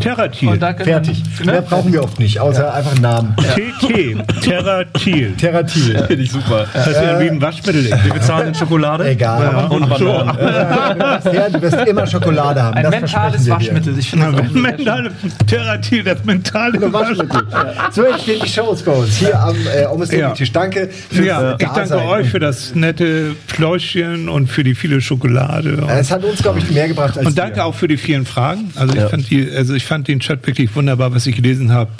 Terratil. 0.00 0.58
Fertig. 0.58 1.22
Mehr 1.44 1.54
ne? 1.54 1.62
brauchen 1.62 1.92
wir 1.92 2.02
oft 2.02 2.18
nicht, 2.18 2.38
außer 2.40 2.74
einfach 2.74 2.92
einen 2.92 3.02
Namen. 3.02 3.36
TT. 3.80 4.42
Terratil. 4.42 5.34
Terratil. 5.36 6.04
Finde 6.06 6.22
ich 6.22 6.30
super. 6.32 6.66
Das 6.74 6.88
ist 6.88 6.96
ja 7.00 7.20
wie 7.20 7.30
ein 7.30 7.40
Waschmittel. 7.40 7.84
Wir 7.84 8.12
bezahlen 8.12 8.48
in 8.48 8.54
Schokolade. 8.54 9.08
Egal. 9.08 9.68
Und 9.70 9.88
Bananen. 10.14 11.24
Ja, 11.34 11.48
du 11.48 11.60
wirst 11.62 11.76
immer 11.86 12.06
Schokolade 12.06 12.62
haben. 12.62 12.76
Ein 12.76 12.82
das 12.84 12.90
mentales. 12.92 13.48
Waschmittel. 13.48 13.98
Ich 13.98 14.10
finde 14.10 14.32
das. 14.32 14.52
Mentale, 14.52 15.10
Terratil, 15.46 16.02
das 16.04 16.24
mentale 16.24 16.92
Waschmittel. 16.92 17.42
So 17.90 18.02
entstehen 18.04 18.40
die 18.44 18.48
Shows 18.48 18.82
bei 18.82 18.92
uns 18.92 19.16
hier 19.16 19.38
am 19.38 19.56
äh, 19.66 19.84
Almost 19.84 20.12
Ja. 20.12 20.30
Tisch. 20.30 20.52
Danke 20.52 20.88
fürs 21.10 21.26
Ja, 21.26 21.56
ich 21.58 21.68
danke 21.68 22.04
euch 22.06 22.28
für 22.28 22.38
das 22.38 22.74
nette 22.74 23.34
Pläuschchen 23.48 24.28
und 24.28 24.48
für 24.48 24.64
die 24.64 24.74
viele 24.74 25.00
Schokolade. 25.00 25.82
Es 25.88 26.10
hat 26.10 26.24
uns, 26.24 26.42
glaube 26.42 26.58
ich, 26.60 26.70
mehr 26.70 26.88
gebracht 26.88 27.16
als 27.18 27.26
Und 27.26 27.38
danke 27.38 27.54
dir. 27.54 27.64
auch 27.64 27.74
für 27.74 27.88
die 27.88 27.96
vielen 27.96 28.26
Fragen. 28.26 28.70
Also 28.76 28.94
ich 28.96 29.02
fand 29.04 29.30
die, 29.30 29.50
also 29.50 29.74
ich 29.74 29.84
fand 29.84 30.08
den 30.08 30.20
Chat 30.20 30.46
wirklich 30.46 30.74
wunderbar, 30.76 31.14
was 31.14 31.26
ich 31.26 31.36
gelesen 31.36 31.72
habe. 31.72 31.90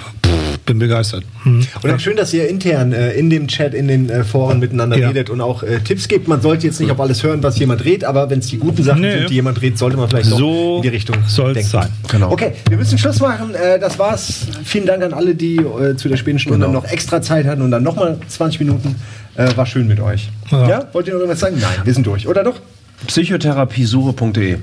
Bin 0.66 0.78
begeistert. 0.78 1.24
Hm. 1.42 1.66
Und 1.82 1.90
auch 1.92 2.00
schön, 2.00 2.16
dass 2.16 2.32
ihr 2.32 2.48
intern 2.48 2.92
äh, 2.94 3.12
in 3.12 3.28
dem 3.28 3.48
Chat, 3.48 3.74
in 3.74 3.86
den 3.86 4.08
äh, 4.08 4.24
Foren 4.24 4.60
miteinander 4.60 4.96
Ja. 4.98 5.08
redet 5.08 5.28
und 5.28 5.42
auch 5.42 5.62
äh, 5.62 5.80
Tipps 5.80 6.08
gebt. 6.08 6.26
Man 6.26 6.40
sollte 6.40 6.66
jetzt 6.66 6.80
nicht 6.80 6.90
auf 6.90 6.98
alles 7.00 7.22
hören, 7.22 7.42
was 7.42 7.58
jemand 7.58 7.84
redet, 7.84 8.04
aber 8.04 8.30
wenn 8.30 8.38
es 8.38 8.46
die 8.46 8.56
guten 8.56 8.82
Sachen 8.82 9.02
Nee. 9.02 9.18
sind, 9.18 9.30
die 9.30 9.34
jemand 9.34 9.60
redet, 9.60 9.78
sollte 9.78 9.98
man 9.98 10.08
vielleicht 10.08 10.30
So 10.30 10.38
so 10.38 10.76
in 10.76 10.82
die 10.82 10.88
Richtung 10.88 11.16
denken. 11.38 11.62
sein. 11.68 11.88
Genau. 12.10 12.30
Okay, 12.32 12.52
wir 12.68 12.78
müssen 12.78 12.96
Schluss 12.96 13.20
machen. 13.20 13.54
Äh, 13.54 13.78
das 13.78 13.98
war's. 13.98 14.46
Vielen 14.64 14.86
Dank 14.86 15.02
an 15.02 15.12
alle, 15.12 15.34
die 15.34 15.56
äh, 15.56 15.96
zu 15.96 16.08
der 16.08 16.16
späten 16.16 16.38
Stunde 16.38 16.66
Genau. 16.66 16.80
noch 16.80 16.90
extra 16.90 17.20
Zeit 17.20 17.44
hatten 17.44 17.60
und 17.60 17.70
dann 17.70 17.82
nochmal 17.82 18.18
20 18.26 18.60
Minuten. 18.60 18.94
Äh, 19.36 19.54
war 19.56 19.66
schön 19.66 19.86
mit 19.86 20.00
euch. 20.00 20.30
Ja. 20.50 20.66
Ja. 20.68 20.88
Wollt 20.94 21.08
ihr 21.08 21.12
noch 21.12 21.20
irgendwas 21.20 21.40
sagen? 21.40 21.56
Nein, 21.60 21.76
wir 21.84 21.92
sind 21.92 22.06
durch. 22.06 22.26
Oder 22.26 22.42
doch? 22.42 22.58
Psychotherapiesuche.de 23.06 24.56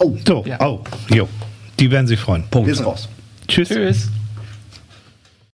Oh, 0.00 0.16
So, 0.26 0.44
Ja. 0.46 0.58
oh, 0.60 0.80
jo. 1.14 1.28
Die 1.78 1.90
werden 1.90 2.06
sich 2.08 2.18
freuen. 2.18 2.42
wir 2.52 2.74
sind 2.74 2.84
raus. 2.86 3.08
Tschüss. 3.46 3.68
Tschüss. 3.68 4.08